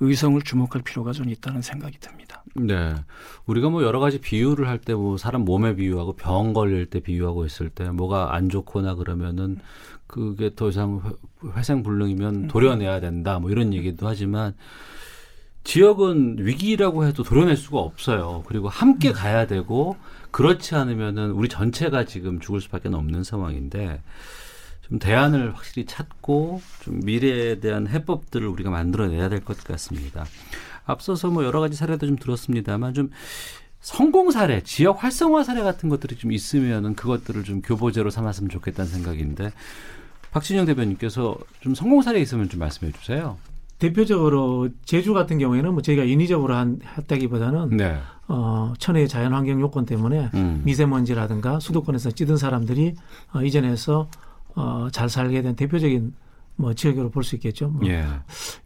의성을 0.00 0.40
주목할 0.42 0.82
필요가 0.82 1.10
좀 1.10 1.28
있다는 1.28 1.60
생각이 1.60 1.98
듭니다. 1.98 2.44
네. 2.54 2.94
우리가 3.46 3.68
뭐 3.68 3.82
여러 3.82 3.98
가지 3.98 4.20
비유를 4.20 4.68
할 4.68 4.78
때 4.78 4.94
뭐 4.94 5.16
사람 5.16 5.44
몸에 5.44 5.74
비유하고 5.74 6.12
병 6.12 6.52
걸릴 6.52 6.86
때 6.86 7.00
비유하고 7.00 7.44
있을 7.44 7.68
때 7.70 7.90
뭐가 7.90 8.34
안 8.36 8.48
좋거나 8.48 8.94
그러면은 8.94 9.58
그게 10.08 10.50
더 10.56 10.70
이상 10.70 11.00
회생불능이면 11.54 12.34
음. 12.34 12.48
도려내야 12.48 12.98
된다 12.98 13.38
뭐 13.38 13.50
이런 13.50 13.72
얘기도 13.72 14.08
하지만 14.08 14.54
지역은 15.64 16.38
위기라고 16.40 17.04
해도 17.06 17.22
도려낼 17.22 17.56
수가 17.56 17.78
없어요. 17.78 18.42
그리고 18.46 18.68
함께 18.68 19.10
음. 19.10 19.12
가야 19.12 19.46
되고 19.46 19.96
그렇지 20.30 20.74
않으면은 20.74 21.30
우리 21.32 21.48
전체가 21.48 22.04
지금 22.04 22.40
죽을 22.40 22.60
수밖에 22.60 22.88
없는 22.88 23.22
상황인데 23.22 24.00
좀 24.82 24.98
대안을 24.98 25.54
확실히 25.54 25.84
찾고 25.84 26.62
좀 26.80 27.00
미래에 27.04 27.60
대한 27.60 27.86
해법들을 27.86 28.48
우리가 28.48 28.70
만들어내야 28.70 29.28
될 29.28 29.40
것 29.44 29.62
같습니다. 29.62 30.24
앞서서 30.86 31.28
뭐 31.28 31.44
여러 31.44 31.60
가지 31.60 31.76
사례도 31.76 32.06
좀 32.06 32.16
들었습니다만 32.16 32.94
좀 32.94 33.10
성공 33.80 34.30
사례, 34.30 34.62
지역 34.62 35.04
활성화 35.04 35.44
사례 35.44 35.62
같은 35.62 35.90
것들이 35.90 36.16
좀 36.16 36.32
있으면은 36.32 36.94
그것들을 36.94 37.44
좀 37.44 37.60
교보제로 37.60 38.08
삼았으면 38.10 38.48
좋겠다는 38.48 38.90
생각인데 38.90 39.52
박진영 40.30 40.66
대변인께서 40.66 41.36
좀 41.60 41.74
성공 41.74 42.02
사례 42.02 42.20
있으면 42.20 42.48
좀 42.48 42.60
말씀해 42.60 42.92
주세요. 42.92 43.36
대표적으로 43.78 44.68
제주 44.84 45.14
같은 45.14 45.38
경우에는 45.38 45.72
뭐 45.72 45.82
저희가 45.82 46.02
인위적으로 46.04 46.54
한, 46.54 46.80
했다기보다는 46.96 47.76
네. 47.76 47.96
어, 48.26 48.72
천혜의 48.78 49.08
자연 49.08 49.32
환경 49.32 49.60
요건 49.60 49.86
때문에 49.86 50.30
음. 50.34 50.62
미세먼지라든가 50.64 51.60
수도권에서 51.60 52.10
찌든 52.10 52.36
사람들이 52.36 52.94
어, 53.32 53.42
이전에서 53.42 54.08
어, 54.56 54.88
잘 54.90 55.08
살게 55.08 55.42
된 55.42 55.54
대표적인 55.54 56.12
뭐 56.56 56.74
지역으로 56.74 57.10
볼 57.10 57.22
수 57.22 57.36
있겠죠. 57.36 57.68
뭐 57.68 57.88
예. 57.88 58.04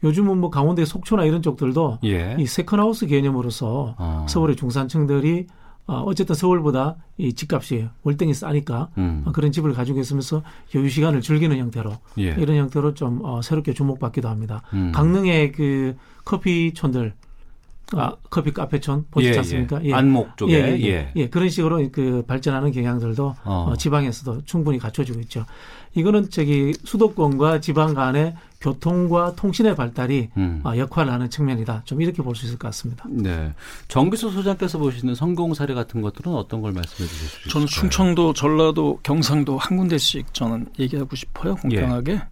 요즘은 0.03 0.39
뭐 0.39 0.49
강원도의 0.49 0.87
속초나 0.87 1.27
이런 1.27 1.43
쪽들도 1.43 1.99
예. 2.05 2.35
이 2.39 2.47
세컨하우스 2.47 3.07
개념으로서 3.07 3.95
어. 3.99 4.27
서울의 4.31 4.57
중산층들이 4.57 5.47
어, 5.87 6.03
어쨌든 6.07 6.35
서울보다 6.35 6.97
이 7.19 7.33
집값이 7.33 7.89
월등히 8.03 8.35
싸니까 8.35 8.89
음. 8.99 9.23
어, 9.27 9.33
그런 9.33 9.51
집을 9.51 9.73
가지고 9.73 10.01
있으면서 10.01 10.43
여유 10.75 10.89
시간을 10.89 11.21
즐기는 11.21 11.57
형태로 11.57 11.93
예. 12.19 12.37
이런 12.39 12.57
형태로 12.57 12.95
좀 12.95 13.21
어, 13.25 13.43
새롭게 13.43 13.75
주목받기도 13.75 14.29
합니다. 14.29 14.63
음. 14.73 14.93
강릉의 14.93 15.53
그 15.53 15.97
커피촌들 16.25 17.15
아, 17.95 18.17
커피 18.31 18.53
카페촌 18.53 19.05
보시지 19.11 19.31
예, 19.31 19.35
예. 19.35 19.39
않습니까? 19.39 19.85
예. 19.85 19.93
안목 19.93 20.37
쪽에 20.37 20.55
예, 20.55 20.79
예, 20.79 20.87
예, 20.87 21.13
예. 21.15 21.29
그런 21.29 21.49
식으로 21.49 21.89
그 21.93 22.25
발전하는 22.27 22.73
경향들도 22.73 23.35
어. 23.45 23.67
어, 23.71 23.77
지방에서도 23.77 24.43
충분히 24.45 24.79
갖춰지고 24.79 25.21
있죠. 25.21 25.45
이거는 25.95 26.31
저기 26.31 26.73
수도권과 26.85 27.61
지방 27.61 27.93
간의 27.93 28.35
교통과 28.63 29.35
통신의 29.35 29.75
발달이 29.77 30.31
음. 30.39 30.61
어, 30.65 30.73
역할을 30.77 31.13
하는 31.13 31.29
측면이다. 31.29 31.83
좀 31.85 32.01
이렇게 32.01 32.23
볼 32.23 32.35
수 32.35 32.47
있을 32.47 32.57
것 32.59 32.69
같습니다. 32.69 33.05
네. 33.11 33.53
정기수 33.89 34.31
소장께서 34.31 34.79
보시는 34.79 35.15
성공 35.15 35.53
사례 35.53 35.75
같은 35.75 36.01
것들은 36.01 36.33
어떤 36.33 36.63
걸 36.63 36.73
말씀해 36.73 37.07
주실 37.09 37.29
수 37.29 37.37
있을까요? 37.41 37.53
저는 37.53 37.67
충청도, 37.67 38.33
전라도, 38.33 38.99
경상도 39.03 39.59
한 39.59 39.77
군데씩 39.77 40.33
저는 40.33 40.67
얘기하고 40.79 41.15
싶어요. 41.17 41.57
공평하게. 41.57 42.13
예. 42.13 42.23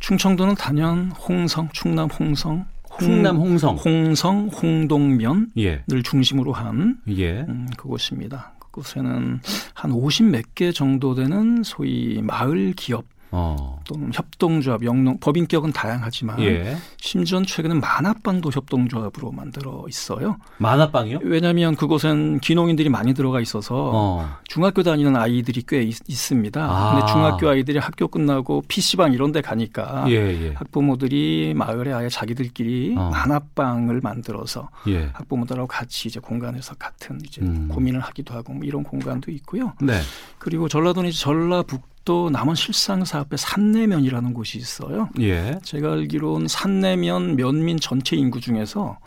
충청도는 0.00 0.54
단연 0.56 1.10
홍성, 1.12 1.68
충남 1.72 2.08
홍성, 2.10 2.66
충남 2.98 3.36
홍성, 3.36 3.76
홍성 3.76 4.48
홍동면을 4.48 5.46
예. 5.58 5.84
중심으로 6.04 6.52
한 6.52 6.98
예. 7.08 7.40
음, 7.48 7.66
그곳입니다. 7.76 8.52
그곳에는 8.58 9.40
한 9.74 9.92
50 9.92 10.26
몇 10.26 10.44
개 10.54 10.72
정도 10.72 11.14
되는 11.14 11.62
소위 11.62 12.20
마을 12.22 12.72
기업 12.76 13.04
어. 13.32 13.80
또는 13.86 14.10
협동조합, 14.12 14.84
영농 14.84 15.18
법인격은 15.20 15.72
다양하지만 15.72 16.40
예. 16.42 16.76
심지어 16.98 17.40
최근에 17.42 17.74
만화방도 17.74 18.50
협동조합으로 18.50 19.30
만들어 19.32 19.84
있어요. 19.88 20.36
만화방이요? 20.58 21.20
왜냐하면 21.22 21.76
그곳엔 21.76 22.40
귀농인들이 22.40 22.88
많이 22.88 23.14
들어가 23.14 23.40
있어서 23.40 23.90
어. 23.94 24.30
중학교 24.44 24.82
다니는 24.82 25.16
아이들이 25.16 25.62
꽤 25.66 25.82
있, 25.82 25.94
습니다 26.10 26.66
아. 26.68 26.94
근데 26.94 27.12
중학교 27.12 27.48
아이들이 27.48 27.78
학교 27.78 28.08
끝나고 28.08 28.62
PC방 28.68 29.12
이런 29.12 29.32
데 29.32 29.40
가니까 29.40 30.04
예, 30.08 30.14
예. 30.14 30.52
학부모들이 30.54 31.54
마을에 31.54 31.92
아예 31.92 32.08
자기들끼리 32.08 32.94
어. 32.96 33.10
만화방을 33.10 34.00
만들어서 34.00 34.68
예. 34.88 35.10
학부모들하고 35.12 35.68
같이 35.68 36.08
이제 36.08 36.20
공간에서 36.20 36.74
같은 36.74 37.18
이제 37.24 37.42
음. 37.42 37.68
고민을 37.68 38.00
하기도 38.00 38.34
하고 38.34 38.52
뭐 38.52 38.64
이런 38.64 38.82
공간도 38.82 39.30
있고요. 39.32 39.74
네. 39.80 40.00
그리고 40.38 40.68
전라도는 40.68 41.10
전라북 41.12 41.82
또 42.04 42.30
남원 42.30 42.56
실상사 42.56 43.18
앞에 43.20 43.36
산내면이라는 43.36 44.34
곳이 44.34 44.58
있어요. 44.58 45.08
예. 45.20 45.58
제가 45.62 45.92
알기로는 45.92 46.48
산내면 46.48 47.36
면민 47.36 47.78
전체 47.78 48.16
인구 48.16 48.40
중에서 48.40 48.98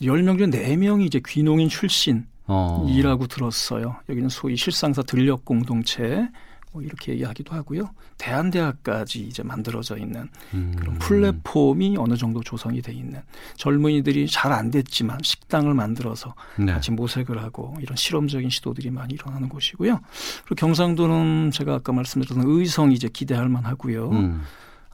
10명 0.00 0.38
중에 0.38 0.46
4명이 0.46 1.06
이제 1.06 1.20
귀농인 1.26 1.68
출신이라고 1.68 2.24
어. 2.46 3.26
들었어요. 3.28 3.96
여기는 4.08 4.28
소위 4.28 4.56
실상사 4.56 5.02
들녘 5.02 5.44
공동체 5.44 6.28
뭐 6.72 6.82
이렇게 6.82 7.12
얘기하기도 7.12 7.54
하고요. 7.54 7.90
대한대학까지 8.18 9.20
이제 9.20 9.42
만들어져 9.42 9.98
있는 9.98 10.28
음. 10.54 10.74
그런 10.78 10.98
플랫폼이 10.98 11.96
어느 11.98 12.16
정도 12.16 12.42
조성이 12.42 12.80
돼 12.80 12.92
있는 12.92 13.20
젊은이들이 13.56 14.28
잘 14.28 14.52
안 14.52 14.70
됐지만 14.70 15.18
식당을 15.22 15.72
만들어서 15.72 16.34
네. 16.58 16.72
같이 16.72 16.90
모색을 16.90 17.42
하고 17.42 17.74
이런 17.80 17.96
실험적인 17.96 18.50
시도들이 18.50 18.90
많이 18.90 19.14
일어나는 19.14 19.48
곳이고요. 19.48 19.98
그리고 20.44 20.54
경상도는 20.56 21.50
제가 21.52 21.76
아까 21.76 21.92
말씀드렸던 21.92 22.44
의성이 22.46 22.94
이제 22.94 23.08
기대할 23.10 23.48
만하고요. 23.48 24.10
음. 24.10 24.42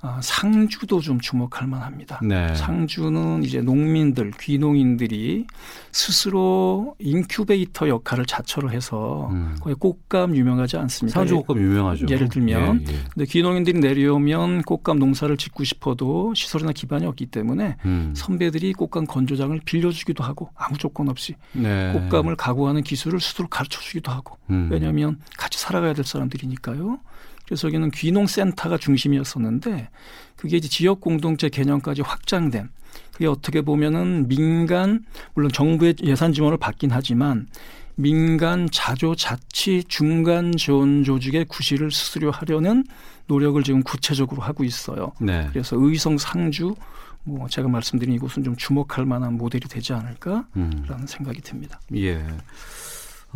아, 0.01 0.21
상주도 0.23 1.01
좀 1.01 1.19
주목할 1.19 1.67
만합니다. 1.67 2.21
네. 2.23 2.55
상주는 2.55 3.43
이제 3.43 3.61
농민들, 3.61 4.31
귀농인들이 4.39 5.47
스스로 5.91 6.95
인큐베이터 7.01 7.89
역할을 7.89 8.25
자처로 8.27 8.71
해서 8.71 9.29
음. 9.33 9.57
거의 9.61 9.75
꽃감 9.75 10.37
유명하지 10.37 10.77
않습니까? 10.77 11.19
상주 11.19 11.37
꽃감 11.37 11.59
유명하죠. 11.59 12.07
예를 12.09 12.29
들면, 12.29 12.85
예, 12.87 12.93
예. 12.93 12.99
근데 13.13 13.25
귀농인들이 13.27 13.81
내려오면 13.81 14.63
꽃감 14.63 15.01
농사를 15.01 15.37
짓고 15.37 15.65
싶어도 15.65 16.33
시설이나 16.35 16.73
기반이 16.73 17.05
없기 17.07 17.27
때문에 17.27 17.77
음. 17.85 18.13
선배들이 18.17 18.75
꽃감 18.75 19.07
건조장을 19.07 19.61
빌려주기도 19.65 20.23
하고 20.23 20.51
아무 20.55 20.79
조건 20.79 21.09
없이 21.09 21.35
네. 21.53 21.93
꽃감을 21.93 22.37
가구하는 22.37 22.83
기술을 22.83 23.21
스스로 23.21 23.49
가르쳐주기도 23.49 24.13
하고 24.13 24.37
음. 24.51 24.69
왜냐하면 24.71 25.19
같이 25.37 25.59
살아가야 25.59 25.95
될 25.95 26.05
사람들이니까요. 26.05 27.01
그래서 27.49 27.67
여기는 27.69 27.91
귀농센터가 27.91 28.77
중심이었었는데 28.77 29.89
그게 30.37 30.59
이제 30.59 30.69
지역 30.69 31.01
공동체 31.01 31.49
개념까지 31.49 32.03
확장된 32.03 32.69
그게 33.13 33.27
어떻게 33.27 33.63
보면은 33.63 34.29
민간 34.29 35.05
물론 35.35 35.51
정부의 35.51 35.95
예산 36.03 36.33
지원을 36.33 36.59
받긴 36.59 36.91
하지만 36.91 37.49
민간 37.95 38.69
자조 38.71 39.17
자치 39.17 39.83
중간 39.89 40.53
지원 40.53 41.03
조직의 41.03 41.47
구실을 41.47 41.91
스스로 41.91 42.31
하려는 42.31 42.85
노력을 43.27 43.61
지금 43.65 43.83
구체적으로 43.83 44.41
하고 44.41 44.63
있어요. 44.63 45.13
네. 45.21 45.49
그래서 45.51 45.77
의성 45.79 46.17
상주 46.17 46.77
뭐 47.25 47.49
제가 47.49 47.69
말씀드린 47.69 48.15
이곳은 48.15 48.45
좀 48.45 48.57
주목할 48.57 49.05
만한 49.05 49.35
모델이 49.35 49.69
되지 49.69 49.95
않을까라는 49.95 50.47
음. 50.57 51.07
생각이 51.07 51.41
듭니다. 51.41 51.81
예. 51.97 52.25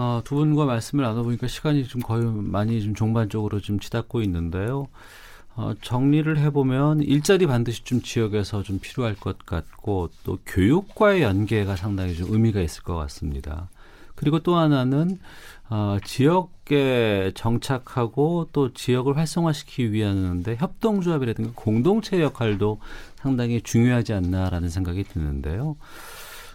어, 0.03 0.21
두 0.25 0.35
분과 0.35 0.65
말씀을 0.65 1.05
나눠보니까 1.05 1.47
시간이 1.47 1.87
좀 1.87 2.03
거의 2.03 2.25
많이 2.25 2.83
좀 2.83 2.93
종반적으로 2.93 3.61
좀 3.61 3.79
치닫고 3.79 4.21
있는데요. 4.23 4.89
어, 5.55 5.75
정리를 5.81 6.37
해보면 6.39 7.03
일자리 7.03 7.47
반드시 7.47 7.85
좀 7.85 8.03
지역에서 8.03 8.65
좀 8.65 8.81
필요할 8.81 9.15
것 9.15 9.39
같고 9.47 10.11
또 10.25 10.39
교육과의 10.45 11.23
연계가 11.23 11.77
상당히 11.77 12.17
좀 12.17 12.33
의미가 12.33 12.61
있을 12.61 12.83
것 12.83 12.97
같습니다. 12.97 13.69
그리고 14.17 14.41
또 14.41 14.57
하나는 14.57 15.21
어, 15.71 15.99
지역에 16.05 17.31
정착하고 17.37 18.49
또 18.53 18.73
지역을 18.73 19.17
활성화시키기 19.17 19.93
위한데 19.93 20.57
협동조합이라든가 20.59 21.53
공동체 21.55 22.21
역할도 22.21 22.81
상당히 23.15 23.61
중요하지 23.61 24.15
않나라는 24.15 24.69
생각이 24.69 25.05
드는데요. 25.05 25.77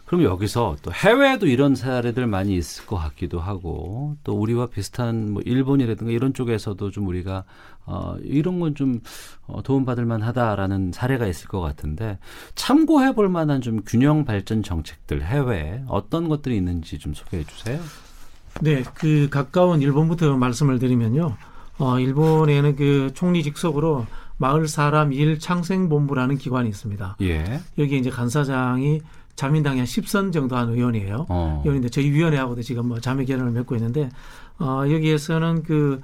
그럼 0.08 0.24
여기서 0.24 0.78
또 0.82 0.92
해외에도 0.94 1.48
이런 1.48 1.76
사례들 1.76 2.28
많이 2.28 2.56
있을 2.56 2.86
것 2.86 2.96
같기도 2.96 3.42
하고 3.42 4.16
또 4.24 4.40
우리와 4.40 4.68
비슷한 4.68 5.34
뭐 5.34 5.42
일본이라든가 5.46 6.12
이런 6.14 6.34
쪽에서도 6.34 6.92
좀 6.92 7.08
우리가 7.08 7.44
어 7.86 8.16
이런 8.24 8.60
건 8.62 8.74
좀 8.74 9.02
어, 9.48 9.62
도움받을 9.64 10.06
만하다라는 10.06 10.92
사례가 10.94 11.26
있을 11.28 11.48
것 11.48 11.60
같은데 11.62 12.20
참고해 12.56 13.16
볼 13.16 13.28
만한 13.28 13.60
좀 13.60 13.82
균형 13.86 14.24
발전 14.24 14.62
정책들 14.64 15.26
해외에 15.26 15.82
어떤 15.88 16.30
것들이 16.30 16.56
있는지 16.56 17.00
좀 17.00 17.14
소개해 17.14 17.44
주세요. 17.44 17.80
네, 18.62 18.84
그 18.94 19.28
가까운 19.30 19.82
일본부터 19.82 20.38
말씀을 20.38 20.80
드리면요. 20.80 21.36
어 21.80 22.00
일본에는 22.00 22.76
그 22.76 23.12
총리 23.14 23.44
직속으로 23.44 24.06
마을 24.38 24.68
사람 24.68 25.12
일 25.12 25.40
창생 25.40 25.90
본부라는 25.90 26.38
기관이 26.38 26.70
있습니다. 26.70 27.18
예. 27.22 27.60
여기 27.78 27.98
이제 27.98 28.10
간사장이 28.10 29.02
자민당의 29.38 29.80
한 29.80 29.86
10선 29.86 30.34
정도 30.34 30.58
한 30.58 30.70
의원이에요. 30.70 31.28
어. 31.30 31.62
의원인데 31.64 31.90
저희 31.90 32.12
위원회하고도 32.12 32.64
지금 32.64 32.88
뭐 32.88 33.00
자매 33.00 33.24
결연을 33.24 33.52
맺고 33.52 33.76
있는데 33.76 34.10
어, 34.60 34.82
여기에서는 34.90 35.64
그, 35.64 36.02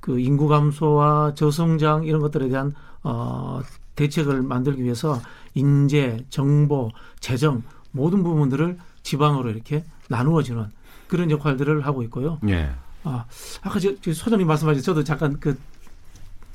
그 0.00 0.18
인구 0.18 0.48
감소와 0.48 1.34
저성장 1.34 2.04
이런 2.04 2.20
것들에 2.20 2.48
대한 2.48 2.74
어, 3.04 3.62
대책을 3.94 4.42
만들기 4.42 4.82
위해서 4.82 5.20
인재, 5.54 6.24
정보, 6.30 6.90
재정 7.20 7.62
모든 7.92 8.22
부분들을 8.24 8.76
지방으로 9.04 9.50
이렇게 9.50 9.84
나누어지는 10.08 10.66
그런 11.06 11.30
역할들을 11.30 11.86
하고 11.86 12.02
있고요. 12.02 12.38
예. 12.48 12.70
아, 13.04 13.24
아까 13.62 13.78
저, 13.78 13.94
저 14.00 14.12
소장님 14.12 14.46
말씀하신 14.48 14.82
저도 14.82 15.04
잠깐 15.04 15.38
그 15.38 15.56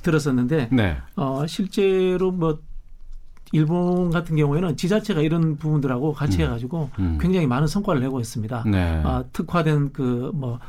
들었었는데 0.03 0.67
네. 0.73 0.97
어, 1.15 1.47
실제로 1.47 2.31
뭐 2.31 2.59
일본 3.53 4.09
같은 4.09 4.35
경우에는 4.35 4.75
지자체가 4.75 5.21
이런 5.21 5.57
부분들하고 5.57 6.13
같이 6.13 6.39
음. 6.39 6.45
해가지고 6.45 6.89
음. 6.97 7.17
굉장히 7.21 7.47
많은 7.47 7.67
성과를 7.67 8.01
내고 8.01 8.19
있습니다. 8.19 8.63
네. 8.65 9.01
아, 9.05 9.23
특화된 9.31 9.93
그뭐 9.93 10.59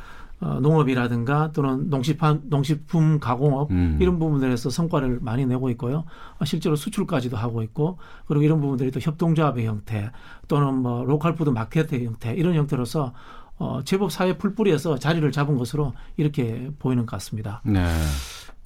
어, 0.40 0.58
농업이라든가 0.60 1.52
또는 1.52 1.88
농식품, 1.88 2.42
농식품 2.44 3.18
가공업 3.18 3.70
음. 3.70 3.96
이런 4.00 4.18
부분들에서 4.18 4.68
성과를 4.68 5.20
많이 5.22 5.46
내고 5.46 5.70
있고요. 5.70 6.04
아, 6.38 6.44
실제로 6.44 6.76
수출까지도 6.76 7.38
하고 7.38 7.62
있고 7.62 7.96
그리고 8.26 8.44
이런 8.44 8.60
부분들이 8.60 8.90
또 8.90 9.00
협동조합의 9.00 9.64
형태 9.64 10.10
또는 10.46 10.74
뭐 10.74 11.04
로컬푸드 11.04 11.48
마켓의 11.48 12.04
형태 12.04 12.34
이런 12.34 12.54
형태로서 12.54 13.14
어, 13.56 13.80
제법 13.84 14.12
사회 14.12 14.36
풀뿌리에서 14.36 14.98
자리를 14.98 15.30
잡은 15.32 15.56
것으로 15.56 15.94
이렇게 16.18 16.70
보이는 16.78 17.06
것 17.06 17.12
같습니다. 17.12 17.62
네. 17.64 17.86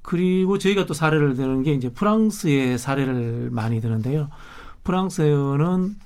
그리고 0.09 0.57
저희가 0.57 0.87
또 0.87 0.95
사례를 0.95 1.35
드는 1.35 1.63
게 1.63 1.75
이제 1.75 1.91
프랑스의 1.91 2.79
사례를 2.79 3.51
많이 3.51 3.79
드는데요. 3.83 4.31
프랑스는 4.83 5.97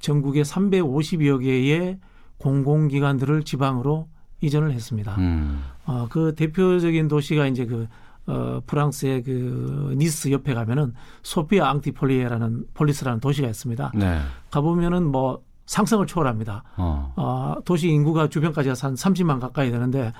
전국에 0.00 0.42
350여 0.42 1.40
개의 1.42 1.98
공공기관들을 2.36 3.44
지방으로 3.44 4.06
이전을 4.42 4.72
했습니다. 4.72 5.14
음. 5.16 5.62
어, 5.86 6.08
그 6.10 6.34
대표적인 6.34 7.08
도시가 7.08 7.46
이제 7.46 7.64
그 7.64 7.88
어, 8.26 8.60
프랑스의 8.66 9.22
그 9.22 9.94
니스 9.96 10.30
옆에 10.30 10.52
가면은 10.52 10.92
소피아 11.22 11.70
앙티폴리에라는 11.70 12.66
폴리스라는 12.74 13.20
도시가 13.20 13.48
있습니다. 13.48 13.92
네. 13.94 14.20
가보면은 14.50 15.06
뭐 15.06 15.42
상상을 15.64 16.06
초월합니다. 16.06 16.64
어. 16.76 17.14
어 17.16 17.54
도시 17.64 17.88
인구가 17.88 18.28
주변까지 18.28 18.68
한 18.68 18.76
30만 18.76 19.40
가까이 19.40 19.70
되는데 19.70 20.12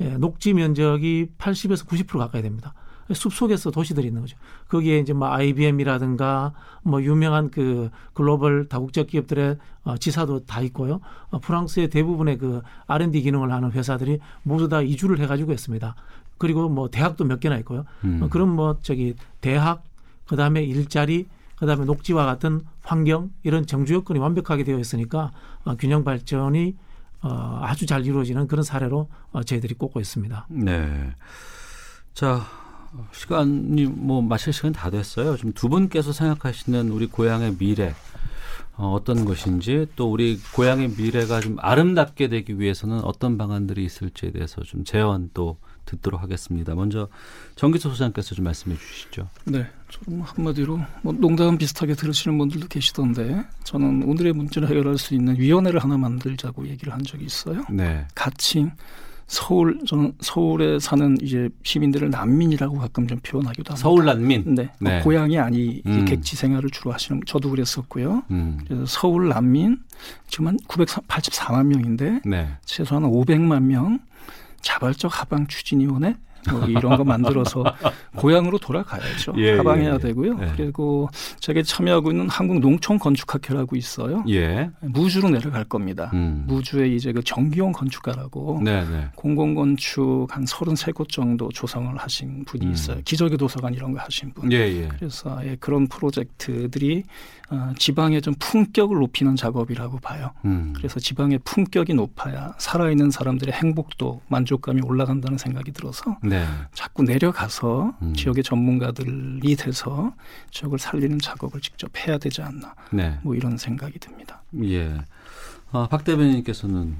예, 0.00 0.16
녹지 0.16 0.52
면적이 0.52 1.28
80에서 1.38 1.86
90% 1.86 2.18
가까이 2.18 2.42
됩니다. 2.42 2.74
숲 3.12 3.34
속에서 3.34 3.70
도시들이 3.70 4.06
있는 4.06 4.22
거죠. 4.22 4.36
거기에 4.68 4.98
이제 4.98 5.12
뭐 5.12 5.28
IBM이라든가 5.28 6.52
뭐 6.82 7.02
유명한 7.02 7.50
그 7.50 7.90
글로벌 8.14 8.66
다국적 8.68 9.08
기업들의 9.08 9.58
어, 9.82 9.96
지사도 9.98 10.46
다 10.46 10.62
있고요. 10.62 11.00
어, 11.28 11.38
프랑스의 11.38 11.90
대부분의 11.90 12.38
그 12.38 12.62
R&D 12.86 13.20
기능을 13.22 13.52
하는 13.52 13.72
회사들이 13.72 14.20
모두 14.42 14.68
다 14.68 14.80
이주를 14.80 15.18
해가지고 15.20 15.52
있습니다. 15.52 15.94
그리고 16.38 16.68
뭐 16.68 16.88
대학도 16.88 17.24
몇 17.24 17.40
개나 17.40 17.58
있고요. 17.58 17.84
음. 18.04 18.20
어, 18.22 18.28
그럼 18.28 18.50
뭐 18.56 18.78
저기 18.80 19.14
대학 19.40 19.84
그 20.26 20.36
다음에 20.36 20.62
일자리 20.62 21.26
그 21.56 21.66
다음에 21.66 21.84
녹지와 21.84 22.24
같은 22.24 22.62
환경 22.82 23.30
이런 23.42 23.66
정주 23.66 23.94
여건이 23.94 24.18
완벽하게 24.18 24.64
되어 24.64 24.78
있으니까 24.78 25.30
어, 25.64 25.76
균형 25.76 26.04
발전이 26.04 26.74
어, 27.24 27.60
아주 27.62 27.86
잘 27.86 28.04
이루어지는 28.04 28.46
그런 28.46 28.62
사례로 28.62 29.08
어, 29.32 29.42
저희들이 29.42 29.74
꼽고 29.74 29.98
있습니다. 29.98 30.46
네. 30.50 31.14
자, 32.12 32.42
시간이 33.12 33.86
뭐 33.86 34.20
마칠 34.20 34.52
시간 34.52 34.72
다 34.72 34.90
됐어요. 34.90 35.36
좀두 35.38 35.70
분께서 35.70 36.12
생각하시는 36.12 36.90
우리 36.90 37.06
고향의 37.06 37.56
미래 37.56 37.94
어, 38.76 38.92
어떤 38.92 39.24
것인지 39.24 39.86
또 39.96 40.12
우리 40.12 40.38
고향의 40.54 40.90
미래가 40.98 41.40
좀 41.40 41.56
아름답게 41.60 42.28
되기 42.28 42.60
위해서는 42.60 43.00
어떤 43.04 43.38
방안들이 43.38 43.82
있을지에 43.82 44.30
대해서 44.32 44.62
좀 44.62 44.84
재원 44.84 45.30
또 45.32 45.56
듣도록 45.84 46.22
하겠습니다. 46.22 46.74
먼저 46.74 47.08
정기소 47.56 47.90
소장께서 47.90 48.34
좀 48.34 48.44
말씀해 48.44 48.76
주시죠. 48.76 49.28
네, 49.44 49.66
좀 49.88 50.22
한마디로 50.22 50.80
뭐 51.02 51.12
농담 51.12 51.58
비슷하게 51.58 51.94
들으시는 51.94 52.36
분들도 52.38 52.68
계시던데 52.68 53.44
저는 53.64 54.02
오늘의 54.04 54.32
문제를 54.32 54.68
해결할 54.68 54.98
수 54.98 55.14
있는 55.14 55.38
위원회를 55.38 55.82
하나 55.82 55.96
만들자고 55.96 56.68
얘기를 56.68 56.92
한 56.92 57.02
적이 57.02 57.24
있어요. 57.24 57.62
네. 57.70 58.06
같이 58.14 58.70
서울 59.26 59.78
저는 59.86 60.12
서울에 60.20 60.78
사는 60.78 61.16
이제 61.22 61.48
시민들을 61.62 62.10
난민이라고 62.10 62.76
가끔 62.78 63.06
좀 63.06 63.18
표현하기도 63.22 63.70
합니다. 63.70 63.76
서울 63.76 64.04
난민. 64.04 64.54
네. 64.54 64.70
네. 64.80 65.00
고향이 65.00 65.38
아니 65.38 65.82
음. 65.86 66.04
객지 66.04 66.36
생활을 66.36 66.70
주로 66.70 66.92
하시는 66.92 67.20
저도 67.26 67.50
그랬었고요. 67.50 68.22
음. 68.30 68.58
그래서 68.66 68.84
서울 68.86 69.28
난민 69.28 69.78
지금 70.28 70.48
한 70.48 70.58
984만 70.68 71.66
명인데 71.66 72.20
네. 72.24 72.48
최소한 72.64 73.04
500만 73.04 73.62
명 73.62 73.98
자발적 74.64 75.20
하방 75.20 75.46
추진위원회 75.46 76.16
뭐 76.50 76.64
이런 76.66 76.96
거 76.96 77.04
만들어서 77.04 77.64
고향으로 78.16 78.58
돌아가야죠. 78.58 79.34
예, 79.38 79.56
하방해야 79.56 79.94
예, 79.94 79.98
되고요. 79.98 80.38
예. 80.40 80.52
그리고 80.56 81.08
제가 81.40 81.62
참여하고 81.62 82.10
있는 82.10 82.28
한국 82.28 82.60
농촌 82.60 82.98
건축학회라고 82.98 83.76
있어요. 83.76 84.24
예. 84.28 84.70
무주로 84.80 85.30
내려갈 85.30 85.64
겁니다. 85.64 86.10
음. 86.14 86.44
무주에 86.46 86.88
이제 86.88 87.12
그 87.12 87.22
정기용 87.22 87.72
건축가라고 87.72 88.60
네, 88.62 88.84
네. 88.84 89.08
공공 89.14 89.54
건축 89.54 90.26
한 90.30 90.44
33곳 90.44 91.08
정도 91.08 91.48
조성을 91.50 91.96
하신 91.96 92.44
분이 92.44 92.66
음. 92.66 92.72
있어요. 92.72 93.00
기적의 93.04 93.38
도서관 93.38 93.74
이런 93.74 93.92
거 93.92 94.00
하신 94.00 94.32
분. 94.32 94.50
예, 94.52 94.58
예. 94.58 94.88
그래서 94.88 95.40
예, 95.44 95.56
그런 95.58 95.86
프로젝트들이 95.86 97.04
어, 97.50 97.72
지방의 97.78 98.22
좀 98.22 98.34
품격을 98.38 98.98
높이는 98.98 99.36
작업이라고 99.36 99.98
봐요. 99.98 100.30
음. 100.44 100.72
그래서 100.76 100.98
지방의 100.98 101.40
품격이 101.44 101.94
높아야 101.94 102.54
살아있는 102.58 103.10
사람들의 103.10 103.52
행복도 103.52 104.22
만족감이 104.28 104.80
올라간다는 104.82 105.38
생각이 105.38 105.72
들어서 105.72 106.16
네. 106.22 106.33
자꾸 106.74 107.02
내려가서 107.02 107.94
음. 108.02 108.14
지역의 108.14 108.42
전문가들이 108.44 109.56
돼서 109.56 110.14
지역을 110.50 110.78
살리는 110.78 111.18
작업을 111.18 111.60
직접 111.60 111.90
해야 111.98 112.18
되지 112.18 112.42
않나. 112.42 112.74
네. 112.90 113.18
뭐 113.22 113.34
이런 113.34 113.56
생각이 113.56 113.98
듭니다. 113.98 114.42
예. 114.62 115.00
아, 115.72 115.88
박 115.90 116.04
대변인께서는 116.04 116.96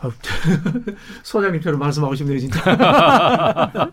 아, 0.00 0.10
소장님처럼 1.22 1.78
말씀하고 1.78 2.14
싶네요, 2.16 2.38
진짜. 2.38 2.60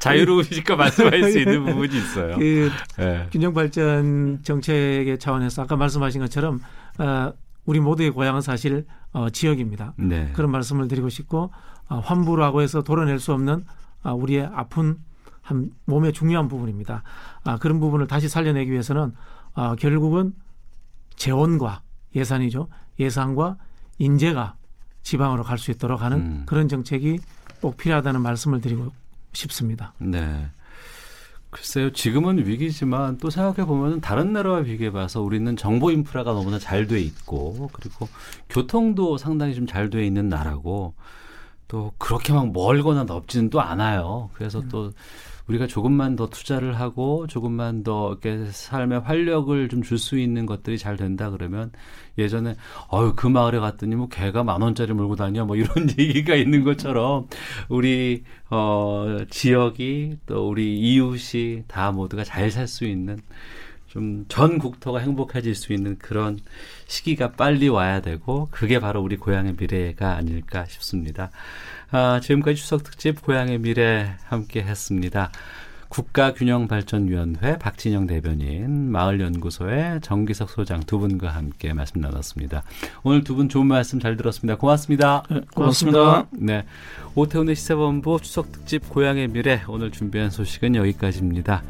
자유로우시니까 0.00 0.76
말씀할 0.76 1.30
수 1.30 1.38
있는 1.38 1.64
부분이 1.64 1.96
있어요. 1.96 2.36
그 2.38 2.70
네. 2.96 3.26
균형 3.30 3.52
발전 3.52 4.40
정책의 4.42 5.18
차원에서 5.18 5.62
아까 5.62 5.76
말씀하신 5.76 6.22
것처럼 6.22 6.60
어, 6.98 7.32
우리 7.66 7.80
모두의 7.80 8.10
고향은 8.10 8.40
사실 8.40 8.86
어, 9.12 9.28
지역입니다. 9.30 9.92
네. 9.96 10.30
그런 10.34 10.50
말씀을 10.50 10.88
드리고 10.88 11.10
싶고 11.10 11.50
어, 11.50 11.52
환부라고 11.96 12.62
해서 12.62 12.82
도려낼 12.82 13.18
수 13.18 13.32
없는 13.32 13.64
어, 14.02 14.12
우리의 14.14 14.48
아픈 14.52 14.98
한 15.42 15.70
몸의 15.86 16.12
중요한 16.12 16.46
부분입니다. 16.48 17.02
아, 17.44 17.56
그런 17.58 17.80
부분을 17.80 18.06
다시 18.06 18.28
살려내기 18.28 18.70
위해서는 18.70 19.14
어, 19.54 19.74
결국은 19.76 20.34
재원과 21.16 21.82
예산이죠. 22.14 22.68
예산과 23.00 23.56
인재가 23.98 24.56
지방으로 25.02 25.42
갈 25.42 25.58
수 25.58 25.70
있도록 25.70 26.02
하는 26.02 26.18
음. 26.18 26.42
그런 26.46 26.68
정책이 26.68 27.18
꼭 27.60 27.76
필요하다는 27.76 28.20
말씀을 28.20 28.60
드리고 28.60 28.92
싶습니다. 29.32 29.94
네. 29.98 30.50
글쎄요, 31.50 31.90
지금은 31.92 32.46
위기지만 32.46 33.16
또 33.16 33.30
생각해 33.30 33.66
보면 33.66 34.02
다른 34.02 34.34
나라와 34.34 34.62
비교해 34.62 34.92
봐서 34.92 35.22
우리는 35.22 35.56
정보 35.56 35.90
인프라가 35.90 36.32
너무나 36.34 36.58
잘 36.58 36.86
돼 36.86 37.00
있고 37.00 37.70
그리고 37.72 38.06
교통도 38.50 39.16
상당히 39.16 39.54
좀 39.54 39.66
잘 39.66 39.88
돼 39.88 40.04
있는 40.06 40.28
나라고 40.28 40.94
또 41.68 41.92
그렇게 41.98 42.32
막 42.32 42.50
멀거나 42.52 43.04
넓지는 43.04 43.50
또 43.50 43.60
않아요. 43.60 44.30
그래서 44.34 44.60
음. 44.60 44.68
또 44.70 44.92
우리가 45.48 45.66
조금만 45.66 46.14
더 46.14 46.28
투자를 46.28 46.78
하고 46.78 47.26
조금만 47.26 47.82
더 47.82 48.10
이렇게 48.10 48.50
삶의 48.50 49.00
활력을 49.00 49.68
좀 49.70 49.80
줄 49.82 49.96
수 49.98 50.18
있는 50.18 50.44
것들이 50.46 50.76
잘 50.78 50.96
된다 50.96 51.30
그러면 51.30 51.72
예전에 52.18 52.54
어유 52.92 53.14
그 53.16 53.26
마을에 53.28 53.58
갔더니 53.58 53.96
뭐 53.96 54.08
개가 54.08 54.44
만 54.44 54.60
원짜리 54.60 54.92
몰고 54.92 55.16
다녀 55.16 55.44
뭐 55.46 55.56
이런 55.56 55.88
얘기가 55.98 56.34
있는 56.34 56.64
것처럼 56.64 57.28
우리 57.70 58.24
어 58.50 59.18
지역이 59.30 60.18
또 60.26 60.48
우리 60.48 60.78
이웃이 60.78 61.64
다 61.66 61.92
모두가 61.92 62.24
잘 62.24 62.50
살 62.50 62.66
수 62.68 62.84
있는 62.84 63.18
좀 63.88 64.24
전 64.28 64.58
국토가 64.58 64.98
행복해질 65.00 65.54
수 65.54 65.72
있는 65.72 65.98
그런 65.98 66.38
시기가 66.86 67.32
빨리 67.32 67.68
와야 67.68 68.00
되고 68.00 68.48
그게 68.50 68.78
바로 68.80 69.00
우리 69.02 69.16
고향의 69.16 69.54
미래가 69.58 70.14
아닐까 70.16 70.64
싶습니다. 70.66 71.30
아, 71.90 72.20
지금까지 72.20 72.56
추석 72.60 72.84
특집 72.84 73.22
고향의 73.22 73.58
미래 73.58 74.14
함께 74.26 74.62
했습니다. 74.62 75.30
국가균형발전위원회 75.88 77.58
박진영 77.58 78.06
대변인, 78.06 78.90
마을연구소의 78.92 80.00
정기석 80.02 80.50
소장 80.50 80.80
두 80.80 80.98
분과 80.98 81.30
함께 81.30 81.72
말씀 81.72 82.02
나눴습니다. 82.02 82.62
오늘 83.02 83.24
두 83.24 83.34
분 83.36 83.48
좋은 83.48 83.66
말씀 83.66 83.98
잘 83.98 84.16
들었습니다. 84.18 84.58
고맙습니다. 84.58 85.22
네, 85.30 85.40
고맙습니다. 85.54 86.26
네. 86.32 86.64
오태훈의 87.14 87.56
시사본부 87.56 88.20
추석 88.20 88.52
특집 88.52 88.88
고향의 88.90 89.28
미래 89.28 89.62
오늘 89.66 89.90
준비한 89.90 90.28
소식은 90.30 90.74
여기까지입니다. 90.74 91.62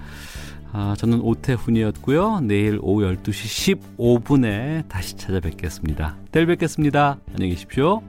아, 0.73 0.95
저는 0.99 1.21
오태훈이었고요. 1.21 2.41
내일 2.41 2.79
오후 2.83 3.03
12시 3.03 3.79
15분에 3.97 4.89
다시 4.89 5.17
찾아뵙겠습니다. 5.17 6.17
내일 6.33 6.47
뵙겠습니다. 6.47 7.19
안녕히 7.33 7.55
계십시오. 7.55 8.03